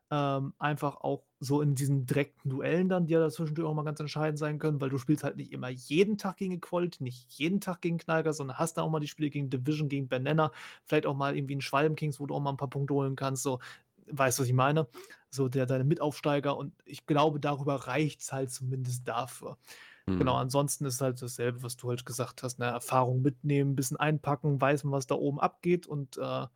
Ähm, 0.08 0.54
einfach 0.58 0.98
auch 0.98 1.24
so 1.40 1.60
in 1.60 1.74
diesen 1.74 2.06
direkten 2.06 2.48
Duellen 2.48 2.88
dann, 2.88 3.06
die 3.06 3.14
ja 3.14 3.28
zwischendurch 3.28 3.66
auch 3.68 3.74
mal 3.74 3.82
ganz 3.82 3.98
entscheidend 3.98 4.38
sein 4.38 4.60
können, 4.60 4.80
weil 4.80 4.88
du 4.88 4.98
spielst 4.98 5.24
halt 5.24 5.36
nicht 5.36 5.52
immer 5.52 5.68
jeden 5.68 6.16
Tag 6.16 6.36
gegen 6.36 6.52
Equality, 6.52 7.02
nicht 7.02 7.32
jeden 7.32 7.60
Tag 7.60 7.80
gegen 7.82 7.98
Knallger, 7.98 8.32
sondern 8.32 8.56
hast 8.56 8.74
dann 8.76 8.84
auch 8.84 8.90
mal 8.90 9.00
die 9.00 9.08
Spiele 9.08 9.30
gegen 9.30 9.50
Division, 9.50 9.88
gegen 9.88 10.08
Banana, 10.08 10.52
vielleicht 10.84 11.06
auch 11.06 11.16
mal 11.16 11.36
irgendwie 11.36 11.56
ein 11.56 11.60
Schwalbenkings, 11.60 12.20
wo 12.20 12.26
du 12.26 12.34
auch 12.36 12.40
mal 12.40 12.50
ein 12.52 12.56
paar 12.56 12.70
Punkte 12.70 12.94
holen 12.94 13.16
kannst, 13.16 13.42
so, 13.42 13.58
weißt 14.08 14.38
du, 14.38 14.42
was 14.42 14.48
ich 14.48 14.54
meine? 14.54 14.86
So 15.30 15.48
der 15.48 15.66
deine 15.66 15.82
Mitaufsteiger 15.84 16.56
und 16.56 16.72
ich 16.84 17.06
glaube, 17.06 17.40
darüber 17.40 17.74
reicht 17.88 18.20
es 18.20 18.32
halt 18.32 18.52
zumindest 18.52 19.08
dafür. 19.08 19.58
Genau, 20.16 20.34
Mhm. 20.34 20.36
ansonsten 20.36 20.86
ist 20.86 21.00
halt 21.02 21.20
dasselbe, 21.20 21.62
was 21.62 21.76
du 21.76 21.90
halt 21.90 22.06
gesagt 22.06 22.42
hast, 22.42 22.58
ne, 22.58 22.66
Erfahrung 22.66 23.20
mitnehmen, 23.22 23.72
ein 23.72 23.76
bisschen 23.76 23.98
einpacken, 23.98 24.60
weiß 24.60 24.84
man, 24.84 24.92
was 24.92 25.06
da 25.06 25.14
oben 25.16 25.40
abgeht 25.40 25.86
und, 25.86 26.16
äh, 26.16 26.46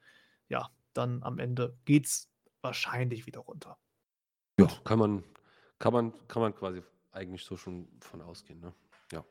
ja, 0.48 0.70
dann 0.94 1.22
am 1.22 1.38
Ende 1.38 1.76
geht's 1.84 2.29
wahrscheinlich 2.62 3.26
wieder 3.26 3.40
runter. 3.40 3.78
Ja, 4.58 4.66
kann 4.84 4.98
man 4.98 5.24
kann 5.78 5.92
man 5.92 6.28
kann 6.28 6.42
man 6.42 6.54
quasi 6.54 6.82
eigentlich 7.12 7.44
so 7.44 7.56
schon 7.56 7.88
von 8.00 8.20
ausgehen, 8.22 8.60
ne? 8.60 8.74
Ja. 9.12 9.24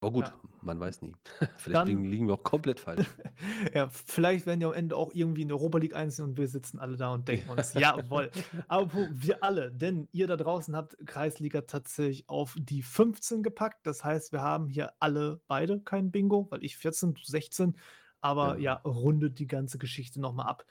Aber 0.00 0.12
gut, 0.12 0.32
Ja. 0.32 0.40
man 0.60 0.78
weiß 0.78 1.02
nie. 1.02 1.14
Vielleicht 1.56 1.86
Dann 1.86 2.04
liegen 2.04 2.28
wir 2.28 2.34
auch 2.34 2.42
komplett 2.44 2.78
falsch. 2.80 3.10
Ja, 3.74 3.88
vielleicht 3.88 4.46
werden 4.46 4.60
die 4.60 4.66
am 4.66 4.72
Ende 4.72 4.96
auch 4.96 5.12
irgendwie 5.14 5.42
in 5.42 5.52
Europa 5.52 5.78
League 5.78 5.94
einziehen 5.94 6.24
und 6.24 6.38
wir 6.38 6.48
sitzen 6.48 6.78
alle 6.78 6.96
da 6.96 7.12
und 7.12 7.26
denken 7.28 7.50
uns: 7.50 7.72
„Jawoll.“ 7.72 8.30
Apropos 8.68 9.10
wir 9.14 9.42
alle, 9.42 9.72
denn 9.72 10.08
ihr 10.12 10.26
da 10.26 10.36
draußen 10.36 10.76
habt 10.76 10.96
Kreisliga 11.06 11.62
tatsächlich 11.62 12.28
auf 12.28 12.54
die 12.58 12.82
15 12.82 13.42
gepackt. 13.42 13.86
Das 13.86 14.04
heißt, 14.04 14.32
wir 14.32 14.42
haben 14.42 14.68
hier 14.68 14.92
alle 15.00 15.40
beide 15.48 15.80
kein 15.80 16.10
Bingo, 16.10 16.46
weil 16.50 16.64
ich 16.64 16.76
14, 16.76 17.14
du 17.14 17.22
16, 17.24 17.76
aber 18.20 18.58
ja, 18.58 18.74
Genau. 18.74 18.84
rundet 18.84 19.38
die 19.38 19.46
ganze 19.46 19.78
Geschichte 19.78 20.20
noch 20.20 20.32
mal 20.32 20.44
ab. 20.46 20.64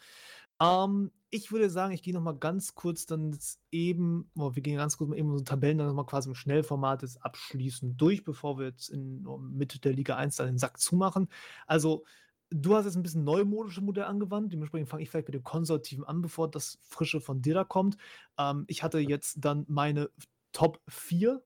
Ähm, 0.61 1.11
ich 1.29 1.51
würde 1.51 1.69
sagen, 1.69 1.93
ich 1.93 2.03
gehe 2.03 2.13
noch 2.13 2.21
mal 2.21 2.37
ganz 2.37 2.75
kurz 2.75 3.07
dann 3.07 3.35
eben 3.71 4.29
oh, 4.37 4.53
wir 4.53 4.61
gehen 4.61 4.77
ganz 4.77 4.97
kurz 4.97 5.09
mal 5.09 5.17
eben 5.17 5.31
unsere 5.31 5.45
Tabellen 5.45 5.79
dann 5.79 5.87
noch 5.87 5.95
mal 5.95 6.05
quasi 6.05 6.29
im 6.29 6.35
Schnellformat 6.35 7.01
jetzt 7.01 7.23
abschließend 7.23 7.99
durch, 7.99 8.23
bevor 8.23 8.59
wir 8.59 8.67
jetzt 8.67 8.89
in 8.89 9.25
um 9.25 9.53
Mitte 9.57 9.79
der 9.79 9.93
Liga 9.93 10.15
1 10.15 10.35
dann 10.35 10.47
den 10.47 10.57
Sack 10.59 10.79
zumachen. 10.79 11.27
Also, 11.65 12.05
du 12.51 12.75
hast 12.75 12.85
jetzt 12.85 12.95
ein 12.95 13.03
bisschen 13.03 13.23
neumodische 13.23 13.81
Modell 13.81 14.03
angewandt, 14.03 14.53
dementsprechend 14.53 14.89
fange 14.89 15.01
ich 15.01 15.09
vielleicht 15.09 15.27
mit 15.27 15.35
dem 15.35 15.43
Konservativen 15.43 16.03
an, 16.03 16.21
bevor 16.21 16.51
das 16.51 16.77
Frische 16.83 17.19
von 17.19 17.41
dir 17.41 17.55
da 17.55 17.63
kommt. 17.63 17.97
Ähm, 18.37 18.65
ich 18.67 18.83
hatte 18.83 18.99
jetzt 18.99 19.37
dann 19.39 19.65
meine 19.67 20.11
Top 20.51 20.81
4 20.87 21.41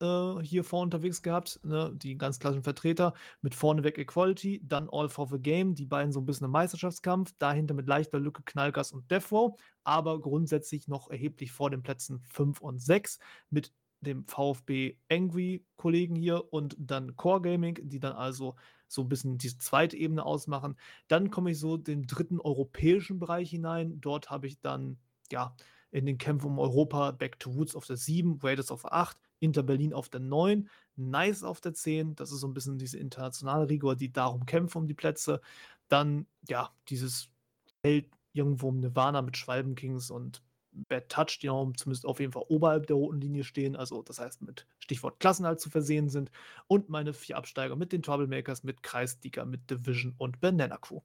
äh, 0.00 0.42
hier 0.42 0.64
vorne 0.64 0.84
unterwegs 0.84 1.22
gehabt, 1.22 1.60
ne, 1.62 1.92
die 1.94 2.16
ganz 2.16 2.38
klassischen 2.38 2.62
Vertreter 2.62 3.14
mit 3.42 3.54
vorneweg 3.54 3.98
Equality, 3.98 4.60
dann 4.64 4.88
All 4.90 5.08
for 5.08 5.28
the 5.28 5.38
Game, 5.38 5.74
die 5.74 5.86
beiden 5.86 6.12
so 6.12 6.20
ein 6.20 6.26
bisschen 6.26 6.46
im 6.46 6.52
Meisterschaftskampf, 6.52 7.34
dahinter 7.38 7.74
mit 7.74 7.86
leichter 7.86 8.18
Lücke 8.20 8.42
Knallgas 8.44 8.92
und 8.92 9.10
Death 9.10 9.30
Row, 9.32 9.58
aber 9.84 10.20
grundsätzlich 10.20 10.88
noch 10.88 11.10
erheblich 11.10 11.52
vor 11.52 11.70
den 11.70 11.82
Plätzen 11.82 12.20
5 12.30 12.60
und 12.60 12.80
6 12.80 13.18
mit 13.50 13.72
dem 14.00 14.24
VfB 14.26 14.96
Angry-Kollegen 15.10 16.14
hier 16.14 16.52
und 16.52 16.76
dann 16.78 17.16
Core 17.16 17.42
Gaming, 17.42 17.78
die 17.82 17.98
dann 17.98 18.12
also 18.12 18.54
so 18.86 19.02
ein 19.02 19.08
bisschen 19.08 19.38
diese 19.38 19.58
zweite 19.58 19.96
Ebene 19.96 20.24
ausmachen. 20.24 20.76
Dann 21.08 21.30
komme 21.30 21.50
ich 21.50 21.58
so 21.58 21.76
den 21.76 22.06
dritten 22.06 22.40
europäischen 22.40 23.18
Bereich 23.18 23.50
hinein. 23.50 24.00
Dort 24.00 24.30
habe 24.30 24.46
ich 24.46 24.60
dann, 24.60 24.98
ja, 25.30 25.54
in 25.90 26.06
den 26.06 26.18
Kämpfen 26.18 26.46
um 26.46 26.58
Europa 26.58 27.12
Back 27.12 27.38
to 27.38 27.50
Roots 27.50 27.74
auf 27.74 27.86
der 27.86 27.96
7, 27.96 28.38
Raiders 28.42 28.70
auf 28.70 28.82
der 28.82 28.92
8, 28.92 29.18
Inter 29.40 29.62
Berlin 29.62 29.92
auf 29.92 30.08
der 30.08 30.20
9, 30.20 30.68
Nice 30.96 31.42
auf 31.44 31.60
der 31.60 31.74
10. 31.74 32.14
Das 32.14 32.32
ist 32.32 32.40
so 32.40 32.48
ein 32.48 32.54
bisschen 32.54 32.78
diese 32.78 32.98
internationale 32.98 33.68
Rigor, 33.68 33.96
die 33.96 34.12
darum 34.12 34.46
kämpfen, 34.46 34.78
um 34.78 34.86
die 34.86 34.94
Plätze. 34.94 35.40
Dann, 35.88 36.26
ja, 36.48 36.70
dieses 36.88 37.30
Feld 37.82 38.06
irgendwo 38.32 38.68
um 38.68 38.80
Nirvana 38.80 39.22
mit 39.22 39.36
Schwalbenkings 39.36 40.10
und 40.10 40.42
Bad 40.72 41.08
Touch, 41.08 41.38
die 41.40 41.50
auch 41.50 41.72
zumindest 41.72 42.06
auf 42.06 42.20
jeden 42.20 42.32
Fall 42.32 42.44
oberhalb 42.48 42.86
der 42.86 42.96
roten 42.96 43.20
Linie 43.20 43.42
stehen, 43.42 43.74
also 43.74 44.02
das 44.02 44.18
heißt 44.18 44.42
mit 44.42 44.66
Stichwort 44.78 45.18
Klassenhalt 45.18 45.60
zu 45.60 45.70
versehen 45.70 46.08
sind. 46.08 46.30
Und 46.66 46.88
meine 46.88 47.12
vier 47.14 47.36
Absteiger 47.36 47.74
mit 47.74 47.92
den 47.92 48.02
Troublemakers, 48.02 48.64
mit 48.64 48.82
Kreisliga, 48.82 49.44
mit 49.44 49.70
Division 49.70 50.14
und 50.18 50.40
Banana 50.40 50.76
Crew. 50.76 51.00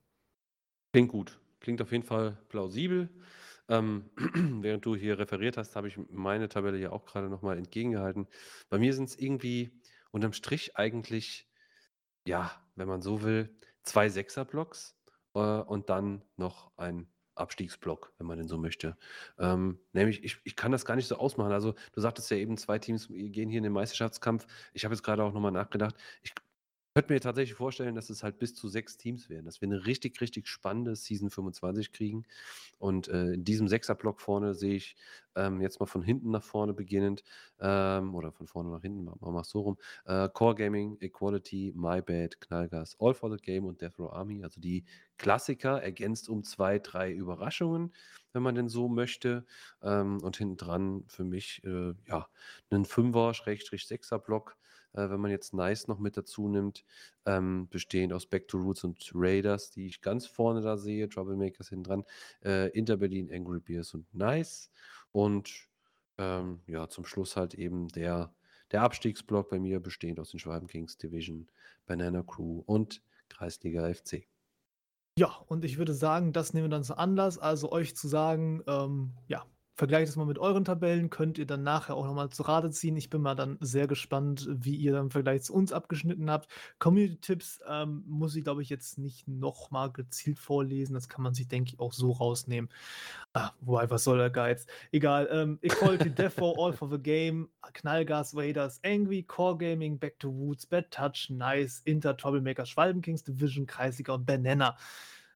Klingt 0.92 1.10
gut. 1.10 1.40
Klingt 1.60 1.82
auf 1.82 1.92
jeden 1.92 2.04
Fall 2.04 2.38
plausibel. 2.50 3.10
Ähm, 3.70 4.12
während 4.62 4.86
du 4.86 4.96
hier 4.96 5.20
referiert 5.20 5.58
hast, 5.58 5.76
habe 5.76 5.88
ich 5.88 5.98
meine 6.10 6.50
Tabelle 6.50 6.78
ja 6.80 6.92
auch 6.92 7.06
gerade 7.06 7.30
noch 7.30 7.42
mal 7.42 7.58
entgegengehalten. 7.58 8.28
Bei 8.70 8.78
mir 8.78 8.94
sind 8.94 9.10
es 9.10 9.18
irgendwie 9.18 9.82
unterm 10.12 10.34
Strich 10.34 10.78
eigentlich, 10.78 11.50
ja, 12.28 12.52
wenn 12.76 12.88
man 12.88 13.02
so 13.02 13.24
will, 13.24 13.58
2 13.84 14.10
Sechser-Blocks, 14.10 14.98
äh, 15.36 15.40
und 15.40 15.90
dann 15.90 16.24
noch 16.38 16.72
ein 16.78 17.08
Abstiegsblock, 17.36 18.14
wenn 18.18 18.28
man 18.28 18.38
denn 18.38 18.48
so 18.48 18.58
möchte. 18.58 18.96
Ähm, 19.40 19.80
nämlich, 19.92 20.24
ich, 20.24 20.40
ich 20.44 20.56
kann 20.56 20.72
das 20.72 20.86
gar 20.86 20.96
nicht 20.96 21.08
so 21.08 21.16
ausmachen. 21.18 21.52
Also, 21.52 21.74
du 21.94 22.02
sagtest 22.02 22.30
ja 22.30 22.38
eben, 22.38 22.58
zwei 22.58 22.78
Teams 22.78 23.08
gehen 23.10 23.50
hier 23.50 23.58
in 23.58 23.64
den 23.64 23.74
Meisterschaftskampf. 23.74 24.46
Ich 24.74 24.86
habe 24.86 24.94
jetzt 24.94 25.04
gerade 25.04 25.24
auch 25.24 25.34
nochmal 25.34 25.52
nachgedacht. 25.52 25.96
Ich 26.22 26.34
könnte 26.94 27.14
mir 27.14 27.20
tatsächlich 27.20 27.56
vorstellen, 27.56 27.96
dass 27.96 28.10
es 28.10 28.22
halt 28.22 28.38
bis 28.38 28.54
zu 28.54 28.68
sechs 28.68 28.98
Teams 28.98 29.30
werden, 29.30 29.46
dass 29.46 29.62
wir 29.62 29.68
eine 29.68 29.86
richtig, 29.86 30.22
richtig 30.22 30.48
spannende 30.48 30.96
Season 30.96 31.32
25 31.32 31.92
kriegen. 31.92 32.24
Und 32.78 33.08
äh, 33.08 33.34
in 33.34 33.44
diesem 33.44 33.68
Sechserblock 33.68 34.22
vorne 34.22 34.54
sehe 34.54 34.76
ich 34.76 34.96
ähm, 35.36 35.60
jetzt 35.62 35.80
mal 35.80 35.88
von 35.88 36.04
hinten 36.04 36.30
nach 36.30 36.44
vorne 36.44 36.74
beginnend 36.74 37.24
ähm, 37.60 38.14
oder 38.14 38.32
von 38.32 38.46
vorne 38.46 38.70
nach 38.70 38.82
hinten, 38.82 39.06
machen 39.06 39.22
wir 39.22 39.32
mal 39.32 39.44
so 39.44 39.62
rum. 39.62 39.78
Äh, 40.06 40.30
Core 40.30 40.54
Gaming, 40.54 40.98
Equality, 41.00 41.74
My 41.76 42.02
Bad, 42.02 42.40
Knallgas, 42.42 42.96
All 43.00 43.16
for 43.16 43.32
the 43.32 43.38
Game 43.38 43.66
und 43.66 43.82
Death 43.82 43.98
Row 43.98 44.12
Army. 44.14 44.44
Also 44.44 44.62
die 44.62 44.86
Klassiker 45.18 45.82
ergänzt 45.82 46.30
um 46.30 46.44
zwei, 46.44 46.78
drei 46.78 47.12
Überraschungen, 47.12 47.94
wenn 48.34 48.44
man 48.44 48.54
denn 48.54 48.70
so 48.70 48.88
möchte. 48.88 49.46
Ähm, 49.82 50.22
und 50.22 50.38
hinten 50.38 50.58
dran 50.58 51.06
für 51.08 51.24
mich 51.24 51.64
äh, 51.64 51.94
ja 52.08 52.28
einen 52.70 52.86
Fünfer-Sechser-Block 52.86 54.58
äh, 54.94 55.10
wenn 55.10 55.20
man 55.20 55.32
jetzt 55.32 55.54
Nice 55.54 55.88
noch 55.88 56.00
mit 56.00 56.18
dazu 56.18 56.48
nimmt, 56.48 56.86
ähm, 57.26 57.68
bestehend 57.70 58.14
aus 58.14 58.26
Back 58.26 58.48
to 58.48 58.58
Roots 58.58 58.84
und 58.84 59.12
Raiders, 59.14 59.72
die 59.72 59.88
ich 59.88 60.02
ganz 60.02 60.26
vorne 60.26 60.62
da 60.62 60.78
sehe, 60.78 61.10
Troublemakers 61.10 61.70
hinten 61.70 61.84
dran, 61.84 62.04
äh, 62.44 62.70
Inter 62.70 62.98
Berlin, 62.98 63.32
Angry 63.32 63.60
Beers 63.60 63.94
und 63.94 64.14
Nice. 64.14 64.70
Und 65.12 65.68
ähm, 66.18 66.62
ja, 66.68 66.88
zum 66.90 67.06
Schluss 67.06 67.36
halt 67.36 67.54
eben 67.54 67.88
der, 67.90 68.34
der 68.72 68.84
Abstiegsblock 68.84 69.50
bei 69.50 69.60
mir, 69.60 69.80
bestehend 69.80 70.20
aus 70.20 70.32
den 70.32 70.40
Schwalben 70.40 70.68
Kings 70.68 70.98
Division, 70.98 71.48
Banana 71.86 72.24
Crew 72.24 72.64
und 72.66 73.02
Kreisliga 73.30 73.92
FC. 73.94 74.28
Ja, 75.18 75.28
und 75.48 75.64
ich 75.64 75.78
würde 75.78 75.94
sagen, 75.94 76.34
das 76.34 76.54
nehmen 76.54 76.66
wir 76.66 76.70
dann 76.70 76.84
zum 76.84 76.98
Anlass, 76.98 77.38
also 77.38 77.72
euch 77.72 77.96
zu 77.96 78.08
sagen, 78.08 78.64
ähm, 78.68 79.12
ja, 79.28 79.46
Vergleicht 79.76 80.10
es 80.10 80.16
mal 80.16 80.26
mit 80.26 80.38
euren 80.38 80.66
Tabellen, 80.66 81.10
könnt 81.10 81.40
ihr 81.40 81.48
dann 81.48 81.64
nachher 81.64 81.96
auch 81.96 82.06
nochmal 82.06 82.30
zu 82.30 82.44
Rate 82.44 82.70
ziehen. 82.70 82.96
Ich 82.96 83.10
bin 83.10 83.22
mal 83.22 83.34
dann 83.34 83.58
sehr 83.60 83.88
gespannt, 83.88 84.48
wie 84.52 84.76
ihr 84.76 84.92
dann 84.92 85.06
im 85.06 85.12
Vergleich 85.12 85.42
zu 85.42 85.54
uns 85.54 85.74
abgeschnitten 85.74 86.30
habt. 86.30 86.48
Community-Tipps 86.78 87.62
ähm, 87.68 88.04
muss 88.08 88.36
ich, 88.36 88.44
glaube 88.44 88.62
ich, 88.62 88.70
jetzt 88.70 89.00
nicht 89.00 89.28
nochmal 89.28 89.92
gezielt 89.92 90.38
vorlesen. 90.38 90.94
Das 90.94 91.10
kann 91.10 91.24
man 91.24 91.34
sich, 91.34 91.48
denke 91.48 91.72
ich, 91.74 91.80
auch 91.80 91.92
so 91.92 92.12
rausnehmen. 92.12 92.70
Ah, 93.34 93.52
wobei, 93.62 93.90
was 93.90 94.04
soll 94.04 94.20
der 94.20 94.30
Geiz? 94.30 94.68
Egal. 94.92 95.28
Ähm, 95.32 95.58
Equality, 95.64 96.12
Defo, 96.12 96.54
All 96.64 96.74
for 96.74 96.90
the 96.90 97.00
Game, 97.00 97.50
Knallgas, 97.74 98.36
Raiders, 98.36 98.80
Angry, 98.86 99.24
Core 99.24 99.58
Gaming, 99.58 99.98
Back 99.98 100.20
to 100.20 100.30
Roots, 100.30 100.68
Bad 100.68 100.92
Touch, 100.92 101.32
Nice, 101.32 101.82
Inter, 101.86 102.16
Troublemakers, 102.16 102.70
Schwalbenkings, 102.70 103.24
Division, 103.24 103.66
Kreisiger 103.66 104.14
und 104.14 104.28
Banana. 104.28 104.78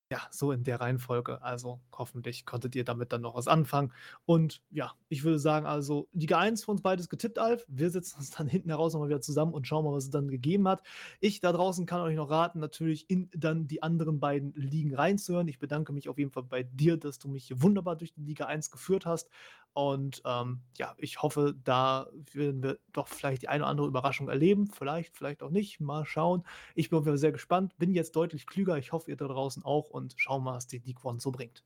Ja, 0.09 0.21
so 0.31 0.53
in 0.53 0.63
der 0.63 0.79
Reihenfolge. 0.79 1.41
Also 1.41 1.81
hoffentlich 1.91 2.45
konntet 2.45 2.75
ihr 2.75 2.85
damit 2.85 3.11
dann 3.11 3.19
noch 3.21 3.35
was 3.35 3.49
anfangen. 3.49 3.91
Und 4.25 4.61
ja, 4.69 4.93
ich 5.09 5.25
würde 5.25 5.38
sagen, 5.38 5.65
also 5.65 6.07
Liga 6.13 6.39
1 6.39 6.63
für 6.63 6.71
uns 6.71 6.81
beides 6.81 7.09
getippt, 7.09 7.38
Alf. 7.38 7.65
Wir 7.67 7.89
setzen 7.89 8.19
uns 8.19 8.29
dann 8.31 8.47
hinten 8.47 8.69
heraus 8.69 8.93
nochmal 8.93 9.09
wieder 9.09 9.19
zusammen 9.19 9.53
und 9.53 9.67
schauen 9.67 9.84
mal, 9.84 9.91
was 9.91 10.05
es 10.05 10.09
dann 10.09 10.29
gegeben 10.29 10.65
hat. 10.69 10.81
Ich 11.19 11.41
da 11.41 11.51
draußen 11.51 11.85
kann 11.85 11.99
euch 11.99 12.15
noch 12.15 12.29
raten, 12.29 12.59
natürlich 12.59 13.09
in 13.09 13.29
dann 13.35 13.67
die 13.67 13.84
anderen 13.84 14.21
beiden 14.21 14.53
Ligen 14.53 14.95
reinzuhören. 14.95 15.49
Ich 15.49 15.59
bedanke 15.59 15.91
mich 15.91 16.07
auf 16.07 16.17
jeden 16.17 16.31
Fall 16.31 16.43
bei 16.43 16.63
dir, 16.63 16.95
dass 16.95 17.19
du 17.19 17.27
mich 17.27 17.47
hier 17.47 17.61
wunderbar 17.61 17.97
durch 17.97 18.13
die 18.13 18.21
Liga 18.21 18.45
1 18.45 18.71
geführt 18.71 19.05
hast. 19.05 19.29
Und 19.73 20.22
ähm, 20.26 20.61
ja, 20.77 20.95
ich 20.98 21.22
hoffe, 21.22 21.56
da 21.64 22.07
werden 22.34 22.64
wir 22.64 22.80
doch 22.94 23.07
vielleicht 23.07 23.44
die 23.44 23.49
eine 23.49 23.64
oder 23.64 23.69
andere 23.69 23.88
Überraschung 23.88 24.30
erleben. 24.30 24.68
Vielleicht, 24.68 25.15
vielleicht 25.15 25.44
auch 25.44 25.52
nicht. 25.52 25.80
Mal 25.80 26.06
schauen. 26.06 26.44
Ich 26.76 26.89
bin 26.89 27.18
sehr 27.18 27.31
gespannt. 27.31 27.77
Bin 27.77 27.94
jetzt 27.94 28.15
deutlich 28.15 28.48
klüger. 28.48 28.77
Ich 28.77 28.91
hoffe, 28.91 29.11
ihr 29.11 29.18
da 29.18 29.27
draußen 29.27 29.64
auch. 29.64 29.89
Und 29.89 30.15
schauen 30.18 30.44
mal, 30.44 30.56
was 30.56 30.68
die 30.68 30.80
League 30.80 31.06
One 31.06 31.19
so 31.19 31.31
bringt. 31.31 31.64